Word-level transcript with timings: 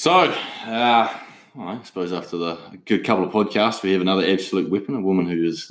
So, 0.00 0.12
uh, 0.12 1.14
I 1.60 1.80
suppose 1.84 2.10
after 2.10 2.38
the 2.38 2.56
good 2.86 3.04
couple 3.04 3.22
of 3.22 3.32
podcasts, 3.34 3.82
we 3.82 3.92
have 3.92 4.00
another 4.00 4.24
absolute 4.26 4.70
weapon, 4.70 4.94
a 4.94 5.00
woman 5.02 5.28
who 5.28 5.44
is 5.44 5.70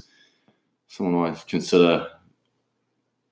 someone 0.87 1.31
I 1.31 1.35
consider 1.47 2.07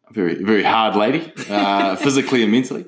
a 0.09 0.11
very, 0.11 0.43
very 0.43 0.63
hard 0.63 0.95
lady, 0.95 1.31
uh, 1.51 1.95
physically 1.97 2.41
and 2.41 2.51
mentally. 2.51 2.85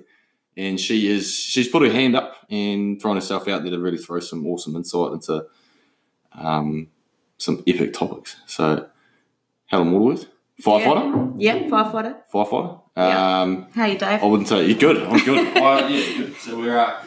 And 0.58 0.80
she 0.80 1.08
is, 1.08 1.36
she's 1.36 1.68
put 1.68 1.84
her 1.84 1.92
hand 1.92 2.16
up 2.16 2.48
and 2.50 3.00
thrown 3.00 3.16
herself 3.16 3.48
out 3.48 3.62
there 3.62 3.70
to 3.70 3.78
really 3.78 4.00
throw 4.00 4.20
some 4.22 4.48
awesome 4.48 4.76
insight 4.76 5.12
into 5.12 5.46
um, 6.34 6.88
some 7.38 7.64
epic 7.68 7.94
topics. 7.94 8.38
So, 8.48 8.88
Helen 9.68 9.92
Waterworth, 9.92 10.26
firefighter, 10.60 11.36
Yeah, 11.38 11.58
yeah 11.58 11.68
firefighter. 11.70 12.16
firefighter. 12.34 12.82
Yeah. 12.98 13.42
Um, 13.42 13.68
How 13.76 13.86
you, 13.86 14.00
Dave? 14.00 14.24
I 14.24 14.26
wouldn't 14.26 14.50
say 14.50 14.66
you're 14.66 14.80
good. 14.80 14.98
I'm 15.04 15.24
good. 15.24 15.58
uh, 15.58 15.88
yeah, 15.88 16.18
good. 16.18 16.36
So 16.38 16.60
we're 16.60 16.80
uh, 16.80 17.06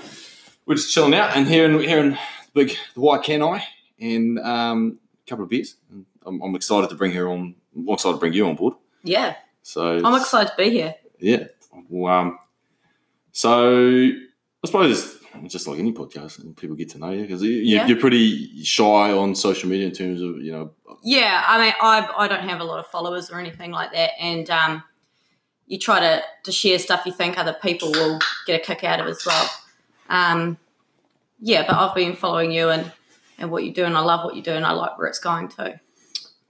we're 0.67 0.75
just 0.77 0.93
chilling 0.93 1.15
out 1.15 1.37
and 1.37 1.47
here 1.47 1.65
in 1.65 1.79
here 1.81 1.99
in 2.01 2.11
the 2.11 2.19
big 2.55 2.77
the 2.95 3.01
Waikanae 3.01 3.63
and 4.01 4.39
um, 4.39 4.99
a 5.27 5.29
couple 5.31 5.45
of 5.45 5.51
beers. 5.51 5.77
And 5.91 6.07
I'm, 6.25 6.41
I'm 6.43 6.55
excited 6.55 6.91
to 6.91 6.97
bring 6.97 7.13
her 7.13 7.29
on. 7.29 7.55
I'm 7.77 7.89
excited 7.89 8.15
to 8.15 8.21
bring 8.21 8.33
you 8.33 8.47
on 8.47 8.57
board. 8.57 8.75
Yeah, 9.03 9.35
So 9.63 10.01
I'm 10.05 10.21
excited 10.21 10.51
to 10.51 10.57
be 10.57 10.71
here. 10.71 10.95
Yeah. 11.19 11.45
Well, 11.89 12.13
um, 12.15 12.39
so 13.33 14.09
I 14.09 14.67
suppose 14.67 15.19
just 15.49 15.67
like 15.67 15.79
any 15.79 15.93
podcast, 15.93 16.39
and 16.41 16.57
people 16.57 16.77
get 16.77 16.91
to 16.91 16.99
know 16.99 17.11
you 17.11 17.23
because 17.23 17.43
you, 17.43 17.51
Yeah. 17.51 17.87
you're 17.87 17.99
pretty 17.99 18.63
shy 18.63 19.13
on 19.13 19.35
social 19.35 19.69
media 19.69 19.87
in 19.87 19.93
terms 19.93 20.21
of 20.21 20.41
you 20.43 20.53
know. 20.53 20.71
Yeah, 21.03 21.43
I 21.47 21.59
mean, 21.59 21.73
I 21.81 22.09
I 22.17 22.29
don't 22.29 22.47
have 22.49 22.61
a 22.61 22.65
lot 22.65 22.79
of 22.79 22.87
followers 22.89 23.31
or 23.31 23.41
anything 23.41 23.71
like 23.73 23.93
that, 23.93 24.11
and 24.21 24.49
um, 24.51 24.83
you 25.67 25.79
try 25.79 25.99
to 26.01 26.23
to 26.45 26.53
share 26.53 26.79
stuff 26.79 27.07
you 27.07 27.13
think 27.13 27.39
other 27.39 27.57
people 27.61 27.91
will 27.91 28.19
get 28.47 28.61
a 28.61 28.65
kick 28.65 28.85
out 28.85 29.01
of 29.01 29.07
as 29.07 29.25
well. 29.27 29.51
Um, 30.09 30.59
yeah, 31.41 31.65
but 31.67 31.77
I've 31.77 31.95
been 31.95 32.15
following 32.17 32.53
you 32.53 32.69
and 32.71 32.91
and 33.39 33.51
what 33.51 33.65
you 33.65 33.73
do, 33.73 33.85
and 33.85 33.97
I 33.97 34.01
love 34.01 34.25
what 34.25 34.37
you 34.37 34.43
do, 34.43 34.53
and 34.53 34.65
I 34.65 34.73
like 34.73 34.99
where 34.99 35.09
it's 35.09 35.19
going 35.19 35.49
to. 35.49 35.81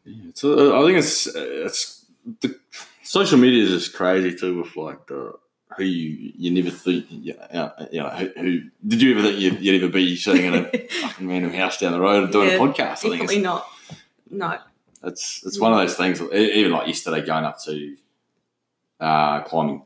Yeah, 0.04 0.30
so 0.34 0.74
uh, 0.76 0.82
I 0.82 0.86
think 0.86 0.98
it's 0.98 1.26
it's 1.26 2.04
the 2.40 2.58
social 3.02 3.38
media 3.38 3.64
is 3.64 3.70
just 3.70 3.94
crazy 3.94 4.34
too 4.36 4.58
with 4.62 4.76
like 4.76 5.06
the 5.06 5.34
who 5.76 5.84
you 5.84 6.32
you 6.36 6.50
never 6.50 6.70
think 6.70 7.06
you 7.08 7.34
know, 7.54 7.72
you 7.90 8.00
know 8.00 8.10
who, 8.10 8.28
who 8.36 8.60
did 8.86 9.00
you 9.00 9.12
ever 9.12 9.22
think 9.26 9.40
you'd, 9.40 9.60
you'd 9.60 9.82
ever 9.82 9.90
be 9.92 10.16
sitting 10.16 10.44
in 10.46 10.54
a 10.54 10.88
fucking 10.90 11.28
random 11.28 11.52
house 11.52 11.78
down 11.78 11.92
the 11.92 12.00
road 12.00 12.30
doing 12.30 12.48
Yeah, 12.48 12.54
a 12.56 12.58
podcast? 12.58 13.06
I 13.06 13.10
Definitely 13.10 13.40
not. 13.40 13.66
No. 14.28 14.58
it's 15.04 15.42
it's 15.46 15.58
one 15.58 15.72
of 15.72 15.78
those 15.78 15.96
things. 15.96 16.20
Even 16.20 16.72
like 16.72 16.86
yesterday, 16.88 17.24
going 17.24 17.44
up 17.44 17.62
to 17.64 17.96
uh, 19.00 19.40
climbing, 19.42 19.82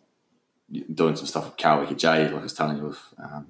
doing 0.93 1.15
some 1.17 1.27
stuff 1.27 1.45
with 1.47 1.57
Carl 1.57 1.87
J, 1.95 2.25
like 2.25 2.33
I 2.35 2.43
was 2.43 2.53
telling 2.53 2.79
you 2.79 2.85
with, 2.85 3.01
um, 3.19 3.47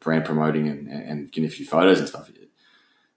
brand 0.00 0.24
promoting 0.24 0.68
and, 0.68 0.88
and 0.88 1.30
getting 1.32 1.48
a 1.48 1.52
few 1.52 1.66
photos 1.66 1.98
and 1.98 2.08
stuff. 2.08 2.30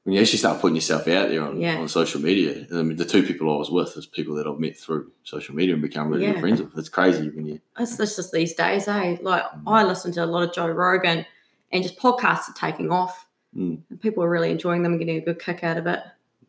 When 0.04 0.16
you 0.16 0.22
actually 0.22 0.40
start 0.40 0.60
putting 0.62 0.76
yourself 0.76 1.08
out 1.08 1.30
there 1.30 1.44
on, 1.44 1.60
Yeah. 1.62 1.78
on 1.78 1.88
social 1.88 2.20
media, 2.22 2.66
I 2.72 2.82
mean, 2.82 2.98
the 2.98 3.06
two 3.06 3.22
people 3.22 3.54
I 3.54 3.58
was 3.58 3.70
with 3.70 3.96
is 3.96 4.08
people 4.08 4.34
that 4.36 4.48
I've 4.48 4.58
met 4.60 4.76
through 4.76 5.12
social 5.24 5.54
media 5.56 5.74
and 5.76 5.82
become 5.82 6.10
really 6.10 6.26
good 6.26 6.40
friends 6.40 6.60
with. 6.62 6.76
It's 6.78 6.90
crazy 6.90 7.30
when 7.30 7.46
you 7.46 7.60
It's 7.78 8.00
it's 8.00 8.16
just 8.16 8.32
these 8.32 8.54
days, 8.56 8.88
eh? 8.88 9.18
Like 9.22 9.44
I 9.68 9.84
listen 9.84 10.12
to 10.14 10.24
a 10.24 10.26
lot 10.26 10.42
of 10.48 10.54
Joe 10.56 10.68
Rogan, 10.70 11.26
and 11.72 11.84
just 11.84 12.00
podcasts 12.00 12.50
are 12.50 12.54
taking 12.56 12.92
off, 12.92 13.28
Mm. 13.56 13.82
and 13.90 14.02
people 14.02 14.24
are 14.24 14.30
really 14.30 14.50
enjoying 14.50 14.82
them 14.82 14.94
and 14.94 15.00
getting 15.00 15.18
a 15.18 15.22
good 15.26 15.38
kick 15.40 15.64
out 15.64 15.78
of 15.78 15.86
it. 15.86 16.00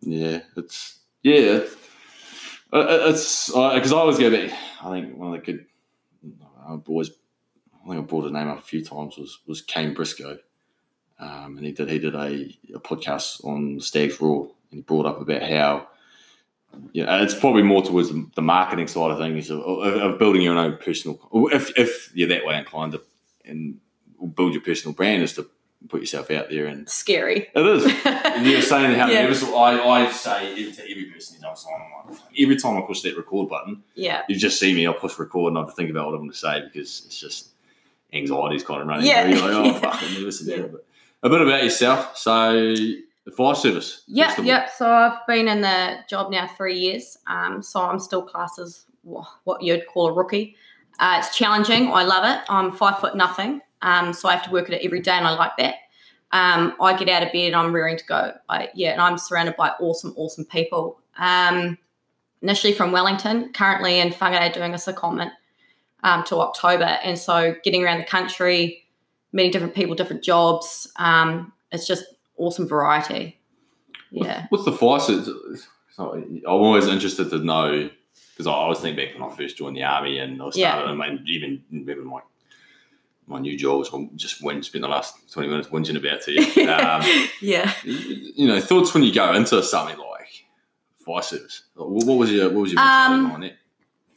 Yeah, 0.00 0.40
it's 0.56 1.00
yeah, 1.22 1.60
it's, 1.60 1.76
uh, 2.72 3.00
it's 3.10 3.48
because 3.48 3.92
I 3.92 3.96
always 3.96 4.18
go 4.18 4.30
back. 4.30 4.50
I 4.82 4.90
think 5.00 5.16
one 5.16 5.34
of 5.34 5.40
the 5.44 5.52
good 5.52 5.66
I've 6.66 6.88
always 6.88 7.10
I 7.84 7.88
think 7.88 7.98
I 7.98 8.06
brought 8.06 8.22
his 8.24 8.32
name 8.32 8.48
up 8.48 8.58
a 8.58 8.62
few 8.62 8.84
times 8.84 9.16
was 9.18 9.40
was 9.46 9.60
Kane 9.60 9.94
Briscoe, 9.94 10.38
um, 11.18 11.56
and 11.56 11.66
he 11.66 11.72
did 11.72 11.88
he 11.90 11.98
did 11.98 12.14
a, 12.14 12.56
a 12.74 12.80
podcast 12.80 13.44
on 13.44 13.80
Stags 13.80 14.20
Roar, 14.20 14.50
and 14.70 14.78
he 14.78 14.82
brought 14.82 15.06
up 15.06 15.20
about 15.20 15.42
how. 15.42 15.88
Yeah, 16.94 17.22
it's 17.22 17.34
probably 17.38 17.62
more 17.62 17.82
towards 17.82 18.10
the- 18.10 18.40
marketing 18.42 18.86
side 18.88 19.10
of 19.10 19.18
things 19.18 19.50
of, 19.50 19.60
of, 19.60 19.94
of 20.12 20.18
building 20.18 20.40
your 20.40 20.56
own 20.56 20.78
personal. 20.78 21.20
If, 21.52 21.76
if 21.78 22.10
you're 22.14 22.28
that 22.30 22.46
way 22.46 22.56
inclined 22.56 22.92
to 22.92 23.02
and 23.44 23.78
build 24.34 24.54
your 24.54 24.62
personal 24.62 24.94
brand, 24.94 25.22
is 25.22 25.34
to 25.34 25.46
put 25.90 26.00
yourself 26.00 26.30
out 26.30 26.48
there 26.48 26.64
and 26.64 26.88
Scary. 26.88 27.48
it 27.54 27.66
is. 27.66 27.84
And 28.06 28.46
you 28.46 28.56
were 28.56 28.62
saying 28.62 28.98
how 28.98 29.06
Yeah. 29.10 29.24
nervous 29.24 29.44
I, 29.44 29.80
I 29.86 30.10
say 30.12 30.54
it 30.54 30.74
to 30.76 30.90
every 30.90 31.04
person 31.10 31.36
who's 31.42 31.66
on 31.66 31.82
I'm 32.06 32.10
like, 32.14 32.20
every 32.40 32.56
time 32.56 32.78
I 32.78 32.86
push 32.86 33.02
that 33.02 33.18
record 33.18 33.50
button, 33.50 33.82
Yeah. 33.94 34.22
you 34.30 34.36
just 34.36 34.58
see 34.58 34.72
me, 34.72 34.86
I'll 34.86 34.94
push 34.94 35.18
record 35.18 35.50
and 35.50 35.58
I 35.58 35.60
have 35.62 35.68
to 35.70 35.76
think 35.76 35.90
about 35.90 36.06
what 36.06 36.14
I'm 36.14 36.20
going 36.20 36.30
to 36.30 36.36
say 36.38 36.62
because 36.62 37.02
it's 37.04 37.20
just 37.20 37.50
anxiety's 38.12 38.62
kind 38.64 38.82
of 38.82 38.88
running. 38.88 39.06
Yeah. 39.06 39.22
through. 39.24 39.34
You're 39.34 39.42
like, 39.42 39.52
oh, 39.52 39.64
Yeah. 39.72 39.78
fuck, 39.80 40.02
I'm 40.02 40.14
nervous 40.14 40.42
about 40.42 40.58
Yeah. 40.58 40.64
it. 40.64 40.72
But 40.72 40.84
a 41.24 41.28
bit 41.30 41.40
about 41.42 41.62
yourself. 41.64 42.16
So, 42.16 42.52
the 43.24 43.30
fire 43.36 43.54
service. 43.54 44.02
Yep, 44.08 44.26
first 44.26 44.38
of 44.40 44.44
all. 44.44 44.48
yep. 44.48 44.70
So 44.76 44.90
I've 44.90 45.26
been 45.28 45.46
in 45.48 45.60
the 45.60 45.98
job 46.08 46.30
now 46.32 46.48
three 46.56 46.78
years. 46.78 47.16
Um, 47.28 47.62
so 47.62 47.80
I'm 47.80 48.00
still 48.00 48.22
classed 48.22 48.58
as 48.58 48.86
what 49.04 49.62
you'd 49.62 49.86
call 49.86 50.08
a 50.08 50.12
rookie. 50.12 50.56
Uh, 50.98 51.16
it's 51.20 51.36
challenging. 51.36 51.92
I 51.92 52.02
love 52.02 52.24
it. 52.24 52.44
I'm 52.48 52.72
five 52.72 52.98
foot 52.98 53.16
nothing. 53.16 53.60
Um, 53.80 54.12
so 54.12 54.28
I 54.28 54.32
have 54.34 54.44
to 54.44 54.50
work 54.50 54.68
at 54.68 54.74
it 54.74 54.84
every 54.84 55.00
day, 55.00 55.12
and 55.12 55.26
I 55.26 55.34
like 55.36 55.56
that. 55.58 55.74
Um, 56.32 56.74
I 56.80 56.96
get 56.96 57.08
out 57.08 57.22
of 57.22 57.32
bed 57.32 57.48
and 57.48 57.56
I'm 57.56 57.72
rearing 57.72 57.96
to 57.98 58.04
go. 58.04 58.32
I, 58.48 58.68
yeah, 58.74 58.92
and 58.92 59.00
I'm 59.00 59.18
surrounded 59.18 59.54
by 59.56 59.70
awesome, 59.80 60.14
awesome 60.16 60.44
people. 60.46 60.98
Um, 61.18 61.78
initially 62.40 62.72
from 62.72 62.90
Wellington, 62.90 63.52
currently 63.52 64.00
in 64.00 64.10
Whangarei 64.10 64.52
doing 64.52 64.72
a 64.72 64.76
secondment 64.78 65.30
um, 66.02 66.24
to 66.24 66.36
October. 66.40 66.84
And 66.84 67.18
so 67.18 67.54
getting 67.64 67.82
around 67.84 67.98
the 67.98 68.04
country, 68.04 68.84
meeting 69.32 69.52
different 69.52 69.74
people, 69.74 69.94
different 69.94 70.22
jobs, 70.22 70.90
um, 70.96 71.52
it's 71.70 71.86
just 71.86 72.04
awesome 72.36 72.66
variety. 72.68 73.38
Yeah. 74.10 74.46
What's 74.50 74.64
the 74.64 74.72
fire? 74.72 75.00
So 75.00 76.12
I'm 76.14 76.42
always 76.46 76.86
interested 76.86 77.30
to 77.30 77.38
know 77.38 77.90
because 78.32 78.46
I 78.46 78.50
always 78.52 78.78
think 78.80 78.96
back 78.96 79.14
when 79.14 79.22
I 79.22 79.34
first 79.34 79.56
joined 79.56 79.76
the 79.76 79.82
army 79.84 80.18
and 80.18 80.32
I 80.42 80.50
started, 80.50 80.58
Yeah. 80.58 80.90
and 80.90 81.02
I 81.02 81.18
even 81.26 81.62
remember 81.70 82.02
my 82.04 82.20
my 83.28 83.38
new 83.38 83.56
job 83.56 83.78
was 83.78 83.90
I 83.94 84.08
just 84.16 84.42
went 84.42 84.64
spent 84.64 84.82
the 84.82 84.88
last 84.88 85.32
twenty 85.32 85.48
minutes 85.48 85.68
whinging 85.68 85.96
about 85.96 86.22
to 86.22 86.32
you. 86.32 86.68
Um, 86.68 87.02
yeah. 87.40 87.72
you 87.84 88.46
know, 88.48 88.60
thoughts 88.60 88.92
when 88.94 89.02
you 89.04 89.14
go 89.14 89.32
into 89.34 89.62
something 89.62 89.96
like 89.96 90.44
fire 91.04 91.22
service. 91.22 91.62
Like, 91.76 91.88
What 91.88 92.18
was 92.18 92.32
your 92.32 92.48
what 92.50 92.62
was 92.62 92.72
your 92.72 92.80
Um, 92.82 93.30
on 93.32 93.40
that? 93.42 93.52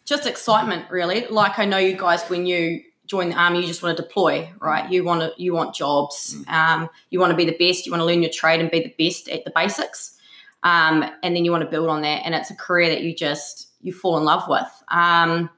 Just 0.06 0.26
excitement, 0.26 0.90
really. 0.90 1.26
Like 1.28 1.60
I 1.60 1.66
know 1.66 1.78
you 1.78 1.98
guys 1.98 2.24
when 2.30 2.46
you 2.46 2.82
join 3.08 3.30
the 3.30 3.36
army, 3.36 3.62
you 3.62 3.68
just 3.68 3.84
want 3.84 3.98
to 3.98 4.04
deploy, 4.04 4.52
right? 4.60 4.90
You 4.92 5.04
want 5.04 5.22
to 5.22 5.34
you 5.42 5.54
want 5.54 5.76
jobs. 5.76 6.38
Um, 6.48 6.90
you 7.10 7.20
want 7.20 7.32
to 7.32 7.38
be 7.38 7.46
the 7.46 7.58
best. 7.58 7.86
You 7.86 7.92
want 7.92 8.02
to 8.02 8.06
learn 8.06 8.22
your 8.22 8.32
trade 8.32 8.62
and 8.62 8.72
be 8.72 8.82
the 8.82 9.06
best 9.06 9.30
at 9.30 9.46
the 9.46 9.52
basics. 9.56 10.18
Um, 10.64 11.04
and 11.22 11.36
then 11.36 11.46
you 11.46 11.52
want 11.52 11.64
to 11.64 11.70
build 11.70 11.90
on 11.90 12.02
that. 12.02 12.24
And 12.26 12.34
it's 12.34 12.50
a 12.50 12.56
career 12.56 12.90
that 12.90 13.02
you 13.02 13.16
just 13.16 13.70
you 13.82 13.94
fall 13.94 14.18
in 14.18 14.24
love 14.24 14.44
with. 14.48 14.68
Um, 14.90 15.50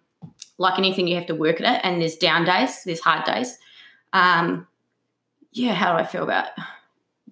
like 0.57 0.78
anything, 0.78 1.07
you 1.07 1.16
have 1.16 1.28
to 1.28 1.36
work 1.36 1.62
at 1.62 1.75
it. 1.75 1.81
And 1.84 2.02
there's 2.02 2.16
down 2.16 2.46
days, 2.46 2.84
there's 2.84 3.00
hard 3.00 3.25
days. 3.25 3.57
Um, 4.13 4.68
yeah, 5.52 5.74
how 5.74 5.94
do 5.94 6.00
I 6.00 6.06
feel 6.06 6.24
about 6.24 6.47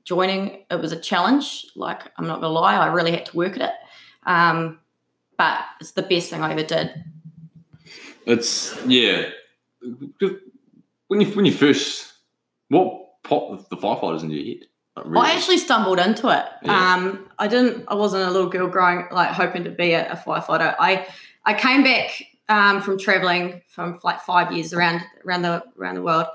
joining? 0.03 0.63
It 0.69 0.79
was 0.79 0.91
a 0.91 0.99
challenge. 0.99 1.67
Like 1.75 2.01
I'm 2.17 2.27
not 2.27 2.41
gonna 2.41 2.53
lie, 2.53 2.75
I 2.75 2.87
really 2.87 3.11
had 3.11 3.25
to 3.27 3.37
work 3.37 3.55
at 3.57 3.69
it. 3.69 3.75
But 5.38 5.59
it's 5.79 5.91
the 5.91 6.01
best 6.01 6.29
thing 6.29 6.41
I 6.41 6.51
ever 6.51 6.63
did. 6.63 6.91
It's 8.25 8.75
yeah. 8.85 9.29
When 11.07 11.22
you 11.22 11.28
when 11.28 11.46
you 11.46 11.51
first 11.51 12.13
what 12.69 13.23
popped 13.23 13.69
the 13.69 13.78
firefighters 13.78 14.23
into 14.23 14.35
your 14.35 14.56
head? 14.56 14.68
Like, 14.96 15.06
really? 15.06 15.28
I 15.28 15.31
actually 15.34 15.57
stumbled 15.57 16.00
into 16.00 16.29
it. 16.29 16.46
Yeah. 16.63 16.94
Um, 16.94 17.29
I 17.38 17.47
didn't. 17.47 17.85
I 17.88 17.96
wasn't 17.96 18.23
a 18.23 18.31
little 18.31 18.50
girl 18.50 18.68
growing 18.68 19.06
like 19.12 19.29
hoping 19.29 19.66
to 19.66 19.69
be 19.69 19.91
a, 19.91 20.12
a 20.12 20.16
firefighter. 20.16 20.75
I 20.79 21.07
I 21.44 21.53
came 21.53 21.84
back 21.84 22.23
um, 22.47 22.81
from 22.81 22.97
traveling 22.97 23.62
from 23.67 24.00
like 24.03 24.22
five 24.22 24.52
years 24.52 24.73
around 24.73 25.02
around 25.25 25.41
the 25.41 25.63
around 25.78 25.96
the 25.96 26.02
world, 26.02 26.28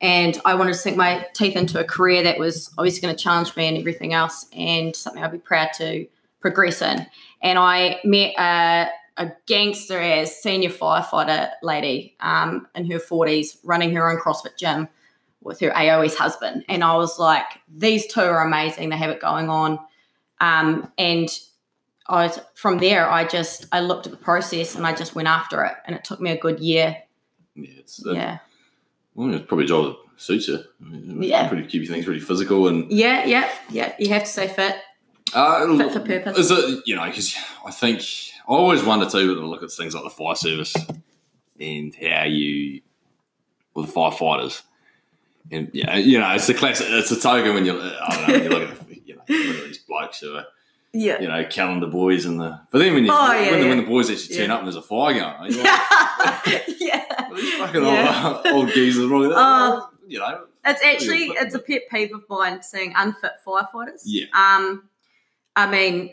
and 0.00 0.38
I 0.44 0.54
wanted 0.54 0.72
to 0.72 0.78
sink 0.78 0.96
my 0.96 1.26
teeth 1.32 1.56
into 1.56 1.78
a 1.78 1.84
career 1.84 2.24
that 2.24 2.38
was 2.38 2.72
obviously 2.76 3.02
going 3.02 3.14
to 3.14 3.22
challenge 3.22 3.56
me 3.56 3.68
and 3.68 3.78
everything 3.78 4.12
else, 4.12 4.46
and 4.52 4.94
something 4.96 5.22
I'd 5.22 5.32
be 5.32 5.38
proud 5.38 5.68
to 5.76 6.06
progress 6.40 6.82
in. 6.82 7.06
And 7.42 7.58
I 7.58 8.00
met 8.04 8.34
a, 8.38 8.88
a 9.16 9.32
gangster 9.46 10.00
as 10.00 10.34
senior 10.40 10.70
firefighter 10.70 11.50
lady 11.62 12.16
um, 12.20 12.66
in 12.74 12.90
her 12.90 12.98
forties, 12.98 13.58
running 13.64 13.94
her 13.94 14.10
own 14.10 14.18
CrossFit 14.18 14.56
gym 14.58 14.88
with 15.40 15.60
her 15.60 15.70
AOS 15.70 16.16
husband. 16.16 16.64
And 16.68 16.82
I 16.82 16.96
was 16.96 17.18
like, 17.18 17.44
these 17.72 18.06
two 18.06 18.20
are 18.20 18.44
amazing. 18.44 18.88
They 18.90 18.96
have 18.96 19.10
it 19.10 19.20
going 19.20 19.48
on. 19.48 19.78
Um, 20.40 20.90
and 20.98 21.28
I 22.08 22.26
was, 22.26 22.40
from 22.54 22.78
there, 22.78 23.08
I 23.08 23.24
just, 23.26 23.66
I 23.72 23.80
looked 23.80 24.06
at 24.06 24.12
the 24.12 24.18
process 24.18 24.74
and 24.74 24.86
I 24.86 24.94
just 24.94 25.14
went 25.14 25.28
after 25.28 25.64
it. 25.64 25.74
And 25.86 25.94
it 25.94 26.04
took 26.04 26.20
me 26.20 26.30
a 26.30 26.38
good 26.38 26.58
year. 26.60 26.96
yeah, 27.54 27.70
it's, 27.78 28.04
uh, 28.06 28.12
Yeah. 28.12 28.38
well, 29.14 29.32
it's 29.34 29.46
probably 29.46 29.64
a 29.64 29.68
job 29.68 29.84
that 29.86 29.96
suits 30.20 30.48
you. 30.48 30.58
I 30.58 30.84
mean, 30.88 31.22
Yeah. 31.22 31.48
pretty 31.48 31.66
keep 31.66 31.86
things 31.88 32.04
pretty 32.04 32.20
physical 32.20 32.66
and 32.68 32.90
Yeah, 32.90 33.24
yeah, 33.26 33.48
yeah. 33.70 33.94
You 33.98 34.08
have 34.10 34.24
to 34.24 34.28
stay 34.30 34.48
fit. 34.48 34.76
Uh, 35.34 35.76
Fit 35.78 35.92
for 35.92 36.00
purpose. 36.00 36.38
Is 36.38 36.50
it 36.50 36.82
you 36.86 36.96
know 36.96 37.04
because 37.06 37.34
I 37.66 37.70
think 37.70 38.00
I 38.48 38.52
always 38.52 38.82
wonder 38.82 39.08
too 39.08 39.34
when 39.34 39.44
I 39.44 39.46
look 39.48 39.62
at 39.62 39.70
things 39.70 39.94
like 39.94 40.04
the 40.04 40.10
fire 40.10 40.34
service 40.34 40.74
and 41.60 41.94
how 41.94 42.24
you 42.24 42.80
or 43.74 43.84
the 43.86 43.92
firefighters 43.92 44.62
And 45.50 45.70
yeah, 45.72 45.96
you 45.96 46.18
know, 46.18 46.30
it's 46.34 46.48
a 46.48 46.54
classic. 46.54 46.86
It's 46.90 47.10
a 47.10 47.20
token 47.20 47.54
when 47.54 47.64
you, 47.64 47.72
I 47.80 48.26
don't 48.26 48.28
know, 48.28 48.32
when 48.34 48.42
you 48.44 48.48
look 48.50 48.70
at 48.70 48.98
you 49.06 49.14
know, 49.16 49.22
look 49.28 49.56
at 49.58 49.64
these 49.66 49.78
blokes 49.78 50.20
who 50.20 50.34
are, 50.36 50.44
Yeah. 50.92 51.20
you 51.20 51.28
know, 51.28 51.44
calendar 51.46 51.86
boys 51.86 52.24
and 52.26 52.40
the. 52.40 52.60
But 52.70 52.78
then 52.80 52.94
when 52.94 53.04
you, 53.04 53.10
Oh, 53.12 53.32
yeah, 53.32 53.50
when, 53.50 53.58
the, 53.60 53.64
yeah. 53.64 53.68
when 53.68 53.78
the 53.78 53.84
boys 53.86 54.10
actually 54.10 54.36
turn 54.36 54.48
Yeah. 54.48 54.54
up 54.54 54.60
and 54.60 54.66
there's 54.68 54.76
a 54.76 54.82
fire 54.82 55.14
going, 55.14 55.52
you're 55.52 55.64
like, 55.64 56.64
yeah. 56.80 57.04
fucking 57.58 57.82
Yeah. 57.84 58.42
old, 58.44 58.46
old 58.54 58.68
geezers, 58.72 59.06
wrong. 59.06 59.32
Oh. 59.34 59.88
you 60.06 60.18
know, 60.18 60.44
It's 60.64 60.82
actually 60.84 61.24
it's 61.26 61.54
a 61.54 61.58
pet 61.60 61.82
peeve 61.90 62.14
of 62.14 62.24
mine 62.28 62.62
seeing 62.62 62.92
unfit 62.96 63.32
firefighters. 63.46 64.02
Yeah. 64.04 64.26
Um, 64.34 64.87
I 65.58 65.70
mean, 65.70 66.12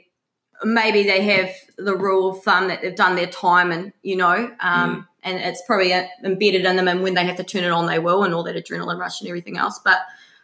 maybe 0.64 1.04
they 1.04 1.22
have 1.22 1.52
the 1.78 1.96
rule 1.96 2.32
of 2.32 2.44
thumb 2.44 2.68
that 2.70 2.82
they've 2.82 2.96
done 2.96 3.16
their 3.16 3.28
time, 3.28 3.72
and 3.72 3.94
you 4.02 4.16
know, 4.16 4.52
um, 4.60 4.90
Mm. 4.90 5.08
and 5.24 5.38
it's 5.40 5.62
probably 5.68 5.92
embedded 6.24 6.66
in 6.66 6.76
them, 6.76 6.88
and 6.88 7.04
when 7.04 7.14
they 7.14 7.26
have 7.26 7.38
to 7.38 7.44
turn 7.44 7.64
it 7.64 7.72
on, 7.72 7.86
they 7.86 8.00
will, 8.00 8.24
and 8.24 8.34
all 8.34 8.44
that 8.44 8.56
adrenaline 8.56 8.98
rush 9.00 9.22
and 9.22 9.28
everything 9.30 9.58
else. 9.58 9.80
But 9.84 10.00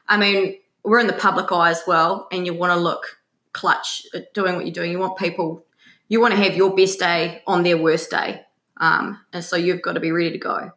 I 0.07 0.17
mean, 0.17 0.57
we're 0.83 0.99
in 0.99 1.07
the 1.07 1.13
public 1.13 1.51
eye 1.51 1.71
as 1.71 1.81
well, 1.87 2.27
and 2.31 2.45
you 2.45 2.53
want 2.53 2.73
to 2.73 2.79
look 2.79 3.17
clutch 3.53 4.05
at 4.13 4.33
doing 4.33 4.55
what 4.55 4.65
you're 4.65 4.73
doing. 4.73 4.91
You 4.91 4.99
want 4.99 5.17
people, 5.17 5.65
you 6.09 6.21
want 6.21 6.33
to 6.33 6.41
have 6.43 6.55
your 6.55 6.75
best 6.75 6.99
day 6.99 7.41
on 7.47 7.63
their 7.63 7.77
worst 7.77 8.11
day, 8.11 8.41
um, 8.77 9.19
and 9.33 9.43
so 9.43 9.55
you've 9.55 9.81
got 9.81 9.93
to 9.93 9.99
be 9.99 10.11
ready 10.11 10.31
to 10.31 10.37
go. 10.37 10.71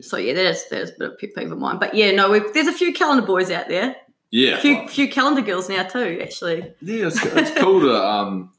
So 0.00 0.16
yeah, 0.16 0.34
that 0.34 0.46
is 0.46 0.68
that 0.70 0.80
is 0.82 0.90
a 0.90 0.94
bit 0.98 1.08
of 1.08 1.12
a 1.14 1.16
pet 1.16 1.30
peeve 1.34 1.52
of 1.52 1.58
mine. 1.58 1.78
But 1.78 1.94
yeah, 1.94 2.10
no, 2.12 2.30
we've, 2.30 2.52
there's 2.54 2.66
a 2.66 2.72
few 2.72 2.92
calendar 2.92 3.26
boys 3.26 3.50
out 3.50 3.68
there, 3.68 3.96
yeah. 4.30 4.56
a 4.56 4.60
few 4.60 4.74
like- 4.76 4.90
few 4.90 5.08
calendar 5.08 5.42
girls 5.42 5.68
now 5.68 5.82
too. 5.84 6.18
Actually, 6.22 6.72
Yeah, 6.80 7.06
it's, 7.08 7.24
it's 7.24 7.58
cool 7.60 7.80
to 7.80 7.94
um, 7.94 8.50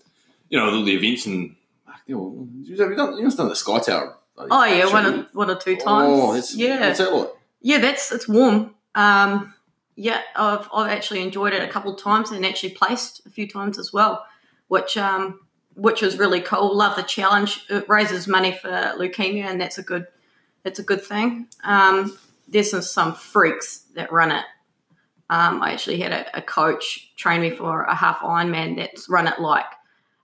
you 0.49 0.57
know, 0.57 0.69
all 0.71 0.83
the 0.83 0.93
events 0.95 1.25
and 1.25 1.55
you 2.07 2.15
know, 2.15 2.47
have 2.83 2.89
you 2.89 2.95
done 2.95 3.17
you 3.17 3.23
must 3.23 3.37
have 3.37 3.45
done 3.45 3.49
the 3.49 3.55
Sky 3.55 3.79
Tower? 3.79 4.15
oh 4.37 4.63
yeah, 4.63 4.85
show 4.85 4.93
one 4.93 5.05
or 5.05 5.27
one 5.33 5.49
or 5.49 5.55
two 5.55 5.75
times. 5.75 6.09
Oh, 6.11 6.33
it's, 6.33 6.55
yeah, 6.55 6.87
What's 6.87 6.99
that 6.99 7.13
like? 7.13 7.29
yeah, 7.61 7.77
that's 7.79 8.11
it's 8.11 8.27
warm. 8.27 8.73
Um, 8.95 9.53
yeah, 9.95 10.21
I've 10.35 10.67
I've 10.73 10.89
actually 10.91 11.21
enjoyed 11.21 11.53
it 11.53 11.61
a 11.61 11.67
couple 11.71 11.93
of 11.93 12.01
times 12.01 12.31
and 12.31 12.45
actually 12.45 12.71
placed 12.71 13.25
a 13.25 13.29
few 13.29 13.47
times 13.47 13.77
as 13.77 13.91
well, 13.91 14.25
which 14.69 14.97
um 14.97 15.41
which 15.75 16.01
was 16.01 16.17
really 16.17 16.41
cool. 16.41 16.75
Love 16.75 16.95
the 16.95 17.03
challenge. 17.03 17.65
It 17.69 17.87
raises 17.89 18.27
money 18.27 18.53
for 18.53 18.69
leukemia, 18.69 19.43
and 19.45 19.59
that's 19.61 19.77
a 19.77 19.83
good 19.83 20.07
it's 20.65 20.79
a 20.79 20.83
good 20.83 21.03
thing. 21.03 21.47
Um, 21.63 22.17
there's 22.47 22.71
some, 22.71 22.81
some 22.81 23.13
freaks 23.13 23.79
that 23.95 24.11
run 24.11 24.31
it. 24.31 24.43
Um, 25.29 25.61
I 25.61 25.73
actually 25.73 25.99
had 25.99 26.11
a, 26.11 26.37
a 26.37 26.41
coach 26.41 27.15
train 27.15 27.41
me 27.41 27.51
for 27.51 27.83
a 27.83 27.95
half 27.95 28.19
Ironman 28.19 28.75
that's 28.75 29.07
run 29.09 29.27
it 29.27 29.39
like 29.39 29.65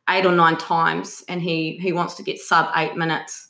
eight 0.10 0.26
or 0.26 0.32
nine 0.32 0.58
times, 0.58 1.24
and 1.28 1.42
he 1.42 1.78
he 1.78 1.94
wants 1.94 2.16
to 2.16 2.24
get 2.24 2.40
sub 2.40 2.72
eight 2.76 2.96
minutes, 2.96 3.50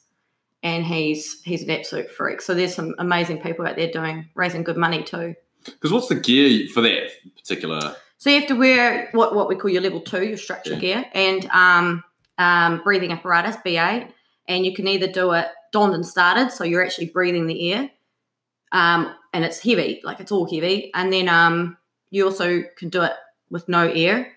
and 0.64 0.84
he's 0.84 1.42
he's 1.44 1.64
an 1.64 1.70
absolute 1.70 2.10
freak. 2.12 2.42
So 2.42 2.54
there's 2.54 2.76
some 2.76 2.96
amazing 3.00 3.42
people 3.42 3.66
out 3.66 3.76
there 3.76 3.92
doing 3.92 4.30
raising 4.36 4.64
good 4.64 4.78
money 4.78 5.04
too. 5.04 5.36
Because 5.64 5.92
what's 5.92 6.10
the 6.10 6.16
gear 6.16 6.68
for 6.74 6.82
that 6.82 7.10
particular? 7.36 7.96
So 8.18 8.30
you 8.30 8.40
have 8.40 8.48
to 8.50 8.56
wear 8.56 9.10
what 9.14 9.34
what 9.36 9.48
we 9.48 9.56
call 9.56 9.72
your 9.72 9.82
level 9.82 10.02
two, 10.02 10.26
your 10.26 10.38
structure 10.38 10.74
Yeah. 10.74 10.80
gear, 10.80 11.06
and 11.14 11.46
um, 11.52 12.04
um, 12.38 12.82
breathing 12.84 13.12
apparatus 13.12 13.56
BA, 13.64 14.08
and 14.48 14.66
you 14.66 14.74
can 14.74 14.88
either 14.88 15.08
do 15.08 15.32
it 15.32 15.48
donned 15.72 15.94
and 15.94 16.06
started, 16.06 16.52
so 16.52 16.64
you're 16.64 16.84
actually 16.84 17.08
breathing 17.08 17.48
the 17.48 17.74
air, 17.74 17.90
um, 18.72 19.14
and 19.36 19.44
it's 19.44 19.60
heavy, 19.60 20.00
like 20.06 20.22
it's 20.22 20.32
all 20.32 20.46
heavy, 20.46 20.92
and 20.94 21.12
then 21.12 21.28
um, 21.28 21.78
you 22.10 22.26
also 22.26 22.64
can 22.78 22.88
do 22.88 23.02
it 23.04 23.12
with 23.50 23.68
no 23.68 23.86
air, 23.86 24.32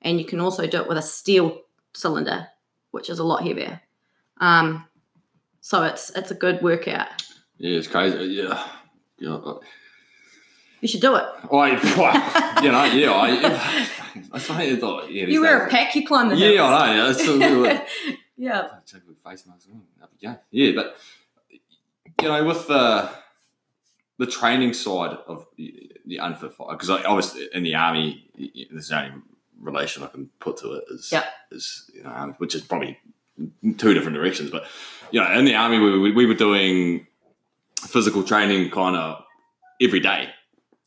and 0.00 0.20
you 0.20 0.24
can 0.24 0.38
also 0.38 0.64
do 0.68 0.80
it 0.80 0.88
with 0.88 0.96
a 0.96 1.02
steel 1.02 1.62
cylinder, 1.92 2.46
which 2.92 3.10
is 3.10 3.18
a 3.18 3.24
lot 3.24 3.42
heavier. 3.42 3.80
Um, 4.38 4.86
so 5.60 5.82
it's 5.82 6.10
it's 6.10 6.30
a 6.30 6.36
good 6.36 6.62
workout. 6.62 7.08
Yeah, 7.58 7.78
it's 7.78 7.88
crazy. 7.88 8.16
Yeah, 8.26 8.64
yeah. 9.18 9.54
You 10.80 10.88
should 10.88 11.00
do 11.00 11.16
it. 11.16 11.24
I, 11.50 12.60
you 12.62 12.70
know, 12.70 12.84
yeah. 12.84 13.10
I, 13.10 13.30
I 14.32 14.74
like, 14.74 15.10
yeah. 15.10 15.26
You 15.26 15.40
wear 15.40 15.66
a 15.66 15.70
pack, 15.70 15.96
you 15.96 16.06
climb 16.06 16.28
the 16.28 16.36
hills. 16.36 16.54
Yeah, 16.54 16.64
I 16.64 16.94
know. 16.94 17.04
Yeah, 17.04 17.10
it's 17.10 17.26
a 17.26 17.32
little. 17.32 17.80
yeah. 18.36 18.68
Check 18.86 19.00
with 19.08 19.18
face 19.24 19.46
mask. 19.48 19.68
on, 19.72 19.82
up 20.00 20.10
you 20.16 20.28
go. 20.28 20.38
Yeah, 20.52 20.72
but 20.76 20.96
you 22.22 22.28
know, 22.28 22.44
with 22.44 22.68
the 22.68 23.23
the 24.18 24.26
training 24.26 24.72
side 24.74 25.16
of 25.26 25.46
the 25.56 25.90
the 26.06 26.18
unfit 26.18 26.52
fight, 26.54 26.70
because 26.78 26.90
I, 26.90 26.96
I 27.02 27.20
in 27.56 27.62
the 27.62 27.74
army. 27.74 28.26
There's 28.70 28.88
the 28.88 28.98
only 28.98 29.12
relation 29.60 30.02
I 30.02 30.06
can 30.08 30.28
put 30.40 30.58
to 30.58 30.72
it 30.74 30.84
is, 30.90 31.10
Yep. 31.10 31.24
is 31.52 31.90
you 31.94 32.02
know, 32.02 32.10
um, 32.10 32.34
which 32.38 32.54
is 32.54 32.62
probably 32.62 32.98
two 33.78 33.94
different 33.94 34.14
directions. 34.14 34.50
But 34.50 34.66
you 35.10 35.20
know, 35.20 35.32
in 35.32 35.44
the 35.44 35.54
army, 35.54 35.78
we, 35.78 35.98
we, 35.98 36.12
we 36.12 36.26
were 36.26 36.34
doing 36.34 37.06
physical 37.86 38.22
training 38.22 38.70
kind 38.70 38.96
of 38.96 39.24
every 39.80 40.00
day. 40.00 40.28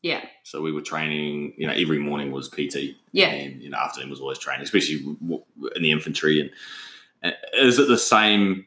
Yeah. 0.02 0.24
So 0.44 0.62
we 0.62 0.72
were 0.72 0.80
training. 0.80 1.54
You 1.58 1.66
know, 1.66 1.72
every 1.72 1.98
morning 1.98 2.30
was 2.30 2.48
PT. 2.48 2.94
Yeah. 3.12 3.28
and 3.28 3.60
you 3.62 3.70
know, 3.70 3.78
afternoon 3.78 4.10
was 4.10 4.20
always 4.20 4.38
training, 4.38 4.62
especially 4.62 4.96
in 5.74 5.82
the 5.82 5.90
infantry. 5.90 6.40
And, 6.40 6.50
and 7.22 7.34
is 7.66 7.78
it 7.78 7.88
the 7.88 7.98
same? 7.98 8.64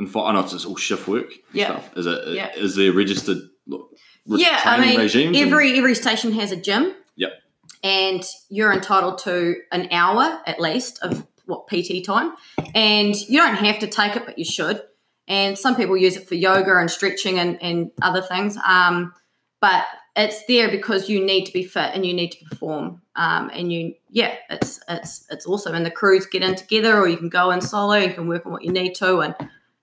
In 0.00 0.06
fi- 0.08 0.24
I 0.28 0.32
know 0.32 0.40
it's 0.40 0.64
all 0.64 0.76
shift 0.76 1.06
work. 1.06 1.30
Yeah. 1.52 1.66
Stuff. 1.66 1.96
Is 1.98 2.06
it? 2.06 2.28
Yeah. 2.34 2.52
Is 2.56 2.74
there 2.76 2.92
registered? 2.92 3.38
Yeah, 4.26 4.60
I 4.64 4.80
mean, 4.80 4.98
regimes 4.98 5.36
and- 5.36 5.46
every 5.46 5.76
every 5.78 5.94
station 5.94 6.32
has 6.32 6.52
a 6.52 6.56
gym. 6.56 6.94
Yep. 7.16 7.32
And 7.82 8.24
you're 8.48 8.72
entitled 8.72 9.18
to 9.18 9.56
an 9.70 9.88
hour 9.90 10.40
at 10.46 10.60
least 10.60 11.00
of 11.02 11.26
what 11.46 11.68
PT 11.68 12.04
time, 12.04 12.32
and 12.74 13.14
you 13.14 13.38
don't 13.38 13.56
have 13.56 13.78
to 13.80 13.86
take 13.86 14.16
it, 14.16 14.24
but 14.24 14.38
you 14.38 14.44
should. 14.44 14.82
And 15.26 15.58
some 15.58 15.76
people 15.76 15.96
use 15.96 16.16
it 16.16 16.28
for 16.28 16.34
yoga 16.34 16.76
and 16.76 16.90
stretching 16.90 17.38
and, 17.38 17.62
and 17.62 17.90
other 18.02 18.20
things. 18.20 18.58
Um, 18.58 19.14
but 19.60 19.84
it's 20.16 20.44
there 20.46 20.70
because 20.70 21.08
you 21.08 21.24
need 21.24 21.46
to 21.46 21.52
be 21.52 21.64
fit 21.64 21.90
and 21.94 22.04
you 22.04 22.12
need 22.12 22.32
to 22.32 22.44
perform. 22.44 23.00
Um, 23.16 23.50
and 23.52 23.72
you, 23.72 23.94
yeah, 24.10 24.34
it's 24.50 24.80
it's 24.88 25.26
it's 25.30 25.46
awesome. 25.46 25.74
And 25.74 25.86
the 25.86 25.90
crews 25.90 26.26
get 26.26 26.42
in 26.42 26.54
together, 26.54 26.98
or 26.98 27.08
you 27.08 27.16
can 27.16 27.28
go 27.28 27.50
in 27.50 27.60
solo. 27.60 27.94
You 27.94 28.12
can 28.12 28.28
work 28.28 28.44
on 28.46 28.52
what 28.52 28.64
you 28.64 28.72
need 28.72 28.94
to, 28.96 29.20
and 29.20 29.34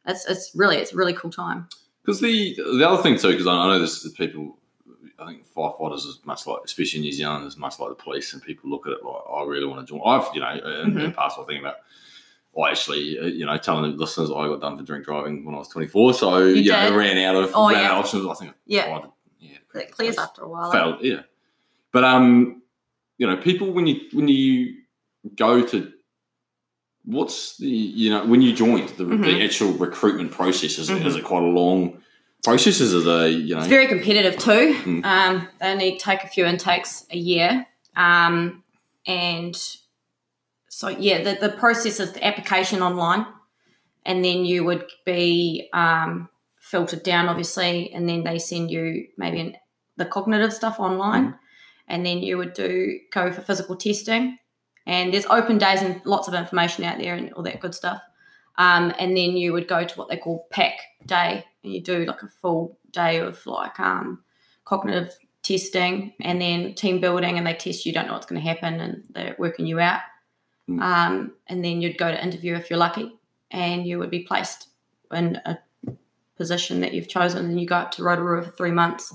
it's 0.06 0.25
it's 0.25 0.51
really 0.56 0.78
it's 0.78 0.94
a 0.94 0.95
really 0.95 1.13
cool 1.13 1.31
time. 1.31 1.68
Because 2.03 2.19
the 2.19 2.56
the 2.56 2.88
other 2.89 3.01
thing 3.03 3.18
too, 3.18 3.31
because 3.31 3.48
I 3.48 3.53
I 3.53 3.68
know 3.68 3.77
there's 3.80 4.07
people. 4.13 4.57
I 5.19 5.25
think 5.27 5.45
firefighters 5.53 5.98
is 6.07 6.19
much 6.25 6.48
like, 6.48 6.62
especially 6.65 6.98
in 7.00 7.03
New 7.03 7.12
Zealand, 7.12 7.45
is 7.45 7.56
much 7.56 7.80
like 7.80 7.89
the 7.89 7.95
police, 7.95 8.33
and 8.33 8.42
people 8.42 8.71
look 8.71 8.88
at 8.88 8.94
it 8.94 9.03
like, 9.06 9.21
I 9.31 9.44
really 9.44 9.68
want 9.68 9.86
to 9.86 9.94
join. 9.94 10.01
I've, 10.03 10.25
you 10.33 10.42
know, 10.42 10.50
in, 10.81 10.98
in 10.98 11.03
the 11.09 11.12
past, 11.12 11.38
I 11.39 11.44
think 11.44 11.59
about. 11.62 11.75
I 12.59 12.71
actually, 12.71 13.18
uh, 13.19 13.25
you 13.27 13.45
know, 13.45 13.56
telling 13.57 13.89
the 13.92 13.95
listeners 13.98 14.30
I 14.31 14.48
got 14.48 14.59
done 14.62 14.77
for 14.77 14.83
drink 14.83 15.06
driving 15.06 15.45
when 15.45 15.56
I 15.56 15.59
was 15.59 15.69
24, 15.69 16.13
so 16.15 16.38
You 16.39 16.56
you, 16.56 16.71
know, 16.71 16.89
did? 16.89 16.95
ran 16.98 17.18
out 17.19 17.36
of 17.42 17.51
Oh, 17.56 17.69
ran 17.69 17.77
yeah. 17.81 17.92
out 17.92 18.00
of 18.00 18.06
options. 18.06 18.25
I 18.27 18.33
think, 18.33 18.54
Yeah. 18.65 18.86
oh, 18.88 18.92
I 18.94 19.09
yeah, 19.39 19.81
It 19.81 19.92
clears 19.92 20.18
after 20.18 20.42
a 20.42 20.50
while. 20.50 20.69
eh? 20.69 20.74
failed, 20.74 20.97
yeah. 21.02 21.21
But 21.94 22.04
um, 22.04 22.61
you 23.19 23.26
know, 23.28 23.37
people 23.37 23.71
when 23.71 23.85
you 23.87 24.02
when 24.11 24.28
you 24.28 24.80
go 25.35 25.61
to 25.66 25.94
what's 27.06 27.58
the 27.58 27.68
you 27.68 28.10
know 28.10 28.26
when 28.26 28.42
you 28.42 28.54
joined 28.54 28.90
the, 28.90 29.06
the 29.06 29.16
Mhm. 29.16 29.46
actual 29.46 29.72
recruitment 29.74 30.31
process 30.31 30.78
is, 30.78 30.90
it 30.90 31.02
Mhm. 31.02 31.06
is 31.06 31.16
it 31.16 31.24
quite 31.24 31.44
a 31.44 31.48
long 31.48 31.98
process? 32.44 32.80
Is 32.80 32.94
it 32.94 33.08
a 33.08 33.30
you 33.30 33.56
know 33.56 33.60
It's 33.60 33.68
very 33.68 33.88
competitive 33.88 34.38
too. 34.38 34.76
Mm. 34.86 35.06
Um, 35.06 35.48
they 35.60 35.72
only 35.72 35.98
take 35.98 36.24
a 36.24 36.28
few 36.28 36.46
intakes 36.46 37.06
a 37.12 37.18
year. 37.18 37.68
Um, 37.96 38.64
and 39.08 39.56
so, 40.70 40.88
yeah, 40.88 41.22
the, 41.24 41.38
the 41.42 41.50
process 41.54 42.00
is 42.00 42.14
the 42.14 42.26
application 42.26 42.81
online, 42.81 43.26
and 44.06 44.24
then 44.24 44.46
you 44.46 44.64
would 44.64 44.86
be 45.06 45.70
um, 45.74 46.30
filtered 46.60 47.04
down, 47.04 47.28
obviously, 47.28 47.92
and 47.94 48.08
then 48.08 48.24
they 48.24 48.40
send 48.40 48.72
you 48.72 49.08
maybe 49.18 49.40
an, 49.42 49.58
the 49.98 50.06
cognitive 50.06 50.54
stuff 50.54 50.80
online, 50.80 51.36
and 51.88 52.06
then 52.06 52.20
you 52.20 52.38
would 52.38 52.54
do 52.54 53.00
go 53.12 53.31
for 53.31 53.42
physical 53.42 53.76
testing. 53.76 54.38
And 54.85 55.14
there's 55.14 55.26
open 55.28 55.57
days 55.57 55.81
and 55.81 56.02
lots 56.06 56.28
of 56.28 56.33
information 56.33 56.83
out 56.83 56.97
there 56.97 57.16
and 57.16 57.31
all 57.33 57.44
that 57.44 57.59
good 57.59 57.76
stuff. 57.76 58.02
Um, 58.57 58.94
and 59.00 59.16
then 59.16 59.38
you 59.38 59.54
would 59.54 59.68
go 59.68 59.83
to 59.85 59.95
what 59.95 60.09
they 60.09 60.18
call 60.18 60.47
pack 60.52 60.73
day, 61.06 61.45
and 61.64 61.73
you 61.73 61.81
do 61.81 62.06
like 62.06 62.21
a 62.23 62.28
full 62.28 62.78
day 62.92 63.19
of 63.19 63.45
like 63.45 63.80
um, 63.80 64.23
cognitive 64.66 65.16
testing 65.44 66.14
and 66.21 66.42
then 66.42 66.73
team 66.76 67.00
building, 67.00 67.38
and 67.38 67.47
they 67.47 67.54
test 67.54 67.85
you. 67.85 67.92
you 67.92 67.94
Don't 67.94 68.07
know 68.07 68.14
what's 68.14 68.26
going 68.26 68.42
to 68.42 68.47
happen, 68.47 68.80
and 68.80 69.04
they're 69.11 69.35
working 69.40 69.66
you 69.68 69.80
out. 69.80 70.02
Mm. 70.69 70.81
Um, 70.81 71.33
and 71.47 71.64
then 71.64 71.81
you'd 71.81 71.97
go 71.97 72.11
to 72.11 72.23
interview 72.23 72.56
if 72.56 72.69
you're 72.69 72.80
lucky, 72.80 73.18
and 73.52 73.85
you 73.88 74.00
would 74.00 74.11
be 74.11 74.23
placed 74.23 74.68
in 75.11 75.40
a 75.45 75.57
position 76.38 76.81
that 76.81 76.94
you've 76.94 77.07
chosen, 77.07 77.45
and 77.45 77.59
you 77.59 77.68
go 77.68 77.76
up 77.76 77.92
to 77.92 78.04
Rotorua 78.04 78.44
for 78.44 78.52
three 78.52 78.71
months. 78.71 79.14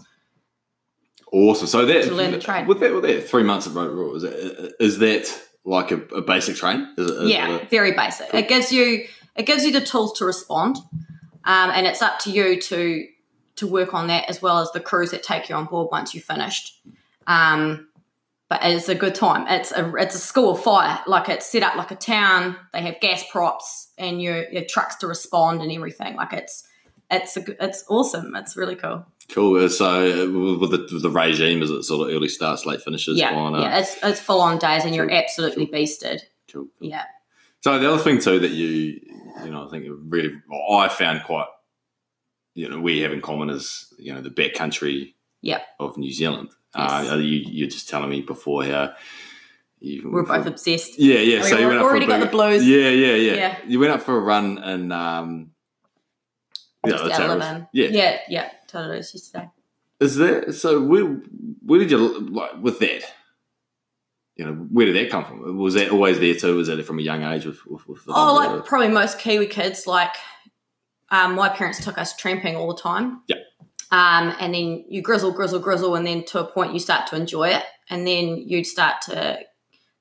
awesome? 1.32 1.66
So 1.66 1.84
that 1.84 2.04
To 2.04 2.14
learn 2.14 2.32
the 2.32 2.38
trade. 2.38 2.66
with 2.66 2.80
that 2.80 2.94
with 2.94 3.02
that 3.04 3.28
three 3.28 3.42
months 3.42 3.66
at 3.66 3.74
Rotorua, 3.74 4.14
is 4.16 4.22
that 4.22 4.74
is 4.80 4.98
that 4.98 5.42
like 5.66 5.90
a, 5.90 6.00
a 6.14 6.22
basic 6.22 6.56
train? 6.56 6.94
Is 6.96 7.10
it, 7.10 7.22
is 7.24 7.30
yeah, 7.30 7.56
it 7.56 7.70
very 7.70 7.92
basic. 7.92 8.32
It 8.32 8.48
gives 8.48 8.72
you 8.72 9.06
it 9.34 9.44
gives 9.44 9.64
you 9.64 9.72
the 9.72 9.80
tools 9.80 10.18
to 10.18 10.24
respond, 10.24 10.78
um, 11.44 11.70
and 11.70 11.86
it's 11.86 12.00
up 12.00 12.18
to 12.20 12.30
you 12.30 12.60
to 12.62 13.06
to 13.56 13.66
work 13.66 13.92
on 13.92 14.06
that 14.06 14.28
as 14.28 14.40
well 14.40 14.58
as 14.58 14.70
the 14.72 14.80
crews 14.80 15.10
that 15.10 15.22
take 15.22 15.48
you 15.48 15.54
on 15.54 15.66
board 15.66 15.88
once 15.90 16.14
you've 16.14 16.24
finished. 16.24 16.80
Um, 17.26 17.88
but 18.48 18.60
it's 18.62 18.88
a 18.88 18.94
good 18.94 19.14
time. 19.14 19.46
It's 19.48 19.72
a 19.72 19.92
it's 19.96 20.14
a 20.14 20.18
school 20.18 20.52
of 20.52 20.62
fire. 20.62 21.00
Like 21.06 21.28
it's 21.28 21.46
set 21.46 21.62
up 21.62 21.74
like 21.74 21.90
a 21.90 21.96
town. 21.96 22.56
They 22.72 22.82
have 22.82 23.00
gas 23.00 23.24
props 23.30 23.88
and 23.98 24.22
your 24.22 24.48
your 24.50 24.64
trucks 24.64 24.94
to 24.96 25.08
respond 25.08 25.62
and 25.62 25.72
everything. 25.72 26.14
Like 26.14 26.32
it's 26.32 26.66
it's 27.10 27.36
a, 27.36 27.64
it's 27.64 27.84
awesome. 27.88 28.34
It's 28.36 28.56
really 28.56 28.76
cool. 28.76 29.06
Cool. 29.30 29.68
So 29.68 29.84
uh, 29.86 30.58
with 30.58 30.70
the, 30.70 30.88
with 30.92 31.02
the 31.02 31.10
regime, 31.10 31.62
is 31.62 31.70
it 31.70 31.82
sort 31.82 32.08
of 32.08 32.14
early 32.16 32.28
starts, 32.28 32.64
late 32.66 32.80
finishes? 32.82 33.18
yeah, 33.18 33.34
on, 33.34 33.54
uh, 33.54 33.60
yeah. 33.62 33.78
It's 33.78 33.96
it's 34.02 34.20
full 34.20 34.40
on 34.40 34.58
days, 34.58 34.84
and 34.84 34.94
you're 34.94 35.08
Cool. 35.08 35.16
absolutely 35.16 35.66
beasted. 35.66 36.20
Cool. 36.52 36.68
Yeah, 36.80 37.04
So 37.62 37.78
the 37.78 37.92
other 37.92 38.02
thing 38.02 38.20
too 38.20 38.38
that 38.40 38.50
you 38.52 39.00
you 39.44 39.50
know 39.50 39.66
I 39.66 39.70
think 39.70 39.86
really 40.08 40.32
well, 40.48 40.78
I 40.78 40.88
found 40.88 41.24
quite 41.24 41.48
you 42.54 42.68
know 42.68 42.80
we 42.80 43.00
have 43.00 43.12
in 43.12 43.20
common 43.20 43.50
is 43.50 43.92
you 43.98 44.14
know 44.14 44.20
the 44.20 44.30
backcountry 44.30 45.14
Yep. 45.42 45.62
of 45.80 45.96
New 45.98 46.12
Zealand. 46.12 46.50
Yes. 46.76 47.10
Uh, 47.10 47.16
you 47.16 47.42
you're 47.48 47.68
just 47.68 47.88
telling 47.88 48.10
me 48.10 48.20
before 48.22 48.64
how 48.64 48.92
you 49.80 50.08
we're 50.10 50.24
both 50.24 50.46
obsessed. 50.46 50.98
yeah 50.98 51.18
yeah. 51.18 51.42
So 51.42 51.58
you 51.58 51.66
went 51.66 51.78
up 51.78 51.82
for 51.82 51.88
a 51.88 51.90
already 51.90 52.06
got 52.06 52.20
big- 52.20 52.28
the 52.30 52.36
blues. 52.36 52.66
Yeah 52.66 52.90
yeah 52.90 53.14
yeah. 53.14 53.34
Yeah. 53.34 53.58
You 53.66 53.80
went 53.80 53.92
up 53.92 54.02
for 54.02 54.16
a 54.16 54.20
run 54.20 54.58
and 54.58 54.92
um 54.92 55.50
yeah 56.88 57.02
that's 57.02 57.14
out 57.14 57.20
how 57.20 57.22
it 57.22 57.30
of 57.30 57.36
was. 57.38 57.46
Lebanon. 57.46 57.68
yeah 57.72 57.88
yeah, 57.88 58.18
yeah. 58.28 58.50
It's 58.74 59.14
yesterday. 59.14 59.50
Is 60.00 60.16
there 60.16 60.52
so 60.52 60.82
where 60.82 61.04
where 61.64 61.78
did 61.78 61.90
you 61.90 61.98
like 61.98 62.56
with 62.60 62.78
that? 62.80 63.02
You 64.36 64.44
know, 64.44 64.52
where 64.52 64.84
did 64.84 64.96
that 64.96 65.10
come 65.10 65.24
from? 65.24 65.56
Was 65.56 65.74
that 65.74 65.90
always 65.90 66.20
there 66.20 66.34
too? 66.34 66.56
Was 66.56 66.66
that 66.66 66.84
from 66.84 66.98
a 66.98 67.02
young 67.02 67.22
age 67.22 67.46
with, 67.46 67.64
with, 67.66 67.88
with 67.88 68.04
the 68.04 68.12
Oh, 68.14 68.34
like 68.34 68.66
probably 68.66 68.88
most 68.88 69.18
Kiwi 69.18 69.46
kids. 69.46 69.86
Like, 69.86 70.14
um, 71.10 71.36
my 71.36 71.48
parents 71.48 71.82
took 71.82 71.96
us 71.96 72.14
tramping 72.14 72.54
all 72.54 72.68
the 72.68 72.78
time. 72.78 73.22
Yeah. 73.28 73.36
Um, 73.90 74.34
and 74.38 74.52
then 74.52 74.84
you 74.88 75.00
grizzle, 75.00 75.32
grizzle, 75.32 75.60
grizzle, 75.60 75.94
and 75.94 76.06
then 76.06 76.22
to 76.26 76.40
a 76.40 76.44
point 76.44 76.74
you 76.74 76.80
start 76.80 77.06
to 77.06 77.16
enjoy 77.16 77.48
it, 77.48 77.64
and 77.88 78.06
then 78.06 78.36
you'd 78.36 78.66
start 78.66 79.00
to 79.02 79.38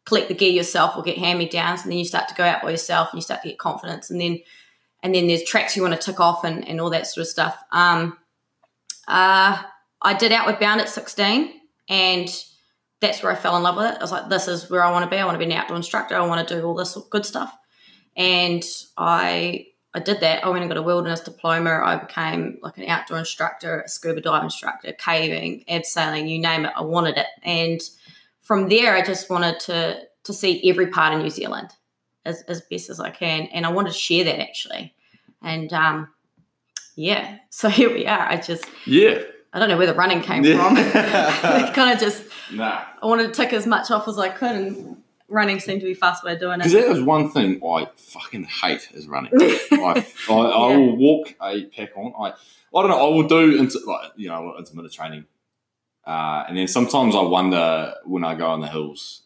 collect 0.06 0.28
the 0.28 0.34
gear 0.34 0.52
yourself 0.52 0.98
or 0.98 1.04
get 1.04 1.18
hand 1.18 1.40
me 1.40 1.48
downs, 1.48 1.84
and 1.84 1.92
then 1.92 2.00
you 2.00 2.06
start 2.06 2.28
to 2.28 2.36
go 2.36 2.44
out 2.44 2.62
by 2.62 2.72
yourself 2.72 3.10
and 3.12 3.20
you 3.20 3.22
start 3.22 3.42
to 3.44 3.48
get 3.48 3.58
confidence, 3.58 4.10
and 4.10 4.20
then 4.20 4.40
and 5.06 5.14
then 5.14 5.28
there's 5.28 5.44
tracks 5.44 5.76
you 5.76 5.84
want 5.84 5.94
to 5.94 6.04
tick 6.04 6.20
off 6.20 6.44
and, 6.44 6.68
and 6.68 6.82
all 6.82 6.90
that 6.90 7.06
sort 7.06 7.22
of 7.22 7.28
stuff. 7.28 7.56
Um, 7.72 8.18
uh, 9.08 9.62
I 10.02 10.14
did 10.16 10.32
Outward 10.32 10.60
Bound 10.60 10.82
at 10.82 10.90
16, 10.90 11.54
and 11.88 12.28
that's 13.02 13.22
where 13.22 13.32
I 13.32 13.36
fell 13.36 13.56
in 13.56 13.62
love 13.62 13.76
with 13.76 13.86
it. 13.86 13.98
I 14.00 14.02
was 14.02 14.12
like, 14.12 14.30
this 14.30 14.48
is 14.48 14.68
where 14.68 14.84
I 14.84 14.90
want 14.90 15.04
to 15.04 15.16
be. 15.16 15.22
I 15.22 15.26
want 15.26 15.36
to 15.36 15.46
be 15.46 15.46
an 15.46 15.60
outdoor 15.60 15.78
instructor. 15.78 16.16
I 16.16 16.26
want 16.26 16.48
to 16.48 16.56
do 16.56 16.66
all 16.66 16.74
this 16.74 16.98
good 17.12 17.24
stuff. 17.24 17.56
And 18.18 18.64
I 18.98 19.68
I 19.94 20.00
did 20.00 20.22
that. 20.22 20.44
I 20.44 20.50
went 20.50 20.64
and 20.64 20.72
got 20.72 20.80
a 20.80 20.82
wilderness 20.82 21.20
diploma. 21.20 21.82
I 21.84 21.98
became 21.98 22.58
like 22.64 22.80
an 22.80 22.88
outdoor 22.88 23.20
instructor, 23.20 23.82
a 23.82 23.88
scuba 23.88 24.22
dive 24.22 24.44
instructor, 24.44 24.92
caving, 24.94 25.66
abseiling, 25.70 26.28
you 26.28 26.40
name 26.40 26.66
it. 26.66 26.74
I 26.76 26.82
wanted 26.82 27.18
it. 27.18 27.28
And 27.44 27.80
from 28.42 28.70
there, 28.70 28.96
I 28.96 29.04
just 29.04 29.30
wanted 29.30 29.60
to 29.62 30.00
to 30.24 30.34
see 30.34 30.68
every 30.68 30.88
part 30.88 31.14
of 31.14 31.22
New 31.22 31.30
Zealand 31.30 31.70
as, 32.26 32.42
as 32.48 32.62
best 32.62 32.90
as 32.90 33.00
I 33.00 33.12
can. 33.12 33.44
And 33.54 33.68
I 33.68 33.70
wanted 33.72 33.94
to 33.94 34.00
share 34.00 34.24
that 34.24 34.42
actually. 34.42 34.95
And 35.46 35.72
um, 35.72 36.10
yeah, 36.98 37.38
so 37.50 37.70
here 37.70 37.94
we 37.94 38.06
are. 38.08 38.20
I 38.28 38.38
just 38.38 38.66
yeah. 38.86 39.22
I 39.54 39.60
don't 39.60 39.70
know 39.70 39.78
where 39.78 39.88
the 39.88 39.94
running 39.94 40.22
came 40.22 40.44
Yeah. 40.44 40.58
from. 40.58 41.74
kind 41.74 41.94
of 41.94 42.00
just 42.00 42.24
Nah. 42.52 42.84
I 43.02 43.06
wanted 43.06 43.28
to 43.28 43.32
tick 43.34 43.54
as 43.54 43.66
much 43.66 43.90
off 43.90 44.08
as 44.10 44.20
I 44.20 44.28
could, 44.30 44.52
and 44.52 44.98
running 45.30 45.60
seemed 45.62 45.80
to 45.80 45.86
be 45.88 45.94
fast 45.94 46.24
way 46.24 46.34
of 46.34 46.40
doing 46.40 46.56
it. 46.60 46.66
Because 46.66 46.74
that 46.74 46.90
was 46.90 47.02
one 47.02 47.32
thing 47.32 47.62
I 47.66 47.88
fucking 47.96 48.44
hate 48.44 48.90
is 48.94 49.08
running. 49.08 49.32
I, 49.34 50.06
I, 50.30 50.34
I 50.34 50.34
will 50.78 50.98
walk 50.98 51.34
a 51.42 51.64
pack 51.66 51.92
on. 51.96 52.14
I, 52.20 52.34
I 52.78 52.82
don't 52.82 52.90
know. 52.90 53.00
I 53.00 53.10
will 53.16 53.28
do 53.28 53.58
into, 53.58 53.80
like 53.88 54.12
you 54.18 54.28
know 54.28 54.56
intermittent 54.60 54.94
training, 54.94 55.26
uh, 56.06 56.44
and 56.50 56.58
then 56.58 56.68
sometimes 56.68 57.16
I 57.16 57.22
wonder 57.22 57.94
when 58.04 58.24
I 58.26 58.36
go 58.36 58.48
on 58.48 58.60
the 58.62 58.68
hills 58.68 59.22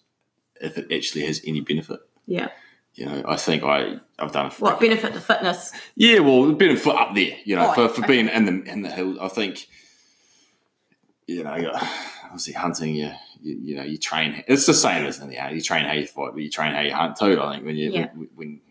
if 0.62 0.78
it 0.78 0.92
actually 0.94 1.26
has 1.26 1.42
any 1.46 1.62
benefit. 1.62 2.00
Yeah. 2.28 2.50
You 2.96 3.06
know, 3.06 3.24
I 3.28 3.38
think 3.38 3.64
I 3.64 3.96
I've 4.18 4.32
done. 4.32 4.50
For, 4.52 4.66
What 4.66 4.80
benefit 4.80 5.14
to 5.14 5.22
fitness? 5.22 5.72
Yeah, 5.96 6.20
well, 6.20 6.52
benefit 6.54 6.94
up 6.96 7.16
there. 7.16 7.38
You 7.46 7.56
know, 7.56 7.70
Oh, 7.70 7.74
for, 7.74 7.90
for 7.90 8.02
okay. 8.04 8.08
being 8.14 8.28
in 8.28 8.46
the 8.46 8.72
in 8.72 8.82
the 8.82 8.90
hills, 8.90 9.18
I 9.22 9.28
think. 9.30 9.68
You 11.28 11.44
know, 11.44 11.72
obviously 12.26 12.54
hunting. 12.54 12.96
You, 12.96 13.12
you 13.42 13.58
you 13.62 13.76
know 13.76 13.84
you 13.84 13.98
train. 13.98 14.44
It's 14.48 14.66
the 14.66 14.74
same 14.74 15.06
as 15.06 15.20
in 15.20 15.30
the 15.30 15.38
you 15.54 15.62
train 15.62 15.86
how 15.86 15.94
you 15.94 16.08
fight, 16.08 16.32
but 16.34 16.42
you 16.42 16.50
train 16.50 16.74
how 16.74 16.82
you 16.82 16.94
hunt 16.94 17.16
too. 17.18 17.40
I 17.42 17.54
think 17.54 17.66
when 17.66 17.76
you 17.76 17.92
Yeah. 17.92 18.08
when, 18.16 18.30
when 18.36 18.62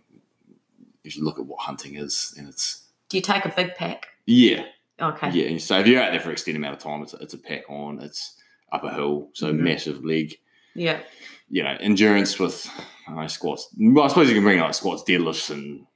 if 1.04 1.16
you 1.16 1.24
look 1.24 1.38
at 1.38 1.46
what 1.46 1.60
hunting 1.60 1.94
is, 1.94 2.34
and 2.36 2.48
it's 2.48 2.82
Do 3.08 3.16
you 3.16 3.22
take 3.22 3.44
a 3.44 3.48
big 3.50 3.76
pack? 3.76 4.08
yeah 4.26 4.64
Okay. 5.00 5.30
yeah. 5.30 5.46
And 5.48 5.62
so 5.62 5.78
if 5.78 5.86
you're 5.86 6.02
out 6.02 6.10
there 6.10 6.20
for 6.20 6.28
an 6.28 6.32
extended 6.32 6.58
amount 6.58 6.76
of 6.76 6.82
time, 6.82 7.02
it's 7.02 7.14
a, 7.14 7.18
it's 7.18 7.32
a 7.34 7.38
pack 7.38 7.62
on. 7.70 8.00
It's 8.00 8.34
up 8.72 8.82
a 8.84 8.92
hill, 8.92 9.28
so 9.32 9.52
Mhm. 9.54 9.60
massive 9.60 10.04
leg. 10.04 10.34
Yeah. 10.74 11.00
You 11.50 11.62
know, 11.62 11.76
endurance 11.80 12.38
with 12.38 12.70
know, 13.14 13.26
squats. 13.26 13.68
Well, 13.78 14.04
I 14.04 14.08
suppose 14.08 14.28
you 14.28 14.34
can 14.34 14.42
bring 14.42 14.60
like 14.60 14.74
squats, 14.74 15.02
deadlifts, 15.02 15.50
and 15.50 15.86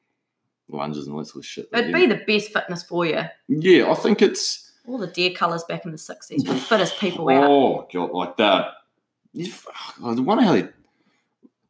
lunges 0.68 1.06
and 1.06 1.14
all 1.14 1.20
that 1.20 1.26
sort 1.26 1.44
of 1.44 1.46
shit. 1.46 1.68
It'd 1.72 1.92
be 1.92 2.06
the 2.06 2.22
best 2.26 2.52
fitness 2.52 2.82
for 2.82 3.04
you. 3.06 3.22
yeah, 3.48 3.90
I 3.90 3.94
think 3.94 4.22
it's. 4.22 4.70
All 4.86 4.98
the 4.98 5.06
deer 5.06 5.30
cullers 5.30 5.62
back 5.64 5.84
in 5.84 5.92
the 5.92 5.96
60s 5.96 6.46
were 6.46 6.54
the 6.54 6.60
fittest 6.60 6.98
people 6.98 7.28
out. 7.28 7.44
Oh 7.44 7.88
god, 7.92 8.10
like 8.10 8.36
that. 8.38 8.72
I 9.38 10.12
wonder 10.14 10.42
how 10.42 10.52
they. 10.52 10.68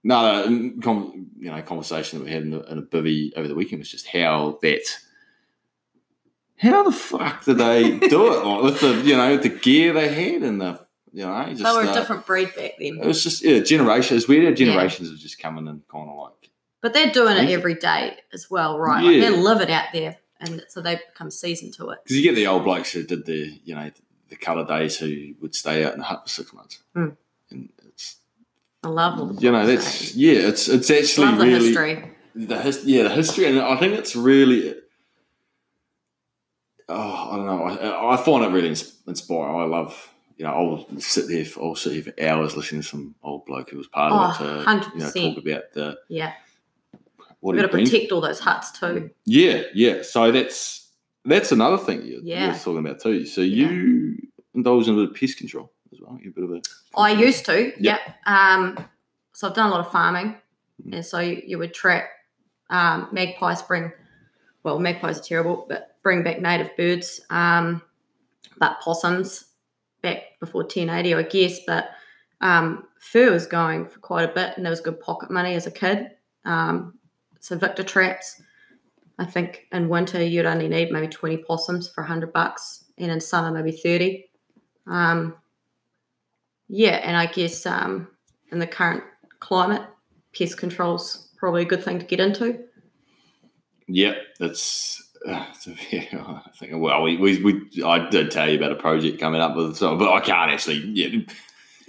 No, 0.05 0.45
the 0.45 1.27
you 1.39 1.51
know, 1.51 1.63
conversation 1.63 2.19
that 2.19 2.25
we 2.25 2.33
had 2.33 2.43
in 2.43 2.55
a, 2.55 2.61
in 2.63 2.79
a 2.79 2.83
bivvy 2.83 3.33
over 3.37 3.47
the 3.47 3.55
weekend 3.55 3.81
was 3.81 3.91
just 3.91 4.09
how 4.09 4.59
that. 4.63 4.99
How 6.57 6.85
the 6.85 6.93
fuck 6.93 7.45
did 7.45 7.59
they 7.59 7.99
do 7.99 8.33
it? 8.33 8.43
Like 8.47 8.63
with 8.63 8.81
the 8.81 9.03
you 9.03 9.17
know 9.17 9.37
the 9.37 9.49
gear 9.49 9.93
they 9.93 10.09
had 10.09 10.43
and 10.43 10.61
the 10.61 10.82
you 11.13 11.25
know 11.27 11.47
just 11.51 11.63
They 11.63 11.71
were 11.71 11.83
a 11.83 11.91
uh, 11.91 11.95
different 11.95 12.27
breed 12.27 12.55
back 12.57 12.73
then. 12.79 12.99
It 13.03 13.07
was 13.07 13.23
just 13.23 13.43
yeah, 13.43 13.61
generations. 13.61 14.27
Weird 14.29 14.45
how 14.47 14.53
generations 14.53 15.11
have 15.11 15.19
just 15.19 15.39
coming 15.39 15.69
and 15.69 15.87
kind 15.89 16.09
of 16.09 16.17
like 16.17 16.51
But 16.81 16.93
they're 16.95 17.13
doing 17.13 17.37
it 17.37 17.51
every 17.51 17.75
day 17.75 18.17
as 18.33 18.51
well, 18.51 18.79
right? 18.79 19.03
Like 19.05 19.21
they're 19.21 19.31
living 19.31 19.71
out 19.71 19.87
there. 19.93 20.17
And 20.41 20.65
so 20.69 20.81
they 20.81 20.97
become 20.97 21.31
seasoned 21.31 21.75
to 21.75 21.91
it. 21.91 22.01
because 22.03 22.17
you 22.17 22.23
get 22.25 22.35
the 22.35 22.49
old 22.49 22.65
blokes 22.65 22.91
who 22.93 23.05
did 23.05 23.27
the 23.27 23.61
you 23.65 23.75
know 23.77 23.91
the 24.29 24.37
culler 24.37 24.67
days 24.67 24.97
who 24.99 25.35
would 25.41 25.55
stay 25.55 25.85
out 25.85 25.93
in 25.93 25.99
the 26.01 26.05
hut 26.05 26.23
for 26.25 26.29
six 26.29 26.53
months, 26.53 26.83
Mm. 26.97 27.17
and 27.51 27.69
it's 27.87 28.17
I 28.83 28.89
love 28.89 29.21
all 29.21 29.27
the 29.27 29.41
you 29.41 29.53
know 29.53 29.65
that's 29.65 30.11
eh? 30.11 30.15
yeah 30.17 30.49
it's 30.49 30.69
it's 30.69 30.91
actually 30.91 31.27
love 31.27 31.39
the 31.39 31.45
really 31.45 31.67
history. 31.67 32.11
the 32.35 32.59
his, 32.59 32.85
yeah 32.85 33.03
the 33.05 33.11
history 33.11 33.45
and 33.47 33.61
I 33.61 33.77
think 33.77 33.93
it's 33.99 34.17
really 34.17 34.75
oh 36.89 37.31
I 37.31 37.37
don't 37.37 37.47
know 37.47 37.63
I, 37.65 38.15
I 38.15 38.17
find 38.17 38.45
it 38.45 38.49
really 38.49 38.75
inspiring 39.07 39.61
I 39.61 39.65
love 39.65 40.09
you 40.43 40.49
know 40.49 40.55
I'll 40.55 41.01
sit 41.01 41.29
there 41.29 41.45
for, 41.45 41.63
I'll 41.63 41.75
sit 41.77 41.93
here 41.93 42.03
for 42.03 42.15
hours 42.21 42.57
listening 42.57 42.83
to 42.83 42.89
some 42.89 43.15
old 43.23 43.47
bloke 43.47 43.71
who 43.71 43.79
was 43.79 43.87
part 43.87 44.13
of 44.13 44.19
Oh, 44.41 44.75
it 44.75 44.83
to 44.83 44.91
you 44.95 44.99
know 45.01 45.11
talk 45.35 45.39
about 45.45 45.63
the 45.73 45.99
Yeah. 46.09 46.33
what 47.41 47.55
We've 47.55 47.63
got 47.63 47.71
to 47.71 47.79
protect 47.79 48.11
all 48.11 48.21
those 48.21 48.41
huts 48.41 48.73
too. 48.73 49.11
yeah 49.25 49.63
yeah 49.73 50.03
so 50.03 50.33
that's 50.33 50.91
that's 51.25 51.53
another 51.53 51.79
thing 51.79 52.03
you, 52.03 52.21
Yeah. 52.25 52.47
you're 52.47 52.55
talking 52.55 52.79
about 52.79 53.01
too 53.01 53.25
so 53.25 53.41
you 53.41 54.19
indulge 54.53 54.89
in 54.89 54.95
a 54.95 54.97
bit 54.97 55.11
of 55.11 55.17
pest 55.17 55.39
control 55.39 55.71
as 55.93 56.01
well 56.01 56.19
you're 56.21 56.33
a 56.33 56.35
bit 56.35 56.45
of 56.45 56.51
a 56.51 56.61
I 57.01 57.13
used 57.13 57.47
to, 57.47 57.67
Yep. 57.67 57.75
yep. 57.79 58.01
Um, 58.27 58.77
so 59.33 59.49
I've 59.49 59.55
done 59.55 59.69
a 59.69 59.71
lot 59.71 59.81
of 59.87 59.93
farming, 59.93 60.37
Mhm. 60.85 60.95
and 60.95 61.07
so 61.07 61.21
you, 61.21 61.41
you 61.47 61.59
would 61.59 61.73
trap 61.73 62.05
um, 62.69 63.09
magpies. 63.13 63.63
Bring 63.63 63.93
well, 64.65 64.79
magpies 64.79 65.19
are 65.19 65.23
terrible, 65.23 65.65
but 65.69 65.97
bring 66.03 66.23
back 66.23 66.41
native 66.43 66.77
birds. 66.77 67.21
Um, 67.31 67.81
but 68.59 68.81
possums 68.81 69.47
back 70.03 70.39
before 70.41 70.63
1080, 70.63 71.15
I 71.15 71.23
guess. 71.23 71.61
But 71.67 71.91
um, 72.41 72.85
fur 72.99 73.31
was 73.31 73.47
going 73.47 73.89
for 73.89 74.01
quite 74.01 74.29
a 74.29 74.33
bit, 74.33 74.57
and 74.57 74.65
there 74.65 74.71
was 74.71 74.81
good 74.81 75.01
pocket 75.01 75.31
money 75.31 75.55
as 75.55 75.67
a 75.67 75.71
kid. 75.71 76.11
Um, 76.45 76.99
so 77.41 77.57
Victor 77.57 77.83
traps. 77.83 78.41
I 79.19 79.25
think 79.25 79.67
in 79.73 79.89
winter 79.89 80.23
you'd 80.23 80.47
only 80.47 80.69
need 80.69 80.91
maybe 80.91 81.07
20 81.07 81.39
possums 81.39 81.89
for 81.89 82.03
100 82.03 82.33
bucks, 82.33 82.85
and 82.99 83.11
in 83.11 83.21
summer 83.21 83.51
maybe 83.51 83.77
30. 83.77 84.29
Um, 84.87 85.37
yeah, 86.69 87.01
and 87.03 87.17
I 87.17 87.27
guess 87.27 87.67
um, 87.67 88.09
in 88.51 88.59
the 88.59 88.67
current 88.67 89.05
climate, 89.41 89.83
pest 90.37 90.57
control's 90.57 91.29
probably 91.37 91.63
a 91.63 91.67
good 91.67 91.85
thing 91.85 91.99
to 91.99 92.07
get 92.07 92.21
into. 92.21 92.65
Yep, 93.89 94.17
that's. 94.41 95.02
Uh, 95.29 95.45
I 95.67 96.51
think. 96.57 96.73
Well, 96.75 97.03
we, 97.03 97.17
we, 97.17 97.43
we 97.45 97.83
I 97.85 98.09
did 98.11 98.33
tell 98.33 98.51
you 98.51 98.57
about 98.57 98.73
a 98.73 98.77
project 98.77 99.21
coming 99.21 99.41
up 99.41 99.55
with, 99.55 99.77
so, 99.77 99.97
but 99.97 100.13
I 100.13 100.19
can't 100.19 100.51
actually 100.51 100.79
yeah, 100.79 101.21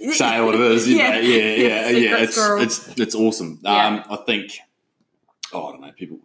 say 0.12 0.40
what 0.40 0.54
it 0.54 0.60
is. 0.60 0.88
Yeah. 0.88 1.18
yeah, 1.18 1.54
yeah, 1.54 1.88
Secret 1.88 2.02
yeah. 2.02 2.18
It's 2.18 2.38
it's 2.88 3.00
it's 3.00 3.14
awesome. 3.16 3.58
Yeah. 3.62 3.86
Um, 3.86 4.04
I 4.08 4.16
think. 4.24 4.52
Oh, 5.52 5.66
I 5.66 5.72
don't 5.72 5.80
know. 5.80 5.92
People. 5.96 6.18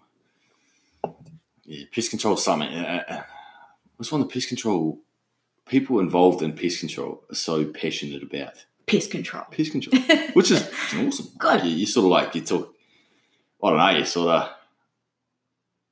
Yeah, 1.65 1.85
pest 1.91 2.11
control 2.11 2.37
summit. 2.37 2.71
Uh, 2.73 3.11
uh, 3.11 3.23
what's 3.97 4.11
one 4.11 4.21
of 4.21 4.27
the 4.27 4.33
pest 4.33 4.47
control? 4.47 4.99
People 5.65 5.99
involved 5.99 6.41
in 6.43 6.53
pest 6.53 6.79
control 6.79 7.23
are 7.31 7.35
so 7.35 7.65
passionate 7.65 8.21
about 8.23 8.65
Pest 8.85 9.11
control. 9.11 9.45
pest 9.51 9.71
control, 9.71 10.01
which 10.33 10.51
is 10.51 10.61
awesome. 10.95 11.27
Good. 11.37 11.63
You, 11.63 11.71
you 11.71 11.85
sort 11.85 12.05
of 12.05 12.11
like 12.11 12.35
you 12.35 12.41
talk. 12.41 12.73
I 13.63 13.69
don't 13.69 13.77
know. 13.77 13.89
You 13.97 14.05
sort 14.05 14.29
of. 14.29 14.49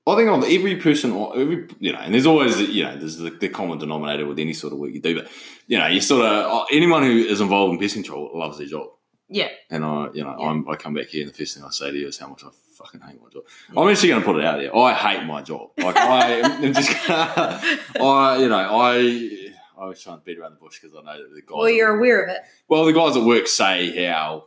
I 0.08 0.16
think 0.16 0.30
of 0.30 0.44
every 0.44 0.78
person, 0.78 1.12
or 1.12 1.38
every 1.38 1.68
you 1.80 1.92
know, 1.92 2.00
and 2.00 2.14
there's 2.14 2.26
always 2.26 2.60
you 2.62 2.84
know, 2.84 2.96
there's 2.98 3.18
the, 3.18 3.30
the 3.30 3.50
common 3.50 3.78
denominator 3.78 4.26
with 4.26 4.40
any 4.40 4.54
sort 4.54 4.72
of 4.74 4.80
work 4.80 4.92
you 4.94 5.02
do, 5.02 5.22
but 5.22 5.32
you 5.68 5.78
know, 5.78 5.88
you 5.88 6.00
sort 6.00 6.26
of 6.26 6.32
uh, 6.32 6.66
anyone 6.72 7.04
who 7.04 7.10
is 7.10 7.42
involved 7.42 7.74
in 7.74 7.80
pest 7.80 7.96
control 7.96 8.32
loves 8.34 8.58
their 8.58 8.68
job. 8.68 8.88
Yeah. 9.30 9.50
And 9.70 9.84
I, 9.84 10.08
you 10.14 10.24
know, 10.24 10.38
Yeah. 10.40 10.48
I'm, 10.48 10.70
I 10.70 10.76
come 10.76 10.94
back 10.94 11.08
here 11.08 11.24
and 11.24 11.30
the 11.34 11.38
first 11.38 11.56
thing 11.56 11.64
I 11.66 11.70
say 11.72 11.92
to 11.92 11.98
you 11.98 12.08
is 12.08 12.18
how 12.18 12.28
much 12.28 12.44
I 12.46 12.50
fucking 12.78 13.02
hate 13.02 13.22
my 13.22 13.30
job. 13.30 13.44
I'm 13.76 13.90
actually 13.90 14.10
going 14.10 14.22
to 14.22 14.26
put 14.26 14.38
it 14.38 14.46
out 14.46 14.60
there. 14.60 14.74
I 14.74 14.94
hate 14.94 15.26
my 15.26 15.42
job. 15.42 15.72
Like 15.78 15.98
I 15.98 16.30
am 16.64 16.74
just, 16.74 16.90
gonna, 17.08 17.60
I, 18.00 18.38
you 18.38 18.48
know, 18.48 18.56
I, 18.58 19.52
I 19.78 19.86
was 19.88 20.02
trying 20.02 20.20
to 20.20 20.24
beat 20.24 20.40
around 20.40 20.52
the 20.54 20.58
bush 20.60 20.80
because 20.80 20.96
I 20.96 21.02
know 21.02 21.22
that 21.22 21.30
the 21.36 21.42
guys. 21.42 21.58
Well, 21.58 21.70
you're 21.70 21.98
aware 21.98 22.24
of 22.24 22.30
it. 22.30 22.42
Well, 22.70 22.86
the 22.86 22.94
guys 22.94 23.18
at 23.18 23.24
work 23.24 23.48
say 23.48 24.08
how. 24.08 24.47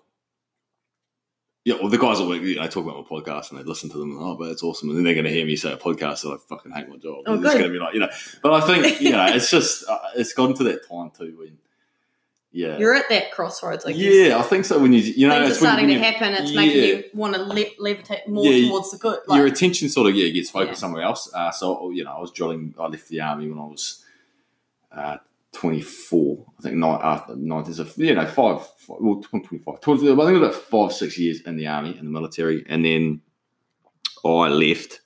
Yeah, 1.64 1.74
well, 1.78 1.88
the 1.90 1.98
guys 1.98 2.18
at 2.20 2.26
work, 2.26 2.40
you 2.40 2.56
know, 2.56 2.66
talk 2.68 2.84
about 2.86 2.96
my 2.96 3.02
podcast 3.18 3.50
and 3.50 3.60
they 3.60 3.64
listen 3.64 3.90
to 3.90 3.98
them. 3.98 4.12
And, 4.12 4.20
oh, 4.22 4.34
but 4.34 4.48
it's 4.50 4.62
awesome, 4.62 4.88
and 4.88 4.96
then 4.96 5.04
they're 5.04 5.12
going 5.14 5.26
to 5.26 5.30
hear 5.30 5.44
me 5.44 5.56
say 5.56 5.72
a 5.72 5.76
podcast 5.76 6.22
that 6.22 6.30
I 6.30 6.36
fucking 6.48 6.72
hate 6.72 6.88
my 6.88 6.96
job. 6.96 7.24
Oh, 7.26 7.34
it's 7.34 7.42
going 7.42 7.64
to 7.64 7.68
be 7.68 7.78
like, 7.78 7.92
you 7.92 8.00
know, 8.00 8.08
but 8.42 8.52
I 8.54 8.60
think 8.66 9.00
you 9.02 9.10
know, 9.10 9.26
it's 9.26 9.50
just 9.50 9.86
uh, 9.88 9.98
it's 10.16 10.32
gotten 10.32 10.56
to 10.56 10.64
that 10.64 10.88
time 10.88 11.10
too 11.10 11.34
when, 11.38 11.58
yeah, 12.52 12.78
You're 12.78 12.94
at 12.94 13.08
that 13.10 13.30
crossroads, 13.30 13.84
I 13.84 13.92
guess. 13.92 14.00
yeah, 14.00 14.38
I 14.38 14.42
think 14.42 14.64
so. 14.64 14.78
When 14.80 14.92
you, 14.92 15.00
you 15.00 15.28
know, 15.28 15.34
Things 15.34 15.50
are 15.50 15.52
it's 15.52 15.60
when, 15.60 15.70
starting 15.70 15.88
when 15.90 15.98
to 15.98 16.04
happen. 16.04 16.32
It's 16.32 16.50
yeah. 16.50 16.60
making 16.60 16.82
you 16.82 17.04
want 17.14 17.34
to 17.34 17.42
le- 17.42 17.76
levitate 17.78 18.26
more 18.26 18.44
Yeah, 18.44 18.68
towards 18.68 18.90
the 18.90 18.98
good. 18.98 19.18
your 19.28 19.46
attention 19.46 19.88
sort 19.90 20.08
of 20.08 20.16
yeah 20.16 20.28
gets 20.30 20.50
focused 20.50 20.78
Yeah. 20.78 20.80
somewhere 20.80 21.02
else. 21.02 21.30
Uh, 21.32 21.50
so 21.52 21.90
you 21.90 22.02
know, 22.04 22.12
I 22.12 22.20
was 22.20 22.32
drilling. 22.32 22.74
I 22.80 22.86
left 22.86 23.08
the 23.08 23.20
army 23.20 23.48
when 23.50 23.58
I 23.58 23.66
was 23.66 24.02
uh, 24.90 25.18
twenty 25.52 25.80
four. 25.80 26.46
I 26.58 26.62
think 26.62 26.76
not 26.76 27.02
after 27.02 27.32
uh, 27.32 27.36
nineteen. 27.38 27.74
So 27.74 27.86
you 27.96 28.14
know, 28.14 28.26
five, 28.26 28.66
five 28.78 28.96
well, 29.00 29.20
25, 29.22 29.80
20, 29.80 30.00
I 30.00 30.06
think 30.06 30.18
it 30.18 30.22
was 30.22 30.38
about 30.38 30.54
five, 30.54 30.92
six 30.92 31.18
years 31.18 31.40
in 31.42 31.56
the 31.56 31.66
army 31.66 31.90
in 31.98 32.04
the 32.04 32.10
military, 32.10 32.64
and 32.68 32.84
then 32.84 33.20
I 34.24 34.48
left, 34.48 35.00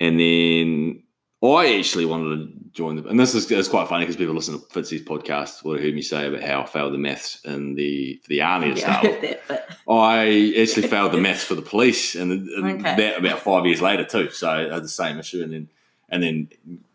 and 0.00 0.18
then 0.20 1.02
I 1.42 1.76
actually 1.78 2.04
wanted 2.06 2.36
to 2.46 2.70
join 2.72 2.96
the. 2.96 3.04
And 3.08 3.18
this 3.18 3.34
is 3.34 3.50
it's 3.50 3.68
quite 3.68 3.88
funny 3.88 4.04
because 4.04 4.16
people 4.16 4.34
listen 4.34 4.58
to 4.58 4.66
Fitzy's 4.66 5.02
podcast 5.02 5.64
would 5.64 5.78
have 5.78 5.84
heard 5.84 5.94
me 5.94 6.02
say 6.02 6.26
about 6.28 6.42
how 6.42 6.62
I 6.62 6.66
failed 6.66 6.92
the 6.94 6.98
maths 6.98 7.40
in 7.44 7.74
the 7.74 8.20
for 8.22 8.28
the 8.28 8.42
army 8.42 8.74
yeah, 8.74 8.98
I 8.98 9.02
with. 9.02 9.20
that, 9.48 9.68
but 9.86 9.92
I 9.92 10.54
actually 10.60 10.88
failed 10.88 11.12
the 11.12 11.20
maths 11.20 11.44
for 11.44 11.54
the 11.54 11.62
police, 11.62 12.14
and, 12.14 12.32
and 12.32 12.80
Okay. 12.80 12.96
that 12.96 13.18
about 13.18 13.40
five 13.40 13.64
years 13.66 13.80
later 13.82 14.04
too. 14.04 14.30
So 14.30 14.48
I 14.48 14.74
had 14.74 14.84
the 14.84 14.88
same 14.88 15.18
issue, 15.18 15.42
and 15.42 15.52
then 15.52 15.68
and 16.08 16.22
then 16.22 16.48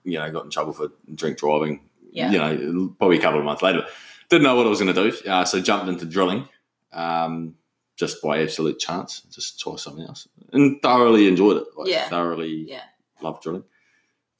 you 0.03 0.17
know 0.19 0.31
got 0.31 0.45
in 0.45 0.51
trouble 0.51 0.73
for 0.73 0.91
drink 1.13 1.38
driving. 1.38 1.81
Yeah. 2.11 2.31
You 2.31 2.37
know, 2.37 2.95
probably 2.99 3.17
a 3.17 3.21
couple 3.21 3.39
of 3.39 3.45
months 3.45 3.61
later. 3.61 3.85
Didn't 4.29 4.43
know 4.43 4.55
what 4.55 4.65
I 4.65 4.69
was 4.69 4.79
going 4.79 4.93
to 4.93 5.11
do, 5.11 5.29
uh, 5.29 5.43
so 5.45 5.59
jumped 5.59 5.89
into 5.89 6.05
drilling, 6.05 6.47
um, 6.93 7.55
just 7.97 8.21
by 8.21 8.41
absolute 8.41 8.79
chance. 8.79 9.21
Just 9.29 9.59
try 9.59 9.75
something 9.75 10.05
else, 10.05 10.27
and 10.53 10.81
thoroughly 10.81 11.27
enjoyed 11.27 11.57
it. 11.57 11.67
Like, 11.75 11.89
Yeah. 11.89 12.07
thoroughly 12.07 12.65
Yeah. 12.69 12.83
loved 13.21 13.43
drilling. 13.43 13.63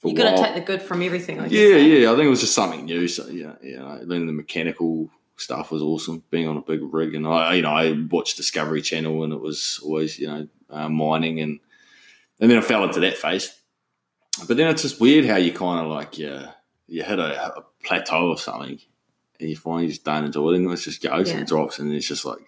You 0.04 0.16
got 0.16 0.36
to 0.36 0.44
take 0.44 0.56
the 0.56 0.62
good 0.62 0.82
from 0.82 1.02
everything. 1.04 1.40
I 1.40 1.44
guess, 1.48 1.52
yeah, 1.52 1.76
yeah. 1.76 2.12
I 2.12 2.16
think 2.16 2.26
it 2.26 2.30
was 2.30 2.40
just 2.42 2.56
something 2.56 2.86
new. 2.86 3.08
So 3.08 3.28
yeah, 3.28 3.54
you 3.62 3.78
know, 3.78 4.00
learning 4.04 4.28
the 4.28 4.34
mechanical 4.34 5.10
stuff 5.38 5.72
was 5.72 5.82
awesome. 5.84 6.24
Being 6.32 6.48
on 6.48 6.58
a 6.58 6.62
big 6.62 6.80
rig, 6.82 7.14
and 7.14 7.28
I, 7.28 7.56
you 7.56 7.62
know, 7.62 7.70
I 7.72 7.92
watched 8.10 8.38
Discovery 8.38 8.82
Channel, 8.82 9.24
and 9.24 9.32
it 9.34 9.42
was 9.42 9.80
always, 9.84 10.18
you 10.18 10.28
know, 10.28 10.48
uh, 10.70 10.90
mining, 10.90 11.40
and 11.40 11.60
and 12.40 12.50
then 12.50 12.58
I 12.58 12.62
fell 12.62 12.84
into 12.84 13.00
that 13.02 13.18
phase. 13.18 13.54
But 14.48 14.58
then 14.58 14.70
it's 14.70 14.82
just 14.82 15.00
weird 15.02 15.26
how 15.26 15.36
you 15.36 15.52
kind 15.52 15.86
of 15.86 15.92
like 15.92 16.18
yeah, 16.18 16.52
you 16.92 17.04
hit 17.04 17.20
a, 17.20 17.58
a 17.58 17.64
plateau 17.84 18.30
or 18.30 18.38
something, 18.38 18.80
and 19.40 19.50
you 19.50 19.56
finally 19.56 19.88
just 19.88 20.04
don't 20.04 20.26
enjoy 20.26 20.52
it, 20.52 20.56
and 20.58 20.70
it 20.72 20.76
just 20.78 21.02
goes 21.02 21.30
Yeah. 21.30 21.38
and 21.38 21.48
drops, 21.48 21.80
and 21.80 21.92
it's 21.94 22.08
just 22.08 22.26
like 22.26 22.40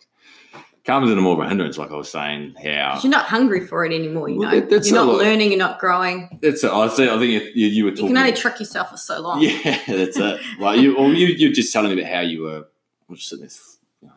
comes 0.86 1.10
into 1.10 1.22
more 1.22 1.34
of 1.34 1.40
a 1.40 1.48
hindrance. 1.48 1.78
Like 1.78 1.92
I 1.92 1.96
was 1.96 2.10
saying, 2.12 2.56
how 2.62 3.00
You're 3.02 3.10
not 3.10 3.26
hungry 3.28 3.66
for 3.66 3.86
it 3.86 3.94
anymore. 3.94 4.28
You 4.28 4.40
Well, 4.40 4.52
know, 4.52 4.60
that- 4.60 4.86
you're 4.86 4.96
not 4.96 5.08
lot. 5.08 5.18
learning. 5.20 5.52
You're 5.52 5.58
not 5.60 5.80
growing. 5.80 6.40
it's. 6.42 6.64
I 6.64 6.88
think 6.90 7.10
I 7.10 7.18
think 7.20 7.32
you, 7.32 7.52
you, 7.56 7.68
you 7.68 7.84
were 7.86 7.92
You 7.92 8.08
can 8.08 8.18
only 8.18 8.34
trick 8.34 8.60
yourself 8.60 8.90
for 8.92 8.98
so 8.98 9.22
long. 9.22 9.42
Yeah, 9.42 9.80
that's 9.88 10.18
it. 10.18 10.42
Like 10.60 10.82
you, 10.82 10.98
or 10.98 11.08
you, 11.14 11.28
you're 11.28 11.54
just 11.54 11.72
telling 11.72 11.96
me 11.96 12.02
about 12.02 12.14
how 12.14 12.20
you 12.22 12.42
were. 12.44 12.68
I'm 13.10 13.16
just 13.16 13.30
sitting 13.30 13.46
there, 13.46 13.56
you 14.02 14.08
know, 14.10 14.14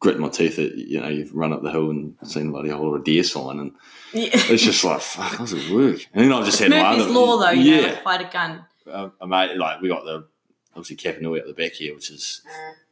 gritting 0.00 0.20
my 0.20 0.28
teeth. 0.30 0.58
At 0.58 0.74
you 0.76 1.00
know, 1.00 1.08
you've 1.08 1.32
run 1.34 1.52
up 1.52 1.62
the 1.62 1.70
hill 1.70 1.90
and 1.90 2.16
seen 2.24 2.50
bloody 2.50 2.70
whole 2.70 2.88
lot 2.90 2.96
of 2.96 3.04
deer 3.04 3.22
sign, 3.22 3.60
and 3.60 3.72
Yeah. 4.12 4.30
it's 4.32 4.64
just 4.64 4.82
like, 4.82 5.00
fuck, 5.00 5.30
how 5.32 5.38
does 5.38 5.52
it 5.52 5.70
work? 5.72 6.04
And 6.12 6.24
then 6.24 6.32
I 6.32 6.40
just 6.44 6.54
It's 6.54 6.58
had 6.60 6.70
my 6.70 6.90
Murphy's 6.90 7.04
other, 7.04 7.12
law, 7.14 7.36
though. 7.38 7.50
You 7.50 7.72
yeah, 7.72 7.80
know, 7.80 7.86
like, 8.04 8.20
had 8.20 8.28
a 8.28 8.32
gun, 8.32 8.64
uh, 8.90 9.10
a 9.20 9.26
mate, 9.26 9.56
like 9.56 9.80
we 9.80 9.88
got 9.88 10.04
the 10.04 10.26
obviously 10.76 10.96
Kapanui 10.96 11.40
at 11.40 11.46
the 11.46 11.54
back 11.54 11.72
here, 11.72 11.94
which 11.94 12.10
is 12.10 12.42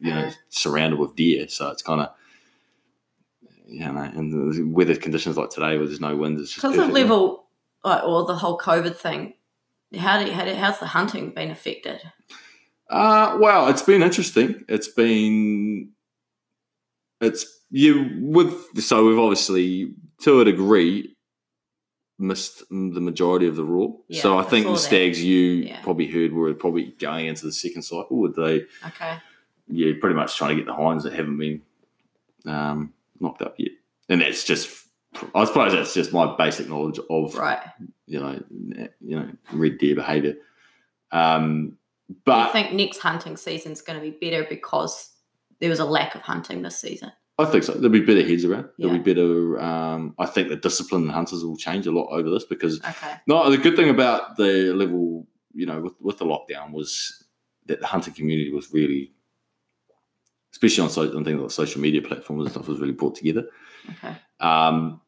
you 0.01 0.11
know 0.13 0.31
surrounded 0.49 0.99
with 0.99 1.17
deer, 1.17 1.49
so 1.49 1.71
it's 1.71 1.83
kind 1.83 2.01
of. 2.01 2.11
You 3.65 3.91
know, 3.91 4.03
and 4.03 4.31
the 4.31 4.67
weather 4.67 4.95
conditions 4.95 5.39
like 5.39 5.49
today, 5.49 5.79
where 5.79 5.87
there's 5.87 6.01
no 6.01 6.15
wind, 6.15 6.39
it's 6.39 6.51
just 6.51 6.61
because 6.61 6.77
of 6.77 6.91
level, 6.91 7.47
like, 7.83 8.05
or 8.05 8.27
the 8.27 8.35
whole 8.35 8.59
COVID 8.59 8.97
thing. 8.97 9.33
How 9.97 10.19
do 10.19 10.27
you, 10.27 10.33
how 10.33 10.45
do, 10.45 10.53
how's 10.55 10.79
the 10.79 10.89
hunting 10.89 11.31
been 11.31 11.51
affected? 11.51 12.03
Uh, 12.91 13.39
well, 13.41 13.69
it's 13.69 13.81
been 13.81 14.03
interesting. 14.03 14.63
It's 14.69 14.89
been, 14.89 15.91
it's 17.23 17.47
you 17.71 18.11
with 18.21 18.55
so 18.83 19.07
we've 19.07 19.19
obviously 19.19 19.95
to 20.21 20.41
a 20.41 20.45
degree 20.45 21.12
missed 22.19 22.63
the 22.71 23.01
majority 23.01 23.47
of 23.49 23.57
the 23.57 23.65
roar. 23.65 23.99
Yeah, 24.09 24.23
so 24.23 24.39
I 24.39 24.43
think 24.45 24.67
the 24.67 24.73
that. 24.73 24.79
stags 24.79 25.23
you 25.23 25.39
Yeah. 25.41 25.81
probably 25.83 26.07
heard 26.07 26.33
were 26.33 26.53
probably 26.55 26.95
going 26.99 27.27
into 27.27 27.47
the 27.47 27.53
second 27.53 27.83
cycle. 27.83 28.19
Would 28.19 28.35
they? 28.35 28.63
Okay. 28.87 29.19
Yeah, 29.69 29.93
pretty 30.01 30.15
much 30.17 30.37
trying 30.37 30.51
to 30.51 30.57
get 30.57 30.67
the 30.67 30.75
hinds 30.75 31.05
that 31.05 31.13
haven't 31.15 31.39
been 31.39 31.63
um, 32.47 32.93
knocked 33.21 33.43
up 33.43 33.55
yet, 33.59 33.71
and 34.09 34.21
that's 34.21 34.45
just. 34.45 34.79
I 35.35 35.45
suppose 35.45 35.73
that's 35.73 35.93
just 35.93 36.13
my 36.15 36.35
basic 36.37 36.69
knowledge 36.71 36.99
of 37.11 37.35
Right. 37.35 37.61
you 38.07 38.19
know 38.19 38.43
you 39.01 39.17
know 39.21 39.31
red 39.53 39.77
deer 39.79 39.95
behaviour. 39.95 40.37
Um, 41.11 41.77
but 42.25 42.49
I 42.49 42.53
think 42.53 42.73
next 42.73 42.99
hunting 42.99 43.37
season 43.37 43.73
is 43.73 43.83
going 43.83 44.01
to 44.01 44.11
be 44.11 44.17
better 44.31 44.47
because 44.49 45.11
there 45.61 45.69
was 45.71 45.81
a 45.81 45.85
lack 45.85 46.15
of 46.15 46.23
hunting 46.23 46.63
this 46.63 46.81
season? 46.81 47.13
I 47.43 47.51
think 47.51 47.65
so. 47.65 47.73
There'll 47.73 47.89
be 47.91 48.01
better 48.01 48.23
heads 48.27 48.45
around. 48.45 48.69
There'll 48.79 48.95
Yeah. 48.97 49.03
be 49.03 49.13
better. 49.15 49.61
Um, 49.61 50.15
I 50.19 50.27
think 50.27 50.49
the 50.49 50.57
discipline 50.57 51.03
in 51.05 51.09
hunters 51.11 51.45
will 51.45 51.57
change 51.57 51.87
a 51.87 51.93
lot 51.93 52.09
over 52.11 52.31
this 52.31 52.45
because 52.45 52.81
Okay. 52.83 53.15
no, 53.27 53.51
the 53.51 53.59
good 53.59 53.77
thing 53.77 53.91
about 53.91 54.37
the 54.37 54.73
level, 54.75 55.27
you 55.55 55.67
know, 55.67 55.81
with, 55.81 55.95
with 56.01 56.19
the 56.19 56.25
lockdown 56.25 56.73
was 56.73 57.25
that 57.67 57.81
the 57.81 57.87
hunting 57.87 58.15
community 58.15 58.51
was 58.53 58.73
really, 58.73 59.13
especially 60.53 60.85
on, 60.85 60.91
so, 60.91 61.17
on 61.17 61.25
things 61.25 61.41
like 61.41 61.51
social 61.51 61.81
media 61.81 62.03
platforms 62.03 62.43
and 62.45 62.51
stuff, 62.53 62.69
was 62.69 62.79
really 62.81 62.93
brought 62.93 63.15
together. 63.15 63.47
Okay. 63.91 64.17
Um, 64.41 65.01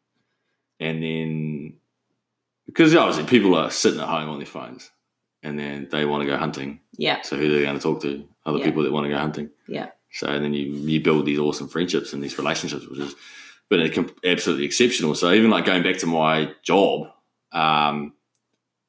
and 0.81 1.03
then 1.03 1.77
because 2.67 2.95
obviously 2.95 3.25
people 3.25 3.55
are 3.55 3.71
sitting 3.71 4.01
at 4.01 4.09
home 4.09 4.29
on 4.31 4.39
their 4.39 4.47
phones, 4.47 4.91
and 5.43 5.59
then 5.59 5.89
they 5.91 6.05
want 6.07 6.23
to 6.23 6.27
go 6.27 6.37
hunting. 6.39 6.81
Yeah. 6.97 7.21
So 7.23 7.37
who 7.37 7.45
are 7.47 7.49
they 7.59 7.63
going 7.63 7.77
to 7.77 7.83
talk 7.83 8.01
to? 8.03 8.27
Other 8.47 8.59
Yeah. 8.59 8.65
people 8.65 8.83
that 8.83 8.93
want 8.93 9.05
to 9.05 9.11
go 9.11 9.19
hunting. 9.19 9.51
Yeah. 9.69 9.91
So 10.15 10.29
and 10.29 10.45
then 10.45 10.55
you 10.55 10.67
you 10.67 11.01
build 11.01 11.27
these 11.27 11.39
awesome 11.39 11.69
friendships 11.69 12.13
and 12.13 12.23
these 12.23 12.39
relationships, 12.39 12.87
which 12.87 13.01
is 13.01 13.15
been 13.69 13.81
absolutely 14.25 14.65
exceptional. 14.65 15.15
So 15.15 15.33
even 15.33 15.51
like 15.51 15.65
going 15.65 15.83
back 15.83 15.99
to 15.99 16.07
my 16.07 16.53
job, 16.63 17.09
um, 17.53 18.13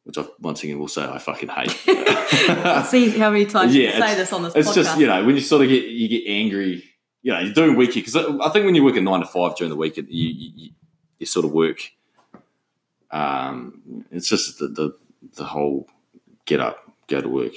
which 0.04 0.18
I 0.18 0.26
once 0.40 0.64
again 0.64 0.78
will 0.80 0.88
say 0.88 1.04
I 1.04 1.18
fucking 1.18 1.50
hate. 1.50 1.72
See 2.86 3.10
how 3.10 3.32
many 3.32 3.46
times 3.46 3.74
you 3.76 3.84
Yeah, 3.84 3.92
can 3.94 4.02
say 4.02 4.16
this 4.16 4.32
on 4.34 4.44
this 4.44 4.56
it's 4.56 4.70
podcast. 4.70 4.76
just 4.76 5.00
you 5.00 5.08
know 5.08 5.26
when 5.26 5.36
you 5.36 5.42
sort 5.42 5.64
of 5.64 5.70
get 5.70 5.86
you 5.86 6.08
get 6.08 6.24
angry. 6.30 6.84
You 7.24 7.34
know, 7.34 7.40
you're 7.40 7.54
doing 7.56 7.76
weekend 7.76 8.06
because 8.06 8.16
I 8.16 8.50
think 8.50 8.66
when 8.66 8.76
you 8.76 8.84
work 8.84 8.98
at 8.98 9.02
nine 9.02 9.22
to 9.22 9.26
five 9.26 9.56
during 9.56 9.72
the 9.72 9.76
week, 9.76 9.98
you 9.98 10.06
you, 10.08 10.52
you, 10.56 10.70
you 11.18 11.26
sort 11.26 11.44
of 11.44 11.54
work. 11.54 11.80
Um, 13.10 14.06
it's 14.12 14.28
just 14.30 14.60
the, 14.60 14.68
the 14.68 14.96
the 15.36 15.44
whole 15.44 15.88
get 16.46 16.60
up, 16.60 16.78
go 17.08 17.22
to 17.22 17.28
work. 17.28 17.54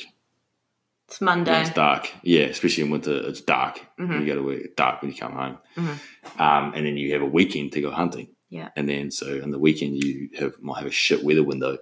It's 1.09 1.21
Yeah, 1.23 1.61
it's 1.61 1.71
dark. 1.71 2.11
Yeah, 2.23 2.43
especially 2.45 2.85
in 2.85 2.91
winter, 2.91 3.17
it's 3.29 3.41
dark. 3.41 3.81
Mhm. 3.99 4.21
You 4.21 4.27
go 4.27 4.35
to 4.35 4.43
work, 4.43 4.77
dark 4.77 5.01
when 5.03 5.11
you 5.11 5.17
come 5.17 5.33
home. 5.33 5.59
Mhm. 5.77 6.41
Um, 6.41 6.73
and 6.75 6.87
then 6.87 6.97
you 6.97 7.13
have 7.15 7.23
a 7.23 7.27
weekend 7.27 7.73
to 7.73 7.81
go 7.81 7.91
hunting. 7.91 8.29
Yeah. 8.51 8.69
And 8.77 8.89
then 8.89 9.11
so 9.11 9.41
on 9.43 9.51
the 9.51 9.59
weekend 9.59 10.03
you 10.05 10.29
have 10.39 10.61
might 10.61 10.79
have 10.79 10.87
a 10.87 10.91
shit 10.91 11.23
weather 11.25 11.43
window. 11.43 11.79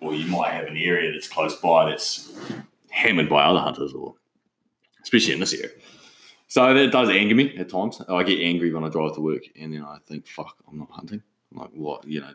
Or 0.00 0.14
you 0.14 0.26
might 0.26 0.50
have 0.52 0.66
an 0.66 0.76
area 0.76 1.12
that's 1.12 1.28
close 1.28 1.56
by 1.60 1.90
that's 1.90 2.32
hammered 2.90 3.28
by 3.28 3.44
other 3.44 3.60
hunters 3.60 3.92
or 3.92 4.14
especially 5.02 5.34
in 5.34 5.40
this 5.40 5.54
area. 5.54 5.70
So 6.48 6.74
that 6.74 6.92
does 6.92 7.08
anger 7.08 7.34
me 7.34 7.56
at 7.56 7.70
times. 7.70 8.00
I 8.08 8.22
get 8.24 8.40
angry 8.40 8.72
when 8.74 8.84
I 8.84 8.88
drive 8.90 9.14
to 9.14 9.20
work 9.22 9.42
and 9.58 9.72
then 9.72 9.84
I 9.84 9.98
think, 10.06 10.26
fuck, 10.26 10.56
I'm 10.68 10.78
not 10.78 10.90
hunting. 10.90 11.22
I'm 11.52 11.58
like, 11.60 11.70
what? 11.70 12.06
You 12.06 12.20
know, 12.20 12.34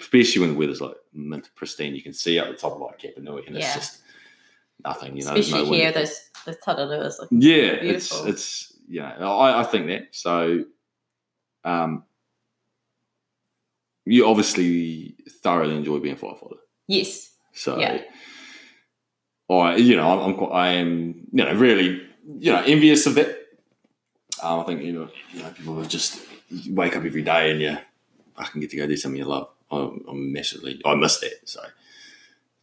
especially 0.00 0.40
when 0.42 0.52
the 0.52 0.58
weather's 0.58 0.80
like 0.80 0.94
mint 1.12 1.50
pristine, 1.56 1.94
you 1.94 2.02
can 2.02 2.12
see 2.12 2.38
up 2.38 2.48
the 2.48 2.54
top 2.54 2.72
of 2.74 2.80
like 2.80 3.00
Kapanui 3.00 3.46
and 3.48 3.56
Yeah. 3.56 3.64
it's 3.64 3.74
just 3.74 4.02
nothing, 4.84 5.16
you 5.16 5.24
know. 5.24 5.34
Especially 5.34 5.64
no 5.70 5.72
here, 5.84 5.92
those 5.92 6.20
the 6.44 6.54
Tararuas 6.54 7.18
look 7.18 7.28
Yeah, 7.30 7.54
it's 7.72 8.08
Beautiful. 8.08 8.26
it's 8.28 8.72
you 8.88 9.00
know 9.00 9.38
I, 9.38 9.60
I 9.60 9.64
think 9.64 9.86
that 9.88 10.08
so. 10.12 10.64
Um, 11.64 12.04
you 14.06 14.26
obviously 14.26 15.14
thoroughly 15.42 15.76
enjoy 15.76 15.98
being 15.98 16.14
a 16.14 16.18
firefighter, 16.18 16.56
Yes. 16.86 17.32
so 17.52 17.78
Yeah. 17.78 18.02
I 19.50 19.76
you 19.76 19.96
know 19.96 20.08
I'm, 20.08 20.30
I'm 20.30 20.34
quite, 20.34 20.50
I 20.52 20.68
am 20.74 21.26
you 21.32 21.44
know 21.44 21.52
really 21.54 22.02
you 22.38 22.52
know 22.52 22.62
envious 22.64 23.06
of 23.06 23.14
that. 23.16 23.28
Um, 24.42 24.60
I 24.60 24.62
think 24.64 24.82
you 24.82 24.92
know 24.92 25.08
you 25.32 25.42
know 25.42 25.50
people 25.50 25.82
just 25.84 26.20
you 26.48 26.74
wake 26.74 26.96
up 26.96 27.04
every 27.04 27.22
day 27.22 27.50
and 27.50 27.60
you 27.60 27.76
fucking 28.36 28.60
get 28.60 28.70
to 28.70 28.76
go 28.76 28.86
do 28.86 28.96
something 28.96 29.18
you 29.18 29.24
love. 29.26 29.48
I'm, 29.70 30.04
I'm 30.08 30.32
massively 30.32 30.80
I 30.86 30.94
miss 30.94 31.18
that 31.20 31.32
so 31.44 31.60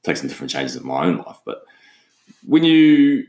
take 0.04 0.18
some 0.18 0.28
different 0.28 0.50
changes 0.52 0.76
in 0.76 0.86
my 0.88 1.06
own 1.06 1.18
life, 1.18 1.38
but 1.46 1.66
when 2.46 2.64
you 2.64 3.26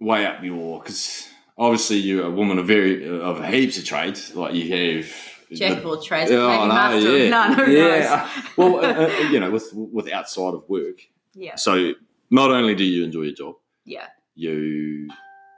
weigh 0.00 0.26
up 0.26 0.42
your 0.42 0.80
because 0.80 1.28
obviously 1.58 1.96
you're 1.96 2.26
a 2.26 2.30
woman 2.30 2.58
of 2.58 2.66
very 2.66 3.08
of 3.08 3.44
heaps 3.44 3.78
of 3.78 3.84
trades. 3.84 4.34
Like 4.34 4.54
you 4.54 4.74
have 4.74 5.12
Jack 5.52 5.78
of 5.78 5.86
all 5.86 6.02
trades, 6.02 6.30
I 6.30 6.34
know, 6.34 6.66
master 6.66 7.08
of 7.08 7.18
yeah. 7.20 7.28
none. 7.28 7.52
Who 7.52 7.70
yeah. 7.70 8.28
knows? 8.36 8.44
well, 8.56 8.76
uh, 8.84 9.06
uh, 9.06 9.28
you 9.30 9.40
know, 9.40 9.50
with 9.50 9.70
with 9.74 10.10
outside 10.10 10.54
of 10.54 10.68
work. 10.68 11.00
Yeah, 11.34 11.56
So 11.56 11.92
not 12.30 12.50
only 12.50 12.74
do 12.74 12.82
you 12.82 13.04
enjoy 13.04 13.22
your 13.22 13.34
job, 13.34 13.54
yeah, 13.84 14.06
you 14.34 15.08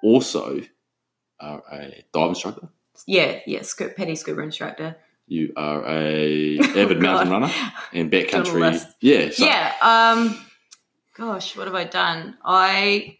also 0.03 0.61
are 1.41 1.63
a 1.73 2.05
dive 2.13 2.31
instructor. 2.31 2.69
yeah, 3.07 3.39
yeah. 3.47 3.63
Scuba, 3.63 3.95
PADI 3.95 4.17
scuba 4.17 4.43
instructor. 4.43 4.97
You 5.29 5.53
are 5.57 5.87
a 5.87 6.59
avid 6.77 6.99
Oh, 6.99 7.01
mountain 7.01 7.31
runner 7.31 7.53
and 7.93 8.11
backcountry. 8.11 8.85
Yeah, 9.01 9.31
so 9.31 9.45
yeah. 9.45 9.73
Um. 9.81 10.45
Gosh, 11.19 11.57
what 11.57 11.67
have 11.67 11.75
I 11.75 11.83
done? 11.83 12.39
I. 12.45 13.19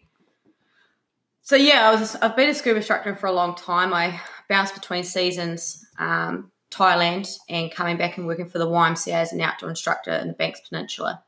So 1.41 1.57
yeah, 1.57 1.89
I 1.89 1.99
was. 1.99 2.15
I've 2.15 2.37
been 2.37 2.49
a 2.49 2.53
scuba 2.53 2.77
instructor 2.77 3.13
for 3.13 3.27
a 3.27 3.33
long 3.33 3.55
time. 3.55 3.93
I 3.93 4.21
bounced 4.47 4.73
between 4.73 5.03
seasons, 5.03 5.85
um, 5.97 6.49
Thailand, 6.71 7.29
and 7.49 7.69
coming 7.69 7.97
back 7.97 8.17
and 8.17 8.25
working 8.25 8.47
for 8.47 8.57
the 8.57 8.67
YMCA 8.67 9.11
as 9.11 9.33
an 9.33 9.41
outdoor 9.41 9.69
instructor 9.69 10.11
in 10.11 10.29
the 10.29 10.33
Banks 10.33 10.61
Peninsula. 10.61 11.21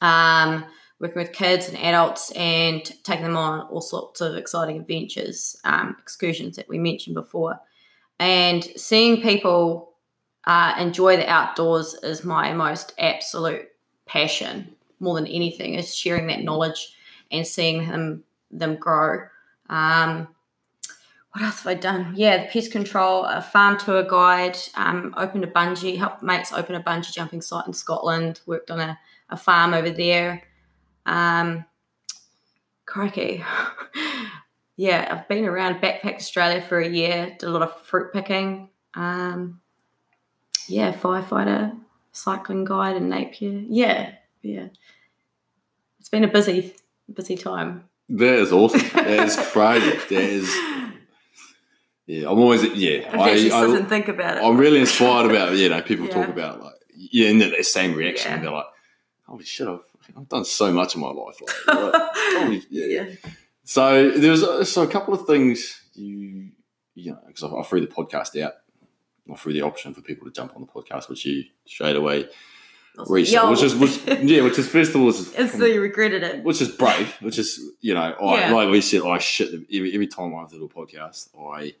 Um, 0.00 0.64
working 0.98 1.22
with 1.22 1.32
kids 1.32 1.68
and 1.68 1.78
adults 1.78 2.32
and 2.32 2.84
taking 3.04 3.24
them 3.24 3.36
on 3.36 3.60
all 3.68 3.80
sorts 3.80 4.20
of 4.20 4.36
exciting 4.36 4.78
adventures, 4.78 5.56
um, 5.64 5.94
excursions 6.00 6.56
that 6.56 6.68
we 6.68 6.80
mentioned 6.80 7.14
before, 7.14 7.60
and 8.18 8.64
seeing 8.76 9.22
people 9.22 9.94
uh, 10.48 10.74
enjoy 10.80 11.16
the 11.16 11.30
outdoors 11.30 11.94
is 12.02 12.24
my 12.24 12.52
most 12.52 12.92
absolute 12.98 13.68
passion 14.04 14.75
more 15.00 15.14
than 15.14 15.26
anything 15.26 15.74
is 15.74 15.94
sharing 15.94 16.26
that 16.28 16.42
knowledge 16.42 16.94
and 17.30 17.46
seeing 17.46 17.88
them 17.88 18.24
them 18.50 18.76
grow. 18.76 19.26
Um, 19.68 20.28
what 21.32 21.44
else 21.44 21.64
have 21.64 21.66
I 21.66 21.74
done? 21.74 22.14
Yeah, 22.16 22.44
the 22.44 22.48
pest 22.48 22.72
control, 22.72 23.24
a 23.24 23.42
farm 23.42 23.76
tour 23.76 24.02
guide, 24.02 24.56
um, 24.74 25.12
opened 25.18 25.44
a 25.44 25.48
bungee, 25.48 25.98
helped 25.98 26.22
mates 26.22 26.50
open 26.50 26.74
a 26.74 26.82
bungee 26.82 27.12
jumping 27.12 27.42
site 27.42 27.66
in 27.66 27.74
Scotland, 27.74 28.40
worked 28.46 28.70
on 28.70 28.80
a, 28.80 28.98
a 29.28 29.36
farm 29.36 29.74
over 29.74 29.90
there. 29.90 30.42
Um, 31.04 31.66
crikey. 32.86 33.44
yeah, 34.76 35.08
I've 35.10 35.28
been 35.28 35.44
around 35.44 35.82
Backpack 35.82 36.16
Australia 36.16 36.62
for 36.62 36.80
a 36.80 36.88
year, 36.88 37.36
did 37.38 37.46
a 37.46 37.50
lot 37.50 37.60
of 37.60 37.82
fruit 37.82 38.14
picking. 38.14 38.70
Um, 38.94 39.60
yeah, 40.68 40.92
firefighter, 40.92 41.78
cycling 42.12 42.64
guide 42.64 42.96
in 42.96 43.10
Napier. 43.10 43.62
Yeah, 43.68 44.12
yeah. 44.46 44.68
It's 45.98 46.08
been 46.08 46.24
a 46.24 46.28
busy, 46.28 46.74
busy 47.12 47.36
time. 47.36 47.88
that 48.08 48.34
is 48.34 48.52
awesome. 48.52 48.80
That 48.94 49.08
is 49.08 49.36
crazy. 49.36 49.90
That 49.90 50.12
is 50.12 50.54
yeah. 52.06 52.30
I'm 52.30 52.38
always 52.38 52.62
yeah. 52.74 53.10
I 53.12 53.50
I, 53.52 53.78
I, 53.78 53.82
think 53.82 54.08
about 54.08 54.38
it. 54.38 54.44
I'm 54.44 54.56
really 54.56 54.80
inspired 54.80 55.30
about 55.30 55.56
you 55.56 55.68
know 55.68 55.82
people 55.82 56.06
talk 56.08 56.28
about 56.28 56.62
like 56.62 56.74
yeah, 56.94 57.28
and 57.28 57.40
the 57.40 57.62
same 57.62 57.94
reaction. 57.94 58.32
Yeah. 58.32 58.40
They're 58.40 58.50
like, 58.52 58.66
holy 59.26 59.44
shit, 59.44 59.66
I've, 59.68 59.80
I've 60.16 60.28
done 60.28 60.44
so 60.44 60.72
much 60.72 60.94
in 60.94 61.00
my 61.00 61.10
life. 61.10 61.40
Like, 61.40 61.92
like, 61.92 62.02
holy, 62.14 62.62
yeah. 62.70 63.02
yeah. 63.02 63.14
So 63.64 64.10
there 64.10 64.30
was 64.30 64.44
uh, 64.44 64.64
so 64.64 64.82
a 64.82 64.86
couple 64.86 65.12
of 65.12 65.26
things 65.26 65.82
you 65.94 66.50
you 66.94 67.12
know 67.12 67.18
because 67.26 67.42
I, 67.42 67.48
I 67.48 67.62
threw 67.64 67.80
the 67.80 67.88
podcast 67.88 68.40
out. 68.40 68.52
I 69.30 69.34
threw 69.34 69.52
the 69.52 69.62
option 69.62 69.92
for 69.92 70.02
people 70.02 70.26
to 70.26 70.32
jump 70.32 70.54
on 70.54 70.60
the 70.60 70.68
podcast, 70.68 71.08
which 71.08 71.26
you 71.26 71.42
straight 71.64 71.96
away 71.96 72.28
Yo. 72.98 73.50
which 73.50 73.62
is 73.62 73.74
which, 73.74 74.00
yeah, 74.22 74.42
which 74.42 74.58
is 74.58 74.68
first 74.68 74.94
of 74.94 75.00
all, 75.00 75.08
is 75.08 75.34
it's 75.34 75.56
the 75.56 75.68
you 75.70 75.80
regretted 75.80 76.22
it. 76.22 76.44
which 76.44 76.60
is 76.62 76.68
brave, 76.68 77.08
which 77.20 77.38
is 77.38 77.60
you 77.80 77.94
know, 77.94 78.00
I, 78.20 78.40
Yeah. 78.40 78.52
like 78.54 78.70
we 78.70 78.80
said, 78.80 79.02
I 79.02 79.18
shit 79.18 79.52
every, 79.72 79.92
every 79.94 80.06
time 80.06 80.34
I 80.34 80.46
do 80.50 80.64
a 80.64 80.68
podcast. 80.68 81.28
I 81.38 81.74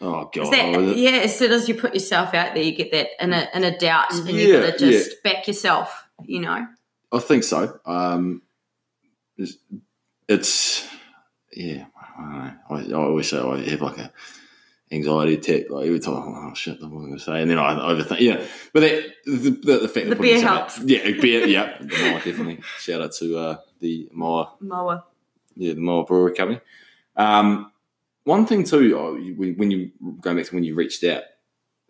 oh 0.00 0.30
god, 0.34 0.52
that, 0.52 0.96
yeah, 0.96 1.10
as 1.22 1.38
soon 1.38 1.52
as 1.52 1.68
you 1.68 1.74
put 1.74 1.94
yourself 1.94 2.34
out 2.34 2.54
there, 2.54 2.62
you 2.62 2.72
get 2.74 2.90
that 2.92 3.08
in 3.22 3.32
a 3.32 3.48
in 3.54 3.64
a 3.64 3.78
doubt, 3.78 4.12
and 4.12 4.28
you 4.28 4.54
Yeah, 4.54 4.70
got 4.70 4.78
to 4.78 4.90
just 4.90 5.22
back 5.22 5.46
yourself. 5.46 6.04
You 6.24 6.40
know, 6.40 6.66
I 7.12 7.18
think 7.18 7.44
so. 7.44 7.78
Um, 7.84 8.42
it's, 9.36 9.56
it's 10.28 10.88
yeah, 11.52 11.84
I 12.18 12.22
don't 12.70 12.90
know. 12.90 12.94
I, 12.96 13.00
I 13.00 13.04
always 13.06 13.28
say 13.28 13.38
I 13.38 13.58
have 13.70 13.82
like 13.82 13.98
a 13.98 14.12
anxiety 14.92 15.34
attack 15.34 15.70
like 15.70 15.86
every 15.86 15.98
time. 16.00 16.14
Oh 16.16 16.52
shit, 16.54 16.80
what 16.80 16.88
am 16.88 16.96
I 16.96 17.00
going 17.00 17.12
to 17.18 17.20
say? 17.20 17.40
And 17.42 17.50
then 17.50 17.58
I 17.58 17.74
overthink. 17.74 18.20
Yeah, 18.20 18.42
but 18.72 18.80
that, 18.80 19.04
the, 19.24 19.32
the, 19.50 19.78
the 19.78 19.88
fact 19.88 20.08
The 20.10 20.16
beer 20.16 20.40
helps. 20.40 20.78
out- 20.78 20.88
Yeah, 20.88 21.10
beer. 21.20 21.46
Yeah, 21.48 21.76
the 21.80 21.86
Moa 21.86 22.20
definitely. 22.24 22.60
Shout 22.78 23.00
out 23.02 23.12
to 23.14 23.38
uh, 23.38 23.56
the 23.80 24.08
Moa 24.12 24.52
Moa. 24.60 25.04
yeah, 25.56 25.74
the 25.74 25.80
Moa 25.80 26.04
Brewery 26.04 26.34
Company. 26.34 26.60
Um, 27.16 27.72
one 28.24 28.46
thing 28.46 28.64
too, 28.64 28.96
oh, 28.98 29.16
you- 29.16 29.34
when 29.34 29.54
when 29.56 29.70
you 29.70 29.90
going 30.20 30.36
back 30.36 30.46
to 30.46 30.54
when 30.54 30.64
you 30.64 30.74
reached 30.74 31.02
out 31.04 31.22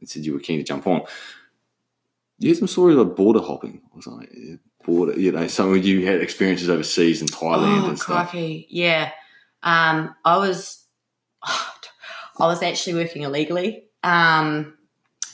and 0.01 0.09
said 0.09 0.25
you 0.25 0.33
were 0.33 0.41
keen 0.41 0.59
to 0.59 0.65
jump 0.65 0.87
on, 0.87 1.03
you 2.39 2.49
had 2.51 2.59
some 2.59 2.69
stories 2.69 2.97
about 2.97 3.17
border 3.17 3.41
hopping 3.41 3.83
or 3.95 4.03
something. 4.03 4.29
Yeah, 4.35 4.57
Border, 4.85 5.19
you 5.19 5.33
know, 5.33 5.47
some 5.49 5.73
of 5.75 5.85
you 5.85 6.07
had 6.07 6.21
experiences 6.21 6.69
overseas 6.71 7.21
in 7.21 7.27
Thailand 7.29 7.83
oh, 7.85 7.89
and 7.89 7.99
stuff. 7.99 8.31
crikey, 8.31 8.67
yeah. 8.71 9.11
Um, 9.65 10.15
I 10.25 10.37
was, 10.37 10.85
I 12.39 12.47
was 12.47 12.63
actually 12.63 12.95
working 12.95 13.23
illegally, 13.23 13.85
um, 14.03 14.75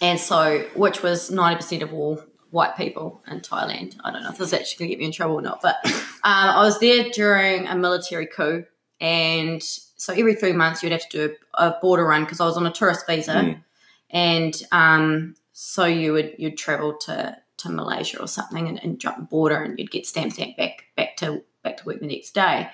and 0.01 0.19
so 0.19 0.65
which 0.75 1.03
was 1.03 1.31
ninety 1.31 1.57
percent 1.57 1.83
of 1.83 1.93
all 1.93 2.23
white 2.51 2.77
people 2.77 3.23
in 3.29 3.41
Thailand. 3.41 3.97
I 4.05 4.11
don't 4.12 4.23
know 4.23 4.31
if 4.31 4.38
this 4.38 4.49
is 4.49 4.53
actually 4.55 4.79
going 4.79 4.88
to 4.91 4.95
get 4.95 4.99
me 5.01 5.07
in 5.07 5.12
trouble 5.12 5.37
or 5.37 5.43
not, 5.43 5.61
but 5.62 5.77
um, 5.85 5.93
I 6.25 6.62
was 6.62 6.79
there 6.81 7.09
during 7.11 7.67
a 7.67 7.75
military 7.75 8.27
coup, 8.27 8.65
and 9.01 9.62
so 9.62 10.12
every 10.12 10.35
three 10.35 10.53
months 10.53 10.83
you'd 10.83 10.93
have 10.93 11.09
to 11.09 11.29
do 11.29 11.35
a, 11.55 11.69
a 11.69 11.79
border 11.81 12.05
run 12.05 12.25
because 12.25 12.41
I 12.41 12.45
was 12.47 12.57
on 12.57 12.67
a 12.67 12.73
tourist 12.73 13.07
visa, 13.07 13.33
Mm. 13.33 13.62
and 14.11 14.62
um, 14.73 15.35
so 15.53 15.85
you 15.85 16.12
would 16.12 16.35
you'd 16.38 16.59
travel 16.59 16.97
to 17.07 17.37
to 17.59 17.69
Malaysia 17.71 18.21
or 18.21 18.27
something 18.27 18.67
and, 18.69 18.83
and 18.83 18.99
jump 18.99 19.17
the 19.17 19.23
border, 19.23 19.57
and 19.57 19.79
you'd 19.79 19.91
get 19.91 20.07
stamp 20.07 20.33
stamp 20.33 20.57
back 20.57 20.85
back 20.97 21.17
to 21.19 21.43
back 21.62 21.77
to 21.79 21.85
work 21.87 22.01
the 22.01 22.07
next 22.07 22.33
day. 22.35 22.69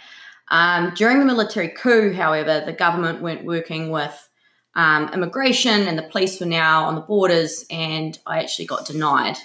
Um, 0.51 0.93
during 0.95 1.19
the 1.19 1.25
military 1.25 1.69
coup, 1.69 2.13
however, 2.13 2.63
the 2.65 2.73
government 2.73 3.23
weren't 3.23 3.45
working 3.45 3.91
with 3.91 4.29
um, 4.75 5.11
immigration, 5.13 5.87
and 5.87 5.99
the 5.99 6.03
police 6.03 6.41
were 6.41 6.47
now 6.47 6.85
on 6.85 6.95
the 6.95 7.01
borders, 7.01 7.65
and 7.71 8.19
I 8.27 8.41
actually 8.41 8.67
got 8.67 8.87
denied. 8.87 9.37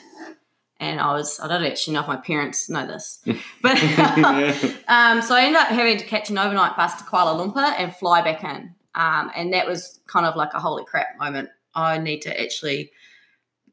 And 0.79 0.99
I 0.99 1.13
was, 1.13 1.39
I 1.39 1.47
don't 1.47 1.63
actually 1.63 1.93
know 1.93 2.01
if 2.01 2.07
my 2.07 2.17
parents 2.17 2.69
know 2.69 2.85
this, 2.85 3.21
but 3.61 3.71
um, 4.87 5.21
so 5.21 5.35
I 5.35 5.43
ended 5.43 5.61
up 5.61 5.69
having 5.69 5.97
to 5.97 6.05
catch 6.05 6.29
an 6.29 6.37
overnight 6.37 6.75
bus 6.75 6.95
to 6.95 7.03
Kuala 7.03 7.39
Lumpur 7.39 7.73
and 7.77 7.95
fly 7.95 8.21
back 8.21 8.43
in. 8.43 8.75
Um, 8.95 9.31
and 9.35 9.53
that 9.53 9.67
was 9.67 9.99
kind 10.07 10.25
of 10.25 10.35
like 10.35 10.53
a 10.53 10.59
holy 10.59 10.85
crap 10.85 11.17
moment. 11.17 11.49
I 11.73 11.97
need 11.97 12.21
to 12.21 12.41
actually 12.41 12.91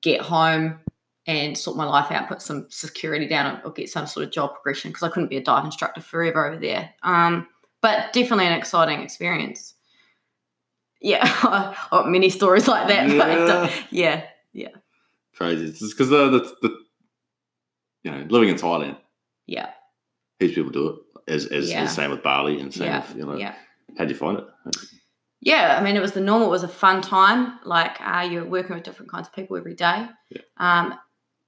get 0.01 0.23
home 0.23 0.81
and 1.27 1.57
sort 1.57 1.77
my 1.77 1.85
life 1.85 2.11
out, 2.11 2.29
put 2.29 2.43
some 2.43 2.67
security 2.71 3.27
down, 3.29 3.61
or 3.65 3.71
get 3.73 3.89
some 3.91 4.07
sort 4.07 4.27
of 4.27 4.33
job 4.33 4.55
progression 4.55 4.91
because 4.91 5.03
I 5.03 5.09
couldn't 5.11 5.29
be 5.29 5.37
a 5.37 5.43
dive 5.43 5.65
instructor 5.65 6.01
forever 6.01 6.47
over 6.47 6.59
there. 6.59 6.91
Um, 7.03 7.47
but 7.83 8.13
definitely 8.13 8.47
an 8.47 8.53
exciting 8.55 9.01
experience. 9.01 9.75
Yeah, 11.01 11.27
got 11.91 12.09
many 12.11 12.29
stories 12.31 12.69
like 12.69 12.89
that. 12.89 13.09
But 13.17 13.73
Yeah. 13.91 14.25
yeah, 14.53 14.69
Crazy. 15.35 15.67
It's 15.67 15.81
because 15.95 16.11
the, 16.11 16.29
the 16.31 16.41
the 16.63 16.79
you 18.03 18.11
know 18.11 18.27
living 18.29 18.49
in 18.51 18.57
Thailand, 18.57 18.97
yeah, 19.47 19.71
heaps 20.39 20.53
of 20.53 20.55
people 20.57 20.71
do 20.73 20.89
it. 20.89 20.97
As 21.33 21.47
as 21.47 21.71
Yeah. 21.71 21.85
the 21.85 21.89
same 21.91 22.11
with 22.11 22.23
Bali 22.23 22.61
and 22.61 22.73
same 22.73 22.89
yeah, 22.89 23.07
with 23.07 23.17
you 23.17 23.25
know. 23.27 23.37
yeah. 23.37 23.55
How 23.99 24.05
do 24.05 24.13
you 24.13 24.19
find 24.19 24.39
it? 24.39 24.45
Yeah, 25.41 25.79
I 25.81 25.83
mean, 25.83 25.97
it 25.97 26.01
was 26.03 26.13
the 26.13 26.21
normal. 26.21 26.49
It 26.49 26.51
was 26.51 26.65
a 26.65 26.69
fun 26.69 27.01
time. 27.01 27.59
Like 27.65 27.99
uh, 28.01 28.29
you're 28.31 28.45
working 28.45 28.75
with 28.75 28.85
different 28.85 29.11
kinds 29.11 29.29
of 29.29 29.35
people 29.35 29.57
every 29.57 29.75
day. 29.75 30.07
Yeah. 30.29 30.43
Um, 30.59 30.99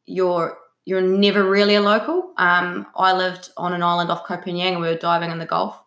you're 0.06 0.58
you're 0.84 1.00
never 1.00 1.48
really 1.48 1.76
a 1.76 1.80
local. 1.80 2.32
Um, 2.36 2.86
I 2.96 3.12
lived 3.12 3.50
on 3.56 3.72
an 3.72 3.82
island 3.82 4.10
off 4.10 4.24
Koh 4.24 4.34
and 4.34 4.80
we 4.80 4.88
were 4.88 4.96
diving 4.96 5.30
in 5.30 5.38
the 5.38 5.46
Gulf, 5.46 5.80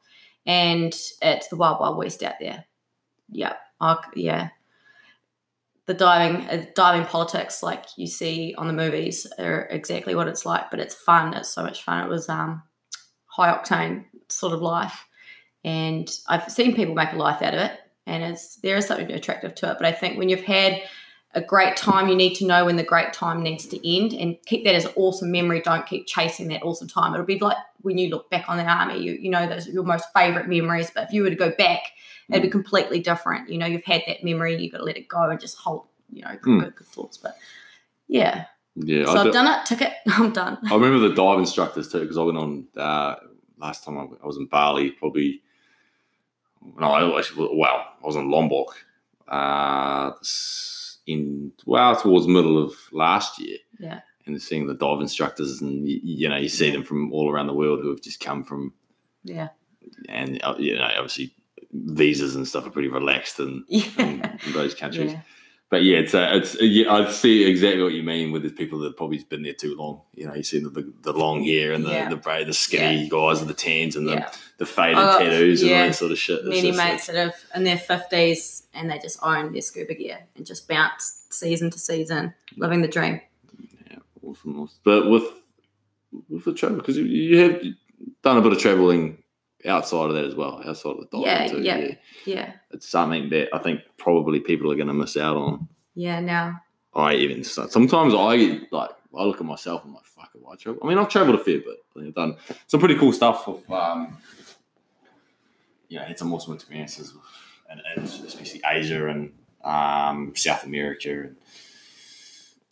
and 0.45 0.93
it's 1.21 1.47
the 1.49 1.55
wild 1.55 1.79
wild 1.79 1.97
west 1.97 2.23
out 2.23 2.35
there. 2.39 2.65
Yeah, 3.29 3.53
I, 3.81 3.97
yeah. 4.15 4.49
The 5.85 5.93
diving 5.93 6.47
uh, 6.47 6.65
diving 6.75 7.05
politics, 7.05 7.61
like 7.61 7.85
you 7.97 8.07
see 8.07 8.55
on 8.57 8.67
the 8.67 8.73
movies, 8.73 9.27
are 9.37 9.67
exactly 9.69 10.15
what 10.15 10.27
it's 10.27 10.45
like. 10.45 10.71
But 10.71 10.79
it's 10.79 10.95
fun. 10.95 11.33
It's 11.33 11.49
so 11.49 11.63
much 11.63 11.83
fun. 11.83 12.05
It 12.05 12.09
was 12.09 12.29
um, 12.29 12.63
high 13.25 13.53
octane 13.53 14.05
sort 14.29 14.53
of 14.53 14.61
life, 14.61 15.05
and 15.63 16.09
I've 16.27 16.51
seen 16.51 16.75
people 16.75 16.95
make 16.95 17.13
a 17.13 17.17
life 17.17 17.41
out 17.41 17.53
of 17.53 17.59
it 17.59 17.79
and 18.07 18.23
it's 18.23 18.57
there 18.57 18.77
is 18.77 18.85
something 18.85 19.11
attractive 19.11 19.55
to 19.55 19.71
it. 19.71 19.77
But 19.77 19.87
I 19.87 19.91
think 19.91 20.17
when 20.17 20.29
you've 20.29 20.43
had 20.43 20.81
a 21.35 21.41
great 21.41 21.75
time, 21.77 22.07
you 22.07 22.15
need 22.15 22.33
to 22.35 22.45
know 22.45 22.65
when 22.65 22.75
the 22.77 22.83
great 22.83 23.13
time 23.13 23.43
needs 23.43 23.65
to 23.67 23.77
end 23.95 24.13
and 24.13 24.37
keep 24.45 24.63
that 24.63 24.73
as 24.75 24.85
an 24.85 24.91
awesome 24.95 25.31
memory. 25.31 25.61
Don't 25.61 25.85
keep 25.85 26.07
chasing 26.07 26.47
that 26.47 26.63
awesome 26.63 26.87
time. 26.87 27.13
It'll 27.13 27.25
be 27.25 27.37
like 27.39 27.57
when 27.81 27.97
you 27.97 28.09
look 28.09 28.29
back 28.29 28.49
on 28.49 28.57
the 28.57 28.63
army, 28.63 28.99
you 29.01 29.13
you 29.13 29.29
know 29.29 29.47
those 29.47 29.67
are 29.67 29.71
your 29.71 29.83
most 29.83 30.05
favorite 30.15 30.47
memories. 30.47 30.89
But 30.93 31.03
if 31.05 31.13
you 31.13 31.21
were 31.23 31.29
to 31.29 31.35
go 31.35 31.51
back, 31.51 31.81
it'd 32.29 32.41
be 32.41 32.49
completely 32.49 32.99
different. 32.99 33.49
You 33.49 33.57
know, 33.57 33.65
you've 33.65 33.83
had 33.83 34.01
that 34.07 34.23
memory, 34.23 34.55
you've 34.61 34.71
got 34.71 34.79
to 34.79 34.83
let 34.85 34.97
it 34.97 35.07
go 35.07 35.29
and 35.29 35.39
just 35.39 35.57
hold, 35.57 35.85
you 36.11 36.23
know, 36.23 36.37
good, 36.41 36.53
Mm. 36.53 36.63
good, 36.63 36.75
good 36.77 36.87
thoughts. 36.87 37.17
But 37.17 37.35
yeah. 38.07 38.45
Yeah, 38.77 39.05
So 39.05 39.11
I 39.11 39.17
I've 39.19 39.23
do- 39.25 39.31
done 39.31 39.47
it, 39.47 39.65
ticket, 39.65 39.93
I'm 40.07 40.31
done. 40.33 40.57
I 40.69 40.73
remember 40.75 40.99
the 41.07 41.15
dive 41.15 41.39
instructors 41.39 41.89
too 41.91 41.99
because 42.01 42.17
I 42.17 42.23
went 42.23 42.37
on 42.37 42.67
uh, 42.75 43.15
last 43.57 43.83
time 43.85 43.97
I, 43.97 44.03
I 44.23 44.25
was 44.25 44.37
in 44.37 44.47
Bali. 44.47 44.91
Probably 44.91 45.41
no, 46.79 46.87
I 46.93 47.03
well, 47.37 47.85
I 48.03 48.05
was 48.05 48.15
in 48.15 48.29
Lombok 48.31 48.75
uh, 49.27 50.11
this- 50.19 50.84
in 51.07 51.51
well 51.65 51.95
towards 51.95 52.27
middle 52.27 52.61
of 52.63 52.73
last 52.91 53.39
year. 53.39 53.57
Yeah. 53.79 54.01
And 54.27 54.41
seeing 54.41 54.65
the 54.65 54.73
dive 54.73 55.01
instructors, 55.01 55.61
and 55.61 55.87
you, 55.87 56.27
know, 56.27 56.37
you 56.37 56.49
see 56.49 56.71
them 56.71 56.81
from 56.83 57.13
all 57.13 57.31
around 57.31 57.45
the 57.47 57.53
world 57.53 57.79
who 57.81 57.89
have 57.89 58.01
just 58.01 58.19
come 58.19 58.43
from, 58.43 58.73
Yeah. 59.23 59.49
and 60.09 60.43
uh, 60.43 60.55
you 60.57 60.75
know, 60.75 60.83
obviously 60.83 61.35
visas 61.71 62.35
and 62.35 62.47
stuff 62.47 62.65
are 62.65 62.71
pretty 62.71 62.87
relaxed 62.87 63.39
in, 63.39 63.63
Yeah. 63.69 64.35
in 64.47 64.53
those 64.53 64.73
countries. 64.73 65.11
Yeah. 65.11 65.21
But 65.75 65.83
yeah, 65.83 65.97
it's 65.97 66.13
uh, 66.15 66.29
it's 66.31 66.55
yeah, 66.61 66.89
I 66.89 67.11
see 67.11 67.43
exactly 67.43 67.83
what 67.83 67.91
you 67.91 68.01
mean 68.01 68.31
with 68.31 68.43
the 68.43 68.49
people 68.49 68.79
that 68.79 68.85
have 68.91 68.95
probably 68.95 69.17
been 69.27 69.43
there 69.43 69.51
too 69.51 69.75
long. 69.75 70.03
You 70.13 70.25
know, 70.27 70.33
you 70.33 70.41
see 70.43 70.59
the 70.59 70.69
the, 70.69 70.93
the 71.01 71.11
long 71.11 71.43
hair 71.43 71.73
and 71.73 71.83
the 71.85 71.89
Yeah. 71.91 72.07
the 72.07 72.15
braid, 72.15 72.47
the 72.47 72.53
skinny 72.53 73.09
guys 73.09 73.39
with 73.39 73.49
the 73.49 73.53
tans 73.53 73.97
and 73.97 74.07
the, 74.07 74.13
Yeah. 74.13 74.31
the 74.57 74.65
faded 74.65 74.99
Oh, 74.99 75.19
tattoos 75.19 75.63
and 75.63 75.71
all 75.71 75.77
that 75.87 75.95
sort 75.95 76.13
of 76.13 76.17
shit. 76.17 76.39
It's 76.39 76.47
Many 76.47 76.61
just 76.69 76.77
like- 76.77 76.91
mates 76.93 77.07
that 77.07 77.15
have 77.17 77.35
in 77.53 77.65
their 77.65 77.77
fifties 77.77 78.63
and 78.73 78.89
they 78.89 78.99
just 78.99 79.19
own 79.21 79.51
their 79.51 79.61
scuba 79.61 79.95
gear 79.95 80.19
and 80.37 80.45
just 80.45 80.65
bounce 80.69 81.25
season 81.29 81.69
to 81.71 81.77
season, 81.77 82.33
living 82.55 82.81
the 82.81 82.87
dream. 82.87 83.19
Yeah, 83.91 83.97
awesome, 84.23 84.57
awesome. 84.61 84.79
But 84.85 85.09
with 85.09 85.25
with 86.29 86.45
the 86.45 86.53
travel, 86.53 86.77
because 86.77 86.95
you, 86.95 87.03
you 87.03 87.37
have 87.39 87.61
done 88.23 88.37
a 88.37 88.41
bit 88.41 88.53
of 88.53 88.59
traveling 88.59 89.17
outside 89.67 90.07
of 90.09 90.13
that 90.13 90.25
as 90.25 90.35
well, 90.35 90.61
outside 90.65 90.91
of 90.91 90.97
the 90.99 91.07
diving 91.11 91.25
Yeah, 91.25 91.47
too. 91.47 91.61
yeah. 91.61 91.95
Yeah. 92.25 92.53
it's 92.71 92.87
something 92.89 93.29
that 93.29 93.49
I 93.53 93.59
think 93.59 93.81
probably 93.97 94.39
people 94.39 94.71
are 94.71 94.75
going 94.75 94.87
to 94.87 94.93
miss 94.93 95.17
out 95.17 95.35
on. 95.37 95.67
Yeah. 95.95 96.19
Now. 96.19 96.61
I 96.93 97.13
even 97.15 97.43
sometimes 97.43 98.13
I 98.13 98.37
get 98.37 98.71
like 98.71 98.89
I 99.17 99.23
look 99.23 99.39
at 99.39 99.45
myself 99.45 99.81
and 99.83 99.89
I'm 99.91 99.95
like, 99.95 100.05
fuck, 100.05 100.29
have 100.33 100.41
I 100.49 100.55
travel? 100.55 100.81
I 100.83 100.87
mean, 100.89 100.97
I've 100.97 101.09
traveled 101.09 101.39
a 101.39 101.43
fair 101.43 101.59
bit. 101.59 101.77
I've 101.97 102.13
done 102.15 102.37
some 102.67 102.79
pretty 102.79 102.95
cool 102.95 103.11
stuff 103.13 103.47
with, 103.47 103.69
um, 103.71 104.17
you 105.89 105.99
know, 105.99 106.05
had 106.05 106.17
some 106.19 106.33
awesome 106.33 106.53
experiences 106.53 107.13
with, 107.13 107.23
and, 107.69 107.81
and 107.95 108.05
especially 108.05 108.61
Asia 108.65 109.07
and 109.07 109.31
um, 109.63 110.33
South 110.35 110.63
America 110.65 111.09
and 111.11 111.35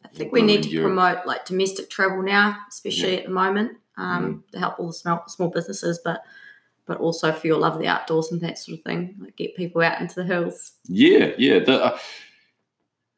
I 0.06 0.10
think 0.10 0.32
we 0.34 0.42
need 0.42 0.64
to 0.64 0.70
Europe. 0.70 0.90
promote 0.90 1.26
like 1.26 1.46
domestic 1.46 1.90
travel 1.90 2.22
now, 2.22 2.58
especially 2.70 3.14
Yeah. 3.14 3.20
at 3.20 3.26
the 3.26 3.32
moment, 3.32 3.78
um, 3.98 4.24
Mm-hmm. 4.24 4.40
to 4.52 4.60
help 4.60 4.80
all 4.80 4.88
the 4.88 4.94
small, 4.94 5.24
small 5.28 5.50
businesses, 5.50 6.00
but 6.04 6.24
but 6.86 6.98
also 7.00 7.32
for 7.32 7.48
your 7.48 7.58
love 7.58 7.74
of 7.76 7.80
the 7.80 7.88
outdoors 7.88 8.32
and 8.32 8.42
that 8.42 8.58
sort 8.58 8.78
of 8.80 8.84
thing, 8.84 9.16
like 9.20 9.36
get 9.36 9.56
people 9.56 9.82
out 9.82 10.02
into 10.02 10.16
the 10.16 10.24
hills. 10.24 10.74
Yeah, 10.88 11.32
yeah. 11.38 11.60
The, 11.60 11.84
uh, 11.86 11.98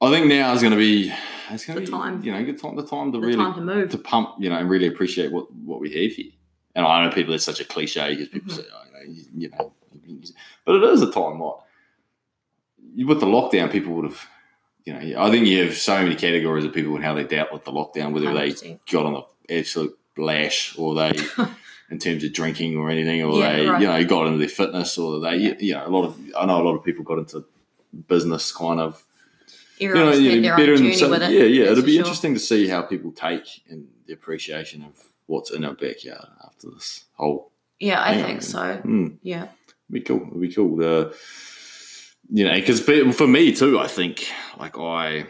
I 0.01 0.12
think 0.12 0.28
now 0.28 0.54
is 0.54 0.62
going 0.62 0.71
to 0.71 0.78
be 0.78 1.12
it's 1.49 1.65
going 1.65 1.80
to 1.80 1.86
be 1.86 1.91
time. 1.91 2.21
you 2.23 2.32
know 2.32 2.43
good 2.43 2.60
time 2.60 2.75
the 2.75 2.86
time 2.86 3.12
to 3.12 3.19
The 3.19 3.25
really 3.28 3.38
time 3.38 3.54
to 3.56 3.62
move. 3.62 3.89
to 3.91 3.97
pump 3.97 4.36
you 4.39 4.49
know 4.49 4.58
and 4.58 4.69
really 4.69 4.88
appreciate 4.88 5.32
what 5.32 5.51
what 5.54 5.80
we 5.80 5.89
have 5.89 6.12
here. 6.13 6.32
And 6.75 6.86
I 6.86 7.06
know 7.06 7.12
people 7.12 7.34
it's 7.34 7.45
such 7.45 7.60
a 7.62 7.65
cliche 7.65 8.10
because 8.13 8.28
people 8.30 8.51
Mhm. 8.54 8.58
say 8.58 8.63
oh, 8.73 8.82
you 8.86 8.93
know, 9.08 9.13
you, 9.13 9.23
you 9.38 9.49
know 9.49 9.71
but 10.65 10.75
it 10.75 10.84
is 10.84 11.01
a 11.01 11.12
time 11.12 11.39
what 11.39 11.62
you 12.93 13.08
with 13.08 13.19
the 13.19 13.25
lockdown 13.25 13.71
people 13.71 13.93
would 13.93 14.06
have 14.06 14.28
you 14.86 14.93
know 14.93 15.21
I 15.23 15.32
think 15.32 15.47
you 15.47 15.63
have 15.63 15.75
so 15.78 16.01
many 16.04 16.15
categories 16.15 16.65
of 16.65 16.73
people 16.73 16.95
and 16.95 17.04
how 17.04 17.13
they 17.13 17.23
dealt 17.23 17.51
with 17.54 17.63
the 17.63 17.71
lockdown 17.71 18.12
whether 18.12 18.34
they 18.34 18.49
100%. 18.51 18.80
got 18.91 19.06
on 19.06 19.13
the 19.47 19.58
absolute 19.58 19.97
lash 20.17 20.78
or 20.78 20.93
they 20.95 21.13
in 21.91 22.00
terms 22.00 22.24
of 22.24 22.34
drinking 22.34 22.78
or 22.78 22.89
anything 22.89 23.21
or 23.24 23.39
Yeah, 23.39 23.54
they 23.58 23.67
right. 23.67 23.82
you 23.82 23.88
know 23.88 24.06
got 24.06 24.28
into 24.28 24.39
their 24.39 24.48
fitness 24.50 24.98
or 24.98 25.19
they 25.19 25.56
you 25.60 25.74
know 25.74 25.88
a 25.88 25.89
lot 25.89 26.06
of 26.06 26.19
I 26.38 26.45
know 26.45 26.62
a 26.62 26.63
lot 26.63 26.76
of 26.76 26.84
people 26.84 27.04
got 27.04 27.19
into 27.19 27.45
business 28.08 28.52
kind 28.52 28.80
of 28.80 29.04
Everyone's 29.80 30.19
you 30.21 30.41
know, 30.41 30.56
better 30.56 30.78
journey 30.78 30.93
some- 30.93 31.13
it. 31.13 31.32
yeah 31.32 31.43
yeah 31.43 31.71
it'll 31.71 31.84
be 31.84 31.91
sure. 31.93 32.00
interesting 32.00 32.34
to 32.34 32.39
see 32.39 32.67
how 32.67 32.82
people 32.82 33.12
take 33.12 33.48
and 33.69 33.88
the 34.08 34.13
appreciation 34.13 34.84
of 34.84 34.93
what's 35.28 35.52
in 35.52 35.63
our 35.65 35.74
backyard 35.74 36.28
after 36.45 36.69
this 36.71 37.06
whole 37.13 37.52
Yeah, 37.80 38.02
I 38.02 38.21
think 38.21 38.41
so. 38.41 38.76
Hmm. 38.78 39.08
Yeah. 39.21 39.43
It'd 39.43 39.91
be 39.91 40.02
cool. 40.02 40.28
It'd 40.28 40.41
be 40.41 40.54
cool. 40.54 40.84
Uh, 40.84 41.12
you 42.32 42.45
know, 42.45 42.54
because 42.56 42.80
for 42.82 43.28
me 43.28 43.52
too, 43.54 43.80
I 43.80 43.88
think 43.88 44.28
like 44.58 44.78
I, 44.80 45.28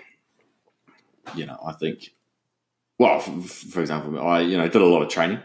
you 1.36 1.46
know, 1.46 1.58
I 1.66 1.74
think, 1.74 2.12
well, 3.00 3.20
for 3.20 3.82
example, 3.82 4.20
I 4.26 4.42
you 4.42 4.58
know 4.58 4.68
did 4.68 4.82
a 4.82 4.86
lot 4.86 5.02
of 5.02 5.10
training, 5.10 5.40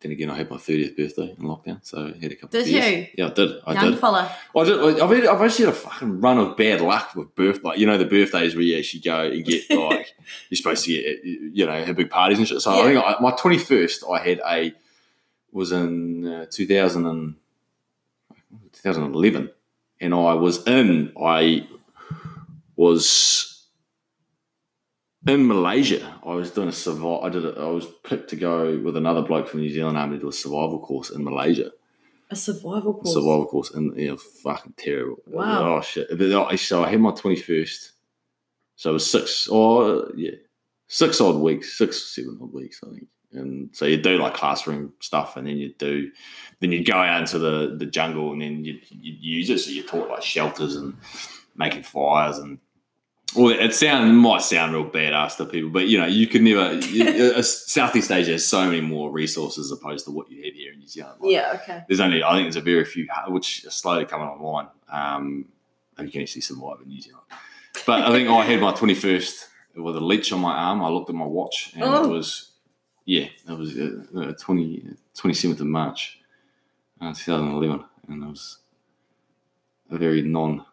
then 0.00 0.12
again, 0.12 0.30
I 0.30 0.36
had 0.36 0.50
my 0.50 0.56
thirtieth 0.56 0.96
birthday 0.96 1.34
in 1.38 1.44
lockdown, 1.44 1.80
so 1.82 2.12
I 2.14 2.18
had 2.18 2.32
a 2.32 2.34
couple. 2.34 2.48
Did 2.48 2.62
of 2.62 2.72
beers. 2.72 2.86
you? 2.86 3.06
Yeah, 3.18 3.26
I 3.26 3.30
did. 3.30 3.50
I 3.66 3.72
Young 3.74 3.90
did. 3.90 4.00
fella. 4.00 4.34
I 4.56 4.64
did. 4.64 5.00
I've, 5.00 5.10
had, 5.10 5.26
I've 5.26 5.42
actually 5.42 5.66
had 5.66 5.74
a 5.74 5.76
fucking 5.76 6.20
run 6.20 6.38
of 6.38 6.56
bad 6.56 6.80
luck 6.80 7.14
with 7.14 7.34
birth. 7.34 7.62
Like 7.62 7.78
you 7.78 7.86
know, 7.86 7.98
the 7.98 8.06
birthdays 8.06 8.54
where 8.54 8.64
you 8.64 8.78
actually 8.78 9.00
go 9.00 9.24
and 9.24 9.44
get 9.44 9.70
like 9.70 10.14
you're 10.48 10.56
supposed 10.56 10.84
to 10.86 10.92
get 10.92 11.24
you 11.24 11.66
know 11.66 11.84
have 11.84 11.96
big 11.96 12.08
parties 12.08 12.38
and 12.38 12.48
shit. 12.48 12.62
So 12.62 12.70
I 12.70 12.84
think 12.84 13.04
I, 13.04 13.16
my 13.20 13.32
twenty 13.32 13.58
first, 13.58 14.02
I 14.10 14.18
had 14.20 14.40
a 14.46 14.72
was 15.52 15.72
in 15.72 16.26
uh, 16.26 16.46
2000 16.50 17.06
and 17.06 17.34
2011, 18.72 19.50
and 20.00 20.14
I 20.14 20.34
was 20.34 20.66
in. 20.66 21.12
I 21.20 21.66
was 22.76 23.59
in 25.30 25.46
Malaysia. 25.46 26.02
I 26.24 26.34
was 26.34 26.50
doing 26.50 26.68
a 26.68 26.72
survival. 26.72 27.24
I 27.24 27.28
did. 27.30 27.44
A, 27.44 27.58
I 27.60 27.68
was 27.68 27.86
picked 28.04 28.28
to 28.30 28.36
go 28.36 28.78
with 28.78 28.96
another 28.96 29.22
bloke 29.22 29.48
from 29.48 29.60
New 29.60 29.70
Zealand 29.70 29.96
Army 29.96 30.16
to 30.16 30.22
do 30.22 30.28
a 30.28 30.32
survival 30.32 30.78
course 30.80 31.10
in 31.10 31.24
Malaysia 31.24 31.70
A 32.30 32.36
survival 32.36 32.94
course. 32.94 33.12
survival 33.14 33.46
course, 33.46 33.70
and 33.72 33.96
you 33.98 34.08
know, 34.08 34.16
fucking 34.16 34.74
terrible. 34.76 35.18
Wow. 35.26 35.76
Oh 35.78 35.80
shit! 35.80 36.08
Oh, 36.10 36.44
I- 36.44 36.56
So 36.56 36.84
I 36.84 36.90
had 36.90 37.00
my 37.00 37.12
twenty 37.12 37.40
first. 37.40 37.92
So 38.76 38.90
it 38.90 38.92
was 38.94 39.10
six, 39.10 39.46
or 39.48 40.10
yeah, 40.16 40.36
six 40.88 41.20
odd 41.20 41.36
weeks, 41.36 41.76
six 41.76 42.14
seven 42.14 42.38
odd 42.42 42.52
weeks, 42.52 42.80
I 42.84 42.90
think. 42.94 43.06
And 43.32 43.70
so 43.72 43.84
you 43.86 43.96
do 43.96 44.18
like 44.18 44.34
classroom 44.34 44.92
stuff, 45.00 45.36
and 45.36 45.46
then 45.46 45.56
you 45.56 45.72
do, 45.78 46.10
then 46.60 46.72
you 46.72 46.82
go 46.84 46.94
out 46.96 47.20
into 47.20 47.38
the 47.38 47.76
the 47.78 47.86
jungle, 47.86 48.32
and 48.32 48.40
then 48.42 48.64
you 48.64 48.80
you 48.90 49.12
use 49.38 49.50
it. 49.50 49.58
So 49.60 49.70
you're 49.70 49.84
taught 49.86 50.08
like 50.10 50.22
shelters 50.22 50.76
and 50.76 50.94
making 51.56 51.84
fires 51.84 52.38
and. 52.38 52.58
Well, 53.36 53.50
it 53.56 53.74
sound 53.74 54.16
might 54.18 54.42
sound 54.42 54.72
real 54.72 54.90
badass 54.90 55.36
to 55.36 55.44
people, 55.46 55.70
but 55.70 55.86
you 55.86 55.98
know 55.98 56.06
you 56.06 56.26
could 56.26 56.42
never. 56.42 56.74
you- 56.74 57.32
uh, 57.36 57.42
Southeast 57.42 58.10
Asia 58.10 58.32
has 58.32 58.46
so 58.46 58.64
many 58.64 58.80
more 58.80 59.10
resources 59.12 59.70
opposed 59.70 60.04
to 60.06 60.10
what 60.10 60.30
you 60.30 60.42
have 60.44 60.54
here 60.54 60.72
in 60.72 60.80
New 60.80 60.88
Zealand. 60.88 61.20
Like, 61.20 61.30
Yeah, 61.32 61.52
okay. 61.62 61.84
there's 61.88 62.00
only 62.00 62.22
I 62.24 62.32
think 62.34 62.46
there's 62.46 62.56
a 62.56 62.60
very 62.60 62.84
few 62.84 63.06
which 63.28 63.64
are 63.64 63.70
slowly 63.70 64.04
coming 64.04 64.26
online. 64.26 64.68
Um, 64.90 65.46
and 65.96 66.08
you 66.08 66.12
can 66.12 66.22
actually 66.22 66.40
survive 66.40 66.78
in 66.82 66.88
New 66.88 67.00
Zealand. 67.00 67.24
But 67.86 68.02
I 68.02 68.10
think 68.10 68.28
I 68.28 68.44
had 68.44 68.60
my 68.60 68.72
21st 68.72 69.44
with 69.76 69.96
a 69.96 70.00
leech 70.00 70.32
on 70.32 70.40
my 70.40 70.52
arm. 70.52 70.82
I 70.82 70.88
looked 70.88 71.08
at 71.10 71.14
my 71.14 71.26
watch 71.26 71.72
and 71.74 71.84
Oh. 71.84 72.04
it 72.04 72.08
was 72.08 72.50
yeah, 73.04 73.26
it 73.48 73.52
was 73.58 73.76
uh, 73.78 74.02
uh, 74.18 74.32
20, 74.38 74.84
27th 75.16 75.60
of 75.60 75.66
March, 75.66 76.18
uh, 77.00 77.12
2011, 77.14 77.84
and 78.08 78.22
it 78.24 78.26
was 78.28 78.58
a 79.90 79.98
very 79.98 80.22
non 80.22 80.64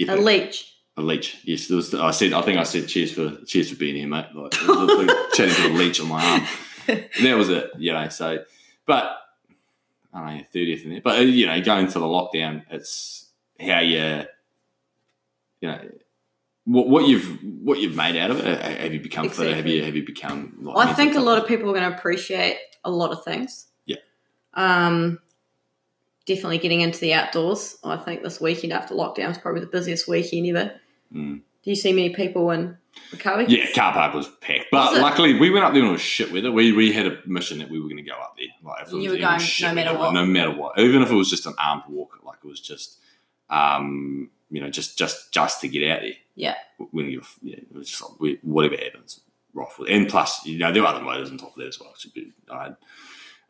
A 0.00 0.16
leech. 0.16 0.70
A 0.96 1.02
leech. 1.02 1.38
Yes, 1.44 1.68
there 1.68 1.76
was. 1.76 1.94
I 1.94 2.10
said. 2.12 2.32
I 2.32 2.42
think 2.42 2.58
I 2.58 2.62
said 2.62 2.88
cheers 2.88 3.12
for 3.12 3.36
cheers 3.44 3.70
for 3.70 3.76
being 3.76 3.96
here, 3.96 4.06
mate. 4.06 4.26
Like 4.34 4.52
chatting 4.52 5.54
to 5.54 5.66
a 5.68 5.74
leech 5.74 6.00
on 6.00 6.08
my 6.08 6.24
arm. 6.24 6.42
And 6.86 7.24
that 7.24 7.38
was 7.38 7.48
it. 7.48 7.70
You 7.78 7.94
know. 7.94 8.10
So, 8.10 8.44
but 8.86 9.16
I 10.12 10.18
don't 10.18 10.36
know, 10.36 10.44
thirtieth 10.52 10.84
in 10.84 10.90
there. 10.90 11.00
But 11.02 11.18
uh, 11.18 11.22
you 11.22 11.46
know, 11.46 11.58
going 11.62 11.86
to 11.88 11.98
the 11.98 12.04
lockdown, 12.04 12.62
it's 12.70 13.30
how 13.58 13.80
you, 13.80 14.24
you 15.62 15.68
know, 15.68 15.80
what, 16.66 16.88
what 16.88 17.08
you've 17.08 17.38
what 17.42 17.80
you've 17.80 17.96
made 17.96 18.16
out 18.16 18.30
of 18.30 18.40
it. 18.40 18.60
Uh, 18.60 18.82
Have 18.82 18.92
you 18.92 19.00
become 19.00 19.30
fitter? 19.30 19.54
Have 19.54 19.66
you 19.66 19.82
have 19.82 19.96
you 19.96 20.04
become? 20.04 20.58
Like, 20.60 20.88
I 20.88 20.92
think 20.92 21.14
a 21.14 21.20
lot 21.20 21.38
of 21.38 21.48
people 21.48 21.70
are 21.70 21.74
going 21.74 21.90
to 21.90 21.96
appreciate 21.96 22.58
a 22.84 22.90
lot 22.90 23.10
of 23.10 23.24
things. 23.24 23.66
Yeah. 23.86 23.96
Um, 24.52 25.20
definitely 26.26 26.58
getting 26.58 26.82
into 26.82 27.00
the 27.00 27.14
outdoors. 27.14 27.78
I 27.82 27.96
think 27.96 28.22
this 28.22 28.40
weekend 28.40 28.72
after 28.72 28.94
lockdown 28.94 29.30
is 29.30 29.38
probably 29.38 29.60
the 29.60 29.68
busiest 29.68 30.06
weekend 30.06 30.46
ever. 30.48 30.72
Mm. 31.14 31.40
Do 31.62 31.70
you 31.70 31.76
see 31.76 31.92
many 31.92 32.10
people 32.10 32.50
in 32.50 32.76
Wakawi? 33.12 33.48
Yeah, 33.48 33.70
car 33.74 33.92
park 33.92 34.14
was 34.14 34.28
packed, 34.40 34.66
but 34.70 34.92
Was 34.92 35.00
luckily 35.00 35.38
we 35.38 35.50
went 35.50 35.64
up 35.64 35.72
there 35.72 35.80
when 35.82 35.90
it 35.90 35.92
was 35.92 36.00
shit 36.02 36.30
weather. 36.32 36.52
We 36.52 36.72
we 36.72 36.92
had 36.92 37.06
a 37.06 37.18
mission 37.26 37.58
that 37.58 37.70
we 37.70 37.80
were 37.80 37.88
going 37.88 38.04
to 38.04 38.10
go 38.10 38.16
up 38.16 38.36
there, 38.36 38.48
like 38.62 38.82
if 38.82 38.88
it 38.88 38.96
You 38.96 39.10
was 39.10 39.12
were 39.12 39.26
going 39.26 39.38
shit 39.40 39.68
no 39.68 39.74
matter 39.74 39.90
weather, 39.92 40.04
what. 40.04 40.12
no 40.14 40.26
matter 40.26 40.50
what, 40.50 40.78
even 40.78 41.02
if 41.02 41.10
it 41.10 41.14
was 41.14 41.30
just 41.30 41.46
an 41.46 41.54
armed 41.58 41.84
walk, 41.88 42.18
like 42.24 42.38
it 42.44 42.46
was 42.48 42.60
just, 42.60 42.98
um, 43.50 44.30
you 44.50 44.60
know, 44.60 44.68
just 44.70 44.98
just 44.98 45.32
just 45.32 45.60
to 45.62 45.68
get 45.68 45.88
out 45.90 46.00
there. 46.02 46.12
Yeah. 46.34 46.54
yeah, 46.92 47.56
it 47.56 47.72
was 47.74 47.88
just 47.88 48.02
like 48.02 48.20
we, 48.20 48.38
whatever 48.42 48.76
happens, 48.76 49.20
rough. 49.54 49.78
And 49.88 50.08
plus, 50.08 50.44
you 50.44 50.58
know, 50.58 50.72
there 50.72 50.82
were 50.82 50.88
other 50.88 51.00
motors 51.02 51.30
on 51.30 51.38
top 51.38 51.50
of 51.50 51.56
that 51.56 51.68
as 51.68 51.80
well. 51.80 51.94
Should 51.96 52.12
be, 52.12 52.32
I 52.50 52.72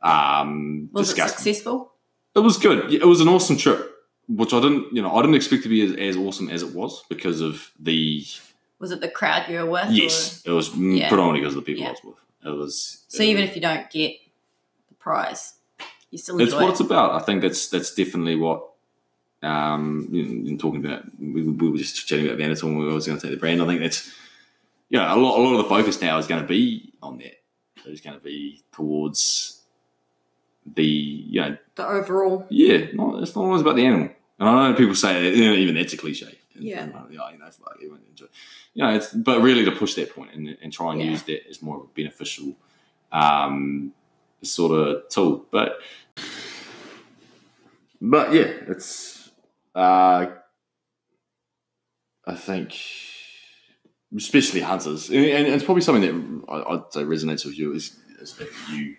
um, 0.03 0.91
Was 0.93 1.11
it 1.11 1.17
successful? 1.17 1.93
it 2.37 2.41
was 2.41 2.59
good. 2.59 2.93
It 2.93 3.05
was 3.07 3.21
an 3.21 3.29
awesome 3.29 3.57
trip, 3.57 3.94
which 4.29 4.53
I 4.53 4.61
didn't, 4.61 4.93
you 4.93 5.03
know, 5.03 5.15
I 5.15 5.21
didn't 5.23 5.37
expect 5.37 5.63
to 5.65 5.69
be 5.69 5.83
as, 5.83 5.93
as 5.93 6.17
awesome 6.17 6.49
as 6.51 6.63
it 6.63 6.75
was 6.75 7.03
because 7.09 7.41
of 7.41 7.71
the 7.79 8.25
Was 8.79 8.91
it 8.91 9.01
the 9.01 9.09
crowd 9.09 9.49
you 9.49 9.59
were 9.61 9.71
with? 9.71 9.91
Yes, 9.91 10.43
it 10.45 10.51
was 10.51 10.75
Yeah. 10.77 11.09
predominantly 11.09 11.41
because 11.41 11.55
of 11.57 11.65
the 11.65 11.67
people 11.67 11.83
Yeah. 11.83 11.89
I 11.89 11.93
was 11.93 12.05
with. 12.05 12.15
It 12.45 12.57
was. 12.57 13.05
So 13.09 13.23
it 13.23 13.27
even 13.27 13.45
if 13.45 13.55
you 13.55 13.63
don't 13.63 13.89
get 13.91 14.17
the 14.89 14.95
prize, 14.95 15.55
you 16.11 16.19
still 16.19 16.41
it's 16.41 16.53
what 16.55 16.65
it. 16.65 16.71
it's 16.71 16.81
about. 16.81 17.13
I 17.13 17.25
think 17.25 17.43
that's 17.43 17.69
that's 17.69 17.95
definitely 17.95 18.37
what. 18.37 18.71
Um, 19.43 20.09
in, 20.11 20.47
in 20.47 20.57
talking 20.57 20.83
about, 20.83 21.05
we, 21.21 21.43
we 21.43 21.71
were 21.71 21.77
just 21.77 22.07
chatting 22.09 22.25
about 22.25 22.39
Vanderton 22.39 22.63
when 22.63 22.79
we 22.79 22.87
was 22.87 23.07
going 23.07 23.19
to 23.19 23.23
take 23.27 23.35
the 23.35 23.39
brand. 23.39 23.61
I 23.61 23.67
think 23.67 23.81
that's, 23.83 24.11
you 24.89 24.99
know, 24.99 25.05
a 25.05 25.21
lot, 25.21 25.39
a 25.39 25.43
lot 25.43 25.53
of 25.53 25.59
the 25.59 25.69
focus 25.69 26.01
now 26.01 26.17
is 26.17 26.27
going 26.27 26.41
to 26.41 26.49
be 26.49 26.95
on 27.03 27.19
that. 27.19 27.35
It's 27.85 28.01
going 28.01 28.17
to 28.17 28.25
be 28.25 28.63
towards 28.73 29.54
the, 30.67 30.85
you 30.85 31.41
know, 31.41 31.57
the 31.75 31.87
overall. 31.87 32.47
yeah, 32.51 32.87
not, 32.95 33.23
it's 33.23 33.35
not 33.37 33.43
always 33.45 33.61
about 33.61 33.77
the 33.77 33.85
animal. 33.87 34.09
And 34.39 34.49
I 34.49 34.71
know 34.71 34.77
people 34.77 34.95
say 34.95 35.23
that, 35.23 35.37
you 35.37 35.45
know, 35.45 35.55
even 35.55 35.75
that's 35.75 35.93
a 35.93 35.97
cliche. 35.97 36.39
Yeah. 36.59 36.85
And, 36.85 36.95
uh, 36.95 37.03
you 37.11 37.19
know, 37.19 37.29
everyone 37.75 38.01
enjoy- 38.11 38.27
you 38.75 38.83
know, 38.83 38.95
it's, 38.95 39.13
but 39.13 39.41
really 39.43 39.65
to 39.65 39.73
push 39.73 39.95
that 39.95 40.15
point 40.15 40.33
and, 40.35 40.57
and 40.63 40.73
try 40.73 40.93
and 40.93 41.01
Yeah. 41.01 41.11
use 41.11 41.23
that 41.25 41.49
as 41.49 41.63
more 41.63 41.77
of 41.79 41.83
a 41.85 41.87
beneficial 41.95 42.55
um, 43.13 43.93
sort 44.43 44.73
of 44.73 45.09
tool. 45.09 45.47
But 45.51 45.79
but 48.01 48.33
yeah, 48.33 48.51
it's 48.69 49.31
uh, 49.75 50.27
I 52.27 52.35
think 52.35 52.75
especially 54.17 54.61
hunters, 54.61 55.09
and, 55.11 55.25
and 55.25 55.47
it's 55.49 55.65
probably 55.65 55.83
something 55.83 56.03
that 56.47 56.53
I- 56.53 56.75
I'd 56.75 56.93
say 56.93 57.03
resonates 57.03 57.45
with 57.45 57.59
you 57.59 57.73
is, 57.73 57.97
is 58.21 58.39
you 58.73 58.97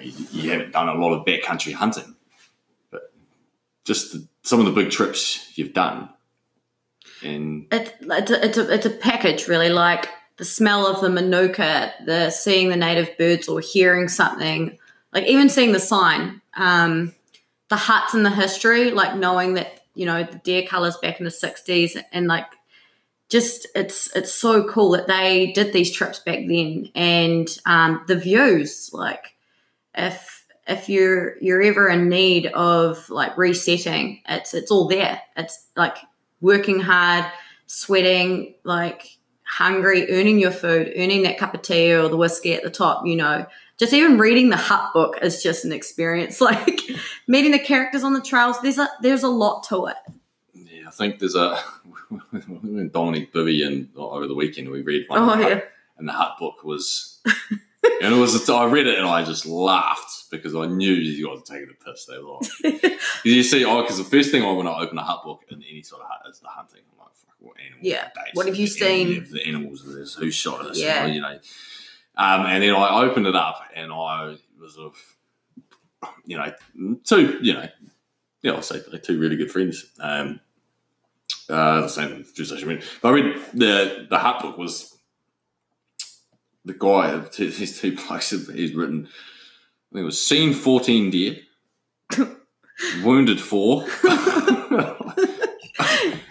you, 0.00 0.50
haven't 0.50 0.72
done 0.72 0.88
a 0.88 0.94
lot 0.94 1.12
of 1.12 1.24
backcountry 1.24 1.72
hunting, 1.72 2.14
but 2.90 3.12
just 3.84 4.12
the, 4.12 4.26
some 4.42 4.60
of 4.60 4.66
the 4.66 4.72
big 4.72 4.90
trips 4.90 5.56
you've 5.56 5.72
done, 5.72 6.08
and 7.22 7.66
It's 7.70 7.92
it's 8.00 8.30
a, 8.30 8.44
it's 8.44 8.58
a 8.58 8.74
it's 8.74 8.86
a 8.86 8.90
package 8.90 9.48
really. 9.48 9.70
Like 9.70 10.08
the 10.36 10.44
smell 10.44 10.86
of 10.86 11.00
the 11.00 11.10
manuka, 11.10 11.92
the 12.04 12.30
seeing 12.30 12.68
the 12.68 12.76
native 12.76 13.16
birds 13.18 13.48
or 13.48 13.60
hearing 13.60 14.08
something, 14.08 14.78
like 15.12 15.24
even 15.24 15.48
seeing 15.48 15.72
the 15.72 15.80
sign, 15.80 16.40
um, 16.56 17.14
the 17.68 17.76
huts 17.76 18.14
and 18.14 18.24
the 18.24 18.30
history, 18.30 18.90
like 18.90 19.16
knowing 19.16 19.54
that 19.54 19.80
you 19.94 20.06
know 20.06 20.24
the 20.24 20.38
deer 20.38 20.66
cullers 20.66 20.96
back 20.98 21.18
in 21.18 21.24
the 21.24 21.30
'60s, 21.30 22.00
and 22.12 22.26
like 22.26 22.46
just 23.28 23.66
it's 23.74 24.14
it's 24.14 24.32
so 24.32 24.68
cool 24.68 24.90
that 24.90 25.06
they 25.06 25.52
did 25.52 25.72
these 25.72 25.90
trips 25.90 26.18
back 26.18 26.40
then, 26.46 26.90
and 26.94 27.58
um, 27.66 28.04
the 28.06 28.16
views, 28.16 28.90
like 28.92 29.35
if 29.96 30.44
if 30.68 30.88
you're 30.88 31.36
you're 31.40 31.62
ever 31.62 31.88
in 31.88 32.08
need 32.08 32.46
of 32.48 33.08
like 33.10 33.36
resetting, 33.38 34.20
it's 34.28 34.54
it's 34.54 34.70
all 34.70 34.88
there. 34.88 35.20
It's 35.36 35.66
like 35.76 35.96
working 36.40 36.80
hard, 36.80 37.24
sweating, 37.66 38.54
like 38.64 39.16
hungry, 39.44 40.10
earning 40.10 40.38
your 40.38 40.50
food, 40.50 40.92
earning 40.96 41.22
that 41.22 41.38
cup 41.38 41.54
of 41.54 41.62
tea 41.62 41.92
or 41.94 42.08
the 42.08 42.16
whiskey 42.16 42.52
at 42.54 42.62
the 42.62 42.70
top, 42.70 43.06
you 43.06 43.16
know. 43.16 43.46
Just 43.78 43.92
even 43.92 44.16
reading 44.18 44.48
the 44.48 44.56
hut 44.56 44.90
book 44.94 45.18
is 45.22 45.42
just 45.42 45.64
an 45.64 45.72
experience. 45.72 46.40
Like 46.46 46.80
meeting 47.28 47.52
the 47.52 47.58
characters 47.58 48.02
on 48.02 48.14
the 48.14 48.20
trails, 48.22 48.60
there's 48.62 48.78
a 48.78 48.88
there's 49.02 49.22
a 49.22 49.28
lot 49.28 49.64
to 49.68 49.86
it. 49.86 49.96
yeah, 50.54 50.88
I 50.88 50.90
think 50.90 51.18
there's 51.18 51.34
a 51.36 51.58
Dominic 52.92 53.32
Bibby 53.32 53.62
and 53.64 53.88
oh, 53.96 54.10
over 54.10 54.26
the 54.26 54.34
weekend 54.34 54.68
we 54.70 54.82
read 54.82 55.04
one, 55.08 55.20
Oh 55.20 55.30
of 55.30 55.38
the 55.38 55.44
hut- 55.44 55.52
yeah. 55.52 55.60
and 55.98 56.08
the 56.08 56.12
hut 56.12 56.36
book 56.38 56.64
was. 56.64 57.20
And 58.02 58.14
it 58.14 58.18
was. 58.18 58.48
I 58.50 58.64
read 58.66 58.86
it 58.86 58.98
and 58.98 59.06
I 59.06 59.24
just 59.24 59.46
laughed 59.46 60.30
because 60.30 60.54
I 60.54 60.66
knew 60.66 60.92
you 60.92 61.26
guys 61.26 61.38
were 61.38 61.44
taking 61.44 61.68
the 61.68 61.74
piss. 61.92 62.04
They 62.06 62.18
were. 62.18 62.38
like- 62.82 63.00
you 63.24 63.42
see, 63.42 63.64
oh, 63.64 63.82
because 63.82 63.98
the 63.98 64.04
first 64.04 64.30
thing 64.30 64.44
I 64.44 64.52
when 64.52 64.66
I 64.66 64.78
open 64.80 64.98
a 64.98 65.02
hut 65.02 65.22
book 65.24 65.44
in 65.50 65.62
any 65.62 65.82
sort 65.82 66.02
of 66.02 66.08
hut 66.08 66.20
is 66.30 66.40
the 66.40 66.48
hunting. 66.48 66.82
I'm 66.92 66.98
like, 66.98 67.14
fuck, 67.14 67.34
what 67.38 67.56
animal? 67.58 67.78
Yeah. 67.80 68.08
What 68.34 68.46
have 68.46 68.56
you 68.56 68.66
seen? 68.66 69.26
The 69.30 69.46
animals. 69.46 69.82
There's 69.86 70.14
who 70.14 70.30
shot 70.30 70.60
us. 70.66 70.78
Yeah. 70.78 71.06
You 71.06 71.20
know. 71.20 71.38
Um, 72.18 72.46
and 72.46 72.62
then 72.62 72.74
I 72.74 73.02
opened 73.02 73.26
it 73.26 73.36
up 73.36 73.60
and 73.74 73.92
I 73.92 74.36
was 74.58 74.78
of, 74.78 74.94
you 76.24 76.38
know, 76.38 76.52
two, 77.04 77.38
you 77.42 77.52
know, 77.52 77.68
yeah, 78.42 78.52
I'll 78.52 78.62
say 78.62 78.80
two 79.02 79.18
really 79.18 79.36
good 79.36 79.50
friends. 79.50 79.84
Um, 80.00 80.40
uh, 81.48 81.82
the 81.82 81.88
same 81.88 82.24
media. 82.38 82.82
But 83.02 83.08
I 83.08 83.12
read 83.12 83.36
the 83.54 84.06
the 84.08 84.18
hut 84.18 84.40
book 84.42 84.56
was 84.58 84.95
the 86.66 86.74
guy. 86.74 87.18
His 87.34 87.80
two 87.80 87.96
places 87.96 88.48
he's 88.48 88.74
written. 88.74 89.06
I 89.06 89.94
think 89.94 90.02
it 90.02 90.04
was 90.04 90.24
seen 90.24 90.52
fourteen 90.52 91.10
deer, 91.10 91.36
wounded 93.02 93.40
four, 93.40 93.86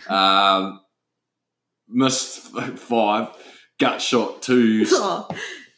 um, 0.07 0.81
missed 1.87 2.39
five, 2.77 3.29
gut 3.79 4.01
shot 4.01 4.41
two, 4.41 4.85
Oh, 4.91 5.27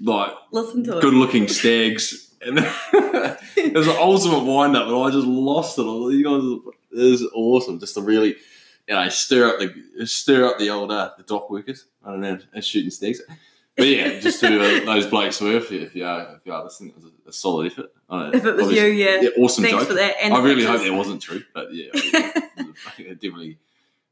like 0.01 0.31
listen 0.51 0.83
to 0.85 0.99
good 0.99 1.13
it. 1.13 1.17
looking 1.17 1.47
stags. 1.47 2.23
And 2.39 2.59
it 2.93 3.73
was 3.73 3.87
an 3.87 3.95
ultimate 3.97 4.43
wind 4.43 4.75
up, 4.77 4.87
and 4.87 4.95
I 4.95 5.09
just 5.09 5.25
lost 5.25 5.79
it. 5.79 5.81
You 5.81 6.23
guys, 6.23 6.43
it 6.99 7.11
was 7.11 7.23
awesome. 7.33 7.79
Just 7.79 7.95
to 7.95 8.01
really, 8.01 8.35
you 8.87 8.93
know, 8.93 9.09
stir 9.09 9.49
up 9.49 9.59
the 9.59 10.05
stir 10.05 10.45
up 10.45 10.59
the 10.59 10.69
old 10.69 10.91
uh, 10.91 11.11
the 11.17 11.23
DOC 11.23 11.49
workers. 11.49 11.85
I 12.05 12.11
don't 12.11 12.21
know, 12.21 12.37
and 12.53 12.63
shooting 12.63 12.91
stags. 12.91 13.21
But 13.77 13.87
yeah, 13.87 14.19
just 14.19 14.39
to 14.39 14.47
uh, 14.47 14.85
those 14.85 15.05
blokes 15.05 15.39
were, 15.39 15.57
if 15.57 15.69
you, 15.71 15.81
are 16.03 16.35
if 16.35 16.45
you 16.45 16.51
are 16.53 16.63
listening, 16.63 16.89
it 16.89 16.95
was 16.95 17.05
a, 17.05 17.29
a 17.29 17.31
solid 17.31 17.71
effort. 17.71 17.91
I 18.09 18.29
If 18.33 18.43
it 18.43 18.55
was 18.55 18.71
you, 18.71 18.85
yeah. 18.85 19.21
yeah, 19.21 19.29
awesome 19.37 19.63
Thanks 19.63 19.79
joke. 19.79 19.89
for 19.89 19.93
that. 19.93 20.15
And 20.19 20.33
I 20.33 20.41
really 20.43 20.65
hope 20.65 20.81
that 20.81 20.93
wasn't 20.93 21.21
true, 21.21 21.43
but 21.53 21.71
yeah, 21.71 21.89
it 21.93 23.21
definitely 23.21 23.59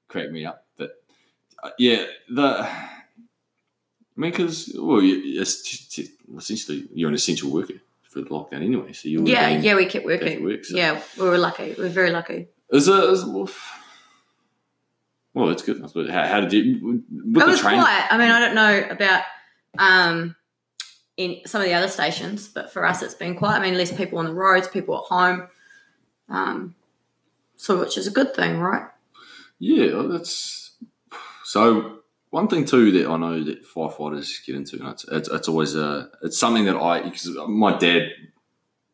cracked 0.07 0.31
me 0.31 0.45
up. 0.45 0.65
But 0.77 1.01
uh, 1.63 1.71
yeah, 1.79 2.05
the 2.29 2.67
I 4.17 4.21
mean, 4.21 4.31
because 4.31 4.71
well, 4.79 5.01
you, 5.01 5.41
it's 5.41 5.63
t- 5.63 6.03
t- 6.03 6.11
essentially 6.37 6.87
you're 6.93 7.09
an 7.09 7.15
essential 7.15 7.49
worker 7.51 7.73
for 8.03 8.21
the 8.21 8.29
lockdown 8.29 8.63
anyway, 8.63 8.93
so 8.93 9.09
you 9.09 9.25
Yeah, 9.25 9.49
yeah, 9.49 9.75
we 9.75 9.87
kept 9.87 10.05
working. 10.05 10.43
work. 10.43 10.63
So. 10.63 10.77
Yeah, 10.77 11.01
we 11.17 11.27
were 11.27 11.37
lucky. 11.39 11.73
We 11.77 11.85
were 11.85 11.89
very 11.89 12.11
lucky. 12.11 12.47
Is 12.69 12.87
it? 12.87 13.03
Is, 13.03 13.25
well, 13.25 13.49
well, 15.33 15.49
it's 15.49 15.63
good. 15.63 15.81
How, 15.81 16.27
how 16.27 16.41
did 16.41 16.53
you? 16.53 16.79
With 16.81 16.97
it 17.41 17.45
the 17.45 17.45
was 17.45 17.61
quiet. 17.61 18.07
I 18.09 18.17
mean, 18.17 18.31
I 18.31 18.39
don't 18.39 18.55
know 18.55 18.87
about 18.89 19.23
um, 19.77 20.35
in 21.17 21.39
some 21.45 21.61
of 21.61 21.67
the 21.67 21.73
other 21.73 21.87
stations, 21.87 22.47
but 22.47 22.71
for 22.71 22.85
us, 22.85 23.01
it's 23.01 23.13
been 23.13 23.35
quite. 23.35 23.57
I 23.57 23.61
mean, 23.61 23.77
less 23.77 23.95
people 23.95 24.19
on 24.19 24.25
the 24.25 24.33
roads, 24.33 24.67
people 24.67 24.97
at 24.97 25.03
home, 25.03 25.47
um, 26.29 26.75
so 27.55 27.79
which 27.79 27.97
is 27.97 28.07
a 28.07 28.11
good 28.11 28.33
thing, 28.33 28.59
right? 28.59 28.87
Yeah, 29.59 30.03
that's 30.09 30.75
so. 31.43 31.99
One 32.31 32.49
thing 32.49 32.65
too 32.65 32.91
that 32.91 33.09
I 33.09 33.15
know 33.15 33.43
that 33.45 33.65
firefighters 33.65 34.45
get 34.45 34.55
into, 34.55 34.77
and 34.79 34.89
it's 34.89 35.05
it's, 35.05 35.29
it's 35.29 35.47
always 35.47 35.75
a 35.75 36.09
it's 36.21 36.37
something 36.37 36.65
that 36.65 36.75
I 36.75 37.01
because 37.01 37.29
my 37.47 37.77
dad 37.77 38.09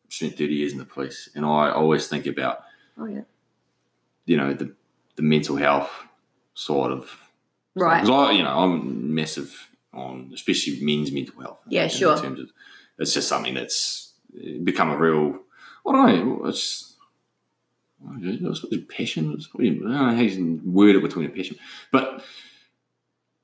spent 0.08 0.38
thirty 0.38 0.54
years 0.54 0.72
in 0.72 0.78
the 0.78 0.84
police, 0.84 1.28
and 1.34 1.44
I 1.44 1.72
always 1.72 2.06
think 2.06 2.26
about 2.26 2.60
Oh 2.96 3.06
yeah, 3.06 3.22
you 4.26 4.36
know 4.36 4.54
the 4.54 4.72
the 5.16 5.22
mental 5.22 5.56
health 5.56 5.90
side 6.54 6.92
of 6.92 7.10
right. 7.74 8.02
because 8.02 8.10
I 8.10 8.32
you 8.32 8.42
know 8.42 8.56
I'm 8.56 9.14
massive 9.14 9.68
on 9.92 10.30
especially 10.34 10.78
men's 10.82 11.12
mental 11.12 11.40
health. 11.40 11.58
Yeah, 11.68 11.84
in 11.84 11.90
sure. 11.90 12.16
terms 12.18 12.40
of 12.40 12.50
it's 12.98 13.14
just 13.14 13.28
something 13.28 13.54
that's 13.54 14.12
uh, 14.36 14.58
become 14.62 14.90
a 14.90 14.96
real 14.96 15.38
I 15.86 15.92
don't 15.92 16.38
know 16.40 16.46
it's. 16.46 16.88
I 18.04 18.14
don't 18.18 18.42
know, 18.42 18.50
I 18.50 18.54
suppose 18.54 18.80
passion. 18.88 19.32
It's 19.32 19.46
probably, 19.46 19.70
I 19.70 19.74
don't 19.74 19.90
know 19.92 20.14
how 20.16 20.20
you 20.22 20.60
word 20.64 20.96
it 20.96 21.02
between 21.02 21.26
a 21.26 21.28
passion, 21.28 21.56
but 21.92 22.24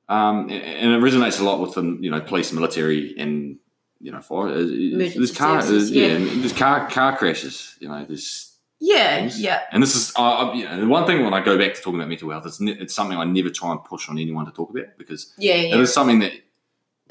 um, 0.09 0.49
and- 0.49 0.51
and 0.51 0.91
it 0.93 1.01
resonates 1.01 1.39
a 1.39 1.43
lot 1.43 1.61
with 1.61 1.75
the 1.75 1.83
you 2.01 2.09
know 2.11 2.19
police, 2.19 2.51
military, 2.51 3.15
and 3.17 3.57
you 4.01 4.11
know 4.11 4.19
fire. 4.21 4.47
Uh, 4.49 4.51
uh, 4.51 4.97
there's 4.97 5.35
car, 5.37 5.61
services, 5.61 5.91
yeah, 5.91 6.07
yeah. 6.17 6.41
there's 6.41 6.51
car 6.53 6.89
car 6.89 7.15
crashes. 7.17 7.75
You 7.79 7.87
know, 7.89 8.03
there's 8.05 8.48
Yeah, 8.81 9.29
yeah, 9.35 9.61
and 9.73 9.83
this 9.83 9.93
is, 9.95 10.13
uh, 10.15 10.51
you 10.55 10.63
know, 10.63 10.87
one 10.87 11.05
thing 11.05 11.21
when 11.23 11.33
I 11.33 11.43
go 11.43 11.57
back 11.57 11.73
to 11.73 11.81
talking 11.81 11.99
about 11.99 12.07
mental 12.07 12.29
health, 12.29 12.45
it's, 12.45 12.61
ne- 12.61 12.71
it's 12.79 12.93
something 12.93 13.17
I 13.17 13.25
never 13.25 13.49
try 13.49 13.71
and 13.71 13.83
push 13.83 14.07
on 14.07 14.17
anyone 14.17 14.45
to 14.45 14.51
talk 14.53 14.69
about 14.69 14.97
because 14.97 15.33
yeah, 15.37 15.55
it 15.55 15.69
yeah. 15.71 15.77
is 15.79 15.93
something 15.93 16.19
that, 16.19 16.31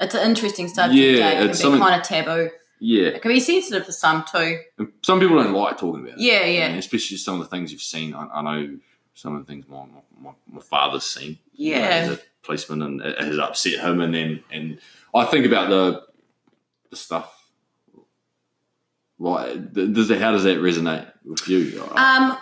It's 0.01 0.15
an 0.15 0.27
interesting 0.29 0.67
subject. 0.67 0.95
Yeah, 0.99 1.11
Yeah, 1.11 1.29
it 1.29 1.33
can 1.41 1.49
it's 1.49 1.59
be 1.59 1.61
something- 1.63 1.81
kind 1.81 2.01
of 2.01 2.07
taboo. 2.07 2.49
yeah, 2.79 3.09
It 3.09 3.21
can 3.21 3.29
be 3.31 3.39
sensitive 3.39 3.85
for 3.85 3.91
some 3.91 4.23
too. 4.31 4.59
and 4.79 4.91
some 5.03 5.19
people 5.19 5.35
don't 5.41 5.53
like 5.53 5.77
talking 5.77 6.01
about 6.01 6.17
it. 6.17 6.21
Yeah, 6.21 6.43
yeah, 6.45 6.65
And 6.69 6.79
especially 6.79 7.17
some 7.17 7.35
of 7.35 7.41
the 7.41 7.55
things 7.55 7.71
you've 7.71 7.81
seen. 7.83 8.15
I, 8.15 8.25
I 8.33 8.41
know 8.41 8.77
some 9.13 9.35
of 9.35 9.45
the 9.45 9.51
things 9.53 9.67
my, 9.67 9.85
my, 10.19 10.31
my 10.51 10.61
father's 10.61 11.03
seen. 11.03 11.37
you 11.53 11.75
know, 11.75 11.81
yeah. 11.81 11.87
as 11.87 12.09
a 12.13 12.19
policeman, 12.41 12.81
and 12.81 13.01
it 13.01 13.19
has 13.19 13.37
upset 13.37 13.73
him. 13.79 14.01
And 14.01 14.13
then, 14.15 14.43
and 14.51 14.79
I 15.13 15.25
think 15.25 15.45
about 15.45 15.69
the 15.69 16.03
the 16.89 16.95
stuff. 16.95 17.35
Like, 19.21 19.73
does 19.73 20.09
it, 20.09 20.21
how 20.21 20.31
does 20.31 20.45
that 20.45 20.59
resonate 20.59 21.11
with 21.29 21.47
you? 21.47 21.83
Um, 21.95 22.37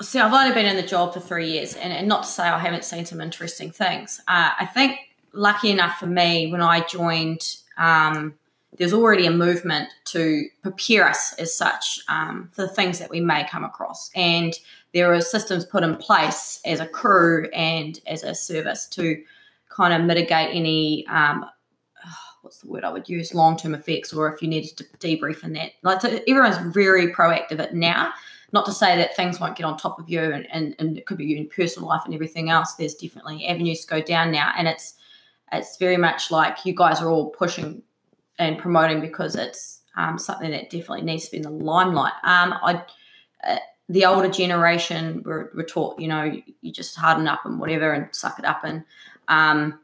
see, 0.00 0.18
I've 0.18 0.32
only 0.32 0.54
been 0.54 0.66
in 0.66 0.76
the 0.76 0.82
job 0.82 1.14
for 1.14 1.20
three 1.20 1.50
years, 1.50 1.74
and, 1.74 1.92
and 1.92 2.08
not 2.08 2.24
to 2.24 2.28
say 2.28 2.44
I 2.44 2.58
haven't 2.58 2.84
seen 2.84 3.04
some 3.04 3.20
interesting 3.20 3.70
things. 3.70 4.20
Uh, 4.26 4.50
I 4.58 4.66
think, 4.66 4.98
lucky 5.32 5.70
enough 5.70 5.98
for 5.98 6.06
me, 6.06 6.50
when 6.50 6.62
I 6.62 6.80
joined, 6.80 7.56
um, 7.76 8.34
there's 8.78 8.92
already 8.92 9.26
a 9.26 9.30
movement 9.30 9.88
to 10.06 10.46
prepare 10.62 11.06
us 11.06 11.34
as 11.38 11.54
such 11.54 12.00
um, 12.08 12.48
for 12.52 12.62
the 12.62 12.68
things 12.68 12.98
that 12.98 13.10
we 13.10 13.20
may 13.20 13.46
come 13.48 13.64
across. 13.64 14.10
And 14.14 14.54
there 14.94 15.12
are 15.12 15.20
systems 15.20 15.64
put 15.64 15.82
in 15.82 15.96
place 15.96 16.60
as 16.64 16.80
a 16.80 16.86
crew 16.86 17.48
and 17.50 18.00
as 18.06 18.22
a 18.22 18.34
service 18.34 18.86
to 18.88 19.22
kind 19.68 19.94
of 19.94 20.06
mitigate 20.06 20.54
any 20.54 21.06
um, 21.06 21.46
what's 22.52 22.60
the 22.60 22.68
word 22.68 22.84
I 22.84 22.92
would 22.92 23.08
use 23.08 23.34
long 23.34 23.56
term 23.56 23.74
effects, 23.74 24.12
or 24.12 24.32
if 24.32 24.42
you 24.42 24.48
needed 24.48 24.76
to 24.76 24.84
debrief 24.98 25.42
in 25.42 25.54
that. 25.54 25.72
Like 25.82 26.02
so 26.02 26.20
everyone's 26.28 26.74
very 26.74 27.12
proactive 27.12 27.58
at 27.58 27.74
now. 27.74 28.12
Not 28.52 28.66
to 28.66 28.72
say 28.72 28.94
that 28.98 29.16
things 29.16 29.40
won't 29.40 29.56
get 29.56 29.64
on 29.64 29.78
top 29.78 29.98
of 29.98 30.10
you, 30.10 30.20
and, 30.20 30.46
and, 30.52 30.74
and 30.78 30.98
it 30.98 31.06
could 31.06 31.16
be 31.16 31.34
in 31.34 31.48
personal 31.48 31.88
life 31.88 32.02
and 32.04 32.12
everything 32.12 32.50
else. 32.50 32.74
There's 32.74 32.94
definitely 32.94 33.46
avenues 33.46 33.80
to 33.80 33.86
go 33.86 34.02
down 34.02 34.30
now, 34.30 34.52
and 34.58 34.68
it's 34.68 34.94
it's 35.52 35.78
very 35.78 35.96
much 35.96 36.30
like 36.30 36.66
you 36.66 36.74
guys 36.74 37.00
are 37.00 37.08
all 37.08 37.30
pushing 37.30 37.82
and 38.38 38.58
promoting 38.58 39.00
because 39.00 39.34
it's 39.34 39.80
um, 39.96 40.18
something 40.18 40.50
that 40.50 40.68
definitely 40.68 41.02
needs 41.02 41.26
to 41.26 41.30
be 41.30 41.36
in 41.38 41.42
the 41.44 41.50
limelight. 41.50 42.12
Um, 42.24 42.54
I 42.62 42.84
uh, 43.44 43.56
the 43.88 44.04
older 44.04 44.28
generation 44.28 45.22
were, 45.24 45.50
were 45.54 45.64
taught, 45.64 45.98
you 45.98 46.08
know, 46.08 46.32
you 46.60 46.72
just 46.72 46.96
harden 46.96 47.26
up 47.26 47.44
and 47.44 47.58
whatever 47.58 47.92
and 47.92 48.14
suck 48.14 48.38
it 48.38 48.44
up. 48.44 48.64
And 48.64 48.84
um, 49.28 49.80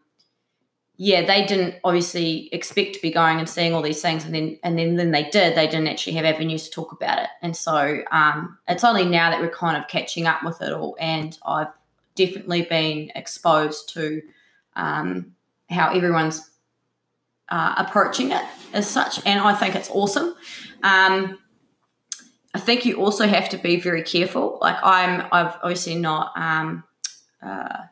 yeah, 1.00 1.24
they 1.24 1.46
didn't 1.46 1.76
obviously 1.84 2.48
expect 2.50 2.96
to 2.96 3.00
be 3.00 3.12
going 3.12 3.38
and 3.38 3.48
seeing 3.48 3.72
all 3.72 3.82
these 3.82 4.02
things, 4.02 4.24
and 4.24 4.34
then 4.34 4.58
and 4.64 4.76
then 4.76 4.96
then 4.96 5.12
they 5.12 5.30
did. 5.30 5.56
They 5.56 5.68
didn't 5.68 5.86
actually 5.86 6.14
have 6.14 6.24
avenues 6.24 6.64
to 6.64 6.70
talk 6.72 6.90
about 6.90 7.20
it, 7.20 7.28
and 7.40 7.56
so 7.56 8.02
um, 8.10 8.58
it's 8.66 8.82
only 8.82 9.04
now 9.04 9.30
that 9.30 9.40
we're 9.40 9.48
kind 9.48 9.76
of 9.76 9.86
catching 9.86 10.26
up 10.26 10.42
with 10.42 10.60
it 10.60 10.72
all. 10.72 10.96
And 10.98 11.38
I've 11.46 11.68
definitely 12.16 12.62
been 12.62 13.12
exposed 13.14 13.94
to 13.94 14.22
um, 14.74 15.36
how 15.70 15.92
everyone's 15.94 16.50
uh, 17.48 17.76
approaching 17.78 18.32
it 18.32 18.42
as 18.72 18.90
such, 18.90 19.24
and 19.24 19.38
I 19.38 19.54
think 19.54 19.76
it's 19.76 19.90
awesome. 19.90 20.34
Um, 20.82 21.38
I 22.54 22.58
think 22.58 22.84
you 22.84 22.96
also 22.96 23.24
have 23.28 23.48
to 23.50 23.56
be 23.56 23.78
very 23.78 24.02
careful. 24.02 24.58
Like 24.60 24.78
I'm, 24.82 25.28
I've 25.30 25.54
obviously 25.62 25.94
not. 25.94 26.32
Um, 26.36 26.82
uh, 27.40 27.84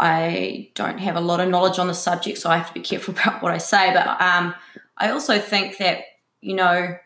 I 0.00 0.70
don't 0.74 0.98
have 0.98 1.16
a 1.16 1.20
lot 1.20 1.40
of 1.40 1.50
knowledge 1.50 1.78
on 1.78 1.86
the 1.86 1.94
subject, 1.94 2.38
so 2.38 2.48
I 2.48 2.56
have 2.56 2.68
to 2.68 2.74
be 2.74 2.80
careful 2.80 3.14
about 3.20 3.42
what 3.42 3.52
I 3.52 3.58
say. 3.58 3.92
But 3.92 4.20
um, 4.20 4.54
I 4.96 5.10
also 5.10 5.38
think 5.38 5.78
that 5.78 6.00
you 6.40 6.56
know 6.56 6.96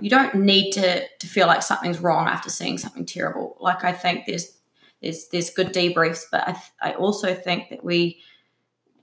you 0.00 0.10
don't 0.10 0.34
need 0.34 0.72
to 0.72 1.08
to 1.08 1.26
feel 1.26 1.46
like 1.46 1.62
something's 1.62 1.98
wrong 1.98 2.28
after 2.28 2.50
seeing 2.50 2.78
something 2.78 3.06
terrible. 3.06 3.56
Like 3.58 3.84
I 3.84 3.92
think 3.92 4.26
there's 4.26 4.58
there's 5.00 5.28
there's 5.28 5.50
good 5.50 5.72
debriefs, 5.72 6.24
but 6.30 6.46
I, 6.46 6.52
th- 6.52 6.72
I 6.82 6.92
also 6.92 7.34
think 7.34 7.70
that 7.70 7.82
we 7.82 8.20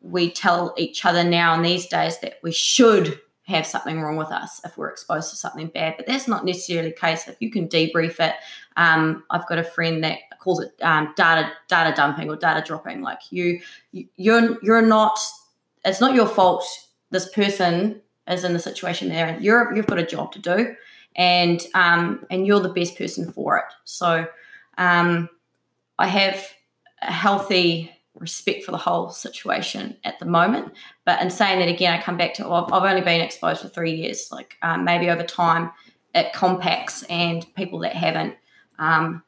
we 0.01 0.29
tell 0.29 0.73
each 0.77 1.03
other 1.03 1.23
now 1.23 1.55
in 1.55 1.63
these 1.63 1.87
days 1.87 2.19
that 2.19 2.35
we 2.43 2.51
should 2.51 3.19
have 3.49 3.65
something 3.65 3.99
wrong 3.99 4.15
with 4.15 4.29
us 4.29 4.61
if 4.63 4.77
we're 4.77 4.89
exposed 4.89 5.29
to 5.31 5.35
something 5.35 5.67
bad. 5.67 5.95
But 5.97 6.07
that's 6.07 6.27
not 6.27 6.45
necessarily 6.45 6.89
the 6.89 6.95
case. 6.95 7.27
If 7.27 7.37
you 7.39 7.51
can 7.51 7.67
debrief 7.67 8.19
it, 8.19 8.35
um, 8.77 9.23
I've 9.29 9.47
got 9.47 9.57
a 9.57 9.63
friend 9.63 10.03
that 10.03 10.19
calls 10.39 10.61
it 10.61 10.71
um, 10.81 11.13
data 11.17 11.51
data 11.67 11.93
dumping 11.95 12.29
or 12.29 12.35
data 12.35 12.63
dropping. 12.65 13.01
Like 13.01 13.19
you, 13.31 13.59
you're 13.91 14.57
you're 14.61 14.81
not. 14.81 15.19
It's 15.83 16.01
not 16.01 16.13
your 16.13 16.27
fault. 16.27 16.65
This 17.09 17.29
person 17.33 18.01
is 18.27 18.43
in 18.43 18.53
the 18.53 18.59
situation 18.59 19.09
there. 19.09 19.27
And 19.27 19.43
you're 19.43 19.75
you've 19.75 19.87
got 19.87 19.97
a 19.99 20.05
job 20.05 20.31
to 20.33 20.39
do, 20.39 20.75
and 21.15 21.61
um, 21.73 22.25
and 22.29 22.45
you're 22.45 22.61
the 22.61 22.69
best 22.69 22.97
person 22.97 23.31
for 23.31 23.57
it. 23.57 23.73
So 23.85 24.27
um, 24.77 25.29
I 25.97 26.07
have 26.07 26.45
a 27.01 27.11
healthy 27.11 27.91
respect 28.19 28.63
for 28.63 28.71
the 28.71 28.77
whole 28.77 29.09
situation 29.09 29.97
at 30.03 30.19
the 30.19 30.25
moment. 30.25 30.73
But 31.05 31.21
in 31.21 31.29
saying 31.29 31.59
that 31.59 31.69
again, 31.69 31.93
I 31.93 32.01
come 32.01 32.17
back 32.17 32.33
to 32.35 32.47
I've, 32.47 32.71
I've 32.71 32.89
only 32.89 33.01
been 33.01 33.21
exposed 33.21 33.61
for 33.61 33.69
three 33.69 33.93
years. 33.93 34.29
Like 34.31 34.57
um, 34.61 34.83
maybe 34.83 35.09
over 35.09 35.23
time, 35.23 35.71
it 36.13 36.33
compacts, 36.33 37.03
and 37.03 37.45
people 37.55 37.79
that 37.79 37.93
haven't 37.93 38.35
um, 38.77 39.23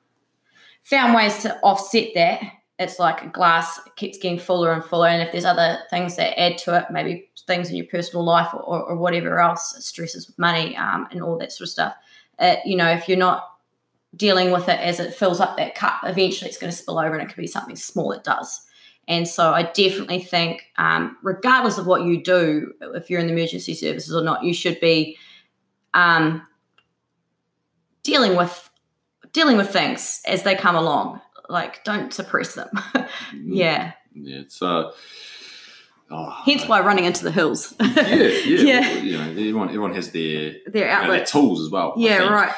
found 0.84 1.14
ways 1.14 1.42
to 1.44 1.58
offset 1.62 2.10
that. 2.16 2.42
It's 2.80 2.98
like 2.98 3.24
a 3.24 3.28
glass 3.28 3.80
keeps 3.96 4.18
getting 4.18 4.40
fuller 4.40 4.74
and 4.74 4.84
fuller, 4.84 5.08
and 5.08 5.22
if 5.22 5.32
there's 5.32 5.46
other 5.46 5.80
things 5.90 6.16
that 6.16 6.40
add 6.40 6.58
to 6.60 6.78
it, 6.78 6.86
maybe 6.92 7.30
things 7.46 7.70
in 7.70 7.76
your 7.76 7.86
personal 7.86 8.24
life 8.26 8.54
or, 8.54 8.62
or, 8.62 8.82
or 8.84 8.96
whatever 8.96 9.40
else, 9.40 9.76
stresses 9.86 10.28
with 10.28 10.40
money 10.40 10.76
um, 10.78 11.08
and 11.12 11.22
all 11.22 11.38
that 11.38 11.52
sort 11.52 11.68
of 11.68 11.72
stuff. 11.72 11.94
You 12.66 12.76
know, 12.76 12.90
if 12.90 13.08
you're 13.08 13.18
not 13.18 13.48
dealing 14.16 14.52
with 14.52 14.68
it 14.68 14.80
as 14.80 15.00
it 15.00 15.14
fills 15.14 15.40
up 15.40 15.58
that 15.58 15.76
cup, 15.76 16.00
eventually 16.04 16.50
it's 16.50 16.58
going 16.58 16.72
to 16.72 16.78
spill 16.78 16.98
over, 16.98 17.14
and 17.14 17.22
it 17.22 17.28
could 17.28 17.40
be 17.40 17.48
something 17.48 17.76
small 17.76 18.10
that 18.10 18.24
does. 18.24 18.62
And 19.08 19.28
so 19.28 19.52
I 19.52 19.64
definitely 19.64 20.20
think, 20.20 20.64
um, 20.78 21.18
regardless 21.24 21.78
of 21.78 21.86
what 21.88 22.04
you 22.04 22.24
do, 22.24 22.74
if 22.96 23.10
you're 23.10 23.20
in 23.20 23.28
the 23.28 23.34
emergency 23.34 23.74
services 23.74 24.14
or 24.16 24.24
not, 24.24 24.44
you 24.44 24.54
should 24.54 24.80
be 24.80 25.18
um, 25.94 26.46
dealing 28.04 28.36
with 28.36 28.70
dealing 29.34 29.58
with 29.58 29.70
things 29.70 30.22
as 30.26 30.44
they 30.44 30.56
come 30.56 30.76
along. 30.76 31.22
Like, 31.50 31.84
don't 31.84 32.14
suppress 32.14 32.56
them. 32.56 32.70
yeah. 33.44 33.94
Yeah. 34.14 34.40
It's 34.40 34.62
uh. 34.62 34.92
Oh, 36.14 36.30
Hence 36.46 36.68
why 36.68 36.82
running 36.82 37.06
into 37.06 37.24
the 37.24 37.32
hills. 37.32 37.74
yeah, 37.80 37.88
yeah. 37.88 38.42
Yeah. 38.44 38.92
You 38.98 39.18
know, 39.18 39.30
everyone, 39.30 39.68
everyone 39.70 39.94
has 39.94 40.12
their, 40.12 40.56
Their 40.68 41.02
you 41.02 41.08
know, 41.08 41.12
their 41.14 41.26
tools 41.26 41.62
as 41.62 41.70
well. 41.72 41.94
Yeah, 41.96 42.18
think. 42.18 42.32
right. 42.32 42.54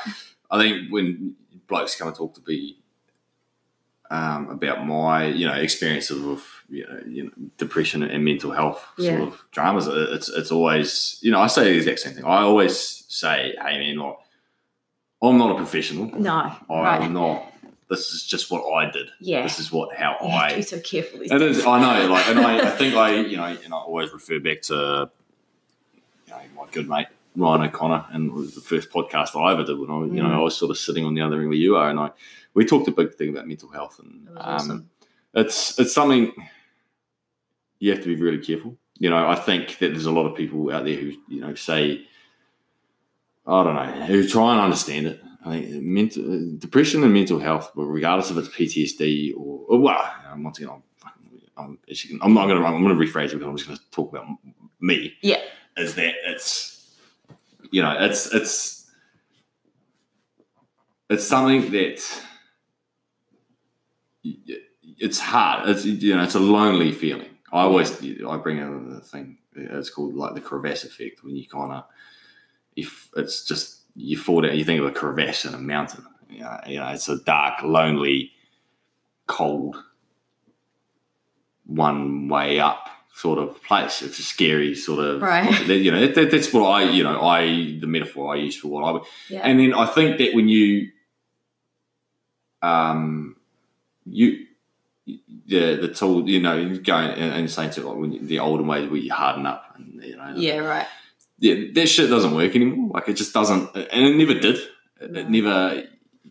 I 0.49 0.57
think 0.59 0.91
when 0.91 1.35
blokes 1.67 1.95
come 1.95 2.07
and 2.07 2.17
talk 2.17 2.33
to 2.33 2.41
me 2.47 2.79
um, 4.13 4.49
about 4.49 4.85
my, 4.85 5.25
you 5.25 5.47
know, 5.47 5.53
experiences 5.55 6.21
with 6.21 6.45
you 6.69 6.85
know, 6.87 6.99
you 7.15 7.23
know, 7.23 7.31
depression 7.57 8.03
and 8.03 8.23
mental 8.23 8.51
health 8.51 8.81
Yeah. 8.97 9.17
sort 9.17 9.27
of 9.29 9.41
dramas, 9.51 9.87
it's 10.15 10.29
it's 10.29 10.51
always, 10.51 11.17
you 11.21 11.31
know, 11.31 11.41
I 11.41 11.47
say 11.47 11.63
the 11.63 11.77
exact 11.77 11.99
same 11.99 12.13
thing. 12.13 12.25
I 12.25 12.41
always 12.49 12.75
say, 13.09 13.55
hey 13.63 13.79
man, 13.79 13.97
like, 13.97 14.17
I'm 15.21 15.37
not 15.37 15.51
a 15.51 15.55
professional. 15.55 16.05
No. 16.19 16.37
I'm 16.69 16.83
right. 16.83 17.11
not. 17.11 17.51
This 17.89 18.11
is 18.13 18.25
just 18.25 18.51
what 18.51 18.63
I 18.79 18.91
did. 18.91 19.07
Yeah. 19.19 19.41
This 19.43 19.59
is 19.59 19.71
what 19.71 19.95
how 19.95 20.15
You 20.21 20.29
have 20.29 20.51
I 20.51 20.55
be 20.55 20.61
so 20.61 20.79
careful 20.79 21.21
it 21.21 21.41
is. 21.41 21.65
I 21.65 21.79
know. 21.81 22.09
Like, 22.13 22.27
and 22.29 22.39
I, 22.39 22.67
I 22.67 22.71
think 22.79 22.93
I, 22.95 23.15
you 23.31 23.37
know, 23.37 23.45
and 23.45 23.73
I 23.73 23.77
always 23.77 24.11
refer 24.13 24.39
back 24.39 24.61
to, 24.63 25.09
you 26.27 26.33
know, 26.33 26.39
my 26.55 26.65
good 26.71 26.87
mate 26.87 27.07
Ryan 27.35 27.63
O'Connor, 27.67 28.05
and 28.11 28.29
it 28.29 28.33
was 28.33 28.53
the 28.55 28.61
first 28.61 28.91
podcast 28.91 29.35
I 29.39 29.53
ever 29.53 29.63
did 29.63 29.79
when 29.79 29.89
I, 29.89 29.97
was, 29.97 30.11
you 30.11 30.21
know, 30.21 30.29
Mm. 30.29 30.35
I 30.35 30.39
was 30.39 30.55
sort 30.55 30.69
of 30.71 30.77
sitting 30.77 31.03
on 31.05 31.13
the 31.15 31.21
other 31.21 31.39
end 31.39 31.49
where 31.49 31.57
you 31.57 31.75
are, 31.75 31.89
and 31.89 31.99
I, 31.99 32.11
we 32.53 32.65
talked 32.65 32.87
a 32.87 32.91
big 32.91 33.15
thing 33.15 33.29
about 33.29 33.47
mental 33.47 33.69
health, 33.69 33.99
and 33.99 34.29
um, 34.29 34.37
awesome. 34.37 34.89
it's 35.33 35.79
it's 35.79 35.93
something 35.93 36.31
you 37.79 37.91
have 37.91 38.01
to 38.01 38.15
be 38.15 38.21
really 38.21 38.39
careful. 38.39 38.77
You 38.99 39.09
know, 39.09 39.27
I 39.27 39.35
think 39.35 39.79
that 39.79 39.89
there's 39.89 40.05
a 40.05 40.11
lot 40.11 40.25
of 40.25 40.37
people 40.37 40.71
out 40.71 40.85
there 40.85 40.95
who, 40.95 41.11
you 41.27 41.41
know, 41.41 41.55
say, 41.55 42.05
I 43.45 43.63
don't 43.63 43.75
know, 43.75 44.05
who 44.05 44.27
try 44.27 44.53
and 44.53 44.61
understand 44.61 45.07
it. 45.07 45.21
I 45.45 45.59
think 45.59 45.83
mental 45.83 46.55
depression 46.57 47.03
and 47.03 47.13
mental 47.13 47.39
health, 47.39 47.71
regardless 47.75 48.31
if 48.31 48.37
it's 48.37 48.47
PTSD 48.47 49.33
or, 49.35 49.65
or 49.67 49.79
well, 49.79 50.15
once 50.37 50.59
again, 50.59 50.69
I'm, 50.69 50.83
I'm, 51.57 51.79
actually, 51.89 52.19
I'm 52.21 52.33
not 52.33 52.47
going 52.47 52.61
to. 52.61 52.65
I'm 52.65 52.81
going 52.81 52.97
to 52.97 53.03
rephrase 53.05 53.25
it 53.25 53.39
because 53.39 53.47
I'm 53.47 53.57
just 53.57 53.67
going 53.67 53.77
to 53.77 53.91
talk 53.91 54.13
about 54.13 54.27
me. 54.79 55.13
Yeah. 55.21 55.41
is 55.75 55.95
that 55.95 56.13
it's, 56.25 56.95
you 57.71 57.81
know, 57.81 57.95
it's 57.99 58.33
it's 58.33 58.89
it's 61.09 61.25
something 61.25 61.69
that 61.71 62.01
it's 64.23 65.19
hard. 65.19 65.69
It's 65.69 65.85
you 65.85 66.15
know, 66.15 66.23
it's 66.23 66.35
a 66.35 66.39
lonely 66.39 66.91
feeling. 66.91 67.29
I 67.51 67.61
always 67.61 67.91
I 68.01 68.37
bring 68.37 68.57
in 68.57 68.89
the 68.89 69.01
thing. 69.01 69.37
It's 69.55 69.89
called 69.89 70.15
like 70.15 70.33
the 70.33 70.41
crevasse 70.41 70.83
effect 70.83 71.23
when 71.23 71.35
you 71.35 71.47
kind 71.47 71.71
of 71.71 71.85
if 72.75 73.09
it's 73.15 73.45
just 73.45 73.81
you 73.95 74.17
fall 74.17 74.41
down, 74.41 74.57
you 74.57 74.65
think 74.65 74.79
of 74.79 74.87
a 74.87 74.91
crevasse 74.91 75.45
in 75.45 75.53
a 75.53 75.59
mountain. 75.59 76.05
You 76.29 76.41
know, 76.41 76.59
you 76.65 76.79
know, 76.79 76.87
it's 76.87 77.09
a 77.09 77.19
dark, 77.23 77.61
lonely, 77.61 78.31
cold, 79.27 79.75
one 81.65 82.27
way 82.27 82.59
up 82.59 82.89
sort 83.15 83.37
of 83.37 83.61
place. 83.63 84.01
It's 84.01 84.17
a 84.17 84.23
scary 84.23 84.73
sort 84.73 84.99
of 84.99 85.21
Right. 85.21 85.67
You 85.67 85.91
know, 85.91 86.07
that, 86.07 86.31
that's 86.31 86.51
what 86.51 86.67
I 86.67 86.89
you 86.89 87.03
know 87.03 87.21
I 87.21 87.77
the 87.79 87.87
metaphor 87.87 88.33
I 88.33 88.37
use 88.39 88.57
for 88.57 88.69
what 88.69 88.83
I 88.83 88.91
would. 88.91 89.03
Yeah. 89.29 89.41
And 89.41 89.59
then 89.59 89.73
I 89.73 89.85
think 89.85 90.17
that 90.17 90.33
when 90.33 90.47
you, 90.47 90.89
um, 92.63 93.35
you, 94.05 94.45
the 95.05 95.75
the 95.81 95.87
tool, 95.89 96.29
you 96.29 96.39
know, 96.39 96.55
you 96.55 96.79
go 96.79 96.95
and, 96.95 97.33
and 97.33 97.49
saying 97.51 97.71
to 97.71 97.89
like 97.89 98.21
the 98.21 98.39
olden 98.39 98.67
ways 98.67 98.89
where 98.89 98.99
you 98.99 99.11
harden 99.13 99.45
up, 99.45 99.75
and 99.75 100.01
you 100.03 100.15
know, 100.15 100.33
yeah, 100.35 100.57
right. 100.59 100.87
yeah, 101.39 101.55
that 101.73 101.87
shit 101.87 102.09
doesn't 102.09 102.33
work 102.33 102.55
anymore. 102.55 102.91
Like 102.93 103.09
it 103.09 103.13
just 103.13 103.33
doesn't, 103.33 103.75
and 103.75 104.05
it 104.05 104.15
never 104.15 104.33
did. 104.39 104.57
It, 105.01 105.17
it 105.17 105.29
never, 105.29 105.83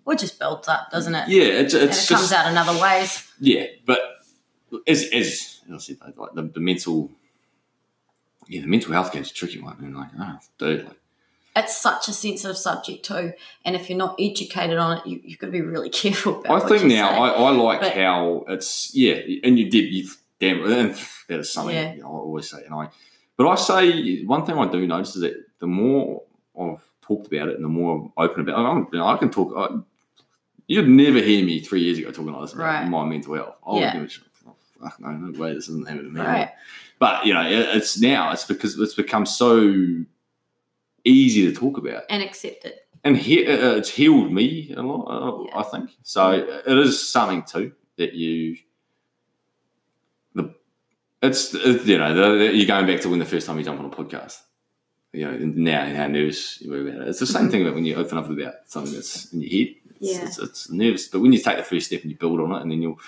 Or 0.05 0.15
it 0.15 0.19
just 0.19 0.39
builds 0.39 0.69
up, 0.69 0.91
doesn't 0.91 1.15
it? 1.15 1.29
yeah, 1.29 1.45
it's, 1.45 1.75
and 1.75 1.85
it 1.85 1.87
just 1.89 2.09
comes 2.09 2.33
out 2.33 2.51
in 2.51 2.57
other 2.57 2.81
ways. 2.81 3.31
yeah, 3.41 3.67
but 3.85 4.01
as 4.87 5.05
as 5.13 5.61
I 5.73 5.77
said, 5.79 5.99
like 6.17 6.33
the, 6.35 6.43
the 6.43 6.61
mental, 6.61 7.11
yeah, 8.49 8.63
the 8.63 8.67
mental 8.67 8.93
health 8.93 9.13
game's 9.13 9.31
a 9.31 9.35
tricky 9.35 9.61
one, 9.61 9.77
and 9.81 9.97
like, 9.97 10.09
oh, 10.19 10.39
dude, 10.59 10.85
like, 10.87 10.97
It's 11.55 11.77
such 11.77 12.09
a 12.09 12.13
sensitive 12.13 12.57
subject 12.57 13.05
too, 13.05 13.35
and 13.65 13.77
if 13.77 13.91
you're 13.91 13.99
not 13.99 14.17
educated 14.19 14.79
on 14.79 14.99
it, 14.99 15.07
you, 15.07 15.21
you've 15.23 15.39
got 15.39 15.49
to 15.49 15.53
be 15.53 15.61
really 15.61 15.91
careful 16.03 16.41
about. 16.41 16.63
It. 16.63 16.65
I 16.65 16.69
think 16.79 16.85
now. 16.91 17.11
I, 17.11 17.29
I 17.29 17.51
like 17.51 17.81
But- 17.81 17.95
how 17.95 18.45
it's 18.49 18.95
yeah, 18.95 19.21
and 19.45 19.59
you 19.59 19.69
did 19.71 19.93
you 19.93 20.09
damn 20.41 20.65
and 20.65 20.95
that 21.29 21.41
is 21.41 21.53
something 21.53 21.75
Yeah. 21.75 21.93
you 21.95 22.01
know, 22.03 22.09
I 22.09 22.11
always 22.11 22.49
say, 22.51 22.65
and 22.65 22.75
I 22.75 22.89
but 23.37 23.49
I 23.49 23.55
say 23.57 24.25
one 24.25 24.47
thing 24.47 24.57
I 24.59 24.71
do 24.71 24.87
notice 24.87 25.15
is 25.17 25.23
that 25.23 25.35
the 25.59 25.67
more 25.67 26.23
I've 26.59 26.81
talked 27.03 27.27
about 27.27 27.49
it 27.49 27.57
and 27.57 27.65
the 27.65 27.69
more 27.69 27.97
I'm 27.97 28.13
open 28.17 28.41
about 28.49 28.59
it, 28.79 28.87
you 28.93 28.99
know, 28.99 29.07
I 29.07 29.17
can 29.19 29.31
talk. 29.31 29.53
I, 29.57 29.77
you'd 30.69 30.89
never 30.89 31.19
hear 31.19 31.45
me 31.45 31.61
three 31.61 31.83
years 31.83 31.99
ago 31.99 32.11
talking 32.11 32.33
like 32.33 32.43
this 32.43 32.55
about 32.55 32.65
Right. 32.65 32.89
my 32.89 33.05
mental 33.05 33.35
health. 33.35 33.57
I 33.67 33.73
would 33.73 33.81
Yeah. 33.81 33.93
give 33.95 34.03
a. 34.05 34.49
Oh, 34.49 34.55
fuck 34.83 35.01
no, 35.01 35.11
no 35.11 35.39
way, 35.39 35.53
this 35.55 35.69
isn't 35.69 35.87
happening 35.89 36.15
to 36.15 36.19
me. 36.19 36.25
Right. 36.27 36.51
But 36.99 37.27
you 37.27 37.35
know, 37.35 37.43
it, 37.47 37.77
it's 37.77 38.01
now 38.01 38.33
it's 38.33 38.45
because 38.45 38.79
it's 38.79 38.95
become 38.95 39.27
so 39.27 40.05
easy 41.05 41.47
to 41.51 41.55
talk 41.59 41.79
about 41.79 42.05
and 42.11 42.23
accept 42.23 42.65
it. 42.65 42.87
and 43.05 43.17
he, 43.17 43.47
uh, 43.47 43.77
it's 43.77 43.91
healed 43.91 44.33
me 44.33 44.73
a 44.77 44.83
lot. 44.83 45.05
Uh, 45.07 45.45
Yeah. 45.49 45.59
I 45.59 45.63
think 45.65 45.91
so. 46.03 46.31
It 46.67 46.79
is 46.79 47.07
something 47.09 47.43
too 47.45 47.73
that 47.97 48.15
you 48.15 48.57
the 50.35 50.55
it's, 51.23 51.55
it's 51.55 51.87
you 51.87 51.99
know 51.99 52.15
the, 52.15 52.39
the- 52.39 52.57
you're 52.57 52.67
going 52.67 52.87
back 52.87 53.01
to 53.03 53.09
when 53.09 53.19
the 53.19 53.25
first 53.25 53.47
time 53.47 53.59
you 53.59 53.65
jump 53.65 53.81
on 53.81 53.87
a 53.87 53.91
podcast. 53.91 54.39
You 55.13 55.27
know, 55.31 55.37
now 55.39 55.95
how 55.95 56.07
nervous 56.07 56.59
you 56.63 56.71
were 56.71 56.81
about 56.89 57.03
it. 57.03 57.09
It's 57.09 57.19
the 57.21 57.27
same 57.27 57.51
thing 57.51 57.61
about 57.63 57.75
when 57.75 57.85
you 57.85 57.97
open 57.97 58.17
up 58.17 58.31
about 58.31 58.55
something 58.67 58.95
that's 58.95 59.31
in 59.35 59.43
your 59.43 59.51
head. 59.51 59.75
Yeah. 60.01 60.25
it's, 60.25 60.39
it's 60.39 60.71
nervous. 60.71 61.09
But 61.09 61.21
when 61.21 61.35
you 61.35 61.39
take 61.39 61.59
the 61.59 61.63
first 61.65 61.87
step 61.87 62.01
and 62.01 62.11
you 62.11 62.17
build 62.17 62.41
on 62.41 62.53
it, 62.53 62.63
and 62.63 62.71
then 62.73 62.81
you'll, 62.81 62.99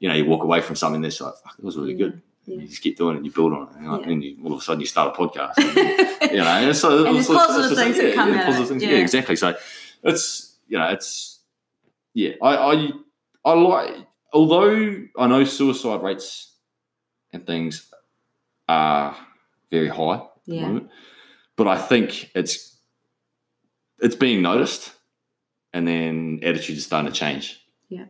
you 0.00 0.08
know, 0.08 0.14
you 0.16 0.24
walk 0.26 0.42
away 0.42 0.60
from 0.60 0.74
something 0.74 1.00
that's 1.00 1.20
like, 1.20 1.34
fuck, 1.36 1.54
it 1.56 1.64
was 1.64 1.76
really 1.76 1.94
good. 1.94 2.20
You 2.46 2.66
just 2.66 2.82
keep 2.82 2.96
doing 2.98 3.14
it 3.14 3.18
and 3.18 3.26
you 3.26 3.32
build 3.32 3.52
on 3.52 3.68
it. 3.68 3.76
And, 3.76 3.90
like, 3.92 4.00
Yeah. 4.02 4.06
then 4.08 4.22
you, 4.22 4.36
all 4.44 4.52
of 4.54 4.58
a 4.58 4.62
sudden 4.62 4.80
you 4.80 4.86
start 4.86 5.16
a 5.16 5.18
podcast. 5.20 5.52
And, 5.58 6.30
you 6.32 6.38
know, 6.38 6.44
and 6.46 6.76
so 6.76 6.98
And 7.06 7.16
it's- 7.18 7.26
positive 7.28 7.78
things 7.78 7.96
that 7.96 8.08
yeah, 8.08 8.14
come 8.14 8.32
yeah, 8.32 8.40
out 8.40 8.46
positive 8.46 8.68
things. 8.68 8.82
Yeah. 8.82 8.90
Yeah, 8.90 8.96
exactly. 8.98 9.36
So 9.36 9.54
it's, 10.02 10.56
you 10.66 10.78
know, 10.78 10.88
it's, 10.88 11.38
yeah, 12.14 12.32
I, 12.42 12.56
I, 12.56 12.90
I 13.44 13.52
like, 13.54 14.06
although 14.32 14.96
I 15.18 15.26
know 15.28 15.44
suicide 15.44 16.02
rates 16.02 16.52
and 17.32 17.46
things 17.46 17.88
are 18.68 19.16
very 19.70 19.88
high 19.88 20.16
at 20.16 20.30
the 20.46 20.54
Yeah. 20.56 20.62
moment, 20.66 20.90
but 21.56 21.68
I 21.68 21.78
think 21.78 22.30
it's, 22.34 22.76
it's 24.00 24.16
being 24.16 24.42
noticed 24.42 24.92
and 25.72 25.86
then 25.86 26.40
attitudes 26.42 26.80
are 26.80 26.82
starting 26.82 27.12
to 27.12 27.16
change. 27.18 27.60
Yeah. 27.88 28.06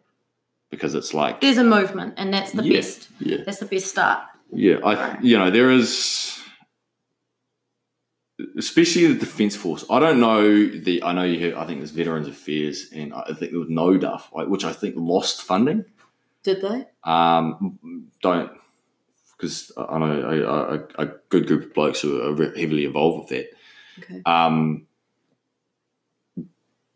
Because 0.72 0.94
it's 0.96 1.12
like, 1.14 1.40
There's 1.42 1.58
a 1.58 1.64
movement, 1.64 2.14
and 2.16 2.32
that's 2.34 2.50
the 2.52 2.64
Yeah. 2.64 2.78
best. 2.78 3.08
yeah. 3.20 3.36
That's 3.44 3.58
the 3.58 3.66
best 3.66 3.86
start. 3.88 4.24
Yeah, 4.54 4.78
I 4.84 5.18
you 5.22 5.38
know 5.38 5.50
there 5.50 5.70
is, 5.70 6.38
especially 8.56 9.06
the 9.06 9.18
defence 9.20 9.54
force. 9.54 9.84
I 9.90 9.98
don't 10.00 10.18
know 10.18 10.66
the. 10.66 11.02
I 11.02 11.12
know 11.12 11.22
you. 11.24 11.38
Hear, 11.38 11.58
I 11.58 11.64
think 11.66 11.80
there's 11.80 11.90
Veterans 11.90 12.26
Affairs, 12.28 12.88
and 12.92 13.14
I 13.14 13.32
think 13.38 13.52
it 13.52 13.56
was 13.56 13.68
No 13.70 13.96
Duff, 13.96 14.30
which 14.32 14.64
I 14.64 14.72
think 14.72 14.94
lost 14.96 15.42
funding. 15.42 15.84
Did 16.42 16.60
they? 16.62 16.86
Um, 17.04 17.78
don't 18.22 18.50
because 19.36 19.72
I 19.76 19.98
know 19.98 20.20
a, 20.96 21.02
a, 21.02 21.06
a 21.06 21.10
good 21.28 21.46
group 21.46 21.64
of 21.64 21.74
blokes 21.74 22.00
who 22.00 22.20
are 22.22 22.54
heavily 22.56 22.84
involved 22.84 23.18
with 23.20 23.28
that. 23.30 23.50
Okay. 24.04 24.22
Um, 24.26 24.86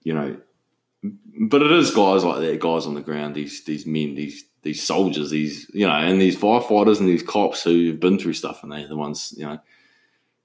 you 0.03 0.15
know, 0.15 0.37
but 1.41 1.63
it 1.63 1.71
is 1.73 1.91
guys 1.95 2.25
like 2.25 2.41
that, 2.41 2.61
guys 2.61 2.87
on 2.87 2.95
the 2.95 3.01
ground, 3.01 3.35
these 3.35 3.65
these 3.65 3.87
men, 3.87 4.15
these 4.15 4.45
these 4.63 4.83
soldiers, 4.83 5.31
these 5.31 5.71
you 5.73 5.87
know, 5.87 5.93
and 5.95 6.21
these 6.21 6.37
firefighters 6.37 6.99
and 7.01 7.09
these 7.09 7.23
cops 7.23 7.63
who've 7.63 8.01
been 8.01 8.19
through 8.19 8.33
stuff, 8.35 8.63
and 8.63 8.73
they're 8.73 8.89
the 8.89 8.97
ones 8.97 9.35
you 9.37 9.45
know 9.47 9.59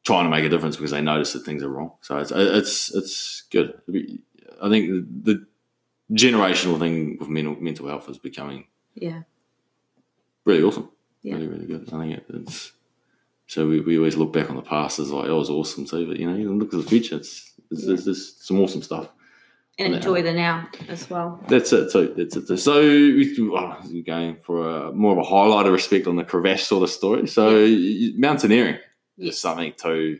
trying 0.03 0.25
to 0.25 0.29
make 0.29 0.43
a 0.43 0.49
difference 0.49 0.75
because 0.77 0.91
they 0.91 1.01
notice 1.01 1.33
that 1.33 1.45
things 1.45 1.63
are 1.63 1.69
wrong. 1.69 1.91
So 2.01 2.17
it's 2.17 2.31
it's 2.31 2.93
it's 2.95 3.43
good. 3.51 3.73
I 4.61 4.69
think 4.69 4.89
the, 4.91 5.05
the 5.33 5.45
generational 6.15 6.79
thing 6.79 7.17
with 7.19 7.29
mental 7.29 7.55
mental 7.55 7.87
health 7.87 8.09
is 8.09 8.17
becoming 8.17 8.65
Yeah. 8.95 9.21
really 10.45 10.63
awesome. 10.63 10.89
Yeah. 11.23 11.35
Really, 11.35 11.47
really 11.47 11.65
good. 11.67 11.89
I 11.93 11.99
think 11.99 12.17
it, 12.17 12.25
it's 12.29 12.71
so 13.47 13.67
we, 13.67 13.79
we 13.81 13.97
always 13.97 14.15
look 14.17 14.33
back 14.33 14.49
on 14.49 14.55
the 14.55 14.61
past 14.61 14.97
as 14.99 15.11
like, 15.11 15.27
oh, 15.27 15.35
it 15.35 15.39
was 15.39 15.49
awesome 15.49 15.85
too, 15.85 16.07
but 16.07 16.17
you 16.17 16.29
know, 16.29 16.35
you 16.37 16.53
look 16.53 16.73
at 16.73 16.81
the 16.81 16.89
future, 16.89 17.17
it's, 17.17 17.51
it's 17.69 17.85
there's, 17.85 18.05
there's 18.05 18.35
some 18.37 18.59
awesome 18.61 18.81
stuff. 18.81 19.09
And 19.79 19.91
Yeah. 19.91 19.97
enjoy 19.97 20.21
the 20.21 20.33
now 20.33 20.67
as 20.89 21.09
well. 21.09 21.43
That's 21.47 21.71
it. 21.73 21.89
So 21.91 22.05
that's 22.07 22.35
it. 22.35 22.57
So 22.57 22.73
oh, 22.81 23.77
we're 23.89 24.03
going 24.03 24.35
for 24.41 24.69
a, 24.87 24.91
more 24.91 25.13
of 25.13 25.17
a 25.17 25.23
highlight 25.23 25.65
of 25.65 25.71
respect 25.73 26.07
on 26.07 26.17
the 26.17 26.23
crevasse 26.23 26.67
sort 26.67 26.83
of 26.83 26.89
story. 26.89 27.27
So 27.27 27.63
y- 27.63 28.11
mountaineering 28.17 28.77
is 29.17 29.39
something 29.39 29.73
too. 29.77 30.19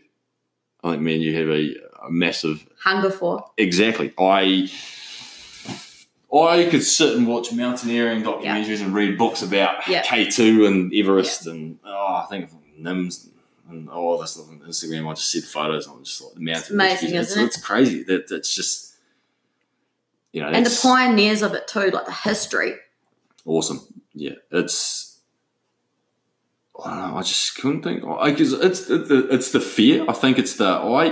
I 0.84 0.92
think 0.92 1.04
me 1.04 1.16
and 1.16 1.24
you 1.24 1.38
have 1.38 1.50
a, 1.50 1.76
a 2.08 2.12
massive 2.12 2.66
Hunger 2.84 3.12
for. 3.12 3.46
Exactly. 3.58 4.14
I 4.18 4.72
I 6.34 6.68
could 6.72 6.84
sit 6.84 7.16
and 7.18 7.28
watch 7.28 7.52
mountaineering 7.52 8.24
documentaries 8.24 8.82
and 8.82 8.94
read 8.94 9.18
books 9.18 9.42
about 9.44 9.88
Yeah. 9.88 10.02
K 10.02 10.30
two 10.30 10.66
and 10.66 10.92
Everest 10.96 11.46
and 11.46 11.78
oh, 11.86 12.24
I 12.24 12.26
think 12.30 12.50
NIMS 12.80 13.28
and 13.70 13.90
all 13.90 14.18
this 14.18 14.32
stuff 14.32 14.50
on 14.50 14.60
Instagram. 14.62 15.08
I 15.10 15.14
just 15.14 15.30
see 15.30 15.42
the 15.42 15.46
photos. 15.48 15.88
and 15.88 15.98
I'm 15.98 16.04
just 16.04 16.22
like 16.24 16.34
the 16.36 16.40
mountain. 16.42 16.74
amazing, 16.76 17.16
it's, 17.16 17.32
isn't 17.32 17.44
it? 17.44 17.46
It's 17.48 17.62
crazy. 17.62 18.04
That 18.04 18.32
it's 18.32 18.56
just 18.56 18.91
you 20.34 20.42
know 20.42 20.48
And 20.48 20.66
the 20.66 20.80
pioneers 20.82 21.42
of 21.42 21.54
it 21.54 21.68
too, 21.68 21.90
like 21.92 22.06
the 22.06 22.12
history. 22.14 22.76
awesome. 23.46 23.82
Yeah, 24.14 24.34
it's. 24.52 25.20
I 26.84 26.90
don't 26.90 27.12
know. 27.12 27.18
I 27.18 27.22
just 27.22 27.56
couldn't 27.58 27.84
think. 27.84 28.04
I 28.06 28.32
guess 28.32 28.52
it's 28.54 28.90
it's 28.90 29.52
the, 29.52 29.60
fear. 29.62 30.06
I 30.10 30.14
think 30.14 30.40
it's 30.40 30.56
the 30.56 30.66
I. 30.66 31.06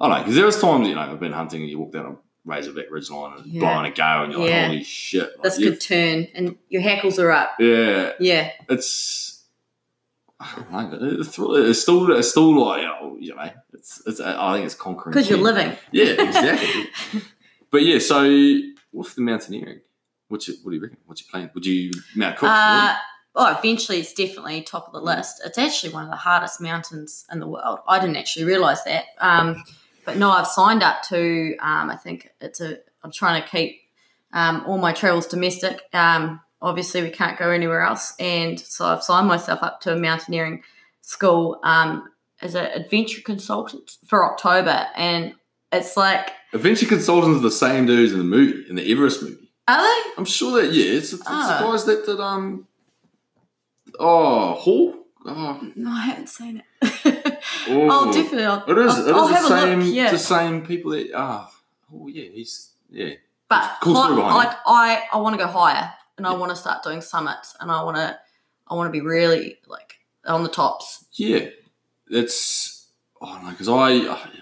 I 0.00 0.08
don't 0.08 0.10
know 0.10 0.18
because 0.18 0.34
there 0.34 0.44
was 0.46 0.60
times 0.60 0.88
you 0.88 0.94
know 0.94 1.02
I've 1.02 1.20
been 1.20 1.32
hunting 1.32 1.60
and 1.62 1.70
you 1.70 1.78
walk 1.78 1.92
down 1.92 2.06
a 2.06 2.16
Razorback 2.44 2.86
Ridge 2.90 3.10
line 3.10 3.38
and 3.38 3.46
Yeah. 3.46 3.60
blowing 3.60 3.90
a 3.92 3.94
gale 3.94 4.24
and 4.24 4.32
you're 4.32 4.46
Yeah. 4.48 4.56
like 4.62 4.66
holy 4.68 4.84
shit. 4.84 5.30
Like, 5.36 5.42
This 5.42 5.58
could 5.58 5.80
turn, 5.80 6.26
and 6.34 6.56
your 6.68 6.82
hackles 6.82 7.18
are 7.18 7.30
up. 7.30 7.52
yeah, 7.60 8.12
Yeah. 8.18 8.50
it's. 8.68 9.30
I 10.40 10.56
don't 10.82 11.00
know, 11.00 11.20
it's, 11.20 11.38
it's 11.38 11.80
still 11.80 12.10
it's 12.12 12.30
still 12.30 12.60
like 12.66 12.82
you 13.20 13.34
know 13.34 13.50
it's 13.72 14.02
it's 14.06 14.20
I 14.20 14.54
think 14.54 14.66
it's 14.66 14.74
conquering 14.74 15.12
Because 15.14 15.30
you're 15.30 15.38
living. 15.38 15.76
Yeah, 15.92 16.06
exactly. 16.22 16.88
but 17.74 17.82
yeah, 17.82 17.98
so 17.98 18.22
what's 18.92 19.14
the 19.14 19.22
mountaineering? 19.22 19.80
What's 20.28 20.46
your, 20.46 20.56
what 20.62 20.70
do 20.70 20.76
you 20.76 20.82
reckon? 20.82 20.98
What's 21.06 21.22
your 21.22 21.28
plan? 21.28 21.50
Would 21.54 21.66
you 21.66 21.90
Mount 22.14 22.36
Cook? 22.36 22.48
Uh, 22.48 22.94
oh, 23.34 23.56
eventually 23.58 23.98
it's 23.98 24.14
definitely 24.14 24.62
top 24.62 24.86
of 24.86 24.92
the 24.92 25.00
list. 25.00 25.42
It's 25.44 25.58
actually 25.58 25.92
one 25.92 26.04
of 26.04 26.10
the 26.10 26.16
hardest 26.16 26.60
mountains 26.60 27.26
in 27.32 27.40
the 27.40 27.48
world. 27.48 27.80
I 27.88 27.98
didn't 27.98 28.14
actually 28.14 28.44
realise 28.44 28.80
that. 28.82 29.06
Um, 29.18 29.64
but 30.04 30.16
no, 30.16 30.30
I've 30.30 30.46
signed 30.46 30.84
up 30.84 31.02
to. 31.08 31.56
Um, 31.58 31.90
I 31.90 31.96
think 31.96 32.30
it's 32.40 32.60
a. 32.60 32.78
I'm 33.02 33.10
trying 33.10 33.42
to 33.42 33.48
keep 33.48 33.80
um, 34.32 34.62
all 34.68 34.78
my 34.78 34.92
travels 34.92 35.26
domestic. 35.26 35.82
Um, 35.92 36.40
obviously, 36.62 37.02
we 37.02 37.10
can't 37.10 37.36
go 37.36 37.50
anywhere 37.50 37.80
else, 37.80 38.14
and 38.20 38.60
so 38.60 38.86
I've 38.86 39.02
signed 39.02 39.26
myself 39.26 39.64
up 39.64 39.80
to 39.80 39.94
a 39.94 39.98
mountaineering 39.98 40.62
school 41.00 41.58
um, 41.64 42.08
as 42.40 42.54
an 42.54 42.66
adventure 42.66 43.20
consultant 43.20 43.96
for 44.06 44.30
October, 44.30 44.86
and 44.94 45.34
it's 45.72 45.96
like, 45.96 46.30
Adventure 46.54 46.86
Consultants 46.86 47.38
are 47.38 47.42
the 47.42 47.50
same 47.50 47.84
dudes 47.86 48.12
in 48.12 48.18
the 48.18 48.24
movie, 48.24 48.64
in 48.70 48.76
the 48.76 48.90
Everest 48.92 49.22
movie. 49.22 49.50
are 49.68 49.82
they? 49.82 50.10
I'm 50.16 50.24
sure 50.24 50.62
that 50.62 50.72
yeah, 50.72 50.96
it's, 50.98 51.12
it's 51.12 51.22
Ah. 51.26 51.58
the 51.60 51.66
guys 51.70 51.84
that 51.84 52.06
did 52.06 52.20
um 52.20 52.66
oh 53.98 54.52
Hall. 54.54 54.94
Oh, 55.26 55.58
No, 55.74 55.90
I 55.90 56.00
haven't 56.02 56.28
seen 56.28 56.62
it. 56.82 57.38
oh. 57.68 57.88
oh, 57.90 58.12
definitely. 58.12 58.44
I'll, 58.44 58.62
It 58.68 58.76
is. 58.78 58.92
I'll, 58.94 59.06
It 59.06 59.08
is 59.08 59.12
I'll 59.16 59.28
the 59.28 59.48
same. 59.48 59.80
look. 59.80 59.94
Yeah. 59.94 60.10
The 60.10 60.18
same 60.18 60.66
people 60.66 60.90
that 60.92 61.10
ah 61.14 61.50
oh 61.92 62.08
yeah 62.08 62.28
he's 62.30 62.70
yeah 62.90 63.14
But 63.48 63.78
Cool 63.82 63.94
like 63.94 64.54
I, 64.66 65.04
I 65.12 65.16
want 65.18 65.38
to 65.38 65.44
go 65.44 65.50
higher, 65.50 65.92
and 66.18 66.26
I 66.26 66.34
want 66.34 66.50
to 66.50 66.56
start 66.56 66.82
doing 66.82 67.00
summits, 67.00 67.56
and 67.60 67.70
I 67.70 67.82
want 67.82 67.96
to, 67.96 68.18
I 68.68 68.74
want 68.74 68.88
to 68.88 68.92
be 68.92 69.00
really 69.00 69.58
like 69.66 69.94
on 70.26 70.42
the 70.42 70.48
tops. 70.50 71.06
yeah 71.14 71.46
it's 72.10 72.73
oh 73.24 73.40
no 73.42 73.50
because 73.50 73.68
I, 73.68 73.90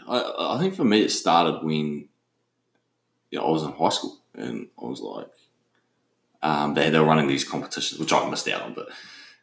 I 0.09 0.57
I 0.57 0.59
think 0.59 0.75
for 0.75 0.85
me 0.85 1.03
it 1.03 1.11
started 1.11 1.65
when 1.65 2.09
yeah 3.31 3.41
I 3.41 3.49
was 3.51 3.63
in 3.63 3.73
high 3.73 3.89
school 3.89 4.19
and 4.35 4.69
I 4.81 4.85
was 4.85 5.01
like 5.01 5.29
um 6.43 6.75
they 6.75 6.91
they 6.91 6.99
were 6.99 7.07
running 7.07 7.29
these 7.29 7.45
competitions 7.45 8.01
which 8.01 8.13
I 8.13 8.29
missed 8.29 8.49
out 8.49 8.63
on 8.63 8.75
but. 8.75 8.89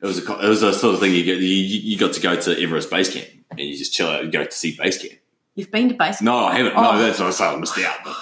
It 0.01 0.05
was 0.05 0.17
a 0.17 0.45
it 0.45 0.47
was 0.47 0.63
a 0.63 0.71
sort 0.71 0.93
of 0.93 1.01
thing 1.01 1.13
you 1.13 1.25
get 1.25 1.39
you, 1.39 1.47
you 1.47 1.97
got 1.97 2.13
to 2.13 2.21
go 2.21 2.39
to 2.39 2.63
Everest 2.63 2.89
base 2.89 3.13
camp 3.13 3.27
and 3.51 3.59
you 3.59 3.77
just 3.77 3.93
chill 3.93 4.07
out 4.07 4.23
and 4.23 4.31
go 4.31 4.45
to 4.45 4.51
see 4.51 4.75
base 4.77 4.97
camp. 5.01 5.19
You've 5.55 5.71
been 5.71 5.89
to 5.89 5.95
base. 5.95 6.17
camp? 6.17 6.21
No, 6.21 6.37
I 6.37 6.55
haven't. 6.55 6.73
Oh. 6.75 6.81
No, 6.81 6.99
that's 6.99 7.19
what 7.19 7.27
I 7.27 7.31
say. 7.31 7.45
I 7.45 7.55
missed 7.57 7.77
out. 7.79 7.97
But, 8.05 8.15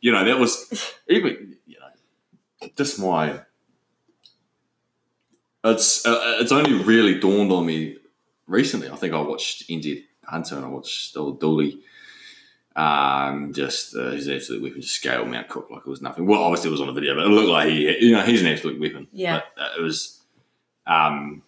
you 0.00 0.10
know, 0.10 0.24
that 0.24 0.38
was 0.38 0.92
even, 1.08 1.56
you 1.66 1.76
know, 1.78 2.68
just 2.76 2.98
my. 2.98 3.40
It's 5.62 6.06
uh, 6.06 6.38
it's 6.40 6.52
only 6.52 6.82
really 6.82 7.20
dawned 7.20 7.52
on 7.52 7.66
me 7.66 7.98
recently. 8.46 8.88
I 8.88 8.96
think 8.96 9.14
I 9.14 9.20
watched 9.20 9.68
NZ 9.68 10.02
Hunter 10.30 10.56
and 10.56 10.64
I 10.64 10.68
watched 10.68 11.16
old 11.16 11.40
Duley. 11.40 11.78
Um, 12.76 13.52
just 13.52 13.96
uh, 13.96 14.10
his 14.12 14.28
absolute 14.28 14.62
weapon, 14.62 14.80
just 14.80 14.94
scale 14.94 15.24
Mount 15.24 15.48
Cook 15.48 15.68
like 15.70 15.80
it 15.84 15.90
was 15.90 16.00
nothing. 16.00 16.24
Well, 16.26 16.40
obviously 16.40 16.68
it 16.68 16.72
was 16.72 16.80
on 16.80 16.88
a 16.88 16.92
video, 16.92 17.14
but 17.16 17.24
it 17.24 17.28
looked 17.28 17.48
like 17.48 17.68
he, 17.68 18.06
you 18.06 18.12
know, 18.12 18.22
he's 18.22 18.40
an 18.42 18.46
absolute 18.46 18.80
weapon. 18.80 19.08
Yeah. 19.12 19.40
but, 19.56 19.62
uh, 19.62 19.68
it 19.78 19.82
was, 19.82 20.20
um, 20.86 21.42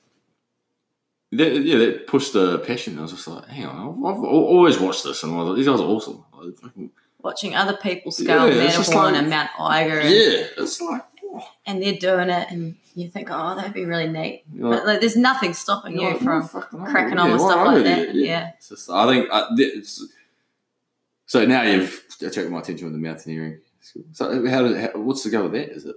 that, 1.31 1.55
yeah, 1.63 1.79
that 1.79 2.07
pushed 2.09 2.33
the 2.33 2.59
passion. 2.59 2.99
I 2.99 3.03
was 3.03 3.13
just 3.13 3.29
like, 3.29 3.47
hang 3.47 3.67
on, 3.67 4.05
I've, 4.05 4.19
I've 4.19 4.25
always 4.25 4.79
watched 4.81 5.05
this, 5.05 5.23
and 5.23 5.33
I 5.33 5.37
was 5.37 5.49
like, 5.49 5.57
these 5.57 5.67
guys 5.67 5.81
are 5.81 5.85
awesome. 5.87 6.25
Like, 6.35 6.91
Watching 7.23 7.55
other 7.55 7.77
people 7.77 8.11
scale 8.11 8.49
Yeah, 8.49 8.65
Matterhorn 8.65 9.13
like- 9.13 9.23
and 9.23 9.31
Mount 9.31 9.51
Eiger, 9.59 10.01
and, 10.01 10.11
yeah, 10.11 10.47
it's 10.59 10.81
like, 10.81 11.03
oh, 11.25 11.49
and 11.65 11.81
they're 11.81 11.95
doing 11.97 12.31
it, 12.31 12.49
and 12.51 12.75
you 12.95 13.09
think, 13.09 13.29
oh, 13.31 13.55
that'd 13.55 13.73
be 13.73 13.85
really 13.85 14.09
neat. 14.09 14.45
you're 14.53 14.71
But 14.71 14.87
like, 14.87 15.01
there's 15.01 15.17
nothing 15.17 15.55
stopping 15.55 15.99
you're 15.99 16.13
like, 16.13 16.21
from 16.21 16.49
oh, 16.55 16.85
cracking 16.91 17.19
on 17.19 17.33
with 17.33 17.41
stuff 17.41 17.67
like 17.67 17.85
that. 17.85 18.15
Yeah. 18.15 18.53
It's 18.57 18.69
just, 18.69 18.91
I 18.91 19.07
think 19.07 19.29
uh, 19.31 19.49
so 21.27 21.47
now 21.47 21.63
you've 21.63 22.05
attracted 22.17 22.51
my 22.51 22.61
attention 22.61 22.87
with 22.87 22.95
the 22.95 23.01
mountaineering. 23.01 23.61
school. 23.81 24.05
So 24.13 24.47
how, 24.49 24.63
did, 24.63 24.77
how 24.79 25.01
what's 25.01 25.23
the 25.25 25.31
go 25.31 25.45
with 25.45 25.53
that? 25.53 25.71
Is 25.71 25.87
it? 25.87 25.97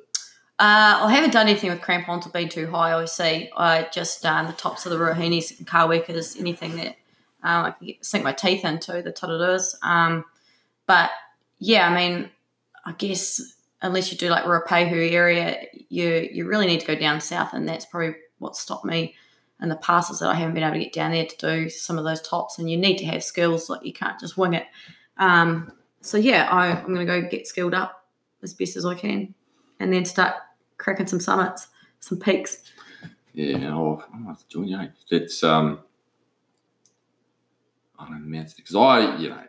Uh, 0.57 1.03
I 1.03 1.11
haven't 1.11 1.33
done 1.33 1.47
anything 1.47 1.69
with 1.69 1.81
crampons 1.81 2.25
or 2.25 2.29
been 2.29 2.47
too 2.47 2.67
high. 2.67 2.93
I 2.93 3.05
see. 3.05 3.49
I 3.55 3.87
just 3.91 4.23
done 4.23 4.47
the 4.47 4.53
tops 4.53 4.85
of 4.85 4.91
the 4.91 4.97
Ruahines 4.97 5.57
and 5.57 5.67
Kawekas, 5.67 6.39
anything 6.39 6.77
that 6.77 6.95
um, 7.43 7.65
I 7.65 7.71
can 7.71 7.87
get, 7.87 8.05
sink 8.05 8.23
my 8.23 8.31
teeth 8.31 8.63
into, 8.63 9.01
the 9.01 9.11
Tararuas. 9.11 9.75
Um, 9.83 10.23
but 10.87 11.11
yeah, 11.59 11.89
I 11.89 11.93
mean, 11.93 12.29
I 12.85 12.93
guess 12.93 13.41
unless 13.85 14.11
you 14.11 14.17
do 14.17 14.29
like 14.29 14.43
Ruapehu 14.43 15.11
area, 15.11 15.65
you 15.89 16.27
you 16.31 16.47
really 16.47 16.67
need 16.67 16.81
to 16.81 16.87
go 16.87 16.95
down 16.95 17.21
south, 17.21 17.53
and 17.53 17.67
that's 17.67 17.85
probably 17.85 18.15
what 18.39 18.55
stopped 18.55 18.85
me 18.85 19.15
in 19.61 19.69
the 19.69 19.75
passes 19.77 20.19
that 20.19 20.29
I 20.29 20.33
haven't 20.33 20.53
been 20.53 20.63
able 20.63 20.73
to 20.73 20.83
get 20.83 20.93
down 20.93 21.11
there 21.11 21.25
to 21.25 21.37
do 21.37 21.69
some 21.69 21.97
of 21.97 22.03
those 22.03 22.21
tops. 22.21 22.59
And 22.59 22.69
you 22.69 22.77
need 22.77 22.97
to 22.97 23.05
have 23.05 23.23
skills, 23.23 23.69
like 23.69 23.85
you 23.85 23.93
can't 23.93 24.19
just 24.19 24.37
wing 24.37 24.53
it. 24.53 24.65
Um, 25.17 25.71
so 26.01 26.17
yeah, 26.17 26.49
I, 26.51 26.71
I'm 26.71 26.93
going 26.93 26.97
to 26.97 27.05
go 27.05 27.21
get 27.29 27.47
skilled 27.47 27.73
up 27.73 28.05
as 28.43 28.53
best 28.53 28.75
as 28.75 28.85
I 28.85 28.95
can, 28.95 29.33
and 29.79 29.93
then 29.93 30.05
start 30.05 30.35
cracking 30.77 31.07
some 31.07 31.21
summits, 31.21 31.67
some 31.99 32.19
peaks. 32.19 32.57
Yeah, 33.33 33.73
oh, 33.73 34.03
I 34.13 34.17
might 34.17 34.29
have 34.29 34.39
to 34.39 34.47
join 34.47 34.67
you. 34.67 34.89
It's 35.09 35.43
um, 35.43 35.79
I 37.97 38.07
don't 38.07 38.29
know, 38.29 38.45
because 38.55 38.75
I, 38.75 39.17
you 39.17 39.29
know, 39.29 39.43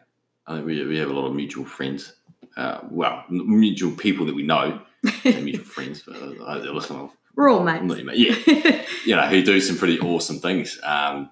I 0.46 0.54
think 0.54 0.66
we, 0.66 0.84
we 0.86 0.98
have 0.98 1.10
a 1.10 1.12
lot 1.12 1.26
of 1.26 1.34
mutual 1.34 1.64
friends. 1.64 2.14
Uh, 2.56 2.80
well, 2.90 3.24
mutual 3.28 3.92
people 3.92 4.24
that 4.26 4.34
we 4.34 4.42
know, 4.42 4.80
mutual 5.24 5.64
friends, 5.64 6.02
but 6.06 6.16
uh. 6.16 7.08
We're 7.34 7.50
all 7.50 7.62
mates. 7.62 8.18
Yeah, 8.18 8.82
you 9.04 9.14
know, 9.14 9.26
who 9.26 9.42
do 9.42 9.60
some 9.60 9.76
pretty 9.76 10.00
awesome 10.00 10.38
things. 10.38 10.80
Um, 10.82 11.28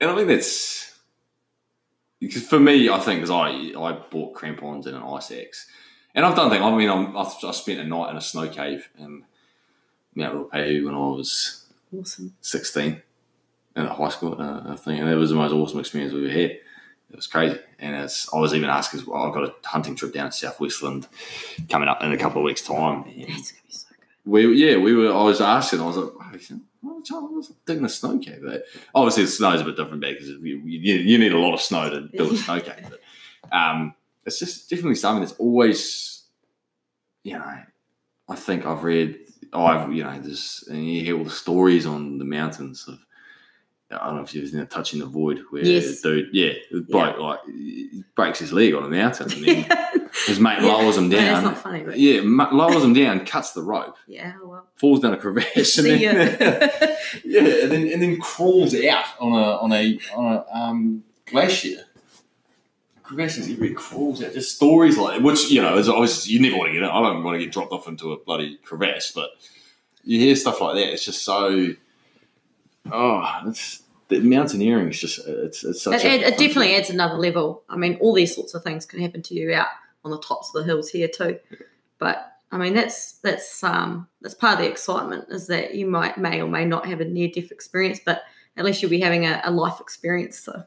and 0.00 0.10
I 0.10 0.16
think 0.16 0.28
that's 0.28 0.98
because 2.18 2.46
for 2.46 2.58
me, 2.58 2.88
I 2.88 2.98
think 3.00 3.20
because 3.20 3.30
I 3.30 3.78
I 3.78 3.92
bought 4.10 4.34
crampons 4.34 4.86
and 4.86 4.96
an 4.96 5.02
ice 5.02 5.30
axe, 5.30 5.66
and 6.14 6.24
I've 6.24 6.34
done 6.34 6.48
things. 6.48 6.62
I 6.62 6.74
mean, 6.74 6.88
I'm, 6.88 7.14
I've, 7.14 7.32
I 7.44 7.50
spent 7.50 7.80
a 7.80 7.84
night 7.84 8.10
in 8.10 8.16
a 8.16 8.22
snow 8.22 8.48
cave 8.48 8.88
in 8.98 9.24
Mount 10.14 10.34
Ruapehu 10.34 10.86
when 10.86 10.94
I 10.94 10.98
was 10.98 11.66
awesome 11.94 12.34
sixteen 12.40 13.02
in 13.76 13.86
high 13.86 14.08
school. 14.08 14.40
Uh, 14.40 14.72
I 14.72 14.76
think, 14.76 15.00
and 15.00 15.10
it 15.10 15.16
was 15.16 15.30
the 15.30 15.36
most 15.36 15.52
awesome 15.52 15.80
experience 15.80 16.14
we've 16.14 16.30
ever 16.30 16.38
had. 16.40 16.58
It 17.10 17.16
was 17.16 17.26
crazy, 17.26 17.58
and 17.78 17.96
it's, 17.96 18.32
I 18.34 18.38
was 18.38 18.54
even 18.54 18.68
asked 18.68 18.92
because 18.92 19.06
well, 19.06 19.22
I've 19.22 19.32
got 19.32 19.44
a 19.44 19.54
hunting 19.64 19.94
trip 19.94 20.12
down 20.12 20.30
to 20.30 20.36
South 20.36 20.60
Westland 20.60 21.06
coming 21.70 21.88
up 21.88 22.02
in 22.02 22.12
a 22.12 22.18
couple 22.18 22.42
of 22.42 22.44
weeks' 22.44 22.60
time. 22.60 23.04
That's 23.04 23.52
gonna 23.52 23.62
be 23.66 23.72
so 23.72 23.86
good. 23.88 24.30
We 24.30 24.54
yeah, 24.54 24.76
we 24.76 24.94
were. 24.94 25.12
I 25.12 25.22
was 25.22 25.40
asking. 25.40 25.80
I 25.80 25.86
was 25.86 25.96
like, 25.96 26.12
oh, 26.14 26.22
I 27.14 27.20
was 27.20 27.52
digging 27.66 27.84
a 27.84 27.88
snow 27.88 28.18
cave. 28.18 28.42
But 28.44 28.64
obviously, 28.94 29.24
the 29.24 29.30
snow's 29.30 29.60
a 29.60 29.64
bit 29.64 29.76
different 29.76 30.02
back 30.02 30.14
because 30.14 30.28
you, 30.28 30.58
you, 30.64 30.96
you, 30.96 31.18
need 31.18 31.32
a 31.32 31.38
lot 31.38 31.54
of 31.54 31.60
snow 31.60 31.88
to 31.88 32.08
build 32.14 32.32
a 32.32 32.36
snow 32.36 32.60
cave. 32.60 32.90
But 32.90 33.56
um, 33.56 33.94
it's 34.26 34.38
just 34.38 34.68
definitely 34.68 34.96
something 34.96 35.24
that's 35.24 35.38
always, 35.38 36.24
you 37.24 37.34
know, 37.34 37.58
I 38.28 38.36
think 38.36 38.66
I've 38.66 38.84
read. 38.84 39.18
I've 39.52 39.92
you 39.92 40.04
know, 40.04 40.18
there's 40.20 40.64
and 40.68 40.86
you 40.86 41.02
hear 41.02 41.16
all 41.16 41.24
the 41.24 41.30
stories 41.30 41.86
on 41.86 42.18
the 42.18 42.24
mountains 42.24 42.86
of 42.86 42.98
I 43.90 44.06
don't 44.06 44.16
know 44.16 44.22
if 44.22 44.34
you've 44.34 44.50
seen 44.50 44.66
touching 44.66 44.98
the 44.98 45.06
void 45.06 45.40
where 45.48 45.64
yes. 45.64 46.02
dude, 46.02 46.28
yeah, 46.32 46.52
break, 46.70 47.16
yeah. 47.16 47.16
like 47.16 47.40
breaks 48.14 48.38
his 48.38 48.52
leg 48.52 48.74
on 48.74 48.84
a 48.84 48.88
mountain 48.88 49.32
and 49.32 49.44
then 49.44 50.10
his 50.26 50.38
mate 50.38 50.60
yeah. 50.60 50.66
lowers 50.66 50.98
him 50.98 51.08
down. 51.08 51.44
No, 51.44 51.54
funny, 51.54 51.84
but... 51.84 51.98
Yeah, 51.98 52.20
lowers 52.22 52.84
him 52.84 52.92
down, 52.92 53.24
cuts 53.24 53.52
the 53.52 53.62
rope. 53.62 53.96
Yeah, 54.06 54.34
well. 54.44 54.66
Falls 54.76 55.00
down 55.00 55.14
a 55.14 55.16
crevasse. 55.16 55.78
and 55.78 55.86
then, 55.86 56.00
yeah, 57.24 57.40
and 57.62 57.72
then 57.72 57.88
and 57.88 58.02
then 58.02 58.20
crawls 58.20 58.74
out 58.74 59.06
on 59.20 59.32
a 59.32 59.56
on 59.56 59.72
a 59.72 59.98
on 60.14 60.34
a 60.34 60.44
um, 60.54 61.04
glacier. 61.24 61.84
Crevasses 63.02 63.50
everywhere, 63.50 63.74
crawls 63.74 64.22
out. 64.22 64.34
Just 64.34 64.54
stories 64.54 64.98
like 64.98 65.22
which 65.22 65.50
you 65.50 65.62
know 65.62 65.78
is 65.78 65.88
always 65.88 66.28
you 66.28 66.40
never 66.40 66.58
want 66.58 66.74
to 66.74 66.78
get. 66.78 66.82
I 66.82 67.00
don't 67.00 67.24
want 67.24 67.36
to 67.36 67.42
get 67.42 67.54
dropped 67.54 67.72
off 67.72 67.88
into 67.88 68.12
a 68.12 68.18
bloody 68.18 68.58
crevasse, 68.62 69.12
but 69.12 69.30
you 70.04 70.18
hear 70.18 70.36
stuff 70.36 70.60
like 70.60 70.74
that. 70.74 70.92
It's 70.92 71.06
just 71.06 71.24
so 71.24 71.74
oh, 72.92 73.40
it's 73.46 73.82
the 74.08 74.20
mountaineering 74.20 74.88
is 74.88 75.00
just 75.00 75.20
it's, 75.26 75.64
it's 75.64 75.82
such. 75.82 76.04
It, 76.04 76.22
it 76.22 76.38
definitely 76.38 76.74
adds 76.74 76.90
another 76.90 77.16
level. 77.16 77.62
I 77.68 77.76
mean, 77.76 77.98
all 78.00 78.14
these 78.14 78.34
sorts 78.34 78.54
of 78.54 78.62
things 78.62 78.86
can 78.86 79.00
happen 79.00 79.22
to 79.22 79.34
you 79.34 79.52
out 79.52 79.68
on 80.04 80.10
the 80.10 80.18
tops 80.18 80.48
of 80.54 80.62
the 80.62 80.64
hills 80.64 80.88
here 80.88 81.08
too. 81.08 81.38
But 81.98 82.32
I 82.50 82.56
mean, 82.56 82.74
that's 82.74 83.12
that's 83.14 83.62
um 83.62 84.08
that's 84.22 84.34
part 84.34 84.54
of 84.54 84.64
the 84.64 84.70
excitement 84.70 85.26
is 85.30 85.46
that 85.48 85.74
you 85.74 85.86
might 85.86 86.16
may 86.16 86.40
or 86.40 86.48
may 86.48 86.64
not 86.64 86.86
have 86.86 87.00
a 87.00 87.04
near 87.04 87.28
death 87.28 87.52
experience, 87.52 88.00
but 88.04 88.22
at 88.56 88.64
least 88.64 88.82
you'll 88.82 88.90
be 88.90 89.00
having 89.00 89.26
a, 89.26 89.40
a 89.44 89.50
life 89.50 89.80
experience. 89.80 90.38
So 90.38 90.64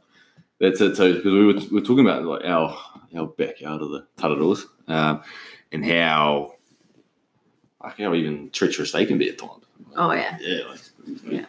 that's 0.59 0.79
it 0.79 0.95
too, 0.95 1.15
because 1.15 1.33
we 1.33 1.45
were, 1.45 1.53
we 1.53 1.81
were 1.81 1.81
talking 1.81 2.05
about 2.05 2.23
like 2.23 2.45
our 2.45 2.77
our 3.17 3.27
back 3.27 3.63
out 3.63 3.81
of 3.81 3.89
the 3.89 4.05
Tararuas 4.17 4.65
um, 4.87 5.23
and 5.71 5.83
how 5.83 6.53
like 7.83 7.97
how 7.97 8.13
even 8.13 8.51
treacherous 8.51 8.91
they 8.91 9.05
can 9.07 9.17
be 9.17 9.29
at 9.29 9.39
times. 9.39 9.65
Oh 9.95 10.11
yeah, 10.11 10.37
yeah, 10.39 10.67
like, 10.69 10.79
yeah 11.23 11.45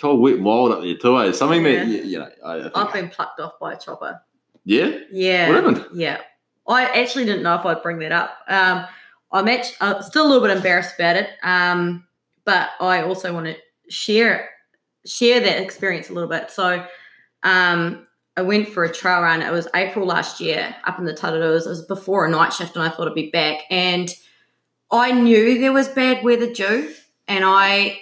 cold, 0.00 0.20
wet, 0.20 0.40
wild 0.40 0.72
up 0.72 0.82
there 0.82 0.96
too. 0.96 1.18
Eh? 1.20 1.32
Something 1.32 1.64
yeah. 1.64 1.84
that 1.84 2.04
you, 2.04 2.18
know. 2.18 2.30
I 2.44 2.56
have 2.58 2.92
been 2.92 3.08
plucked 3.08 3.40
off 3.40 3.58
by 3.60 3.74
a 3.74 3.78
chopper. 3.78 4.20
Yeah. 4.64 4.98
Yeah. 5.10 5.48
What 5.48 5.64
happened? 5.64 5.86
Yeah. 5.94 6.20
I 6.66 6.84
actually 6.84 7.24
didn't 7.24 7.42
know 7.42 7.54
if 7.54 7.64
I'd 7.64 7.82
bring 7.82 7.98
that 8.00 8.12
up. 8.12 8.38
Um, 8.46 8.86
I'm 9.32 9.48
actually 9.48 9.76
uh, 9.80 10.02
still 10.02 10.26
a 10.26 10.28
little 10.28 10.46
bit 10.46 10.56
embarrassed 10.56 10.94
about 10.98 11.16
it, 11.16 11.30
um, 11.42 12.06
but 12.44 12.70
I 12.80 13.02
also 13.02 13.32
want 13.32 13.46
to 13.46 13.56
share 13.90 14.50
share 15.06 15.40
that 15.40 15.62
experience 15.62 16.10
a 16.10 16.12
little 16.12 16.28
bit. 16.28 16.50
So, 16.50 16.84
um, 17.42 18.06
I 18.36 18.42
went 18.42 18.68
for 18.68 18.84
a 18.84 18.92
trail 18.92 19.22
run. 19.22 19.42
It 19.42 19.50
was 19.50 19.68
April 19.74 20.06
last 20.06 20.40
year 20.40 20.74
up 20.84 20.98
in 20.98 21.04
the 21.04 21.12
Tararuas. 21.12 21.66
It 21.66 21.70
was 21.70 21.82
before 21.82 22.26
a 22.26 22.30
night 22.30 22.52
shift, 22.52 22.76
and 22.76 22.84
I 22.84 22.88
thought 22.88 23.08
I'd 23.08 23.14
be 23.14 23.30
back. 23.30 23.62
And 23.70 24.14
I 24.90 25.12
knew 25.12 25.58
there 25.58 25.72
was 25.72 25.88
bad 25.88 26.22
weather 26.22 26.52
due, 26.52 26.94
and 27.26 27.44
I 27.44 28.00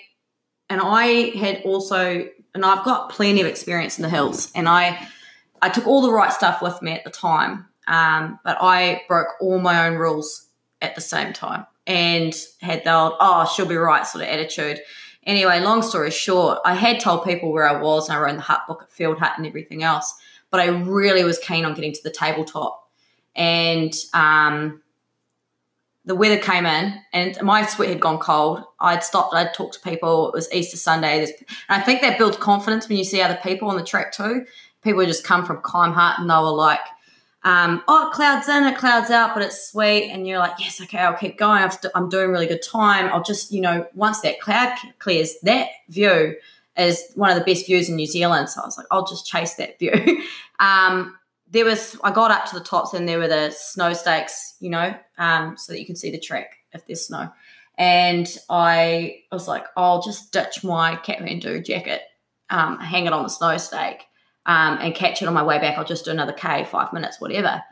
and 0.68 0.80
I 0.82 1.30
had 1.36 1.62
also, 1.64 2.28
and 2.54 2.64
I've 2.64 2.84
got 2.84 3.10
plenty 3.10 3.40
of 3.40 3.46
experience 3.46 3.98
in 3.98 4.02
the 4.02 4.08
hills, 4.08 4.50
and 4.54 4.68
I, 4.68 5.06
I 5.62 5.68
took 5.68 5.86
all 5.86 6.02
the 6.02 6.12
right 6.12 6.32
stuff 6.32 6.62
with 6.62 6.80
me 6.82 6.92
at 6.92 7.04
the 7.04 7.10
time, 7.10 7.66
um, 7.86 8.38
but 8.44 8.56
I 8.60 9.02
broke 9.08 9.28
all 9.40 9.58
my 9.58 9.86
own 9.86 9.96
rules 9.96 10.48
at 10.82 10.94
the 10.94 11.00
same 11.00 11.32
time 11.32 11.66
and 11.86 12.34
had 12.60 12.84
the 12.84 12.92
old, 12.92 13.14
oh, 13.20 13.50
she'll 13.54 13.66
be 13.66 13.76
right 13.76 14.06
sort 14.06 14.24
of 14.24 14.30
attitude. 14.30 14.80
Anyway, 15.24 15.60
long 15.60 15.82
story 15.82 16.10
short, 16.10 16.58
I 16.64 16.74
had 16.74 17.00
told 17.00 17.24
people 17.24 17.52
where 17.52 17.68
I 17.68 17.80
was 17.80 18.08
and 18.08 18.16
I 18.16 18.20
wrote 18.20 18.36
the 18.36 18.42
hut 18.42 18.62
book 18.68 18.82
at 18.82 18.92
Field 18.92 19.18
Hut 19.18 19.32
and 19.36 19.46
everything 19.46 19.82
else, 19.82 20.14
but 20.50 20.60
I 20.60 20.66
really 20.66 21.24
was 21.24 21.38
keen 21.38 21.64
on 21.64 21.74
getting 21.74 21.92
to 21.92 22.02
the 22.02 22.10
tabletop. 22.10 22.88
And 23.34 23.92
um, 24.14 24.82
the 26.06 26.14
weather 26.14 26.38
came 26.38 26.64
in 26.66 26.94
and 27.12 27.36
my 27.42 27.66
sweat 27.66 27.88
had 27.88 28.00
gone 28.00 28.18
cold. 28.18 28.62
I'd 28.78 29.02
stopped, 29.02 29.34
I'd 29.34 29.52
talked 29.52 29.74
to 29.74 29.80
people. 29.80 30.28
It 30.28 30.34
was 30.34 30.52
Easter 30.52 30.76
Sunday. 30.76 31.24
and 31.24 31.34
I 31.68 31.80
think 31.80 32.00
that 32.00 32.16
builds 32.16 32.36
confidence 32.36 32.88
when 32.88 32.96
you 32.96 33.04
see 33.04 33.20
other 33.20 33.38
people 33.42 33.68
on 33.68 33.76
the 33.76 33.82
track 33.82 34.12
too. 34.12 34.46
People 34.82 35.04
just 35.04 35.24
come 35.24 35.44
from 35.44 35.58
Kime 35.62 35.92
Hut 35.92 36.20
and 36.20 36.30
they 36.30 36.34
were 36.34 36.52
like, 36.52 36.80
um, 37.42 37.82
oh, 37.88 38.10
clouds 38.14 38.48
in, 38.48 38.64
it 38.64 38.76
clouds 38.76 39.10
out, 39.10 39.34
but 39.34 39.42
it's 39.42 39.70
sweet. 39.70 40.10
And 40.10 40.26
you're 40.26 40.38
like, 40.38 40.58
yes, 40.60 40.80
okay, 40.80 40.98
I'll 40.98 41.16
keep 41.16 41.38
going. 41.38 41.62
i 41.62 41.70
am 41.94 42.08
doing 42.08 42.30
really 42.30 42.46
good 42.46 42.62
time. 42.62 43.06
I'll 43.12 43.22
just, 43.22 43.50
you 43.50 43.60
know, 43.60 43.86
once 43.94 44.20
that 44.20 44.40
cloud 44.40 44.76
clears, 45.00 45.34
that 45.42 45.68
view 45.88 46.36
is 46.78 47.04
one 47.14 47.30
of 47.30 47.38
the 47.38 47.44
best 47.44 47.66
views 47.66 47.88
in 47.88 47.96
New 47.96 48.06
Zealand. 48.06 48.48
So 48.48 48.62
I 48.62 48.64
was 48.64 48.76
like, 48.76 48.86
I'll 48.92 49.06
just 49.06 49.26
chase 49.26 49.54
that 49.54 49.78
view. 49.78 49.92
um, 50.60 51.16
there 51.50 51.64
was 51.64 51.96
I 52.02 52.10
got 52.10 52.30
up 52.30 52.46
to 52.46 52.58
the 52.58 52.64
tops 52.64 52.94
and 52.94 53.08
there 53.08 53.18
were 53.18 53.28
the 53.28 53.50
snow 53.50 53.92
stakes, 53.92 54.56
you 54.60 54.70
know, 54.70 54.94
um, 55.18 55.56
so 55.56 55.72
that 55.72 55.80
you 55.80 55.86
can 55.86 55.96
see 55.96 56.10
the 56.10 56.18
track 56.18 56.56
if 56.72 56.86
there's 56.86 57.06
snow. 57.06 57.30
And 57.78 58.26
I, 58.48 59.22
was 59.30 59.48
like, 59.48 59.66
I'll 59.76 60.00
just 60.02 60.32
ditch 60.32 60.64
my 60.64 60.96
Kathmandu 60.96 61.64
jacket, 61.64 62.02
um, 62.48 62.78
hang 62.78 63.06
it 63.06 63.12
on 63.12 63.22
the 63.22 63.28
snow 63.28 63.58
stake, 63.58 64.02
um, 64.46 64.78
and 64.80 64.94
catch 64.94 65.20
it 65.20 65.28
on 65.28 65.34
my 65.34 65.42
way 65.42 65.58
back. 65.58 65.76
I'll 65.76 65.84
just 65.84 66.06
do 66.06 66.10
another 66.10 66.32
K, 66.32 66.64
five 66.64 66.92
minutes, 66.92 67.20
whatever. 67.20 67.62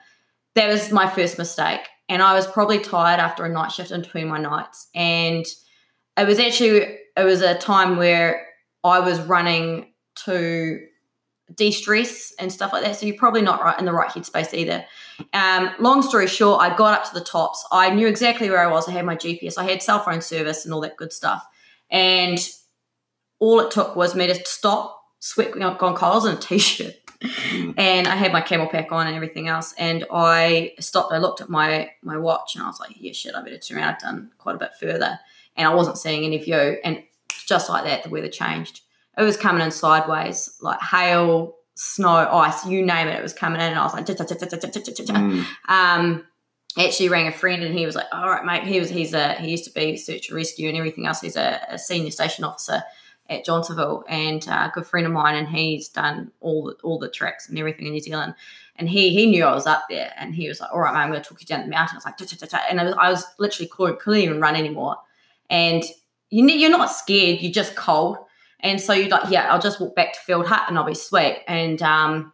That 0.56 0.68
was 0.68 0.92
my 0.92 1.08
first 1.08 1.38
mistake. 1.38 1.80
And 2.08 2.22
I 2.22 2.34
was 2.34 2.46
probably 2.46 2.80
tired 2.80 3.18
after 3.18 3.44
a 3.44 3.48
night 3.48 3.72
shift 3.72 3.90
in 3.90 4.02
between 4.02 4.28
my 4.28 4.38
nights. 4.38 4.88
And 4.94 5.46
it 6.18 6.26
was 6.26 6.38
actually 6.38 6.98
it 7.16 7.24
was 7.24 7.40
a 7.40 7.56
time 7.56 7.96
where 7.96 8.46
I 8.82 9.00
was 9.00 9.20
running 9.20 9.92
to 10.26 10.80
de-stress 11.54 12.32
and 12.38 12.52
stuff 12.52 12.72
like 12.72 12.84
that. 12.84 12.96
So 12.96 13.06
you're 13.06 13.16
probably 13.16 13.42
not 13.42 13.62
right 13.62 13.78
in 13.78 13.84
the 13.84 13.92
right 13.92 14.08
headspace 14.08 14.54
either. 14.54 14.84
Um, 15.32 15.70
long 15.78 16.02
story 16.02 16.26
short, 16.26 16.60
I 16.60 16.74
got 16.74 16.98
up 16.98 17.08
to 17.08 17.14
the 17.14 17.24
tops. 17.24 17.64
I 17.70 17.90
knew 17.90 18.06
exactly 18.06 18.50
where 18.50 18.66
I 18.66 18.70
was. 18.70 18.88
I 18.88 18.92
had 18.92 19.04
my 19.04 19.16
GPS. 19.16 19.58
I 19.58 19.64
had 19.64 19.82
cell 19.82 20.00
phone 20.00 20.20
service 20.20 20.64
and 20.64 20.72
all 20.72 20.80
that 20.80 20.96
good 20.96 21.12
stuff. 21.12 21.44
And 21.90 22.38
all 23.38 23.60
it 23.60 23.70
took 23.70 23.94
was 23.94 24.14
me 24.14 24.26
to 24.26 24.34
stop, 24.46 25.02
sweat 25.18 25.52
gone 25.52 25.96
cold 25.96 26.26
in 26.26 26.36
a 26.36 26.40
t-shirt. 26.40 26.94
Mm. 27.24 27.74
and 27.78 28.06
I 28.06 28.16
had 28.16 28.32
my 28.32 28.42
CamelBak 28.42 28.92
on 28.92 29.06
and 29.06 29.16
everything 29.16 29.48
else. 29.48 29.72
And 29.78 30.04
I 30.12 30.72
stopped. 30.78 31.12
I 31.12 31.18
looked 31.18 31.40
at 31.40 31.48
my 31.48 31.90
my 32.02 32.18
watch 32.18 32.54
and 32.54 32.62
I 32.62 32.66
was 32.66 32.78
like, 32.80 32.94
"Yeah, 32.98 33.12
shit, 33.12 33.34
I 33.34 33.42
better 33.42 33.56
turn 33.56 33.78
around." 33.78 33.94
I've 33.94 34.00
done 34.00 34.30
quite 34.36 34.56
a 34.56 34.58
bit 34.58 34.72
further, 34.78 35.18
and 35.56 35.66
I 35.66 35.74
wasn't 35.74 35.96
seeing 35.96 36.24
any 36.24 36.38
view. 36.38 36.76
And 36.84 37.02
just 37.46 37.70
like 37.70 37.84
that, 37.84 38.02
the 38.02 38.10
weather 38.10 38.28
changed 38.28 38.82
it 39.16 39.22
was 39.22 39.36
coming 39.36 39.62
in 39.62 39.70
sideways, 39.70 40.56
like 40.60 40.80
hail, 40.80 41.56
snow, 41.74 42.28
ice, 42.30 42.66
you 42.66 42.84
name 42.84 43.08
it. 43.08 43.18
It 43.18 43.22
was 43.22 43.32
coming 43.32 43.60
in, 43.60 43.68
and 43.68 43.78
I 43.78 43.84
was 43.84 43.94
like, 43.94 44.06
um, 45.68 46.24
actually 46.78 47.08
rang 47.08 47.28
a 47.28 47.32
friend, 47.32 47.62
and 47.62 47.76
he 47.76 47.86
was 47.86 47.94
like, 47.94 48.06
"All 48.12 48.28
right, 48.28 48.44
mate." 48.44 48.64
He 48.64 48.80
was 48.80 48.90
he's 48.90 49.14
a 49.14 49.34
he 49.34 49.50
used 49.50 49.64
to 49.64 49.72
be 49.72 49.96
search 49.96 50.28
and 50.28 50.36
rescue 50.36 50.68
and 50.68 50.76
everything 50.76 51.06
else. 51.06 51.20
He's 51.20 51.36
a, 51.36 51.60
a 51.68 51.78
senior 51.78 52.10
station 52.10 52.44
officer 52.44 52.82
at 53.30 53.44
Johnsonville, 53.44 54.04
and 54.08 54.46
a 54.48 54.70
good 54.74 54.86
friend 54.86 55.06
of 55.06 55.12
mine, 55.12 55.36
and 55.36 55.48
he's 55.48 55.88
done 55.88 56.30
all 56.40 56.64
the, 56.64 56.72
all 56.82 56.98
the 56.98 57.08
tracks 57.08 57.48
and 57.48 57.58
everything 57.58 57.86
in 57.86 57.92
New 57.92 58.00
Zealand. 58.00 58.34
And 58.76 58.88
he 58.88 59.10
he 59.10 59.26
knew 59.26 59.44
I 59.44 59.54
was 59.54 59.66
up 59.66 59.84
there, 59.88 60.12
and 60.16 60.34
he 60.34 60.48
was 60.48 60.60
like, 60.60 60.72
"All 60.72 60.80
right, 60.80 60.92
mate, 60.92 61.00
I'm 61.00 61.10
going 61.10 61.22
to 61.22 61.28
talk 61.28 61.40
you 61.40 61.46
down 61.46 61.62
the 61.62 61.68
mountain." 61.68 61.94
I 61.94 61.98
was 61.98 62.04
like, 62.04 62.62
and 62.68 62.80
I 62.80 62.84
was, 62.84 62.94
I 62.94 63.10
was 63.10 63.24
literally 63.38 63.68
couldn't 63.68 64.20
even 64.20 64.40
run 64.40 64.56
anymore, 64.56 64.96
and 65.48 65.84
you 66.30 66.46
you're 66.48 66.70
not 66.70 66.90
scared, 66.90 67.40
you're 67.40 67.52
just 67.52 67.76
cold. 67.76 68.18
And 68.64 68.80
so 68.80 68.94
you're 68.94 69.10
like, 69.10 69.30
yeah, 69.30 69.52
I'll 69.52 69.60
just 69.60 69.78
walk 69.78 69.94
back 69.94 70.14
to 70.14 70.20
Field 70.20 70.46
Hut 70.46 70.62
and 70.68 70.78
I'll 70.78 70.84
be 70.84 70.94
sweet. 70.94 71.42
And 71.46 71.80
um, 71.82 72.32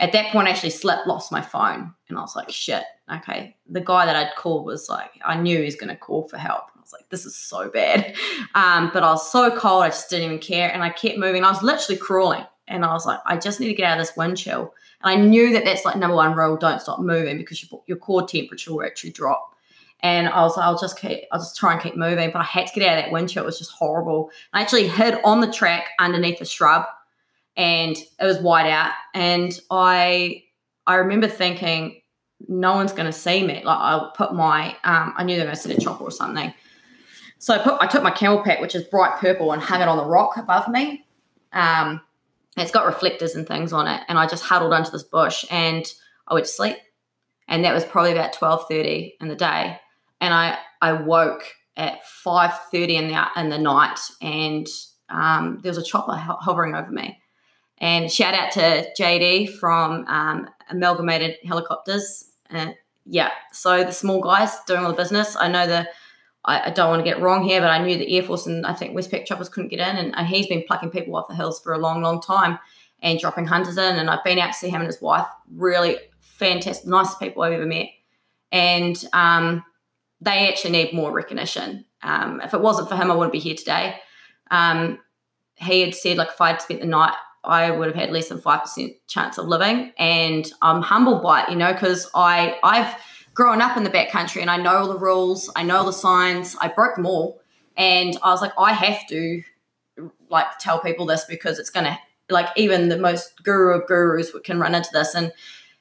at 0.00 0.10
that 0.12 0.32
point, 0.32 0.48
I 0.48 0.50
actually 0.50 0.70
slept, 0.70 1.06
lost 1.06 1.30
my 1.30 1.40
phone. 1.40 1.94
And 2.08 2.18
I 2.18 2.20
was 2.20 2.34
like, 2.34 2.50
shit. 2.50 2.82
okay, 3.10 3.56
the 3.68 3.80
guy 3.80 4.04
that 4.04 4.16
I'd 4.16 4.34
called 4.36 4.66
was 4.66 4.88
like, 4.88 5.12
I 5.24 5.40
knew 5.40 5.58
he 5.58 5.64
was 5.64 5.76
going 5.76 5.88
to 5.88 5.96
call 5.96 6.28
for 6.28 6.36
help. 6.36 6.64
I 6.76 6.80
was 6.80 6.92
like, 6.92 7.08
this 7.10 7.24
is 7.24 7.36
so 7.36 7.70
bad. 7.70 8.14
Um, 8.54 8.90
but 8.92 9.04
I 9.04 9.10
was 9.10 9.30
so 9.30 9.56
cold, 9.56 9.84
I 9.84 9.88
just 9.88 10.10
didn't 10.10 10.24
even 10.24 10.38
care. 10.40 10.72
And 10.72 10.82
I 10.82 10.90
kept 10.90 11.16
moving. 11.16 11.44
I 11.44 11.50
was 11.50 11.62
literally 11.62 11.98
crawling. 11.98 12.44
And 12.66 12.84
I 12.84 12.92
was 12.92 13.06
like, 13.06 13.20
I 13.24 13.36
just 13.36 13.60
need 13.60 13.68
to 13.68 13.74
get 13.74 13.86
out 13.86 14.00
of 14.00 14.04
this 14.04 14.16
wind 14.16 14.36
chill. 14.36 14.74
And 15.02 15.12
I 15.12 15.22
knew 15.22 15.52
that 15.52 15.64
that's 15.64 15.84
like 15.84 15.96
number 15.96 16.16
one 16.16 16.34
rule 16.34 16.56
don't 16.56 16.80
stop 16.80 16.98
moving 16.98 17.38
because 17.38 17.62
your, 17.62 17.82
your 17.86 17.98
core 17.98 18.26
temperature 18.26 18.72
will 18.72 18.84
actually 18.84 19.12
drop. 19.12 19.54
And 20.00 20.28
I 20.28 20.42
was 20.42 20.56
like, 20.56 20.66
I'll 20.66 20.78
just 20.78 20.98
keep, 20.98 21.24
I'll 21.32 21.40
just 21.40 21.56
try 21.56 21.72
and 21.72 21.82
keep 21.82 21.96
moving. 21.96 22.30
But 22.30 22.40
I 22.40 22.44
had 22.44 22.66
to 22.68 22.72
get 22.74 22.88
out 22.88 22.98
of 22.98 23.04
that 23.04 23.12
wind 23.12 23.30
chill. 23.30 23.42
It 23.42 23.46
was 23.46 23.58
just 23.58 23.72
horrible. 23.72 24.30
I 24.52 24.60
actually 24.60 24.88
hid 24.88 25.18
on 25.24 25.40
the 25.40 25.52
track 25.52 25.90
underneath 25.98 26.40
a 26.40 26.44
shrub 26.44 26.84
and 27.56 27.96
it 27.96 28.24
was 28.24 28.38
white 28.38 28.70
out. 28.70 28.92
And 29.14 29.58
I, 29.70 30.44
I 30.86 30.96
remember 30.96 31.26
thinking, 31.26 32.00
no 32.46 32.74
one's 32.74 32.92
going 32.92 33.06
to 33.06 33.12
see 33.12 33.44
me. 33.44 33.64
Like 33.64 33.78
I 33.78 34.10
put 34.14 34.32
my, 34.32 34.76
um, 34.84 35.14
I 35.16 35.24
knew 35.24 35.36
they 35.36 35.44
were 35.44 35.56
sit 35.56 35.76
a 35.76 35.80
chopper 35.80 36.04
or 36.04 36.12
something. 36.12 36.54
So 37.40 37.54
I 37.54 37.58
put, 37.58 37.80
I 37.80 37.86
took 37.86 38.02
my 38.02 38.12
CamelBak, 38.12 38.60
which 38.60 38.74
is 38.76 38.84
bright 38.84 39.18
purple, 39.18 39.52
and 39.52 39.60
hung 39.62 39.80
it 39.80 39.88
on 39.88 39.96
the 39.96 40.04
rock 40.04 40.36
above 40.36 40.68
me. 40.68 41.04
Um, 41.52 42.00
it's 42.56 42.70
got 42.70 42.86
reflectors 42.86 43.34
and 43.34 43.46
things 43.46 43.72
on 43.72 43.86
it, 43.86 44.02
and 44.08 44.18
I 44.18 44.26
just 44.26 44.44
huddled 44.44 44.72
onto 44.72 44.90
this 44.90 45.04
bush 45.04 45.44
and 45.50 45.84
I 46.26 46.34
went 46.34 46.46
to 46.46 46.52
sleep. 46.52 46.76
And 47.46 47.64
that 47.64 47.72
was 47.72 47.84
probably 47.84 48.12
about 48.12 48.32
twelve 48.32 48.66
thirty 48.68 49.16
in 49.20 49.28
the 49.28 49.36
day, 49.36 49.80
and 50.20 50.32
I 50.32 50.58
I 50.80 50.92
woke 50.92 51.44
at 51.76 52.06
five 52.06 52.52
thirty 52.70 52.96
in 52.96 53.08
the 53.08 53.26
in 53.36 53.48
the 53.48 53.58
night, 53.58 53.98
and 54.20 54.66
um, 55.08 55.60
there 55.62 55.70
was 55.70 55.78
a 55.78 55.82
chopper 55.82 56.16
ho- 56.16 56.38
hovering 56.40 56.74
over 56.74 56.90
me. 56.90 57.20
And 57.78 58.10
shout 58.10 58.34
out 58.34 58.50
to 58.52 58.88
JD 58.98 59.56
from 59.58 60.04
um, 60.06 60.48
Amalgamated 60.68 61.36
Helicopters. 61.44 62.24
Uh, 62.50 62.72
yeah, 63.06 63.30
so 63.52 63.84
the 63.84 63.92
small 63.92 64.20
guys 64.20 64.52
doing 64.66 64.80
all 64.80 64.90
the 64.90 64.96
business. 64.96 65.36
I 65.38 65.48
know 65.48 65.66
the, 65.66 65.88
I, 66.44 66.66
I 66.66 66.70
don't 66.70 66.90
want 66.90 67.00
to 67.00 67.10
get 67.10 67.20
wrong 67.20 67.44
here, 67.44 67.60
but 67.60 67.70
I 67.70 67.82
knew 67.82 67.96
the 67.96 68.16
Air 68.16 68.22
Force 68.22 68.46
and 68.46 68.66
I 68.66 68.74
think 68.74 68.96
Westpac 68.96 69.24
choppers 69.24 69.48
couldn't 69.48 69.70
get 69.70 69.80
in, 69.80 69.96
and, 69.96 70.14
and 70.16 70.26
he's 70.26 70.46
been 70.46 70.64
plucking 70.66 70.90
people 70.90 71.16
off 71.16 71.28
the 71.28 71.34
hills 71.34 71.60
for 71.60 71.72
a 71.72 71.78
long, 71.78 72.02
long 72.02 72.20
time 72.20 72.58
and 73.00 73.18
dropping 73.18 73.46
hunters 73.46 73.78
in. 73.78 73.96
And 73.96 74.10
I've 74.10 74.24
been 74.24 74.38
out 74.38 74.48
to 74.48 74.58
see 74.58 74.68
him 74.68 74.80
and 74.80 74.86
his 74.86 75.00
wife. 75.00 75.26
Really 75.54 75.96
fantastic, 76.20 76.86
nicest 76.86 77.20
people 77.20 77.42
I've 77.42 77.52
ever 77.52 77.66
met. 77.66 77.88
And 78.50 79.02
um, 79.12 79.64
they 80.20 80.48
actually 80.48 80.72
need 80.72 80.92
more 80.92 81.12
recognition. 81.12 81.84
Um, 82.02 82.40
if 82.42 82.54
it 82.54 82.60
wasn't 82.60 82.88
for 82.88 82.96
him, 82.96 83.10
I 83.10 83.14
wouldn't 83.14 83.32
be 83.32 83.38
here 83.38 83.54
today. 83.54 83.96
Um, 84.50 84.98
he 85.56 85.80
had 85.80 85.94
said, 85.94 86.16
like, 86.16 86.28
if 86.28 86.40
I'd 86.40 86.62
spent 86.62 86.80
the 86.80 86.86
night 86.86 87.14
I 87.44 87.70
would 87.70 87.86
have 87.86 87.96
had 87.96 88.10
less 88.10 88.28
than 88.28 88.38
5% 88.38 88.96
chance 89.06 89.38
of 89.38 89.46
living. 89.46 89.92
And 89.98 90.50
I'm 90.60 90.82
humbled 90.82 91.22
by 91.22 91.42
it, 91.42 91.50
you 91.50 91.56
know, 91.56 91.72
because 91.72 92.10
I 92.14 92.58
I've 92.62 92.94
grown 93.34 93.62
up 93.62 93.76
in 93.76 93.84
the 93.84 93.90
backcountry 93.90 94.40
and 94.40 94.50
I 94.50 94.56
know 94.56 94.78
all 94.78 94.88
the 94.88 94.98
rules, 94.98 95.50
I 95.54 95.62
know 95.62 95.84
the 95.84 95.92
signs, 95.92 96.56
I 96.60 96.68
broke 96.68 96.96
them 96.96 97.06
all. 97.06 97.40
And 97.76 98.18
I 98.22 98.30
was 98.30 98.42
like, 98.42 98.52
I 98.58 98.72
have 98.72 99.06
to 99.08 99.42
like 100.28 100.58
tell 100.58 100.80
people 100.80 101.06
this 101.06 101.24
because 101.24 101.58
it's 101.58 101.70
gonna 101.70 101.98
like 102.28 102.48
even 102.56 102.88
the 102.88 102.98
most 102.98 103.42
guru 103.42 103.80
of 103.80 103.86
gurus 103.86 104.32
can 104.44 104.60
run 104.60 104.74
into 104.74 104.90
this. 104.92 105.14
And 105.14 105.32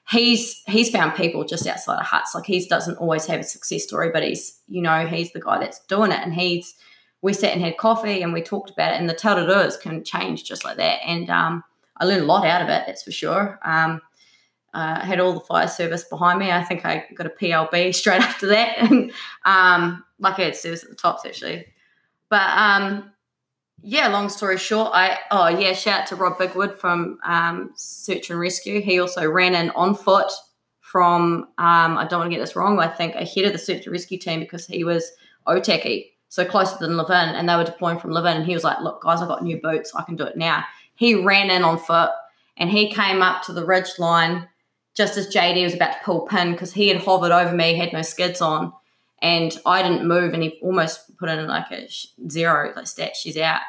he's 0.10 0.62
he's 0.68 0.90
found 0.90 1.16
people 1.16 1.44
just 1.44 1.68
outside 1.68 2.00
of 2.00 2.06
huts. 2.06 2.34
Like 2.34 2.46
he 2.46 2.66
doesn't 2.68 2.98
always 2.98 3.26
have 3.26 3.40
a 3.40 3.44
success 3.44 3.84
story, 3.84 4.10
but 4.12 4.24
he's 4.24 4.60
you 4.68 4.82
know, 4.82 5.06
he's 5.06 5.34
the 5.34 5.42
guy 5.42 5.60
that's 5.60 5.80
doing 5.86 6.12
it 6.12 6.20
and 6.20 6.34
he's 6.34 6.76
we 7.22 7.34
sat 7.34 7.54
and 7.54 7.62
had 7.62 7.78
coffee 7.78 8.22
and 8.22 8.34
we 8.34 8.42
talked 8.42 8.70
about 8.70 8.94
it. 8.94 9.00
And 9.00 9.10
the 9.10 9.16
Tararuas 9.16 9.80
can 9.80 10.04
change 10.04 10.44
just 10.44 10.64
like 10.64 10.78
that. 10.78 11.00
And 11.04 11.30
um, 11.30 11.64
I 11.98 12.06
learned 12.06 12.24
a 12.24 12.26
lot 12.26 12.46
out 12.46 12.62
of 12.62 12.70
it, 12.70 12.84
that's 12.86 13.04
for 13.04 13.12
sure. 13.12 13.60
Um, 13.66 14.02
uh, 14.74 15.00
I 15.02 15.06
had 15.06 15.20
all 15.20 15.34
the 15.34 15.40
fire 15.40 15.68
service 15.68 16.04
behind 16.04 16.38
me. 16.38 16.52
I 16.52 16.64
think 16.64 16.86
I 16.86 17.06
got 17.16 17.26
a 17.26 17.32
PLB 17.32 17.96
straight 17.96 18.22
after 18.22 18.48
that. 18.48 18.78
and 18.78 19.12
um, 19.46 20.04
like 20.20 20.40
I 20.40 20.44
had 20.44 20.56
service 20.56 20.84
at 20.84 20.90
the 20.90 20.96
tops 20.96 21.26
actually. 21.26 21.66
But 22.30 22.50
um, 22.56 23.12
yeah, 23.82 24.08
long 24.08 24.30
story 24.30 24.58
short, 24.58 24.92
I 24.94 25.20
oh 25.32 25.48
yeah, 25.48 25.74
shout 25.74 26.02
out 26.02 26.08
to 26.08 26.16
Rob 26.16 26.38
Bigwood 26.38 26.78
from 26.78 27.20
um, 27.24 27.72
Search 27.76 28.30
and 28.30 28.40
Rescue. 28.40 28.82
He 28.82 29.00
also 29.00 29.30
ran 29.30 29.54
in 29.54 29.70
on 29.72 29.96
foot 29.96 30.32
from 30.82 31.44
um, 31.58 31.98
I 31.98 32.08
don't 32.10 32.20
want 32.20 32.32
to 32.32 32.36
get 32.36 32.44
this 32.44 32.56
wrong. 32.56 32.80
I 32.80 32.88
think 32.88 33.16
ahead 33.16 33.46
of 33.46 33.54
the 33.54 33.60
search 33.60 33.86
and 33.86 33.92
rescue 33.92 34.18
team 34.18 34.40
because 34.40 34.66
he 34.66 34.84
was 34.84 35.12
Otaki 35.48 36.08
so 36.30 36.44
closer 36.44 36.78
than 36.80 36.98
Levin, 36.98 37.36
and 37.36 37.48
they 37.48 37.56
were 37.56 37.64
deploying 37.64 38.00
from 38.00 38.12
Levin. 38.12 38.38
And 38.38 38.46
he 38.46 38.54
was 38.54 38.64
like, 38.64 38.82
"Look, 38.82 39.04
guys, 39.04 39.22
I've 39.22 39.28
got 39.28 39.44
new 39.44 39.60
boots. 39.62 39.94
I 39.96 40.04
can 40.04 40.16
do 40.16 40.26
it 40.26 40.38
now." 40.38 40.64
He 40.96 41.14
ran 41.14 41.52
in 41.52 41.64
on 41.64 41.78
foot, 41.78 42.12
and 42.58 42.70
he 42.72 42.92
came 42.92 43.22
up 43.22 43.44
to 43.44 43.54
the 43.54 43.66
ridge 43.66 44.00
line 44.00 44.48
just 44.96 45.16
as 45.16 45.34
JD 45.34 45.64
was 45.64 45.76
about 45.76 45.92
to 45.94 46.00
pull 46.04 46.26
pin 46.26 46.54
because 46.54 46.74
he 46.74 46.88
had 46.88 47.04
hovered 47.04 47.32
over 47.32 47.54
me, 47.54 47.76
had 47.76 47.94
no 47.94 48.02
skids 48.02 48.42
on, 48.42 48.74
and 49.22 49.58
I 49.66 49.82
didn't 49.82 50.08
move, 50.08 50.34
and 50.34 50.44
he 50.44 50.60
almost 50.62 51.18
put 51.18 51.30
in 51.30 51.48
like 51.48 51.72
a 51.72 51.90
zero, 52.30 52.74
like 52.76 52.88
stat, 52.88 53.16
she's 53.16 53.38
out. 53.38 53.62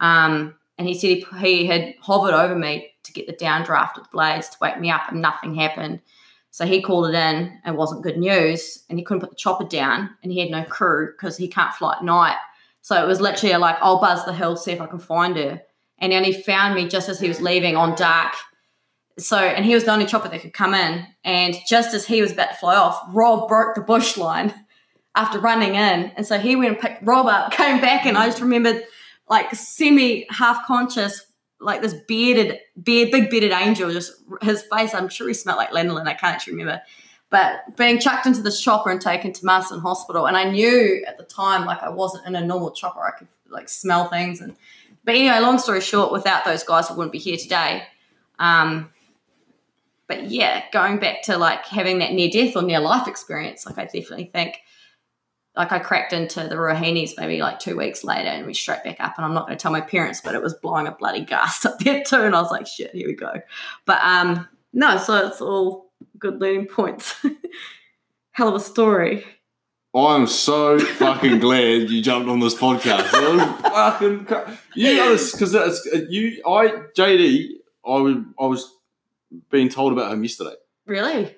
Um, 0.00 0.54
and 0.78 0.86
he 0.86 0.94
said 0.94 1.08
he, 1.08 1.26
he 1.40 1.66
had 1.66 1.94
hovered 2.00 2.34
over 2.34 2.54
me 2.54 2.90
to 3.04 3.12
get 3.12 3.26
the 3.26 3.32
downdraft 3.32 3.96
of 3.96 4.04
the 4.04 4.10
blades 4.12 4.48
to 4.50 4.58
wake 4.60 4.78
me 4.78 4.90
up, 4.90 5.10
and 5.10 5.22
nothing 5.22 5.54
happened. 5.54 6.00
So 6.50 6.64
he 6.64 6.80
called 6.80 7.08
it 7.10 7.14
in 7.14 7.60
and 7.64 7.76
wasn't 7.76 8.02
good 8.02 8.18
news, 8.18 8.84
and 8.88 8.98
he 8.98 9.04
couldn't 9.04 9.20
put 9.20 9.30
the 9.30 9.36
chopper 9.36 9.64
down, 9.64 10.10
and 10.22 10.32
he 10.32 10.40
had 10.40 10.50
no 10.50 10.64
crew 10.64 11.12
because 11.12 11.36
he 11.36 11.48
can't 11.48 11.74
fly 11.74 11.94
at 11.96 12.04
night. 12.04 12.38
So 12.86 13.02
it 13.02 13.06
was 13.06 13.20
literally 13.20 13.56
like, 13.56 13.76
I'll 13.80 14.00
buzz 14.00 14.24
the 14.24 14.32
hill, 14.32 14.56
see 14.56 14.72
if 14.72 14.80
I 14.80 14.86
can 14.86 14.98
find 14.98 15.36
her. 15.36 15.60
And 15.98 16.12
then 16.12 16.24
he 16.24 16.32
found 16.32 16.74
me 16.74 16.88
just 16.88 17.08
as 17.08 17.18
he 17.18 17.28
was 17.28 17.40
leaving 17.40 17.76
on 17.76 17.94
dark. 17.94 18.32
So, 19.18 19.38
and 19.38 19.64
he 19.64 19.74
was 19.74 19.84
the 19.84 19.92
only 19.92 20.06
chopper 20.06 20.28
that 20.28 20.40
could 20.40 20.52
come 20.52 20.74
in. 20.74 21.06
And 21.24 21.56
just 21.68 21.94
as 21.94 22.06
he 22.06 22.20
was 22.20 22.32
about 22.32 22.50
to 22.50 22.56
fly 22.56 22.76
off, 22.76 23.02
Rob 23.12 23.48
broke 23.48 23.74
the 23.74 23.80
bush 23.80 24.16
line 24.16 24.54
after 25.16 25.40
running 25.40 25.74
in. 25.74 26.12
And 26.16 26.24
so 26.24 26.38
he 26.38 26.54
went 26.54 26.68
and 26.68 26.78
picked 26.78 27.04
Rob 27.04 27.26
up, 27.26 27.52
came 27.52 27.80
back, 27.80 28.06
and 28.06 28.16
I 28.16 28.26
just 28.26 28.40
remembered 28.40 28.84
like 29.28 29.52
semi 29.54 30.26
half 30.30 30.64
conscious 30.66 31.22
like 31.58 31.80
this 31.80 31.94
bearded, 32.06 32.60
beard, 32.80 33.10
big 33.10 33.30
bearded 33.30 33.50
angel. 33.50 33.90
Just 33.90 34.12
his 34.42 34.62
face, 34.62 34.94
I'm 34.94 35.08
sure 35.08 35.26
he 35.26 35.34
smelled 35.34 35.56
like 35.56 35.70
lanolin. 35.70 36.06
I 36.06 36.14
can't 36.14 36.34
actually 36.34 36.52
remember. 36.54 36.82
But 37.28 37.76
being 37.76 37.98
chucked 37.98 38.26
into 38.26 38.40
this 38.42 38.60
chopper 38.60 38.90
and 38.90 39.00
taken 39.00 39.32
to 39.32 39.44
Marsden 39.44 39.80
Hospital, 39.80 40.26
and 40.26 40.36
I 40.36 40.44
knew 40.44 41.02
at 41.08 41.18
the 41.18 41.24
time 41.24 41.64
like 41.64 41.82
I 41.82 41.88
wasn't 41.88 42.26
in 42.26 42.36
a 42.36 42.44
normal 42.44 42.70
chopper. 42.70 43.00
I 43.00 43.18
could 43.18 43.28
like 43.48 43.68
smell 43.68 44.08
things, 44.08 44.40
and 44.40 44.54
but 45.04 45.14
anyway, 45.14 45.40
long 45.40 45.58
story 45.58 45.80
short, 45.80 46.12
without 46.12 46.44
those 46.44 46.62
guys, 46.62 46.90
I 46.90 46.94
wouldn't 46.94 47.12
be 47.12 47.18
here 47.18 47.36
today. 47.36 47.84
Um, 48.38 48.90
but 50.08 50.30
yeah, 50.30 50.64
going 50.72 50.98
back 50.98 51.22
to 51.22 51.36
like 51.36 51.64
having 51.66 51.98
that 51.98 52.12
near 52.12 52.30
death 52.30 52.54
or 52.54 52.62
near 52.62 52.80
life 52.80 53.08
experience, 53.08 53.66
like 53.66 53.78
I 53.78 53.84
definitely 53.84 54.30
think 54.32 54.60
like 55.56 55.72
I 55.72 55.78
cracked 55.78 56.12
into 56.12 56.46
the 56.46 56.56
Ruahines 56.56 57.12
maybe 57.16 57.40
like 57.40 57.58
two 57.58 57.76
weeks 57.76 58.04
later 58.04 58.28
and 58.28 58.46
we 58.46 58.52
straight 58.52 58.84
back 58.84 59.00
up. 59.00 59.14
And 59.16 59.24
I'm 59.24 59.32
not 59.32 59.46
going 59.46 59.56
to 59.56 59.62
tell 59.62 59.72
my 59.72 59.80
parents, 59.80 60.20
but 60.22 60.34
it 60.34 60.42
was 60.42 60.54
blowing 60.54 60.86
a 60.86 60.92
bloody 60.92 61.22
gust 61.22 61.64
up 61.66 61.78
there 61.78 62.04
too. 62.04 62.22
And 62.22 62.36
I 62.36 62.40
was 62.42 62.50
like, 62.50 62.66
shit, 62.66 62.94
here 62.94 63.08
we 63.08 63.14
go. 63.14 63.40
But 63.86 64.00
um, 64.02 64.46
no, 64.72 64.98
so 64.98 65.26
it's 65.26 65.40
all 65.40 65.90
good 66.18 66.40
learning 66.40 66.66
points. 66.66 67.14
Hell 68.32 68.48
of 68.48 68.54
a 68.54 68.60
story. 68.60 69.24
I'm 69.94 70.26
so 70.26 70.78
fucking 70.78 71.38
glad 71.38 71.88
you 71.88 72.02
jumped 72.02 72.28
on 72.28 72.38
this 72.38 72.54
podcast. 72.54 73.04
fucking 73.62 74.26
you 74.74 75.18
because 75.32 75.52
that's 75.52 75.86
you. 76.10 76.42
I 76.46 76.68
JD. 76.94 77.48
I 77.86 78.00
was 78.00 78.16
I 78.38 78.44
was 78.44 78.74
being 79.50 79.70
told 79.70 79.94
about 79.94 80.12
him 80.12 80.22
yesterday. 80.22 80.56
Really? 80.84 81.34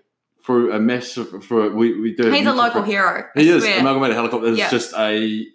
For 0.48 0.70
a 0.70 0.80
mess 0.80 1.12
for 1.12 1.68
we, 1.68 2.00
we 2.00 2.14
do. 2.14 2.30
He's 2.30 2.46
a 2.46 2.54
local 2.54 2.80
for, 2.80 2.86
hero. 2.86 3.28
He 3.34 3.50
is 3.50 3.66
amalgamated 3.66 4.16
helicopter. 4.16 4.46
Is 4.46 4.70
just 4.70 4.94
a. 4.94 5.46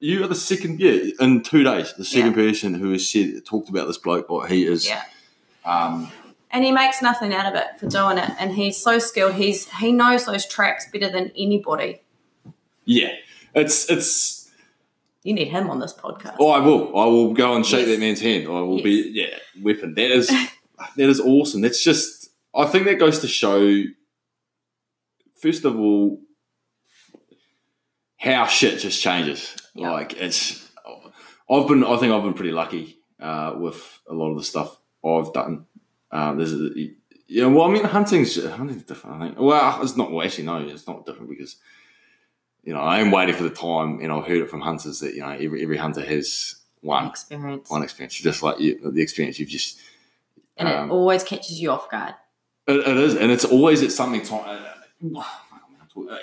You 0.00 0.24
are 0.24 0.28
the 0.28 0.34
second, 0.34 0.80
yeah, 0.80 1.10
in 1.20 1.42
two 1.42 1.62
days, 1.62 1.92
the 1.92 2.06
second 2.06 2.30
yeah. 2.30 2.48
person 2.48 2.72
who 2.72 2.92
has 2.92 3.06
said 3.06 3.44
talked 3.44 3.68
about 3.68 3.86
this 3.86 3.98
bloke. 3.98 4.30
What 4.30 4.50
he 4.50 4.64
is, 4.64 4.88
yeah. 4.88 5.02
Um, 5.66 6.10
and 6.50 6.64
he 6.64 6.72
makes 6.72 7.02
nothing 7.02 7.34
out 7.34 7.44
of 7.44 7.54
it 7.54 7.78
for 7.78 7.86
doing 7.86 8.16
it, 8.16 8.30
and 8.38 8.50
he's 8.50 8.82
so 8.82 8.98
skilled. 8.98 9.34
He's 9.34 9.68
he 9.74 9.92
knows 9.92 10.24
those 10.24 10.46
tracks 10.46 10.90
better 10.90 11.10
than 11.10 11.30
anybody. 11.36 12.00
Yeah, 12.86 13.12
it's 13.54 13.90
it's. 13.90 14.50
You 15.22 15.34
need 15.34 15.48
him 15.48 15.68
on 15.68 15.80
this 15.80 15.92
podcast. 15.92 16.36
Oh, 16.40 16.48
I 16.48 16.60
will. 16.60 16.98
I 16.98 17.04
will 17.04 17.34
go 17.34 17.54
and 17.54 17.66
shake 17.66 17.86
yes. 17.86 17.88
that 17.88 18.00
man's 18.00 18.22
hand. 18.22 18.46
I 18.46 18.60
will 18.62 18.76
yes. 18.76 18.84
be 18.84 19.10
yeah, 19.12 19.62
weapon. 19.62 19.92
That 19.96 20.10
is 20.12 20.28
that 20.96 21.10
is 21.10 21.20
awesome. 21.20 21.60
That's 21.60 21.84
just. 21.84 22.30
I 22.54 22.64
think 22.64 22.86
that 22.86 22.98
goes 22.98 23.18
to 23.18 23.28
show 23.28 23.84
first 25.40 25.64
of 25.64 25.78
all, 25.78 26.20
how 28.18 28.46
shit 28.46 28.80
just 28.80 29.02
changes. 29.02 29.56
Yep. 29.74 29.92
Like 29.92 30.12
it's, 30.14 30.68
I've 31.50 31.68
been, 31.68 31.84
I 31.84 31.96
think 31.96 32.12
I've 32.12 32.22
been 32.22 32.34
pretty 32.34 32.52
lucky 32.52 32.98
uh, 33.20 33.54
with 33.56 34.00
a 34.08 34.14
lot 34.14 34.30
of 34.30 34.36
the 34.36 34.44
stuff 34.44 34.78
I've 35.04 35.32
done. 35.32 35.66
Uh, 36.10 36.34
there's, 36.34 36.54
yeah, 37.28 37.46
well, 37.46 37.66
I 37.66 37.70
mean, 37.70 37.84
hunting's 37.84 38.42
hunting's 38.42 38.84
different. 38.84 39.16
I 39.16 39.26
think. 39.26 39.38
Well, 39.38 39.82
it's 39.82 39.96
not. 39.96 40.10
Well, 40.10 40.24
actually, 40.24 40.44
no, 40.44 40.66
it's 40.66 40.86
not 40.86 41.04
different 41.04 41.28
because 41.28 41.56
you 42.64 42.72
know 42.72 42.80
I 42.80 43.00
am 43.00 43.10
waiting 43.10 43.34
for 43.34 43.42
the 43.42 43.50
time, 43.50 44.00
and 44.00 44.10
I've 44.10 44.26
heard 44.26 44.40
it 44.40 44.48
from 44.48 44.62
hunters 44.62 45.00
that 45.00 45.14
you 45.14 45.20
know 45.20 45.28
every 45.28 45.62
every 45.62 45.76
hunter 45.76 46.00
has 46.00 46.56
one 46.80 47.06
experience, 47.06 47.68
one 47.70 47.82
experience, 47.82 48.14
just 48.14 48.42
like 48.42 48.58
you, 48.58 48.80
the 48.90 49.02
experience 49.02 49.38
you've 49.38 49.50
just, 49.50 49.78
and 50.56 50.68
um, 50.68 50.88
it 50.88 50.92
always 50.92 51.22
catches 51.22 51.60
you 51.60 51.70
off 51.70 51.90
guard. 51.90 52.14
It, 52.66 52.76
it 52.76 52.96
is, 52.96 53.14
and 53.14 53.30
it's 53.30 53.44
always 53.44 53.82
at 53.82 53.92
something 53.92 54.22
time 54.22 54.64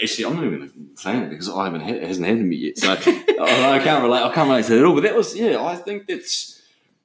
Actually, 0.01 0.25
I'm 0.25 0.35
not 0.35 0.45
even 0.45 0.89
saying 0.95 1.23
it 1.23 1.29
because 1.29 1.49
I 1.49 1.65
haven't 1.65 1.81
had, 1.81 1.95
it 1.97 2.07
hasn't 2.07 2.25
happened 2.25 2.43
to 2.43 2.47
me 2.47 2.55
yet, 2.55 2.77
so 2.77 2.91
I, 2.91 3.75
I 3.75 3.79
can't 3.83 4.03
relate. 4.03 4.21
I 4.23 4.33
can't 4.33 4.47
relate 4.49 4.65
to 4.65 4.75
it 4.75 4.79
at 4.79 4.85
all. 4.85 4.93
But 4.93 5.03
that 5.03 5.15
was, 5.15 5.35
yeah, 5.35 5.61
I 5.61 5.75
think 5.75 6.07
that's, 6.07 6.61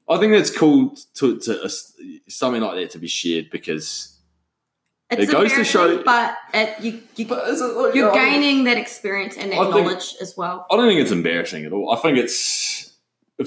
I 0.08 0.18
think 0.18 0.32
that's 0.32 0.56
cool 0.56 0.94
to, 1.14 1.38
to 1.40 1.62
uh, 1.64 1.68
something 2.28 2.62
like 2.62 2.76
that 2.76 2.90
to 2.90 2.98
be 2.98 3.08
shared 3.08 3.50
because 3.50 4.16
It's 5.10 5.24
It 5.24 5.32
goes 5.32 5.52
to 5.54 5.64
show- 5.64 6.02
but 6.04 6.36
it, 6.54 6.80
you, 6.80 7.00
you 7.16 7.26
But 7.26 7.48
like, 7.58 7.94
you're 7.94 8.12
gaining 8.12 8.64
that 8.64 8.76
experience 8.76 9.36
and 9.36 9.50
that 9.50 9.58
I 9.58 9.64
think- 9.72 9.86
knowledge 9.86 10.14
as 10.20 10.36
well. 10.36 10.66
I 10.70 10.76
don't 10.76 10.86
think 10.88 11.00
it's 11.00 11.10
embarrassing 11.12 11.64
at 11.64 11.72
all. 11.72 11.92
I 11.92 11.96
think 11.96 12.18
it's 12.18 12.92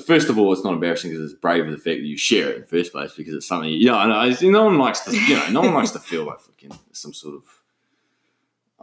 first 0.06 0.28
of 0.28 0.38
all, 0.38 0.52
it's 0.52 0.64
not 0.66 0.74
embarrassing 0.74 1.12
because 1.12 1.32
it's 1.32 1.40
brave 1.40 1.66
of 1.66 1.72
the 1.72 1.78
fact 1.78 2.00
that 2.00 2.06
you 2.06 2.18
share 2.18 2.50
it 2.50 2.56
in 2.56 2.62
the 2.62 2.68
first 2.68 2.92
place 2.92 3.14
because 3.14 3.36
it's 3.36 3.48
something 3.48 3.70
you 3.70 3.86
know. 3.86 3.96
I 3.96 4.08
know 4.30 4.50
no 4.50 4.66
one 4.66 4.78
likes 4.80 5.02
to, 5.02 5.16
you 5.16 5.36
know, 5.36 5.50
no 5.50 5.62
one 5.62 5.74
likes 5.74 5.92
to 5.92 6.00
feel 6.00 6.26
like 6.26 6.40
fucking 6.42 6.72
some 6.92 7.14
sort 7.14 7.36
of, 7.36 7.44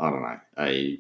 I 0.01 0.11
don't 0.11 0.23
know, 0.23 0.41
a 0.59 0.99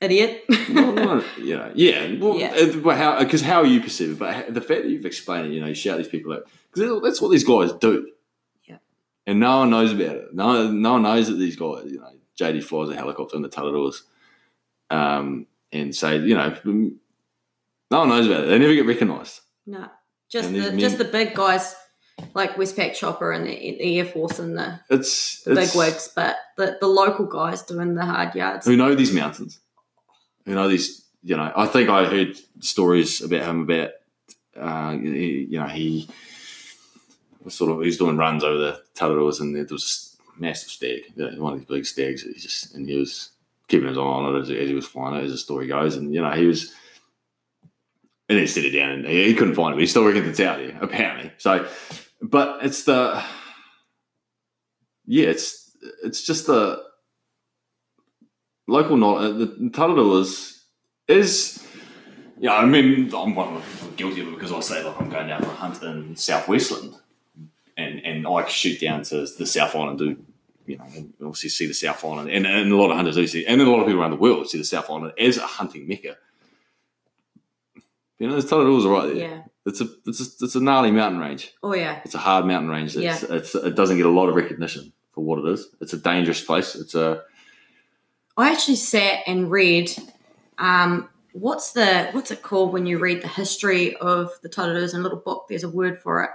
Idiot. 0.00 0.44
no, 0.68 0.92
no, 0.92 1.24
you 1.38 1.56
know, 1.56 1.72
yeah, 1.74 2.14
well, 2.18 2.38
Yeah. 2.38 2.52
uh, 2.54 2.94
how 2.94 3.18
because 3.18 3.40
how 3.42 3.62
you 3.64 3.80
perceive 3.80 4.10
it, 4.12 4.18
but 4.18 4.52
the 4.54 4.60
fact 4.60 4.82
that 4.82 4.88
you've 4.90 5.04
explained 5.06 5.46
it, 5.48 5.52
you 5.54 5.60
know, 5.60 5.66
you 5.66 5.74
shout 5.74 5.98
these 5.98 6.06
people 6.08 6.32
out 6.32 6.46
because 6.72 7.02
that's 7.02 7.20
what 7.20 7.30
these 7.30 7.44
guys 7.44 7.72
do. 7.72 8.08
Yeah. 8.66 8.76
and 9.26 9.40
no 9.40 9.58
one 9.58 9.70
knows 9.70 9.92
about 9.92 10.16
it. 10.16 10.34
No, 10.34 10.70
no 10.70 10.92
one 10.92 11.02
knows 11.02 11.26
that 11.28 11.34
these 11.34 11.56
guys, 11.56 11.86
you 11.86 11.98
know, 11.98 12.12
JD 12.38 12.62
flies 12.62 12.90
a 12.90 12.94
helicopter 12.94 13.34
in 13.36 13.42
the 13.42 13.48
Tararuas, 13.48 14.02
um, 14.90 15.46
and 15.72 15.94
say, 15.94 16.18
you 16.18 16.34
know, 16.36 16.56
no 16.64 17.98
one 18.00 18.08
knows 18.08 18.26
about 18.26 18.44
it. 18.44 18.46
They 18.48 18.58
never 18.58 18.74
get 18.74 18.86
recognised. 18.86 19.40
no, 19.66 19.88
just 20.28 20.52
the 20.52 20.70
these 20.70 20.80
just 20.80 20.98
the 20.98 21.04
big 21.04 21.34
guys 21.34 21.74
like 22.34 22.54
Westpac 22.54 22.94
Chopper 22.94 23.32
and 23.32 23.46
the, 23.46 23.50
the 23.50 23.98
Air 23.98 24.04
Force 24.04 24.38
and 24.38 24.56
the, 24.56 24.80
It's 24.90 25.42
the 25.42 25.52
it's, 25.52 25.72
big 25.72 25.78
wigs, 25.78 26.10
but 26.14 26.36
the, 26.56 26.76
the 26.80 26.86
local 26.86 27.26
guys 27.26 27.62
doing 27.62 27.94
the 27.94 28.04
hard 28.04 28.34
yards. 28.34 28.66
who 28.66 28.76
know 28.76 28.94
these 28.94 29.12
mountains, 29.12 29.60
who 30.44 30.54
know 30.54 30.68
these. 30.68 31.04
You 31.24 31.36
know, 31.36 31.52
I 31.56 31.66
think 31.66 31.90
I 31.90 32.04
heard 32.04 32.38
stories 32.60 33.20
about 33.20 33.44
him 33.44 33.62
about, 33.62 33.90
uh, 34.56 34.96
you 34.96 35.58
know, 35.58 35.66
he 35.66 36.08
was 37.42 37.54
sort 37.54 37.72
of 37.72 37.80
he 37.80 37.86
was 37.86 37.98
doing 37.98 38.16
runs 38.16 38.44
over 38.44 38.58
the 38.58 38.82
Tararuas, 38.94 39.40
and 39.40 39.54
there 39.54 39.66
was 39.68 40.16
a 40.36 40.40
massive 40.40 40.70
stag, 40.70 41.02
one 41.16 41.54
of 41.54 41.58
these 41.58 41.68
big 41.68 41.86
stags. 41.86 42.22
He 42.22 42.34
just 42.34 42.74
and 42.74 42.88
he 42.88 42.96
was 42.96 43.30
keeping 43.66 43.88
his 43.88 43.98
eye 43.98 44.00
on 44.00 44.34
it 44.34 44.38
as, 44.38 44.50
as 44.50 44.68
he 44.68 44.74
was 44.74 44.86
flying 44.86 45.16
it, 45.16 45.24
as 45.24 45.32
the 45.32 45.38
story 45.38 45.66
goes, 45.66 45.96
and 45.96 46.14
you 46.14 46.22
know 46.22 46.30
he 46.30 46.46
was. 46.46 46.72
And 48.30 48.38
then 48.38 48.46
set 48.46 48.66
it 48.66 48.72
down, 48.72 48.90
and 48.90 49.06
he, 49.06 49.24
he 49.24 49.34
couldn't 49.34 49.54
find 49.54 49.72
it. 49.72 49.76
But 49.76 49.80
he 49.80 49.86
still 49.86 50.04
reckons 50.04 50.28
it's 50.28 50.40
out 50.40 50.58
there, 50.58 50.76
apparently. 50.82 51.32
So, 51.38 51.66
but 52.22 52.64
it's 52.64 52.84
the, 52.84 53.22
yeah, 55.06 55.26
it's 55.26 55.76
it's 56.04 56.22
just 56.22 56.46
the 56.46 56.82
local 58.66 58.96
knowledge. 58.96 59.34
Uh, 59.34 59.38
the 59.38 59.46
Tararuas 59.70 60.28
is, 60.28 60.58
is 61.08 61.66
yeah. 62.38 62.54
I 62.56 62.66
mean, 62.66 63.12
I'm, 63.14 63.34
one 63.34 63.54
of- 63.54 63.82
I'm 63.88 63.94
guilty 63.96 64.20
of 64.20 64.28
it 64.28 64.34
because 64.34 64.52
I 64.52 64.60
say 64.60 64.84
like 64.84 65.00
I'm 65.00 65.08
going 65.10 65.28
down 65.28 65.42
for 65.42 65.48
a 65.50 65.54
hunt 65.54 65.82
in 65.82 66.16
South 66.16 66.48
Westland, 66.48 66.94
and 67.76 68.00
and 68.04 68.26
I 68.26 68.46
shoot 68.48 68.80
down 68.80 69.02
to 69.04 69.26
the 69.26 69.46
South 69.46 69.74
Island, 69.74 69.98
do 69.98 70.16
you 70.66 70.76
know, 70.76 70.84
obviously 71.22 71.48
see 71.48 71.66
the 71.66 71.72
South 71.74 72.04
Island, 72.04 72.30
and, 72.30 72.46
and 72.46 72.70
a 72.70 72.76
lot 72.76 72.90
of 72.90 72.96
hunters 72.96 73.14
do 73.16 73.26
see, 73.26 73.46
and 73.46 73.60
then 73.60 73.66
a 73.68 73.70
lot 73.70 73.80
of 73.80 73.86
people 73.86 74.02
around 74.02 74.10
the 74.10 74.16
world 74.16 74.48
see 74.50 74.58
the 74.58 74.64
South 74.64 74.90
Island 74.90 75.12
as 75.18 75.38
a 75.38 75.46
hunting 75.46 75.88
mecca. 75.88 76.16
You 78.18 78.28
know, 78.28 78.40
the 78.40 78.46
Tararuas 78.46 78.84
are 78.84 78.88
right 78.90 79.06
there. 79.14 79.16
yeah. 79.16 79.42
It's 79.68 79.80
a 79.80 79.88
it's 80.06 80.20
a, 80.20 80.44
it's 80.44 80.54
a 80.54 80.60
gnarly 80.60 80.90
mountain 80.90 81.20
range. 81.20 81.52
Oh 81.62 81.74
yeah. 81.74 82.00
It's 82.04 82.14
a 82.14 82.18
hard 82.18 82.46
mountain 82.46 82.70
range. 82.70 82.96
It's, 82.96 83.22
it's, 83.22 83.54
it 83.54 83.74
doesn't 83.74 83.96
get 83.96 84.06
a 84.06 84.10
lot 84.10 84.28
of 84.28 84.34
recognition 84.34 84.92
for 85.12 85.22
what 85.22 85.38
it 85.38 85.46
is. 85.52 85.68
It's 85.80 85.92
a 85.92 85.98
dangerous 85.98 86.42
place. 86.42 86.74
It's 86.74 86.94
a 86.94 87.22
I 88.36 88.52
actually 88.52 88.76
sat 88.76 89.24
and 89.26 89.50
read 89.50 89.90
um, 90.58 91.08
what's 91.32 91.72
the 91.72 92.08
what's 92.12 92.30
it 92.30 92.42
called 92.42 92.72
when 92.72 92.86
you 92.86 92.98
read 92.98 93.20
the 93.20 93.28
history 93.28 93.96
of 93.96 94.30
the 94.42 94.48
Tararuas 94.48 94.94
in 94.94 95.00
a 95.00 95.02
little 95.02 95.18
book. 95.18 95.46
There's 95.48 95.64
a 95.64 95.68
word 95.68 96.00
for 96.00 96.22
it, 96.22 96.30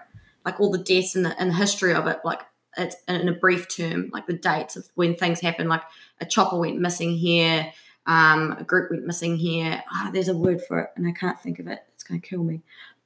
like 0.46 0.60
all 0.60 0.70
the 0.70 0.78
deaths 0.78 1.16
and 1.16 1.26
the, 1.26 1.40
and 1.40 1.50
the 1.50 1.56
history 1.56 1.94
of 1.94 2.08
it. 2.08 2.20
Like 2.26 2.42
it's 2.78 2.98
in 3.08 3.30
a 3.30 3.34
brief 3.34 3.70
term, 3.70 4.10
like 4.12 4.28
the 4.28 4.34
dates 4.38 4.76
of 4.76 4.86
when 4.96 5.16
things 5.16 5.40
happen. 5.40 5.70
Like 5.70 5.84
a 6.20 6.26
chopper 6.26 6.60
went 6.60 6.78
missing 6.78 7.16
here, 7.16 7.72
um, 8.06 8.52
a 8.60 8.64
group 8.64 8.92
went 8.92 9.06
missing 9.06 9.38
here. 9.38 9.82
Ah, 9.92 10.10
there's 10.14 10.28
a 10.28 10.38
word 10.38 10.62
for 10.62 10.80
it, 10.80 10.90
and 10.98 11.08
I 11.08 11.12
can't 11.12 11.40
think 11.40 11.60
of 11.60 11.68
it. 11.68 11.80
It's 11.94 12.04
going 12.04 12.20
to 12.20 12.28
kill 12.28 12.44
me. 12.44 12.62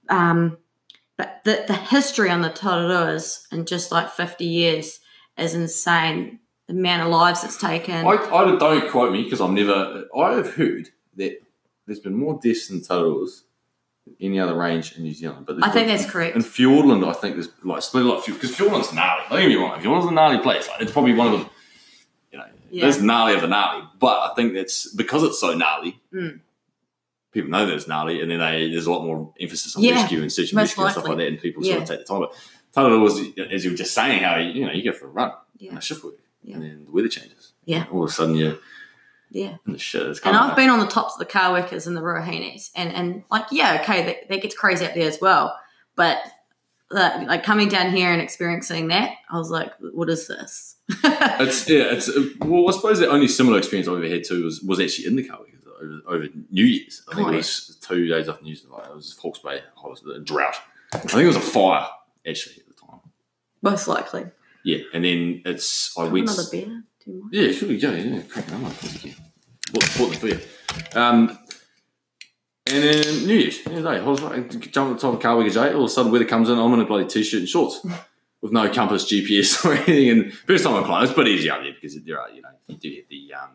Um, 0.09 0.57
but 1.17 1.41
the 1.43 1.63
the 1.67 1.73
history 1.75 2.29
on 2.29 2.41
the 2.41 2.49
Tararuas 2.49 3.45
in 3.51 3.65
just 3.65 3.91
like 3.91 4.09
50 4.11 4.45
years 4.45 4.99
is 5.37 5.53
insane. 5.53 6.39
The 6.67 6.73
amount 6.73 7.03
of 7.03 7.07
lives 7.09 7.43
it's 7.43 7.57
taken. 7.57 8.05
I, 8.05 8.11
I 8.11 8.57
don't 8.57 8.91
quote 8.91 9.11
me 9.13 9.23
because 9.23 9.39
I'm 9.41 9.53
never. 9.55 10.05
I 10.15 10.33
have 10.33 10.55
heard 10.55 10.89
that 11.15 11.41
there's 11.85 11.99
been 11.99 12.13
more 12.15 12.39
deaths 12.43 12.69
in 12.69 12.81
than 14.05 14.15
any 14.19 14.39
other 14.39 14.53
range 14.55 14.95
in 14.97 15.03
New 15.03 15.13
Zealand. 15.13 15.45
But 15.45 15.63
I 15.63 15.69
think 15.69 15.87
there's- 15.87 16.01
that's 16.01 16.11
correct. 16.11 16.35
In 16.35 16.41
Fiordland, 16.41 17.07
I 17.07 17.13
think 17.13 17.35
there's 17.35 17.49
like 17.63 17.81
split 17.81 18.05
a 18.05 18.09
lot 18.09 18.17
of 18.19 18.25
because 18.33 18.51
Fiordland's 18.55 18.93
gnarly. 18.93 19.23
I 19.27 19.29
don't 19.29 19.39
get 19.41 19.47
me 19.49 19.55
wrong. 19.55 19.81
Fiordland's 19.81 20.07
a 20.11 20.13
gnarly 20.13 20.39
place. 20.39 20.67
Like, 20.67 20.81
it's 20.81 20.91
probably 20.91 21.13
one 21.13 21.33
of 21.33 21.39
the, 21.39 21.49
you 22.33 22.37
know, 22.37 22.45
Yeah. 22.69 22.87
it's 22.87 22.99
gnarly 22.99 23.33
of 23.35 23.41
the 23.41 23.47
gnarly. 23.47 23.83
But 23.99 24.31
I 24.31 24.33
think 24.35 24.53
that's 24.53 24.93
because 24.93 25.23
it's 25.23 25.39
so 25.39 25.53
gnarly. 25.55 25.99
Mm. 26.13 26.41
People 27.31 27.49
know 27.51 27.65
that 27.65 27.75
it's 27.75 27.87
gnarly, 27.87 28.21
and 28.21 28.31
then 28.31 28.39
they, 28.39 28.69
there's 28.71 28.87
a 28.87 28.91
lot 28.91 29.03
more 29.03 29.33
emphasis 29.39 29.75
on 29.75 29.83
Yeah, 29.83 29.95
rescue 30.01 30.21
and 30.21 30.31
search 30.31 30.51
and 30.51 30.57
rescue 30.57 30.83
and 30.83 30.91
stuff 30.93 31.07
like 31.07 31.17
that, 31.17 31.27
and 31.27 31.39
people 31.39 31.63
Yeah. 31.63 31.73
sort 31.73 31.83
of 31.83 31.89
take 31.89 31.99
the 31.99 32.05
time. 32.05 32.19
But 32.21 32.33
Taylor 32.73 32.99
was, 32.99 33.19
as 33.51 33.63
you 33.65 33.71
were 33.71 33.77
just 33.77 33.93
saying, 33.93 34.23
how 34.23 34.37
you 34.37 34.65
know 34.65 34.71
you 34.71 34.83
go 34.83 34.97
for 34.97 35.05
a 35.05 35.09
run, 35.09 35.31
Yeah. 35.57 35.69
and 35.71 35.77
a 35.77 35.81
shift 35.81 36.03
work, 36.03 36.15
Yeah. 36.43 36.55
and 36.55 36.63
then 36.63 36.85
the 36.85 36.91
weather 36.91 37.09
changes. 37.09 37.53
Yeah. 37.65 37.85
all 37.91 38.03
of 38.03 38.09
a 38.09 38.13
sudden 38.13 38.35
you're 38.35 38.57
Yeah. 39.29 39.57
in 39.67 39.73
the 39.73 39.79
shit. 39.79 40.03
It's 40.03 40.21
And 40.21 40.37
I've 40.37 40.55
been 40.55 40.69
on 40.69 40.79
the 40.79 40.87
tops 40.87 41.13
of 41.15 41.19
the 41.19 41.25
Kawekas 41.25 41.85
and 41.85 41.97
the 41.97 42.01
Ruahines, 42.01 42.69
and 42.75 42.93
and 42.93 43.23
like 43.29 43.45
yeah, 43.51 43.79
okay, 43.81 44.05
that, 44.05 44.29
that 44.29 44.41
gets 44.41 44.55
crazy 44.55 44.85
up 44.85 44.93
there 44.93 45.07
as 45.07 45.19
well. 45.21 45.57
But 45.95 46.17
like 46.89 47.43
coming 47.43 47.67
down 47.67 47.91
here 47.93 48.11
and 48.11 48.21
experiencing 48.21 48.87
that, 48.87 49.11
I 49.29 49.37
was 49.37 49.49
like, 49.49 49.73
what 49.93 50.09
is 50.09 50.27
this? 50.27 50.75
It's 51.03 51.67
yeah. 51.69 51.91
It's 51.91 52.09
well. 52.39 52.69
I 52.69 52.71
suppose 52.71 52.99
the 52.99 53.09
only 53.09 53.27
similar 53.27 53.57
experience 53.57 53.87
I've 53.89 53.97
ever 53.97 54.07
had 54.07 54.23
too 54.23 54.45
was 54.45 54.61
was 54.61 54.79
actually 54.79 55.07
in 55.07 55.17
the 55.17 55.27
car 55.27 55.39
because 55.45 55.56
over, 55.81 55.99
over 56.07 56.25
New 56.51 56.65
Year's. 56.65 57.03
I 57.11 57.15
think 57.15 57.27
Oh, 57.27 57.31
it 57.31 57.37
was 57.37 57.77
two 57.81 58.07
days 58.07 58.27
after 58.29 58.43
New 58.43 58.49
Year's. 58.49 58.65
Like, 58.69 58.87
it 58.87 58.95
was 58.95 59.17
Hawke's 59.21 59.39
Bay. 59.39 59.59
I 59.83 59.87
was 59.87 60.03
a 60.03 60.19
drought. 60.19 60.55
I 60.93 60.97
think 60.99 61.23
it 61.23 61.27
was 61.27 61.35
a 61.35 61.41
fire 61.41 61.87
actually 62.27 62.55
at 62.61 62.67
the 62.67 62.73
time. 62.73 62.99
Most 63.61 63.87
likely. 63.87 64.25
Yeah, 64.63 64.79
and 64.93 65.03
then 65.05 65.41
it's 65.45 65.97
I 65.97 66.03
Have 66.03 66.11
went. 66.11 66.25
Another 66.29 66.43
beer? 66.51 66.83
Do 67.05 67.11
you 67.11 67.19
mind? 67.21 67.33
Yeah, 67.33 67.51
sure. 67.51 67.71
Yeah, 67.71 67.91
yeah. 67.91 68.21
Crack 68.23 68.47
another 68.47 68.63
one. 68.63 68.73
Bought, 69.73 70.15
for 70.15 70.27
you. 70.27 70.39
Um, 70.95 71.37
and 72.69 72.83
then 72.83 73.27
New 73.27 73.35
Year's, 73.35 73.65
New 73.65 73.73
Year's 73.73 73.83
Day, 73.85 73.97
I 73.97 74.01
was 74.03 74.21
like, 74.21 74.49
jump 74.71 74.87
on 74.89 74.93
the 74.95 74.99
top 74.99 75.13
of 75.13 75.21
the 75.21 75.27
Kaweka 75.27 75.51
J. 75.53 75.73
All 75.73 75.83
of 75.83 75.85
a 75.85 75.89
sudden, 75.89 76.11
weather 76.11 76.25
comes 76.25 76.49
in. 76.49 76.57
I'm 76.59 76.73
in 76.73 76.81
a 76.81 76.85
bloody 76.85 77.05
t-shirt 77.05 77.39
and 77.41 77.49
shorts 77.49 77.85
with 78.41 78.51
no 78.51 78.69
compass, 78.71 79.05
GPS, 79.11 79.63
or 79.65 79.73
anything. 79.73 80.09
And 80.09 80.33
first 80.33 80.63
time 80.65 80.75
I 80.81 80.85
climbed, 80.85 81.05
it's 81.05 81.13
pretty 81.13 81.31
easy 81.31 81.49
out 81.49 81.61
there 81.63 81.73
because 81.73 82.01
there 82.03 82.19
are, 82.19 82.29
you 82.29 82.41
know, 82.41 82.49
you 82.67 82.75
do 82.77 82.89
hit 82.89 83.07
the 83.09 83.33
um, 83.33 83.49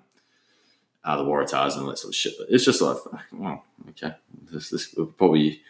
uh, 1.04 1.16
the 1.16 1.24
Waratahs 1.24 1.72
and 1.74 1.82
all 1.82 1.88
that 1.90 1.98
sort 1.98 2.10
of 2.12 2.16
shit. 2.16 2.34
But 2.38 2.48
it's 2.50 2.64
just 2.64 2.80
like, 2.80 2.96
well, 3.32 3.64
okay, 3.90 4.14
this 4.50 4.70
this 4.70 4.94
probably. 5.16 5.60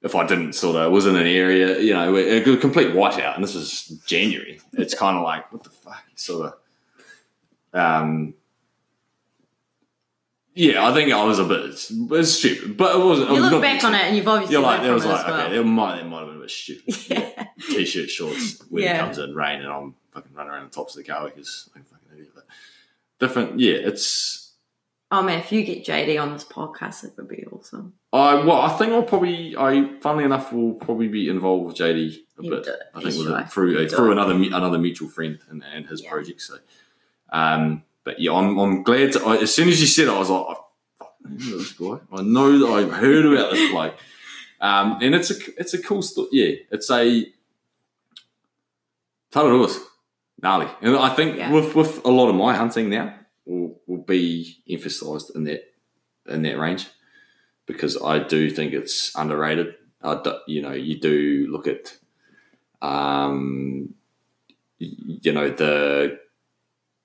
If 0.00 0.14
I 0.14 0.24
didn't 0.24 0.52
sort 0.52 0.76
of 0.76 0.92
was 0.92 1.06
in 1.06 1.16
an 1.16 1.26
area, 1.26 1.80
you 1.80 1.92
know, 1.92 2.14
a 2.16 2.56
complete 2.56 2.92
whiteout, 2.94 3.34
and 3.34 3.42
this 3.42 3.56
is 3.56 4.00
January, 4.06 4.60
it's 4.74 4.94
kind 4.98 5.16
of 5.16 5.24
like 5.24 5.52
what 5.52 5.64
the 5.64 5.70
fuck, 5.70 6.04
sort 6.14 6.52
of. 7.72 7.80
Um, 7.80 8.34
yeah, 10.54 10.88
I 10.88 10.92
think 10.92 11.12
I 11.12 11.24
was 11.24 11.38
a 11.38 11.44
bit 11.44 11.60
it's, 11.66 11.90
it's 11.92 12.30
stupid, 12.32 12.76
but 12.76 12.94
it 12.94 13.04
wasn't. 13.04 13.28
You 13.30 13.34
was 13.34 13.42
look 13.42 13.52
not 13.52 13.62
back 13.62 13.84
on 13.84 13.94
it 13.94 14.02
and 14.02 14.16
you've 14.16 14.26
obviously 14.26 14.54
You're 14.54 14.62
like, 14.62 14.82
it 14.82 14.90
was 14.92 15.04
like, 15.04 15.26
well. 15.26 15.46
okay, 15.46 15.56
it 15.58 15.62
might, 15.64 15.96
that 15.96 16.06
might 16.06 16.18
have 16.18 16.28
been 16.28 16.36
a 16.36 16.40
bit 16.40 16.50
stupid. 16.50 16.96
yeah. 17.08 17.46
T-shirt, 17.68 18.10
shorts, 18.10 18.60
when 18.68 18.82
Yeah. 18.82 18.96
it 18.96 18.98
comes 19.00 19.18
in, 19.18 19.34
rain, 19.34 19.60
and 19.60 19.68
I'm 19.68 19.94
fucking 20.12 20.32
running 20.34 20.52
around 20.52 20.64
the 20.64 20.70
tops 20.74 20.96
of 20.96 21.04
the 21.04 21.12
car 21.12 21.24
because 21.24 21.70
I'm 21.76 21.82
fucking 21.84 22.08
idiot. 22.12 22.30
But 22.34 22.44
different, 23.18 23.58
yeah. 23.60 23.74
It's 23.74 24.37
Oh 25.10 25.22
man, 25.22 25.38
if 25.38 25.50
you 25.52 25.64
get 25.64 25.84
JD 25.86 26.20
on 26.20 26.32
this 26.34 26.44
podcast, 26.44 27.02
it 27.04 27.12
would 27.16 27.28
be 27.28 27.44
awesome. 27.50 27.94
I 28.12 28.34
well, 28.44 28.60
I 28.60 28.68
think 28.76 28.92
I'll 28.92 29.02
probably, 29.02 29.56
I 29.56 29.94
funnily 30.00 30.24
enough, 30.24 30.52
will 30.52 30.74
probably 30.74 31.08
be 31.08 31.28
involved 31.30 31.66
with 31.66 31.76
JD 31.76 32.16
a 32.38 32.42
You 32.42 32.50
bit. 32.50 32.68
I 32.94 33.00
think 33.02 33.16
with 33.16 33.28
it, 33.28 33.50
through 33.50 33.84
uh, 33.84 33.88
through 33.88 34.10
it. 34.10 34.12
another 34.12 34.34
another 34.34 34.78
mutual 34.78 35.08
friend 35.08 35.38
and, 35.48 35.62
and 35.74 35.86
his 35.86 36.02
Yeah. 36.02 36.10
project. 36.10 36.42
So, 36.42 36.58
um, 37.32 37.82
but 38.04 38.20
yeah, 38.20 38.32
I'm, 38.32 38.58
I'm 38.58 38.82
glad. 38.82 39.12
To, 39.14 39.24
I, 39.24 39.36
as 39.38 39.54
soon 39.54 39.68
as 39.68 39.80
you 39.80 39.86
said 39.86 40.08
it, 40.08 40.10
I 40.10 40.18
was 40.18 40.28
like, 40.30 40.56
I 41.00 41.06
know 41.30 41.58
this 41.58 41.72
guy. 41.72 41.98
I 42.12 42.22
know 42.22 42.58
that 42.58 42.66
I've 42.72 42.92
heard 42.92 43.24
about 43.26 43.52
this 43.52 43.70
bloke. 43.70 43.94
Um, 44.60 44.98
and 45.00 45.14
it's 45.14 45.30
a 45.30 45.34
it's 45.58 45.72
a 45.72 45.82
cool 45.82 46.02
story. 46.02 46.28
Yeah, 46.32 46.54
it's 46.70 46.90
a 46.90 47.26
Tararuas, 49.32 49.78
gnarly, 50.42 50.68
and 50.80 50.96
I 50.96 51.10
think 51.10 51.36
Yeah. 51.36 51.52
with 51.52 51.74
with 51.74 52.04
a 52.04 52.10
lot 52.10 52.28
of 52.28 52.34
my 52.34 52.54
hunting 52.54 52.88
now 52.90 53.14
will 53.48 53.80
will 53.86 54.02
be 54.02 54.58
emphasised 54.68 55.34
in 55.34 55.44
that 55.44 55.62
in 56.28 56.42
that 56.42 56.58
range 56.58 56.86
because 57.66 58.00
I 58.02 58.18
do 58.20 58.50
think 58.50 58.72
it's 58.72 59.12
underrated. 59.16 59.74
I 60.02 60.20
do, 60.22 60.34
you 60.46 60.62
know, 60.62 60.72
you 60.72 61.00
do 61.00 61.48
look 61.50 61.66
at, 61.66 61.96
um, 62.82 63.94
you 64.78 65.32
know, 65.32 65.48
the 65.50 66.18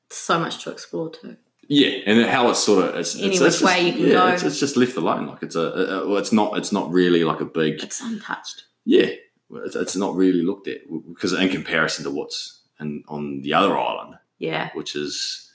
So 0.09 0.39
much 0.39 0.63
to 0.63 0.71
explore 0.71 1.09
too. 1.09 1.37
Yeah, 1.67 1.89
and 2.05 2.25
how 2.29 2.49
it's 2.49 2.59
sort 2.59 2.83
of 2.85 2.95
it's, 2.95 3.15
Any 3.15 3.27
it's, 3.29 3.39
which 3.39 3.47
it's 3.47 3.59
just, 3.61 3.63
way 3.65 3.87
you 3.87 3.93
can 3.93 4.01
yeah, 4.07 4.13
go. 4.13 4.27
It's, 4.27 4.43
it's 4.43 4.59
just 4.59 4.77
left 4.77 4.95
alone. 4.97 5.27
Like 5.27 5.41
it's 5.43 5.55
a, 5.55 6.03
it's 6.17 6.31
not 6.31 6.57
it's 6.57 6.71
not 6.71 6.91
really 6.91 7.23
like 7.23 7.39
a 7.39 7.45
big 7.45 7.81
It's 7.81 8.01
untouched. 8.01 8.65
yeah. 8.85 9.07
It's, 9.55 9.75
it's 9.75 9.95
not 9.95 10.15
really 10.15 10.41
looked 10.41 10.67
at 10.67 10.79
because 11.07 11.31
in 11.33 11.47
comparison 11.49 12.03
to 12.05 12.11
what's 12.11 12.61
in, 12.79 13.03
on 13.07 13.41
the 13.41 13.53
other 13.53 13.77
island, 13.77 14.15
Yeah. 14.39 14.71
which 14.73 14.95
is 14.95 15.49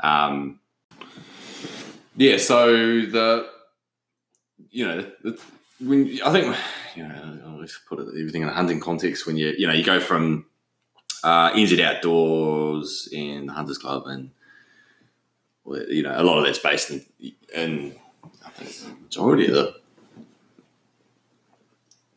um 0.00 0.60
yeah. 2.16 2.36
So 2.36 2.66
the 2.66 3.48
you 4.70 4.86
know 4.86 5.06
the, 5.22 5.40
when 5.80 6.20
I 6.24 6.32
think 6.32 6.56
you 6.94 7.06
know 7.06 7.40
I 7.44 7.50
always 7.50 7.78
put 7.88 8.00
everything 8.00 8.42
in 8.42 8.48
a 8.48 8.52
hunting 8.52 8.80
context 8.80 9.26
when 9.26 9.36
you 9.36 9.54
you 9.56 9.66
know 9.66 9.72
you 9.72 9.84
go 9.84 10.00
from 10.00 10.46
uh, 11.22 11.52
NZ 11.52 11.80
Outdoors 11.82 13.08
and 13.14 13.48
the 13.48 13.52
Hunters 13.52 13.78
Club 13.78 14.06
and 14.06 14.30
you 15.88 16.02
know 16.02 16.14
a 16.14 16.22
lot 16.22 16.38
of 16.38 16.44
that's 16.44 16.58
based 16.58 16.90
in 16.90 17.04
in 17.54 17.94
I 18.44 18.50
think 18.50 18.70
the 18.70 19.02
majority 19.02 19.46
of 19.46 19.54
the 19.54 19.74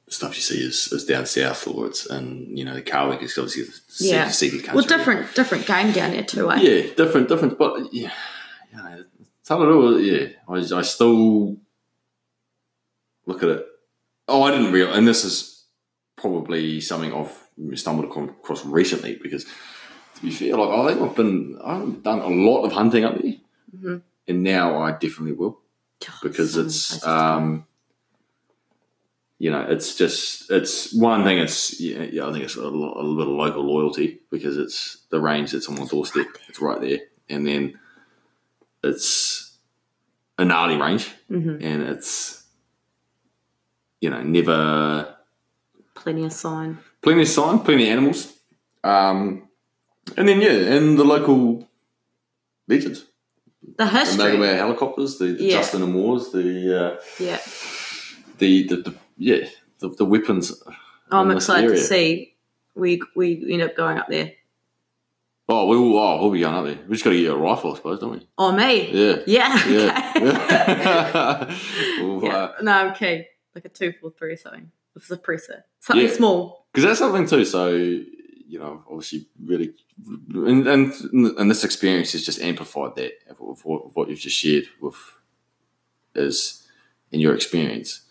stuff 0.09 0.35
you 0.35 0.41
see 0.41 0.59
is, 0.63 0.91
is 0.93 1.05
down 1.05 1.25
south 1.25 1.67
or 1.67 1.87
it's 1.87 2.05
in 2.05 2.55
you 2.55 2.63
know 2.63 2.73
the 2.73 2.81
Kaweka 2.81 3.23
is 3.23 3.37
obviously 3.37 3.63
the 3.63 3.73
Yeah. 3.99 4.29
seedy 4.29 4.59
country. 4.59 4.75
Well, 4.75 4.85
different 4.85 5.35
different 5.35 5.65
game 5.67 5.91
down 5.91 6.11
there 6.11 6.23
too, 6.23 6.49
eh? 6.51 6.61
Yeah, 6.61 6.93
different, 6.95 7.27
different. 7.27 7.57
But 7.57 7.93
yeah, 7.93 8.11
you 8.71 8.77
know, 8.77 9.03
hard. 9.47 10.01
Yeah, 10.03 10.27
I, 10.47 10.77
I 10.79 10.81
still 10.81 11.57
look 13.25 13.43
at 13.43 13.49
it. 13.49 13.65
Oh, 14.27 14.43
I 14.43 14.51
didn't 14.51 14.71
realize, 14.71 14.97
and 14.97 15.07
this 15.07 15.23
is 15.23 15.63
probably 16.15 16.81
something 16.81 17.13
I've 17.13 17.77
stumbled 17.77 18.05
across 18.05 18.65
recently 18.65 19.17
because, 19.21 19.45
to 20.15 20.21
be 20.21 20.31
fair, 20.31 20.55
like 20.57 20.69
I 20.69 20.87
think 20.93 21.01
I've 21.09 21.15
been, 21.15 21.59
I've 21.63 22.03
done 22.03 22.19
a 22.19 22.27
lot 22.27 22.63
of 22.63 22.71
hunting 22.73 23.03
up 23.05 23.21
there, 23.21 23.35
Mhm. 23.77 24.01
and 24.27 24.43
now 24.43 24.81
I 24.81 24.91
definitely 24.91 25.33
will 25.33 25.59
because 26.21 26.53
Some 26.53 26.65
it's 26.65 27.05
um 27.05 27.65
you 29.39 29.51
know 29.51 29.61
it's 29.69 29.95
just 29.95 30.49
it's 30.51 30.93
one 30.93 31.23
thing 31.23 31.37
it's 31.37 31.79
yeah, 31.79 32.03
yeah 32.11 32.27
i 32.27 32.31
think 32.31 32.43
it's 32.43 32.55
a, 32.55 32.61
lo- 32.67 32.93
a 32.95 33.01
little 33.01 33.17
bit 33.17 33.27
of 33.27 33.33
local 33.33 33.63
loyalty 33.63 34.19
because 34.31 34.57
it's 34.57 34.97
the 35.11 35.19
range 35.19 35.51
that's 35.51 35.67
on 35.69 35.75
my 35.77 35.85
doorstep 35.85 36.25
it's 36.49 36.59
right 36.61 36.81
there 36.81 36.99
and 37.29 37.45
then 37.45 37.77
it's 38.83 39.57
a 40.37 40.45
gnarly 40.45 40.77
range 40.77 41.11
Mhm. 41.29 41.63
and 41.63 41.83
it's 41.83 42.43
you 44.01 44.09
know 44.09 44.21
never 44.23 45.15
plenty 45.95 46.23
of 46.25 46.33
sign. 46.33 46.77
plenty 47.01 47.21
of 47.23 47.27
sign 47.27 47.59
plenty 47.59 47.83
of 47.87 47.89
animals 47.97 48.33
um 48.83 49.47
and 50.15 50.27
then 50.27 50.41
yeah 50.41 50.51
and 50.75 50.97
the 50.97 51.03
local 51.03 51.67
legends 52.67 53.05
The 53.77 53.85
history, 53.87 54.17
the. 54.17 54.23
Megaware 54.37 54.55
helicopters 54.57 55.17
the, 55.17 55.25
the 55.33 55.43
Yeah. 55.43 55.57
justin 55.57 55.83
and 55.83 55.93
moores 55.93 56.31
the 56.31 56.47
uh 56.81 56.97
yeah. 57.19 57.39
the, 58.37 58.67
the, 58.67 58.75
the 58.77 58.95
yeah 59.17 59.47
the, 59.79 59.89
the 59.89 60.05
weapons. 60.05 60.51
I'm 61.11 61.29
in 61.29 61.35
this 61.35 61.45
excited 61.45 61.69
to 61.69 61.77
see. 61.77 62.35
We 62.75 63.01
we 63.15 63.47
end 63.53 63.61
up 63.61 63.75
going 63.75 63.97
up 63.97 64.07
there. 64.09 64.33
Oh, 65.49 65.65
we 65.67 65.77
will. 65.77 65.97
Oh, 65.97 66.21
we'll 66.21 66.31
be 66.31 66.41
going 66.41 66.55
up 66.55 66.65
there. 66.65 66.77
We 66.87 66.95
just 66.95 67.05
got 67.05 67.11
to 67.11 67.21
get 67.21 67.31
a 67.31 67.37
rifle, 67.37 67.71
I 67.71 67.75
suppose, 67.77 67.99
don't 67.99 68.11
we? 68.11 68.27
Oh 68.37 68.51
me. 68.51 68.91
Yeah. 68.91 69.17
Yeah. 69.25 69.67
Yeah. 69.67 70.11
Okay. 70.15 70.25
yeah. 70.25 71.57
We'll, 72.03 72.23
Yeah. 72.23 72.35
uh, 72.35 72.53
No, 72.61 72.71
I'm 72.71 72.93
keen. 72.95 73.25
Like 73.55 73.65
a 73.65 73.69
two 73.69 73.93
four 74.01 74.11
three 74.11 74.33
or 74.33 74.37
something. 74.37 74.71
A 75.11 75.15
presser. 75.17 75.63
Something 75.79 76.07
Yeah. 76.07 76.13
small. 76.13 76.67
because 76.73 76.83
that's 76.85 76.99
something 76.99 77.27
too. 77.27 77.45
So 77.45 77.69
you 77.69 78.59
know, 78.59 78.83
obviously, 78.89 79.27
really, 79.43 79.73
and 80.33 80.67
and, 80.67 80.93
and 81.37 81.49
this 81.51 81.63
experience 81.63 82.11
has 82.13 82.23
just 82.25 82.41
amplified 82.41 82.95
that 82.95 83.13
of, 83.29 83.41
of 83.41 83.65
what, 83.65 83.85
of 83.85 83.95
what 83.95 84.09
you've 84.09 84.19
just 84.19 84.37
shared 84.37 84.65
with 84.81 84.95
is 86.15 86.65
in 87.11 87.19
your 87.19 87.35
experience. 87.35 88.01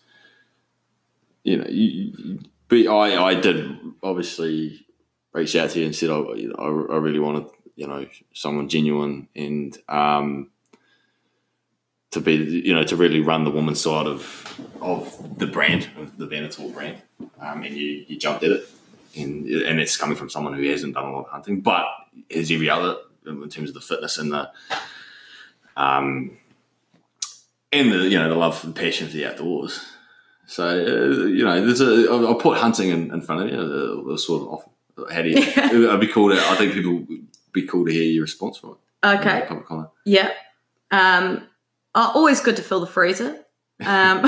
You 1.47 1.57
know, 1.59 1.67
you, 1.69 2.13
you, 2.17 2.39
but 2.67 2.87
I 2.87 3.23
I 3.23 3.33
did 3.35 3.79
obviously 4.03 4.85
reach 5.31 5.55
out 5.55 5.69
to 5.69 5.79
you 5.79 5.85
and 5.85 5.95
said 5.95 6.09
I 6.09 6.19
you 6.33 6.49
know, 6.49 6.87
I, 6.89 6.95
I 6.95 6.97
really 6.97 7.19
wanted 7.19 7.45
you 7.77 7.87
know 7.87 8.05
someone 8.33 8.67
genuine 8.67 9.29
and 9.33 9.77
um 9.87 10.49
to 12.11 12.19
be 12.19 12.33
you 12.33 12.73
know 12.73 12.83
to 12.83 12.97
really 12.97 13.21
run 13.21 13.45
the 13.45 13.49
woman's 13.49 13.79
side 13.79 14.07
of 14.07 14.59
of 14.81 15.39
the 15.39 15.47
brand 15.47 15.89
of 15.97 16.17
the 16.17 16.27
Venator 16.27 16.67
brand. 16.67 17.01
Um, 17.39 17.63
and 17.63 17.73
you, 17.73 18.03
you 18.09 18.17
jumped 18.17 18.43
at 18.43 18.51
it. 18.51 18.69
And 19.15 19.47
and 19.47 19.79
it's 19.79 19.95
coming 19.95 20.17
from 20.17 20.29
someone 20.29 20.53
who 20.53 20.69
hasn't 20.69 20.95
done 20.95 21.05
a 21.05 21.11
lot 21.13 21.25
of 21.27 21.31
hunting 21.31 21.61
but 21.61 21.85
has 22.29 22.51
every 22.51 22.69
other 22.69 22.97
in 23.25 23.47
terms 23.49 23.69
of 23.69 23.73
the 23.73 23.81
fitness 23.81 24.17
and 24.17 24.33
the 24.33 24.51
um 25.77 26.37
and 27.71 27.91
the 27.93 28.09
you 28.09 28.19
know 28.19 28.27
the 28.27 28.35
love 28.35 28.61
and 28.65 28.75
passion 28.75 29.07
for 29.07 29.13
the 29.13 29.25
outdoors 29.25 29.96
so 30.47 30.67
uh, 30.67 31.25
you 31.27 31.45
know 31.45 31.63
there's 31.63 31.81
a 31.81 32.07
I'll, 32.11 32.27
I'll 32.27 32.35
put 32.35 32.57
hunting 32.57 32.89
in, 32.89 33.13
in 33.13 33.21
front 33.21 33.43
of 33.43 33.49
you 33.49 34.11
uh, 34.11 34.17
sort 34.17 34.41
of 34.41 34.47
off 34.47 34.63
how 35.13 35.21
do 35.21 35.29
you 35.29 35.91
I'd 35.91 35.99
be 35.99 36.07
cool 36.07 36.29
to 36.29 36.35
I 36.35 36.55
think 36.55 36.73
people 36.73 36.95
would 36.95 37.27
be 37.53 37.67
cool 37.67 37.85
to 37.85 37.91
hear 37.91 38.03
your 38.03 38.23
response 38.23 38.57
from 38.57 38.71
it 38.71 38.77
Okay. 39.07 39.45
public 39.47 39.65
comment 39.67 39.89
Yeah. 40.05 40.31
Um, 40.89 41.47
always 41.93 42.39
good 42.39 42.55
to 42.57 42.61
fill 42.63 42.79
the 42.79 42.87
freezer. 42.87 43.35
Um, 43.85 44.21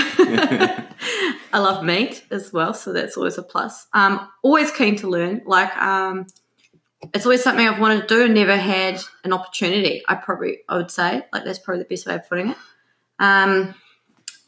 I 1.51 1.57
love 1.57 1.83
meat 1.83 2.23
as 2.31 2.51
well, 2.53 2.73
so 2.73 2.93
that's 2.93 3.17
always 3.17 3.37
a 3.37 3.43
plus. 3.43 3.87
Um, 3.93 4.27
always 4.43 4.71
keen 4.71 4.95
to 4.97 5.09
learn. 5.09 5.41
Like, 5.45 5.75
um, 5.77 6.27
it's 7.13 7.25
always 7.25 7.43
something 7.43 7.65
I've 7.67 7.79
wanted 7.79 8.07
to 8.07 8.07
do 8.07 8.25
and 8.25 8.33
never 8.33 8.57
had 8.57 9.01
an 9.23 9.33
opportunity. 9.33 10.03
I 10.07 10.15
probably, 10.15 10.59
I 10.67 10.77
would 10.77 10.91
say, 10.91 11.23
like 11.33 11.45
that's 11.45 11.59
probably 11.59 11.83
the 11.83 11.89
best 11.89 12.05
way 12.05 12.15
of 12.15 12.27
putting 12.27 12.49
it. 12.49 12.57
Um, 13.19 13.73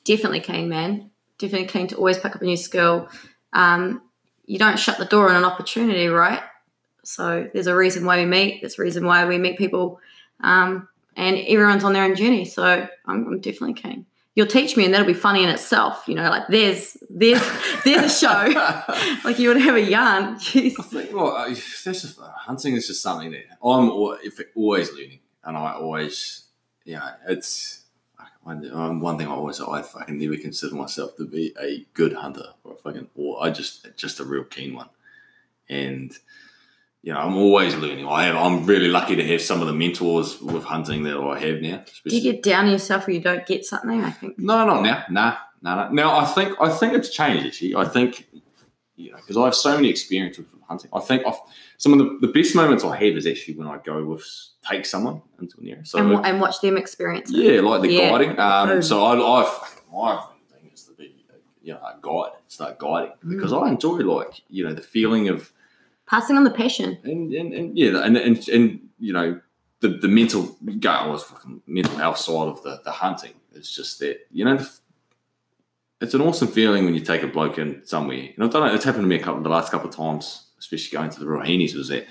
definitely 0.03 0.41
keen, 0.41 0.69
man. 0.69 1.10
Definitely 1.41 1.67
keen 1.67 1.87
to 1.87 1.95
always 1.95 2.19
pick 2.19 2.35
up 2.35 2.41
a 2.41 2.45
new 2.45 2.55
skill. 2.55 3.09
Um, 3.51 4.03
you 4.45 4.59
don't 4.59 4.77
shut 4.77 4.99
the 4.99 5.05
door 5.05 5.27
on 5.29 5.35
an 5.35 5.43
opportunity, 5.43 6.07
right? 6.07 6.41
So 7.03 7.49
there's 7.51 7.65
a 7.65 7.75
reason 7.75 8.05
why 8.05 8.17
we 8.19 8.25
meet. 8.25 8.61
There's 8.61 8.77
a 8.77 8.81
reason 8.83 9.05
why 9.07 9.25
we 9.25 9.39
meet 9.39 9.57
people. 9.57 9.99
Um, 10.41 10.87
and 11.17 11.37
everyone's 11.47 11.83
on 11.83 11.93
their 11.93 12.03
own 12.03 12.15
journey. 12.15 12.45
So 12.45 12.63
I'm, 12.63 12.87
I'm 13.27 13.39
definitely 13.39 13.73
keen. 13.73 14.05
You'll 14.35 14.45
teach 14.47 14.77
me, 14.77 14.85
and 14.85 14.93
that'll 14.93 15.07
be 15.07 15.13
funny 15.13 15.43
in 15.43 15.49
itself. 15.49 16.03
You 16.07 16.13
know, 16.15 16.29
like 16.29 16.43
there's 16.47 16.95
there's 17.09 17.41
there's 17.83 18.03
a 18.03 18.09
show. 18.09 19.19
like 19.25 19.39
you 19.39 19.49
would 19.49 19.59
have 19.59 19.75
a 19.75 19.81
yarn. 19.81 20.35
Jeez. 20.39 20.75
I 20.79 20.83
think 20.83 21.13
well, 21.13 21.31
I- 21.35 21.49
that's 21.49 21.83
just, 21.83 22.19
hunting 22.19 22.75
is 22.75 22.85
just 22.87 23.01
something 23.01 23.31
that 23.31 23.45
I'm 23.63 23.89
always 23.89 24.91
learning, 24.93 25.19
and 25.43 25.57
I 25.57 25.73
always, 25.73 26.43
you 26.85 26.93
know, 26.95 27.09
it's 27.27 27.80
one, 28.43 28.71
um, 28.73 28.99
one 28.99 29.17
thing 29.17 29.27
I 29.27 29.31
always 29.31 29.61
I 29.61 29.81
fucking 29.81 30.17
never 30.17 30.35
consider 30.35 30.75
myself 30.75 31.15
to 31.17 31.25
be 31.25 31.53
a 31.61 31.85
good 31.93 32.13
hunter 32.13 32.53
or 32.63 32.73
a 32.73 32.75
fucking 32.75 33.09
or 33.15 33.43
I 33.43 33.51
just 33.51 33.95
just 33.95 34.19
a 34.19 34.23
real 34.23 34.43
keen 34.43 34.73
one, 34.73 34.89
and 35.69 36.11
you 37.03 37.13
know 37.13 37.19
I'm 37.19 37.35
always 37.35 37.75
learning. 37.75 38.07
I 38.07 38.23
have 38.23 38.35
I'm 38.35 38.65
really 38.65 38.87
lucky 38.87 39.15
to 39.15 39.27
have 39.27 39.41
some 39.41 39.61
of 39.61 39.67
the 39.67 39.73
mentors 39.73 40.41
with 40.41 40.63
hunting 40.63 41.03
that 41.03 41.17
I 41.17 41.39
have 41.39 41.61
now. 41.61 41.83
Do 42.07 42.15
you 42.15 42.21
get 42.21 42.41
down 42.41 42.65
on 42.65 42.71
yourself 42.71 43.05
when 43.05 43.15
you 43.15 43.21
don't 43.21 43.45
get 43.45 43.63
something? 43.63 44.03
I 44.03 44.11
think. 44.11 44.39
no, 44.39 44.65
not 44.65 44.81
now. 44.81 45.03
Nah, 45.09 45.37
nah, 45.61 45.75
nah. 45.75 45.89
Now 45.89 46.17
I 46.17 46.25
think 46.25 46.59
I 46.59 46.69
think 46.69 46.93
it's 46.93 47.09
changed 47.09 47.45
actually. 47.45 47.75
I 47.75 47.85
think 47.85 48.27
you 49.01 49.11
know 49.11 49.17
because 49.17 49.37
I 49.37 49.45
have 49.45 49.55
so 49.55 49.75
many 49.75 49.89
experiences 49.89 50.45
with 50.51 50.61
hunting. 50.63 50.89
I 50.93 50.99
think 50.99 51.23
I've, 51.27 51.39
some 51.77 51.93
of 51.93 51.99
the, 51.99 52.27
the 52.27 52.31
best 52.33 52.55
moments 52.55 52.83
I 52.83 52.95
have 52.95 53.15
is 53.17 53.25
actually 53.27 53.55
when 53.55 53.67
I 53.67 53.77
go 53.77 54.03
with 54.05 54.25
take 54.69 54.85
someone 54.85 55.21
into 55.39 55.59
an 55.59 55.67
area. 55.67 55.85
So 55.85 55.97
and, 55.99 56.25
and 56.25 56.39
watch 56.41 56.61
them 56.61 56.77
experience 56.77 57.31
it. 57.31 57.37
yeah, 57.37 57.61
like 57.61 57.81
the 57.81 57.91
Yeah. 57.91 58.09
guiding. 58.09 58.31
Um, 58.39 58.69
Oh. 58.69 58.81
so 58.81 59.03
I, 59.03 59.13
I 59.41 59.43
fucking- 59.45 59.77
my 59.93 60.23
thing 60.51 60.71
is 60.73 60.83
to 60.85 60.93
be 60.93 61.13
you 61.61 61.73
know 61.73 61.79
a 61.79 61.95
guide, 62.01 62.31
start 62.47 62.77
guiding 62.79 63.11
because 63.27 63.51
I 63.53 63.67
enjoy 63.69 63.97
like 63.97 64.41
you 64.49 64.63
know 64.65 64.73
the 64.73 64.81
feeling 64.81 65.27
of 65.29 65.51
Passing 66.07 66.35
on 66.37 66.43
the 66.43 66.51
passion. 66.51 66.97
and 67.03 67.31
and, 67.33 67.53
and 67.53 67.77
yeah, 67.77 68.03
and, 68.05 68.17
and 68.17 68.49
and 68.49 68.89
you 68.99 69.13
know 69.13 69.39
the 69.79 69.87
the 69.89 70.07
mental 70.09 70.57
go 70.79 71.09
was 71.09 71.23
fucking 71.23 71.61
mental 71.67 71.95
health 71.97 72.17
side 72.17 72.47
of 72.49 72.61
the 72.63 72.81
the 72.83 72.91
hunting. 72.91 73.33
It's 73.53 73.73
just 73.73 73.99
that 73.99 74.27
you 74.31 74.45
know. 74.45 74.57
The, 74.57 74.69
it's 76.01 76.13
an 76.13 76.21
awesome 76.21 76.47
feeling 76.47 76.85
when 76.85 76.93
you 76.95 76.99
take 77.01 77.23
a 77.23 77.27
bloke 77.27 77.57
in 77.57 77.85
somewhere. 77.85 78.29
And 78.35 78.43
I've 78.43 78.51
done 78.51 78.67
it. 78.69 78.75
It's 78.75 78.83
happened 78.85 79.03
to 79.03 79.07
me 79.07 79.15
a 79.17 79.23
couple 79.23 79.41
the 79.41 79.49
last 79.49 79.71
couple 79.71 79.89
of 79.89 79.95
times, 79.95 80.47
especially 80.59 80.97
going 80.97 81.09
to 81.11 81.19
the 81.19 81.25
Ruahines. 81.25 81.75
Was 81.75 81.87
that 81.89 82.07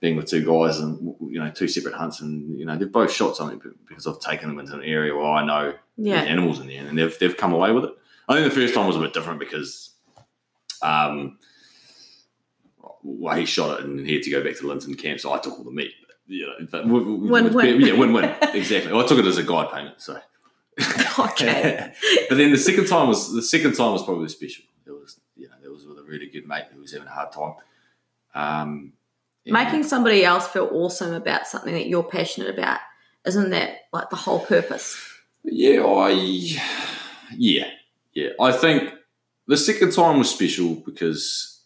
being 0.00 0.16
with 0.16 0.26
two 0.28 0.44
guys 0.44 0.78
and 0.78 1.14
you 1.30 1.38
know 1.38 1.50
two 1.50 1.68
separate 1.68 1.94
hunts, 1.94 2.20
and 2.20 2.58
you 2.58 2.64
know 2.66 2.76
they've 2.76 2.90
both 2.90 3.12
shot 3.12 3.36
something 3.36 3.60
because 3.88 4.06
I've 4.06 4.20
taken 4.20 4.48
them 4.48 4.58
into 4.58 4.74
an 4.74 4.82
area 4.84 5.14
where 5.14 5.24
I 5.26 5.44
know 5.44 5.74
Yeah. 5.96 6.16
there's 6.16 6.28
animals 6.30 6.60
in 6.60 6.66
there, 6.68 6.86
and 6.86 6.98
they've 6.98 7.16
they've 7.18 7.36
come 7.36 7.52
away 7.52 7.72
with 7.72 7.84
it. 7.84 7.92
I 8.28 8.34
think 8.34 8.52
the 8.52 8.60
first 8.60 8.74
time 8.74 8.86
was 8.88 8.96
a 8.96 9.00
bit 9.00 9.12
different 9.14 9.38
because, 9.38 9.90
um, 10.82 11.38
well, 13.02 13.36
he 13.36 13.46
shot 13.46 13.78
it 13.80 13.86
and 13.86 14.06
he 14.06 14.14
had 14.14 14.22
to 14.24 14.30
go 14.30 14.42
back 14.42 14.56
to 14.58 14.66
Linton 14.66 14.94
camp, 14.94 15.20
so 15.20 15.32
I 15.32 15.38
took 15.38 15.58
all 15.58 15.64
the 15.64 15.70
meat. 15.70 15.92
You 16.28 16.46
know, 16.46 16.54
but 16.72 16.82
w- 16.82 17.04
w- 17.04 17.30
Win-win. 17.32 17.80
yeah, 17.80 17.92
win 17.92 18.12
win 18.12 18.24
exactly. 18.52 18.92
I 18.92 19.06
took 19.06 19.18
it 19.20 19.26
as 19.26 19.38
a 19.38 19.44
guide 19.44 19.70
payment, 19.72 20.00
so 20.02 20.18
Okay. 21.18 21.92
but 22.28 22.36
then 22.36 22.50
the 22.50 22.58
second 22.58 22.86
time 22.86 23.08
was 23.08 23.32
the 23.32 23.40
second 23.40 23.72
time 23.72 23.92
was 23.92 24.02
probably 24.02 24.28
special. 24.28 24.64
It 24.86 24.90
was 24.90 25.18
you 25.34 25.48
know 25.48 25.54
there 25.62 25.72
was 25.72 25.86
with 25.86 25.98
a 25.98 26.02
really 26.02 26.26
good 26.26 26.46
mate 26.46 26.64
who 26.72 26.80
was 26.80 26.92
having 26.92 27.08
a 27.08 27.10
hard 27.10 27.32
time, 27.32 27.54
um, 28.34 28.92
Making 29.46 29.84
somebody 29.84 30.24
else 30.24 30.48
feel 30.48 30.68
awesome 30.72 31.14
about 31.14 31.46
something 31.46 31.72
that 31.72 31.86
you're 31.86 32.02
passionate 32.02 32.50
about, 32.50 32.80
isn't 33.24 33.50
that 33.50 33.82
like 33.92 34.10
the 34.10 34.16
whole 34.16 34.40
purpose? 34.40 35.00
Yeah, 35.44 35.84
I 35.84 36.10
yeah, 37.36 37.70
yeah. 38.12 38.30
I 38.40 38.50
think 38.50 38.92
the 39.46 39.56
second 39.56 39.92
time 39.92 40.18
was 40.18 40.28
special 40.28 40.74
because 40.74 41.60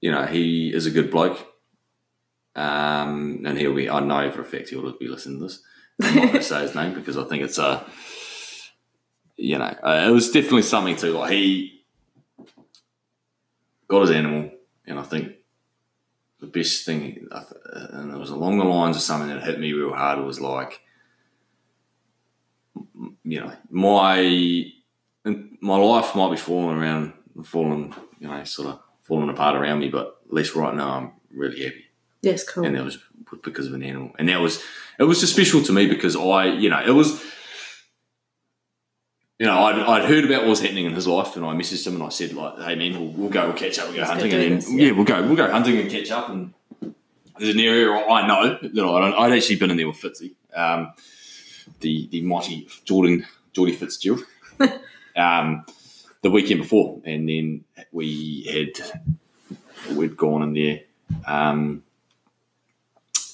you 0.00 0.12
know 0.12 0.24
he 0.26 0.72
is 0.72 0.86
a 0.86 0.90
good 0.92 1.10
bloke, 1.10 1.44
um, 2.54 3.42
and 3.44 3.58
he'll 3.58 3.74
be. 3.74 3.90
I 3.90 3.98
know 3.98 4.30
for 4.30 4.42
a 4.42 4.44
fact 4.44 4.68
he'll 4.68 4.96
be 4.98 5.08
listening 5.08 5.40
to 5.40 5.46
this. 5.46 5.62
I'm 6.02 6.16
not 6.16 6.22
going 6.22 6.34
to 6.34 6.42
say 6.42 6.62
his 6.62 6.74
name 6.74 6.94
because 6.94 7.16
I 7.16 7.24
think 7.24 7.42
it's 7.42 7.58
a. 7.58 7.84
You 9.36 9.58
know, 9.58 9.64
uh, 9.64 10.04
it 10.06 10.10
was 10.10 10.30
definitely 10.30 10.62
something 10.62 10.96
to 10.96 11.12
like 11.12 11.32
he 11.32 11.82
got 13.88 14.02
his 14.02 14.10
animal, 14.10 14.50
and 14.86 14.98
I 14.98 15.02
think 15.02 15.32
the 16.40 16.46
best 16.46 16.84
thing, 16.84 17.26
and 17.72 18.12
it 18.12 18.18
was 18.18 18.30
along 18.30 18.58
the 18.58 18.64
lines 18.64 18.96
of 18.96 19.02
something 19.02 19.28
that 19.28 19.42
hit 19.42 19.58
me 19.58 19.72
real 19.72 19.94
hard. 19.94 20.18
It 20.18 20.24
Was 20.24 20.40
like 20.40 20.80
you 23.24 23.40
know, 23.40 23.52
my 23.70 24.64
my 25.60 25.76
life 25.76 26.14
might 26.14 26.30
be 26.30 26.36
falling 26.36 26.76
around, 26.76 27.12
falling, 27.44 27.94
you 28.18 28.28
know, 28.28 28.42
sort 28.44 28.68
of 28.68 28.80
falling 29.02 29.28
apart 29.28 29.56
around 29.56 29.80
me, 29.80 29.88
but 29.88 30.20
at 30.26 30.32
least 30.32 30.54
right 30.54 30.74
now 30.74 30.90
I'm 30.90 31.12
really 31.32 31.62
happy, 31.62 31.84
Yes, 32.22 32.44
cool. 32.44 32.64
and 32.64 32.76
that 32.76 32.84
was 32.84 32.98
because 33.42 33.66
of 33.66 33.74
an 33.74 33.82
animal, 33.82 34.12
and 34.18 34.28
that 34.28 34.40
was 34.40 34.62
it 34.98 35.04
was 35.04 35.20
just 35.20 35.32
special 35.32 35.62
to 35.62 35.72
me 35.72 35.86
because 35.86 36.16
I, 36.16 36.46
you 36.46 36.68
know, 36.68 36.82
it 36.84 36.90
was. 36.90 37.22
You 39.38 39.46
know, 39.46 39.58
I'd, 39.58 39.76
I'd 39.76 40.04
heard 40.04 40.26
about 40.26 40.42
what 40.42 40.50
was 40.50 40.60
happening 40.60 40.84
in 40.84 40.92
his 40.92 41.06
life, 41.06 41.34
and 41.34 41.46
I 41.46 41.54
messaged 41.54 41.86
him 41.86 41.94
and 41.94 42.02
I 42.02 42.10
said, 42.10 42.34
like, 42.34 42.58
"Hey 42.58 42.74
man, 42.74 42.92
we'll, 42.92 43.08
we'll 43.12 43.30
go, 43.30 43.46
we'll 43.46 43.56
catch 43.56 43.78
up, 43.78 43.86
we'll 43.86 43.94
go 43.94 44.00
Let's 44.02 44.10
hunting, 44.10 44.30
do 44.32 44.36
and 44.36 44.44
then 44.44 44.54
this, 44.56 44.70
yeah. 44.70 44.86
yeah. 44.88 44.92
we'll 44.92 45.06
go, 45.06 45.22
we'll 45.22 45.36
go 45.36 45.50
hunting 45.50 45.78
and 45.78 45.90
catch 45.90 46.10
up." 46.10 46.28
And 46.28 46.52
there's 47.38 47.54
an 47.54 47.60
area 47.60 47.90
I 47.90 48.26
know 48.26 48.58
that 48.60 48.84
I 48.84 49.00
don't, 49.00 49.14
I'd 49.14 49.32
actually 49.32 49.56
been 49.56 49.70
in 49.70 49.78
there 49.78 49.88
with 49.88 49.96
Fitzy, 49.96 50.34
um, 50.54 50.92
the 51.80 52.06
the 52.08 52.20
mighty 52.20 52.68
Jordan 52.84 53.26
Geordie 53.54 53.72
Fitzgerald, 53.76 54.24
um, 55.16 55.64
the 56.20 56.30
weekend 56.30 56.60
before, 56.60 57.00
and 57.06 57.26
then 57.26 57.64
we 57.92 58.42
had 58.42 59.96
we'd 59.96 60.18
gone 60.18 60.42
in 60.42 60.52
there, 60.52 60.80
um, 61.26 61.82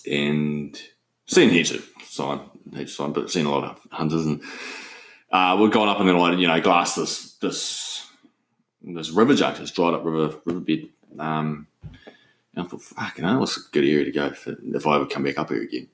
and 0.07 0.81
seen 1.27 1.51
heaps 1.51 1.71
of 1.71 1.89
sign, 2.05 2.41
heaps 2.75 2.93
of 2.93 2.97
sign, 2.97 3.13
but 3.13 3.31
seen 3.31 3.47
a 3.47 3.51
lot 3.51 3.65
of 3.65 3.81
hunters, 3.91 4.27
and 4.27 4.43
uh, 5.31 5.57
we'd 5.61 5.73
gone 5.73 5.89
up 5.89 6.01
and 6.01 6.09
then 6.09 6.17
I 6.17 6.33
you 6.35 6.47
know 6.47 6.61
glass 6.61 6.95
this 6.95 7.35
this 7.35 8.07
this 8.83 9.11
river 9.11 9.35
junk, 9.35 9.59
this 9.59 9.71
dried 9.71 9.95
up 9.95 10.05
river 10.05 10.37
riverbed. 10.45 10.89
Um, 11.19 11.67
and 12.55 12.65
I 12.65 12.69
thought, 12.69 12.83
fucking 12.83 13.25
hell, 13.25 13.41
that's 13.41 13.59
a 13.59 13.71
good 13.71 13.85
area 13.85 14.05
to 14.05 14.11
go 14.11 14.27
if, 14.27 14.47
if 14.47 14.87
I 14.87 14.97
ever 14.97 15.07
come 15.07 15.25
back 15.25 15.39
up 15.39 15.51
here 15.51 15.63
again. 15.63 15.89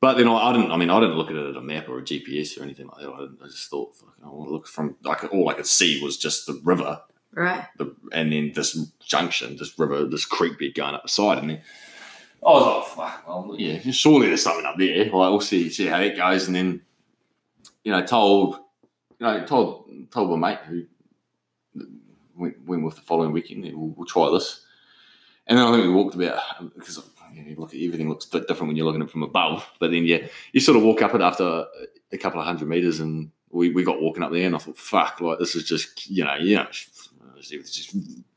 But 0.00 0.16
then 0.16 0.28
I, 0.28 0.34
I 0.34 0.52
didn't. 0.52 0.70
I 0.70 0.76
mean, 0.76 0.90
I 0.90 1.00
didn't 1.00 1.16
look 1.16 1.30
at 1.30 1.36
it 1.36 1.50
at 1.50 1.56
a 1.56 1.60
map 1.60 1.88
or 1.88 1.98
a 1.98 2.02
GPS 2.02 2.58
or 2.58 2.62
anything 2.62 2.86
like 2.86 2.98
that. 3.02 3.12
I, 3.12 3.20
didn't, 3.20 3.38
I 3.42 3.46
just 3.46 3.70
thought, 3.70 3.96
fucking, 3.96 4.24
I 4.24 4.28
want 4.28 4.48
to 4.48 4.52
look 4.52 4.66
from 4.66 4.96
like 5.02 5.32
all 5.32 5.48
I 5.48 5.54
could 5.54 5.66
see 5.66 6.02
was 6.02 6.16
just 6.16 6.46
the 6.46 6.60
river, 6.64 7.00
right. 7.32 7.66
the, 7.78 7.94
and 8.12 8.32
then 8.32 8.52
this 8.54 8.76
junction, 9.00 9.56
this 9.56 9.78
river, 9.78 10.04
this 10.04 10.24
creek 10.24 10.58
bed 10.58 10.74
going 10.74 10.94
up 10.94 11.02
the 11.02 11.08
side, 11.08 11.38
and 11.38 11.50
then 11.50 11.62
I 12.44 12.50
was 12.50 12.96
like, 12.96 12.96
fuck, 12.96 13.28
well, 13.28 13.54
yeah, 13.56 13.78
surely 13.92 14.26
there's 14.26 14.42
something 14.42 14.66
up 14.66 14.76
there. 14.76 15.04
Like, 15.04 15.12
we'll 15.12 15.40
see, 15.40 15.70
see 15.70 15.86
how 15.86 15.98
that 15.98 16.16
goes, 16.16 16.48
and 16.48 16.56
then 16.56 16.80
you 17.84 17.92
know, 17.92 18.04
told, 18.04 18.56
you 19.18 19.26
know, 19.26 19.44
told 19.46 19.88
told 20.10 20.38
my 20.38 20.50
mate 20.50 20.58
who 20.66 20.84
went, 22.36 22.64
went 22.66 22.84
with 22.84 22.96
the 22.96 23.02
following 23.02 23.32
weekend, 23.32 23.64
we'll, 23.64 23.94
we'll 23.96 24.06
try 24.06 24.30
this, 24.30 24.64
and 25.46 25.58
then 25.58 25.66
I 25.66 25.72
think 25.72 25.84
we 25.84 25.92
walked 25.92 26.16
about 26.16 26.42
um, 26.58 26.72
because 26.74 27.00
you, 27.32 27.44
know, 27.44 27.60
look 27.60 27.74
everything 27.74 28.08
looks 28.08 28.26
different 28.26 28.68
when 28.68 28.76
you're 28.76 28.86
looking 28.86 29.02
at 29.02 29.08
it 29.08 29.12
from 29.12 29.22
above, 29.22 29.64
but 29.78 29.90
then 29.90 30.04
yeah, 30.04 30.26
you 30.52 30.60
sort 30.60 30.76
of 30.76 30.82
walk 30.82 31.02
up 31.02 31.14
it 31.14 31.20
after 31.20 31.66
a 32.12 32.18
couple 32.18 32.40
of 32.40 32.46
hundred 32.46 32.68
meters, 32.68 32.98
and 33.00 33.30
we, 33.50 33.70
we 33.70 33.84
got 33.84 34.02
walking 34.02 34.22
up 34.22 34.32
there, 34.32 34.46
and 34.46 34.56
I 34.56 34.58
thought, 34.58 34.76
fuck, 34.76 35.20
like 35.20 35.38
this 35.38 35.54
is 35.54 35.64
just 35.64 36.10
you 36.10 36.24
know, 36.24 36.34
you 36.34 36.56
know, 36.56 36.66
it's 36.68 37.70
just 37.70 37.96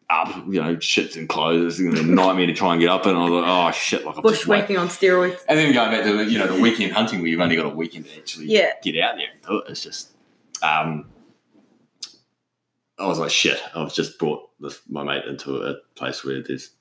up, 0.10 0.28
you 0.48 0.62
know, 0.62 0.76
shits 0.76 1.16
and 1.18 1.28
clothes, 1.28 1.80
it's 1.80 2.00
a 2.00 2.04
nightmare 2.04 2.46
to 2.48 2.54
try 2.54 2.74
and 2.74 2.82
get 2.82 2.90
up, 2.90 3.06
and 3.06 3.18
I 3.18 3.24
was 3.24 3.32
like, 3.32 3.44
oh 3.48 3.72
shit, 3.72 4.06
like 4.06 4.16
just 4.16 4.24
Bushwhacking 4.46 4.78
on 4.78 4.88
steroids. 4.88 5.40
and 5.48 5.58
then 5.58 5.74
going 5.74 5.92
back 5.92 6.04
to 6.06 6.18
the, 6.18 6.26
you 6.26 6.38
know 6.38 6.48
the 6.48 6.62
weekend 6.62 6.94
hunting 6.94 7.20
where 7.22 7.28
you've 7.30 7.40
only 7.42 7.56
got 7.56 7.66
a 7.66 7.70
weekend 7.70 8.06
to 8.06 8.18
actually 8.18 8.46
Yeah. 8.46 8.72
get 8.84 8.98
out 9.00 9.16
there 9.18 9.28
and 9.32 9.42
do 9.42 9.58
it. 9.60 9.72
It's 9.72 9.82
just, 9.82 10.12
um, 10.62 11.08
I 12.98 13.08
was 13.08 13.20
like, 13.20 13.32
shit. 13.32 13.60
I've 13.76 13.94
just 13.94 14.20
brought 14.20 14.50
this, 14.60 14.80
my 14.88 15.04
mate 15.04 15.26
into 15.26 15.58
a 15.58 15.76
place 15.96 16.24
where 16.24 16.42
there's 16.42 16.72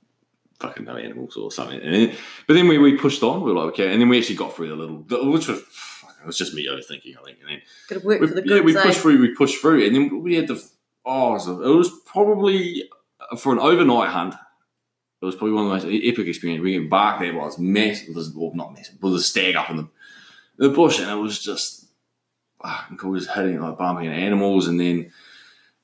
fucking 0.60 0.84
no 0.84 0.96
animals 0.96 1.36
or 1.36 1.50
something. 1.50 1.80
And 1.80 1.94
then, 1.94 2.16
but 2.46 2.54
then 2.54 2.68
we, 2.68 2.78
we 2.78 2.96
pushed 2.96 3.22
on. 3.22 3.42
We 3.42 3.52
were 3.52 3.58
like, 3.64 3.72
okay, 3.74 3.90
and 3.92 4.00
then 4.00 4.08
we 4.08 4.18
actually 4.18 4.36
got 4.36 4.54
through 4.54 4.68
the 4.68 4.76
little, 4.76 4.98
which 5.32 5.48
was 5.48 5.58
it 5.58 6.26
was 6.26 6.38
just 6.38 6.54
me 6.54 6.66
overthinking, 6.68 7.16
I 7.18 7.24
think. 7.24 7.38
And 7.40 7.48
then 7.50 7.62
Got 7.88 8.00
to 8.00 8.06
work 8.06 8.20
we, 8.20 8.28
for 8.28 8.34
the 8.34 8.46
yeah, 8.46 8.60
we 8.60 8.74
pushed 8.74 9.00
through. 9.00 9.20
We 9.20 9.34
pushed 9.34 9.60
through, 9.60 9.84
and 9.86 9.94
then 9.94 10.22
we 10.22 10.36
had 10.36 10.46
the. 10.48 10.62
Oh, 11.04 11.34
it 11.34 11.76
was 11.76 11.90
probably 12.06 12.88
for 13.36 13.52
an 13.52 13.58
overnight 13.58 14.10
hunt. 14.10 14.34
It 15.22 15.26
was 15.26 15.36
probably 15.36 15.54
one 15.54 15.64
of 15.64 15.82
the 15.82 15.88
most 15.88 16.04
epic 16.04 16.26
experiences. 16.26 16.62
We 16.62 16.76
embarked 16.76 17.20
there, 17.20 17.34
was 17.34 17.58
massive. 17.58 18.14
Was, 18.14 18.34
well, 18.34 18.52
not 18.54 18.74
massive, 18.74 19.00
but 19.00 19.08
there 19.08 19.14
was 19.14 19.22
a 19.22 19.26
stag 19.26 19.56
up 19.56 19.70
in 19.70 19.76
the, 19.76 19.88
the 20.58 20.68
bush, 20.68 21.00
and 21.00 21.10
it 21.10 21.14
was 21.14 21.42
just 21.42 21.86
fucking 22.62 22.98
cool, 22.98 23.16
just 23.16 23.30
hitting 23.30 23.60
like 23.60 23.78
bumping 23.78 24.08
animals, 24.08 24.68
and 24.68 24.78
then 24.78 25.10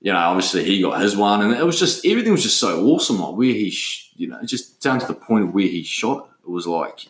you 0.01 0.13
know, 0.13 0.19
obviously 0.19 0.65
he 0.65 0.81
got 0.81 1.01
his 1.01 1.17
one, 1.17 1.43
and 1.43 1.53
it 1.53 1.65
was 1.65 1.79
just 1.79 2.07
everything 2.07 2.33
was 2.33 2.43
just 2.43 2.59
so 2.59 2.87
awesome. 2.87 3.21
Like 3.21 3.35
where 3.35 3.53
he, 3.53 3.71
sh- 3.71 4.13
you 4.17 4.29
know, 4.29 4.43
just 4.45 4.81
down 4.81 4.99
to 4.99 5.07
the 5.07 5.15
point 5.15 5.45
of 5.45 5.55
where 5.55 5.67
he 5.67 5.83
shot. 5.83 6.31
It, 6.43 6.51
was 6.51 6.67
like, 6.67 7.07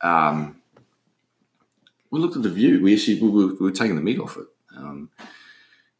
um, 0.00 0.62
we 2.10 2.20
looked 2.20 2.36
at 2.36 2.42
the 2.42 2.48
view. 2.48 2.80
We 2.80 2.94
actually 2.94 3.20
we 3.20 3.28
were, 3.28 3.54
we 3.54 3.66
were 3.66 3.72
taking 3.72 3.96
the 3.96 4.02
meat 4.02 4.20
off 4.20 4.36
it. 4.36 4.46
Um, 4.76 5.10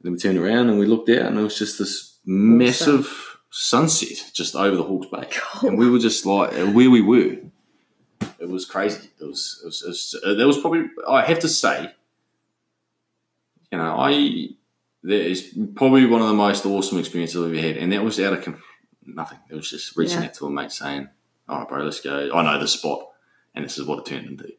then 0.01 0.13
we 0.13 0.19
turned 0.19 0.39
around 0.39 0.69
and 0.69 0.79
we 0.79 0.87
looked 0.87 1.09
out, 1.11 1.27
and 1.27 1.39
it 1.39 1.43
was 1.43 1.59
just 1.59 1.79
this 1.79 2.19
massive 2.25 3.28
sunset 3.51 4.31
just 4.33 4.55
over 4.55 4.77
the 4.77 4.83
Hawke's 4.83 5.07
Bay, 5.09 5.29
Cool. 5.31 5.71
and 5.71 5.79
we 5.79 5.89
were 5.91 5.99
just 5.99 6.27
like 6.27 6.53
where 6.53 6.91
we 6.91 7.01
were. 7.01 7.37
It 8.41 8.49
was 8.49 8.65
crazy. 8.65 9.11
It 9.21 9.25
was. 9.25 9.61
It 9.63 9.67
was. 9.67 9.83
It 9.83 9.89
was 9.89 10.21
uh, 10.25 10.35
there 10.35 10.47
was 10.47 10.59
probably. 10.59 10.85
I 11.09 11.23
have 11.23 11.39
to 11.41 11.49
say, 11.49 11.91
you 13.71 13.79
know, 13.79 13.97
I 13.99 14.49
there 15.03 15.21
is 15.21 15.55
probably 15.75 16.07
one 16.07 16.21
of 16.23 16.29
the 16.29 16.35
most 16.35 16.67
awesome 16.67 16.99
experiences 16.99 17.37
I've 17.41 17.53
ever 17.55 17.61
had, 17.61 17.77
and 17.77 17.93
that 17.93 18.03
was 18.03 18.19
out 18.21 18.33
of 18.33 18.57
nothing. 19.07 19.39
It 19.51 19.55
was 19.55 19.71
just 19.71 19.97
reaching 19.97 20.21
Yeah. 20.21 20.27
out 20.27 20.35
to 20.35 20.47
a 20.47 20.51
mate 20.51 20.73
saying, 20.73 21.09
"All 21.49 21.61
right, 21.61 21.69
bro, 21.69 21.83
let's 21.85 22.01
go. 22.01 22.31
I 22.35 22.43
know 22.43 22.61
the 22.61 22.69
spot, 22.69 23.09
and 23.55 23.65
this 23.65 23.79
is 23.79 23.87
what 23.87 23.99
it 24.01 24.07
turned 24.07 24.27
into." 24.27 24.53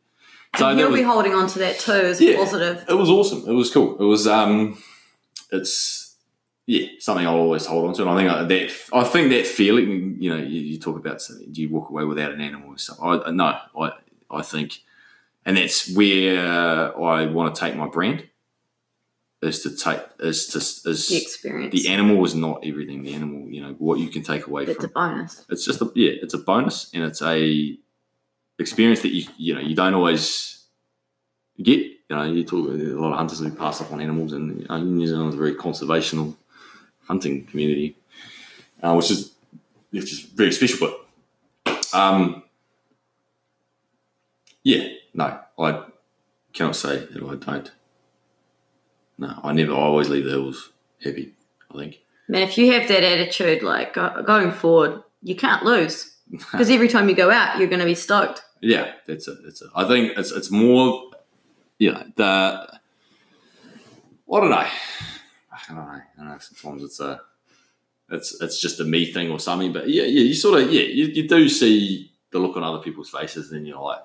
So 0.58 0.68
and 0.70 0.80
that 0.80 0.84
he'll 0.84 0.92
was, 0.92 1.00
be 1.00 1.04
holding 1.06 1.34
on 1.34 1.48
to 1.48 1.60
that 1.60 1.80
too 1.80 1.92
as 1.92 2.20
Yeah. 2.22 2.32
a 2.32 2.38
positive. 2.38 2.86
it 2.90 2.94
was 2.94 3.10
awesome. 3.10 3.44
It 3.48 3.54
was 3.54 3.72
cool. 3.72 3.98
It 4.00 4.04
was 4.06 4.28
um, 4.28 4.82
it's 5.52 5.99
yeah 6.70 6.88
something 7.00 7.26
I'll 7.26 7.34
always 7.46 7.66
hold 7.66 7.88
on 7.88 7.94
to, 7.96 8.02
and 8.04 8.12
I 8.12 8.18
think 8.18 8.30
uh, 8.32 8.44
that 8.44 8.72
I 8.94 9.04
think 9.04 9.30
that 9.32 9.48
feeling. 9.48 10.18
You 10.20 10.30
know, 10.32 10.38
you, 10.38 10.62
you 10.62 10.80
talk 10.80 10.98
about 10.98 11.20
do 11.52 11.62
you 11.62 11.70
walk 11.70 11.90
away 11.90 12.04
without 12.06 12.32
an 12.32 12.42
animal 12.42 12.70
and 12.70 12.80
stuff? 12.80 13.00
I 13.02 13.32
no, 13.32 13.58
I 13.80 13.92
I 14.30 14.42
think, 14.44 14.80
and 15.46 15.58
that's 15.58 15.92
where 15.96 16.96
I 16.96 17.26
want 17.26 17.56
to 17.56 17.60
take 17.60 17.76
my 17.76 17.88
brand. 17.88 18.26
Is 19.42 19.64
to 19.64 19.76
take 19.76 20.02
is 20.20 20.48
to 20.48 20.58
is 20.92 21.08
The 21.08 21.18
experience. 21.18 21.72
the 21.74 21.90
animal 21.90 22.24
is 22.26 22.36
not 22.36 22.60
everything. 22.64 23.04
The 23.04 23.14
animal, 23.14 23.50
you 23.50 23.62
know, 23.62 23.74
what 23.80 24.00
you 24.00 24.10
can 24.10 24.22
take 24.22 24.46
away 24.48 24.66
from 24.66 24.72
it. 24.72 24.76
It's 24.76 24.84
a 24.84 24.90
bonus. 24.90 25.46
it's 25.50 25.66
just 25.66 25.82
a 25.82 25.92
yeah, 25.96 26.12
it's 26.22 26.34
a 26.34 26.40
bonus 26.40 26.92
and 26.94 27.04
it's 27.04 27.22
a 27.22 27.78
experience 28.60 29.02
that 29.02 29.14
you 29.14 29.24
you 29.38 29.56
know 29.56 29.62
you 29.62 29.76
don't 29.76 29.94
always 29.96 30.66
get. 31.64 31.80
You 32.10 32.16
know, 32.16 32.24
you 32.24 32.44
talk 32.44 32.68
a 32.68 32.72
lot 33.04 33.12
of 33.12 33.18
hunters 33.18 33.40
who 33.40 33.50
pass 33.52 33.80
up 33.82 33.92
on 33.94 34.02
animals, 34.02 34.34
and 34.34 34.62
you 34.62 34.68
know, 34.68 34.78
New 34.84 35.08
Zealand's 35.08 35.36
very 35.36 35.56
conservational 35.56 36.36
hunting 37.10 37.46
community, 37.46 37.98
uh, 38.82 38.94
which 38.94 39.12
is 39.12 39.34
which 39.90 40.14
is 40.14 40.20
very 40.22 40.52
special. 40.54 40.88
But 41.66 41.94
um, 41.94 42.44
yeah, 44.64 44.88
no, 45.14 45.40
I 45.58 45.84
cannot 46.54 46.76
say 46.76 47.00
that 47.00 47.24
I 47.24 47.36
don't. 47.36 47.72
No, 49.18 49.38
I 49.44 49.52
never. 49.52 49.74
I 49.74 49.76
always 49.76 50.08
leave 50.08 50.24
the 50.24 50.32
hills 50.32 50.72
happy. 51.04 51.34
I 51.74 51.78
think. 51.78 52.00
Man, 52.30 52.44
if 52.44 52.58
you 52.58 52.72
have 52.74 52.88
that 52.88 53.04
attitude, 53.04 53.64
like 53.64 53.94
going 53.94 54.52
forward, 54.52 55.04
you 55.24 55.36
can't 55.36 55.66
lose 55.66 56.16
because 56.32 56.70
every 56.70 56.88
time 56.88 57.10
you 57.10 57.16
go 57.16 57.32
out, 57.32 57.58
you're 57.58 57.68
going 57.68 57.80
to 57.80 57.86
be 57.86 57.96
stoked. 57.96 58.44
Yeah, 58.62 58.92
that's 59.08 59.28
it. 59.28 59.38
That's 59.44 59.62
it. 59.62 59.70
I 59.76 59.88
think 59.88 60.18
it's 60.18 60.32
it's 60.32 60.52
more, 60.52 61.10
you 61.80 61.92
know, 61.92 62.04
the 62.16 62.80
I 64.32 64.40
don't 64.40 64.52
know. 64.52 64.68
I 65.68 65.74
don't 65.74 65.76
know. 65.76 65.92
I 65.92 66.02
don't 66.18 66.28
know. 66.28 66.38
Sometimes 66.40 66.84
it's 66.84 67.00
a, 67.00 67.22
it's 68.12 68.42
it's 68.42 68.60
just 68.60 68.80
a 68.80 68.84
me 68.84 69.12
thing 69.12 69.32
or 69.32 69.40
something. 69.40 69.74
But 69.74 69.90
yeah, 69.90 70.04
yeah, 70.04 70.22
you 70.22 70.34
sort 70.34 70.62
of 70.62 70.72
yeah, 70.72 70.82
you, 70.82 71.06
you 71.06 71.28
do 71.28 71.50
see 71.50 72.12
the 72.32 72.40
look 72.40 72.58
on 72.58 72.64
other 72.64 72.84
people's 72.84 73.10
faces, 73.10 73.52
and 73.52 73.68
you're 73.68 73.82
like, 73.82 74.02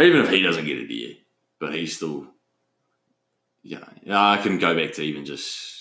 even 0.00 0.20
if 0.20 0.30
he 0.30 0.42
doesn't 0.42 0.64
get 0.64 0.78
it 0.78 0.88
to 0.88 0.94
you, 0.94 1.16
but 1.58 1.74
he's 1.74 1.96
still, 1.96 2.26
you 3.62 3.78
know, 3.78 4.18
I 4.18 4.38
can 4.42 4.58
go 4.58 4.74
back 4.74 4.94
to 4.94 5.02
even 5.02 5.24
just 5.24 5.71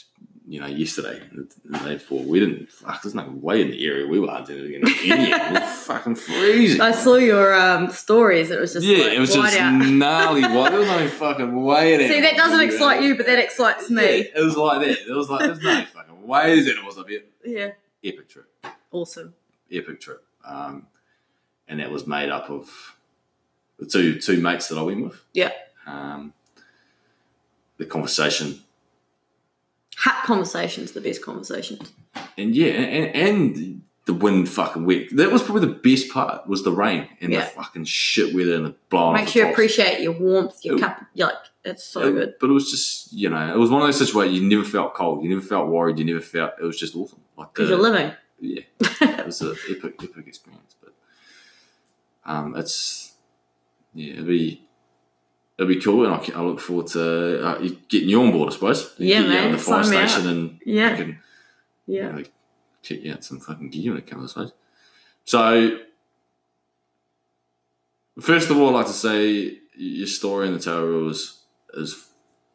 you 0.51 0.59
know, 0.59 0.67
yesterday, 0.67 1.21
the 1.31 1.77
day 1.79 1.93
before, 1.93 2.21
we 2.23 2.37
didn't. 2.41 2.69
Fuck, 2.69 3.03
there's 3.03 3.15
no 3.15 3.25
way 3.41 3.61
in 3.61 3.71
the 3.71 3.85
area 3.87 4.05
we 4.05 4.19
were 4.19 4.27
hunting 4.27 4.59
against 4.59 5.01
any. 5.05 5.31
it 5.31 5.51
was 5.53 5.83
fucking 5.83 6.15
freezing. 6.15 6.81
I 6.81 6.91
saw 6.91 7.15
your 7.15 7.55
um, 7.55 7.89
stories. 7.89 8.51
It 8.51 8.59
was 8.59 8.73
just 8.73 8.85
yeah, 8.85 9.05
like, 9.05 9.13
it 9.13 9.19
was 9.21 9.33
just 9.33 9.57
out. 9.57 9.85
gnarly 9.87 10.41
white. 10.41 10.71
There 10.71 10.79
was 10.79 10.89
no 10.89 11.07
fucking 11.23 11.63
way 11.63 11.93
in 11.93 12.01
it. 12.01 12.09
See, 12.09 12.19
that 12.19 12.35
doesn't 12.35 12.59
excite 12.59 13.01
you, 13.01 13.15
but 13.15 13.27
that 13.27 13.39
excites 13.39 13.89
Yeah, 13.89 13.95
me. 13.95 14.03
it 14.03 14.43
was 14.43 14.57
like 14.57 14.81
that. 14.81 14.97
It 15.07 15.15
was 15.15 15.29
like 15.29 15.39
there's 15.39 15.61
no 15.61 15.85
fucking 15.93 16.27
ways 16.27 16.65
that 16.65 16.77
it 16.77 16.83
was 16.83 16.97
a 16.97 17.05
bit 17.05 17.31
Yeah, 17.45 17.71
epic 18.03 18.27
trip. 18.27 18.49
awesome. 18.91 19.33
epic 19.71 20.01
trip. 20.01 20.21
Um, 20.43 20.87
and 21.65 21.79
that 21.79 21.91
was 21.91 22.05
made 22.05 22.27
up 22.27 22.49
of 22.49 22.97
the 23.79 23.85
two 23.85 24.19
two 24.19 24.41
mates 24.41 24.67
that 24.67 24.77
I 24.77 24.81
went 24.81 25.01
with. 25.05 25.23
Yeah. 25.33 25.53
Um, 25.87 26.33
the 27.77 27.85
conversation, 27.85 28.59
Hat 30.01 30.23
conversations, 30.25 30.91
the 30.93 31.01
best 31.01 31.21
conversations. 31.23 31.91
and 32.37 32.55
yeah, 32.55 32.71
and, 32.73 33.15
and 33.15 33.81
the 34.05 34.13
wind 34.15 34.49
fucking 34.49 34.85
wet. 34.85 35.07
That 35.11 35.31
was 35.31 35.43
probably 35.43 35.67
the 35.67 35.75
best 35.75 36.09
part. 36.09 36.47
Was 36.47 36.63
the 36.63 36.71
rain 36.71 37.07
and 37.21 37.31
Yeah. 37.31 37.41
the 37.41 37.45
fucking 37.51 37.85
shit 37.85 38.33
weather 38.33 38.55
and 38.55 38.65
the 38.65 38.75
blowing. 38.89 39.13
Makes 39.15 39.35
you 39.35 39.47
appreciate 39.47 40.01
your 40.01 40.13
warmth, 40.13 40.63
your 40.65 40.75
It- 40.77 40.81
cup. 40.81 41.01
You're 41.13 41.27
like, 41.27 41.35
it's 41.63 41.83
so 41.83 42.01
It- 42.07 42.11
good. 42.13 42.33
But 42.39 42.49
it 42.49 42.53
was 42.53 42.71
just 42.71 43.13
you 43.13 43.29
know, 43.29 43.53
it 43.53 43.57
was 43.59 43.69
one 43.69 43.81
of 43.83 43.87
those 43.87 43.99
situations 43.99 44.39
you 44.39 44.47
never 44.49 44.63
felt 44.67 44.95
cold, 44.95 45.23
you 45.23 45.29
never 45.29 45.41
felt 45.45 45.67
worried, 45.69 45.99
you 45.99 46.05
never 46.05 46.19
felt. 46.21 46.53
It 46.59 46.63
was 46.65 46.79
just 46.79 46.95
awesome. 46.95 47.21
Like 47.37 47.53
Because 47.53 47.69
the- 47.69 47.75
you're 47.75 47.83
living. 47.83 48.11
yeah, 48.39 48.61
it 49.19 49.25
was 49.27 49.39
an 49.41 49.55
epic, 49.69 49.95
epic 50.01 50.25
experience. 50.27 50.75
But 50.81 50.93
um, 52.25 52.55
it's 52.55 53.13
yeah, 53.93 54.13
it'll 54.13 54.25
be 54.25 54.67
it'll 55.61 55.73
be 55.73 55.79
cool, 55.79 56.05
and 56.05 56.13
I, 56.13 56.39
I 56.39 56.41
look 56.43 56.59
forward 56.59 56.87
to 56.87 57.45
uh, 57.45 57.59
getting 57.87 58.09
you 58.09 58.21
on 58.21 58.31
board. 58.31 58.49
I 58.49 58.53
suppose. 58.53 58.93
Yeah, 58.97 59.21
Get 59.21 59.29
you 59.29 59.37
out 59.37 59.43
man, 59.43 59.51
the 59.51 59.57
fire 59.57 59.83
station 59.83 60.27
and 60.27 60.59
Yeah. 60.65 60.97
you 60.97 61.15
Yeah. 61.87 62.11
know, 62.11 62.23
check 62.81 63.01
you 63.03 63.13
out 63.13 63.23
some 63.23 63.39
fucking 63.39 63.69
gear 63.69 63.91
when 63.91 64.01
it 64.01 64.07
comes. 64.07 64.31
I 64.31 64.33
suppose. 64.33 64.51
So, 65.23 65.79
first 68.19 68.49
of 68.49 68.57
all, 68.57 68.69
I'd 68.69 68.73
like 68.79 68.87
to 68.87 68.93
say 68.93 69.59
your 69.75 70.07
story 70.07 70.47
in 70.47 70.53
the 70.53 70.59
Tararuas 70.59 71.37
is 71.73 72.07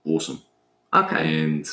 awesome. 0.04 0.42
Okay. 0.92 1.42
And 1.44 1.66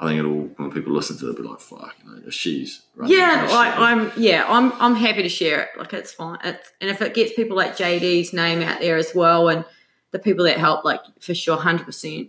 I 0.00 0.06
think 0.08 0.18
it'll 0.18 0.32
when 0.56 0.70
people 0.72 0.92
listen 0.92 1.16
to 1.18 1.30
it, 1.30 1.36
be 1.36 1.42
like, 1.42 1.60
"Fuck, 1.60 1.94
you 2.04 2.10
know, 2.10 2.30
she's 2.30 2.82
running 2.96 3.16
Yeah, 3.16 3.48
like. 3.50 3.76
I'm. 3.78 4.12
Yeah, 4.16 4.44
I'm. 4.48 4.72
I'm 4.80 4.94
happy 4.96 5.22
to 5.22 5.28
share 5.28 5.60
it. 5.62 5.68
Like 5.78 5.92
it's 5.92 6.12
fine. 6.12 6.38
It's, 6.44 6.72
and 6.80 6.90
if 6.90 7.00
it 7.00 7.14
gets 7.14 7.32
people 7.34 7.56
like 7.56 7.76
JD's 7.76 8.32
name 8.32 8.62
out 8.62 8.80
there 8.80 8.96
as 8.96 9.14
well, 9.14 9.48
and 9.48 9.64
the 10.12 10.18
people 10.18 10.44
that 10.44 10.56
help, 10.58 10.84
like 10.84 11.00
for 11.20 11.34
sure, 11.34 11.56
hundred 11.56 11.84
percent. 11.84 12.28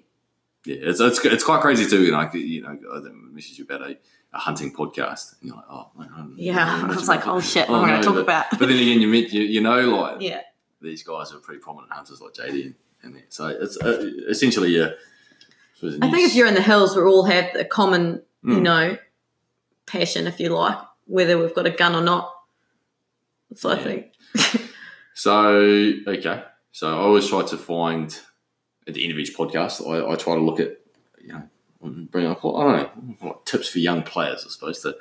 Yeah, 0.66 0.78
it's, 0.80 1.00
it's 1.00 1.24
it's 1.26 1.44
quite 1.44 1.62
crazy 1.62 1.86
too. 1.86 2.04
You 2.04 2.12
know, 2.12 2.18
like, 2.18 2.34
you 2.34 2.62
know, 2.62 2.70
I 2.94 3.00
message 3.32 3.60
you 3.60 3.66
about 3.66 3.82
a, 3.82 3.98
a 4.34 4.38
hunting 4.40 4.74
podcast, 4.74 5.34
and 5.42 5.50
you're 5.50 5.56
like, 5.58 5.66
"Oh, 5.70 5.92
Yeah, 6.36 6.82
I 6.84 6.88
was 6.88 7.08
like, 7.08 7.28
oh 7.28 7.40
shit, 7.42 7.70
Oh, 7.70 7.74
what 7.74 7.80
am 7.80 7.86
I 7.86 7.90
going 7.90 8.02
to 8.02 8.06
talk 8.08 8.16
but- 8.16 8.22
about? 8.24 8.46
But 8.52 8.60
then 8.70 8.78
again, 8.80 9.00
you 9.02 9.08
meet 9.08 9.32
you, 9.34 9.42
you 9.44 9.62
know, 9.62 9.80
like 9.98 10.22
Yeah, 10.22 10.42
these 10.82 11.04
guys 11.04 11.34
are 11.34 11.38
pretty 11.40 11.60
prominent 11.60 11.92
hunters, 11.92 12.22
like 12.22 12.34
JD 12.34 12.66
and, 12.66 12.76
and 13.04 13.16
that. 13.18 13.34
So 13.34 13.48
it's 13.48 13.78
uh, 13.82 14.10
essentially 14.30 14.70
yeah. 14.78 14.90
I 15.84 16.10
think 16.12 16.30
if 16.30 16.34
you're 16.36 16.48
in 16.48 16.54
the 16.54 16.62
hills, 16.62 16.96
we 16.96 17.02
all 17.04 17.24
have 17.26 17.54
a 17.56 17.66
common, 17.66 18.22
you 18.42 18.56
Mm. 18.60 18.62
know, 18.62 18.98
passion, 19.86 20.28
if 20.28 20.40
you 20.40 20.48
like, 20.50 20.78
whether 21.08 21.38
we've 21.38 21.54
got 21.54 21.66
a 21.66 21.72
gun 21.72 21.94
or 21.94 22.02
not. 22.02 22.34
So 23.56 23.70
I 23.70 23.78
think. 23.84 24.14
So 25.16 25.48
okay, 26.08 26.44
so 26.74 26.90
I 26.90 26.98
always 26.98 27.30
try 27.30 27.44
to 27.44 27.58
find 27.58 28.20
at 28.88 28.96
the 28.96 29.04
end 29.04 29.14
of 29.14 29.20
each 29.20 29.38
podcast. 29.38 29.88
I, 29.88 30.12
I 30.12 30.16
try 30.16 30.34
to 30.34 30.42
look 30.42 30.60
at 30.60 30.80
you 31.22 31.32
know 31.34 31.44
bring 31.82 32.26
up 32.26 32.40
I 32.40 32.42
don't 32.42 32.98
know 32.98 33.16
what 33.20 33.46
tips 33.46 33.70
for 33.70 33.80
young 33.80 34.04
players. 34.04 34.44
I 34.46 34.50
suppose 34.50 34.82
to. 34.82 34.98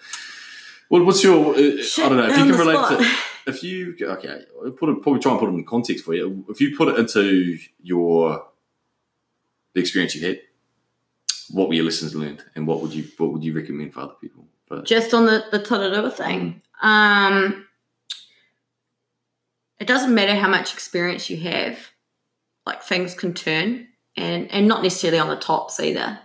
What, 0.89 1.07
what's 1.07 1.25
your? 1.25 1.55
Uh, 1.55 1.59
I 1.59 2.09
don't 2.09 2.17
know 2.19 2.29
if 2.29 2.37
you 2.37 2.45
can 2.45 2.59
relate 2.59 2.75
spot. 2.75 3.01
to. 3.01 3.09
If 3.45 3.65
you 3.65 3.97
okay, 4.01 4.43
I'll 4.65 4.71
put 4.71 4.91
it, 4.91 5.03
probably 5.03 5.21
try 5.21 5.33
and 5.33 5.41
put 5.41 5.49
it 5.49 5.55
in 5.55 5.65
context 5.65 6.05
for 6.05 6.15
you. 6.15 6.45
If 6.49 6.61
you 6.61 6.77
put 6.77 6.89
it 6.89 6.99
into 6.99 7.59
your 7.83 8.47
the 9.73 9.81
experience 9.81 10.15
you 10.15 10.27
had, 10.27 10.41
what 11.51 11.69
were 11.69 11.75
your 11.75 11.87
lessons 11.87 12.15
learned, 12.15 12.45
and 12.55 12.67
what 12.67 12.83
would 12.83 12.93
you 12.93 13.09
what 13.17 13.33
would 13.33 13.43
you 13.43 13.55
recommend 13.55 13.95
for 13.95 14.01
other 14.01 14.15
people? 14.21 14.45
But 14.69 14.85
just 14.85 15.15
on 15.15 15.25
the 15.25 15.45
the 15.51 15.59
Tararua 15.59 16.13
thing. 16.13 16.61
Um, 16.83 17.67
it 19.83 19.89
doesn't 19.89 20.15
matter 20.15 20.37
how 20.37 20.47
much 20.47 20.73
experience 20.73 21.29
you 21.29 21.37
have, 21.39 21.77
like 22.65 22.85
things 22.85 23.15
can 23.15 23.35
turn, 23.35 23.89
and 24.17 24.49
and 24.53 24.69
not 24.69 24.85
necessarily 24.85 25.19
on 25.19 25.27
the 25.27 25.35
tops 25.35 25.81
either. 25.81 26.21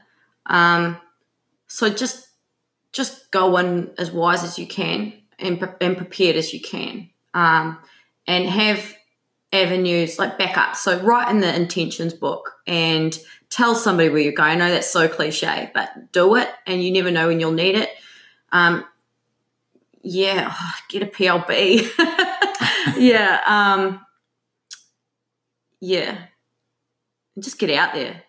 Um, 0.45 0.97
so 1.65 1.89
just 1.89 2.27
just 2.91 3.31
go 3.31 3.57
in 3.57 3.89
as 3.97 4.11
wise 4.11 4.43
as 4.43 4.59
you 4.59 4.67
can 4.67 5.11
and 5.39 5.59
and 5.81 5.97
prepared 5.97 6.35
as 6.35 6.53
you 6.53 6.61
can, 6.61 7.09
um, 7.33 7.79
and 8.27 8.47
have 8.47 8.95
avenues 9.51 10.19
like 10.19 10.37
backup. 10.37 10.75
So 10.75 10.99
write 10.99 11.31
in 11.31 11.39
the 11.39 11.55
intentions 11.55 12.13
book 12.13 12.57
and 12.67 13.17
tell 13.49 13.73
somebody 13.73 14.09
where 14.09 14.21
you're 14.21 14.33
going. 14.33 14.51
I 14.51 14.55
know 14.67 14.69
that's 14.69 14.91
so 14.91 15.07
cliche, 15.07 15.71
but 15.73 16.11
do 16.11 16.35
it, 16.35 16.49
and 16.67 16.83
you 16.83 16.91
never 16.91 17.09
know 17.09 17.29
when 17.29 17.39
you'll 17.39 17.53
need 17.53 17.73
it. 17.73 17.89
Um, 18.51 18.85
yeah, 20.03 20.53
get 20.89 21.01
a 21.01 21.07
PLB. 21.07 21.89
yeah, 22.97 23.41
um, 23.45 24.05
yeah. 25.81 26.25
Just 27.39 27.59
get 27.59 27.69
out 27.69 27.93
there. 27.93 28.23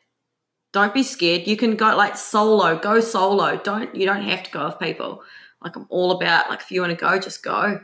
Don't 0.72 0.92
be 0.92 1.02
scared. 1.02 1.46
You 1.46 1.56
can 1.56 1.76
go 1.76 1.96
like 1.96 2.16
solo. 2.16 2.78
Go 2.78 3.00
solo. 3.00 3.56
Don't 3.56 3.94
you 3.94 4.06
don't 4.06 4.22
have 4.22 4.42
to 4.42 4.50
go 4.50 4.66
with 4.66 4.78
people. 4.78 5.22
Like 5.62 5.76
I'm 5.76 5.86
all 5.88 6.12
about 6.12 6.50
like 6.50 6.60
if 6.60 6.70
you 6.70 6.80
want 6.82 6.90
to 6.90 6.96
go, 6.96 7.18
just 7.18 7.42
go. 7.42 7.80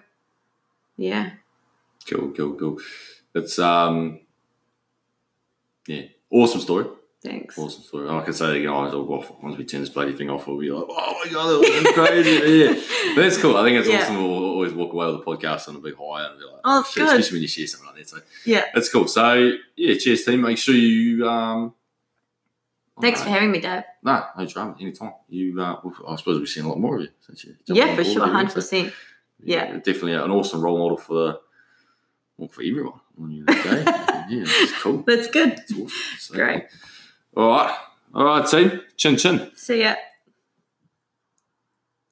Yeah. 0.96 1.30
cool, 2.08 2.30
cool, 2.30 2.54
cool. 2.54 2.78
It's 3.34 3.58
um, 3.58 4.20
yeah, 5.86 6.02
awesome 6.30 6.60
story. 6.60 6.86
Thanks. 7.24 7.56
Awesome 7.58 7.82
story. 7.82 8.08
I 8.10 8.22
can 8.22 8.34
say, 8.34 8.58
you 8.60 8.66
know, 8.66 8.76
I'll 8.84 8.90
go 9.06 9.14
off 9.14 9.32
once 9.42 9.56
we 9.56 9.64
turn 9.64 9.80
this 9.80 9.88
bloody 9.88 10.12
thing 10.12 10.28
off. 10.28 10.46
We'll 10.46 10.58
be 10.58 10.70
like, 10.70 10.84
oh 10.86 11.20
my 11.24 11.30
god, 11.32 11.48
that 11.48 11.82
was 11.82 11.94
crazy. 11.94 12.30
yeah, 12.64 13.14
but 13.14 13.22
that's 13.22 13.38
cool. 13.38 13.56
I 13.56 13.64
think 13.64 13.78
it's 13.78 13.88
Yeah. 13.88 14.02
awesome. 14.02 14.16
We'll 14.22 14.44
always 14.44 14.74
walk 14.74 14.92
away 14.92 15.06
with 15.06 15.16
the 15.16 15.24
podcast 15.24 15.66
on 15.68 15.76
a 15.76 15.78
big 15.78 15.94
high 15.96 16.26
and 16.28 16.38
be 16.38 16.44
like, 16.44 16.60
Oh, 16.64 16.80
it's 16.80 16.90
shit, 16.92 17.02
good. 17.02 17.08
especially 17.18 17.36
when 17.36 17.42
you 17.42 17.48
share 17.48 17.66
something 17.66 17.86
like 17.88 17.96
that. 17.96 18.08
So 18.10 18.18
Yeah. 18.44 18.64
that's 18.74 18.90
cool. 18.90 19.08
So 19.08 19.52
yeah, 19.76 19.94
cheers, 19.96 20.24
team. 20.24 20.42
Make 20.42 20.58
sure 20.58 20.74
you 20.74 21.26
um. 21.26 21.72
Thanks 23.00 23.22
for 23.22 23.28
uh, 23.28 23.32
having 23.32 23.50
me, 23.50 23.60
Dave. 23.60 23.82
No, 24.02 24.24
no 24.38 24.46
drama. 24.46 24.76
Anytime. 24.78 25.14
You, 25.28 25.60
uh, 25.60 25.80
I 26.06 26.16
suppose 26.16 26.38
we've 26.38 26.48
seen 26.48 26.64
a 26.64 26.68
lot 26.68 26.78
more 26.78 26.96
of 26.96 27.02
you 27.02 27.08
since 27.20 27.42
you. 27.44 27.56
Yeah, 27.66 27.96
for 27.96 28.04
sure, 28.04 28.24
here, 28.24 28.32
hundred 28.32 28.50
so, 28.50 28.54
percent. 28.56 28.92
Yeah. 29.42 29.72
definitely 29.78 30.12
an 30.12 30.30
awesome 30.30 30.60
role 30.62 30.78
model 30.78 30.96
for 30.98 31.14
the, 31.14 31.40
well, 32.36 32.48
for 32.48 32.62
everyone. 32.62 33.00
On 33.20 33.30
your 33.32 33.46
day. 33.46 33.54
yeah, 33.84 34.24
it's 34.30 34.80
cool. 34.80 35.02
That's 35.06 35.26
good. 35.28 35.52
It's 35.54 35.72
awesome. 35.72 35.88
So, 36.18 36.34
Great. 36.34 36.64
All 37.36 37.48
right, 37.48 37.74
all 38.14 38.24
right, 38.24 38.46
team. 38.46 38.80
Chin 38.96 39.16
chin. 39.16 39.50
See 39.56 39.80
ya. 39.80 39.94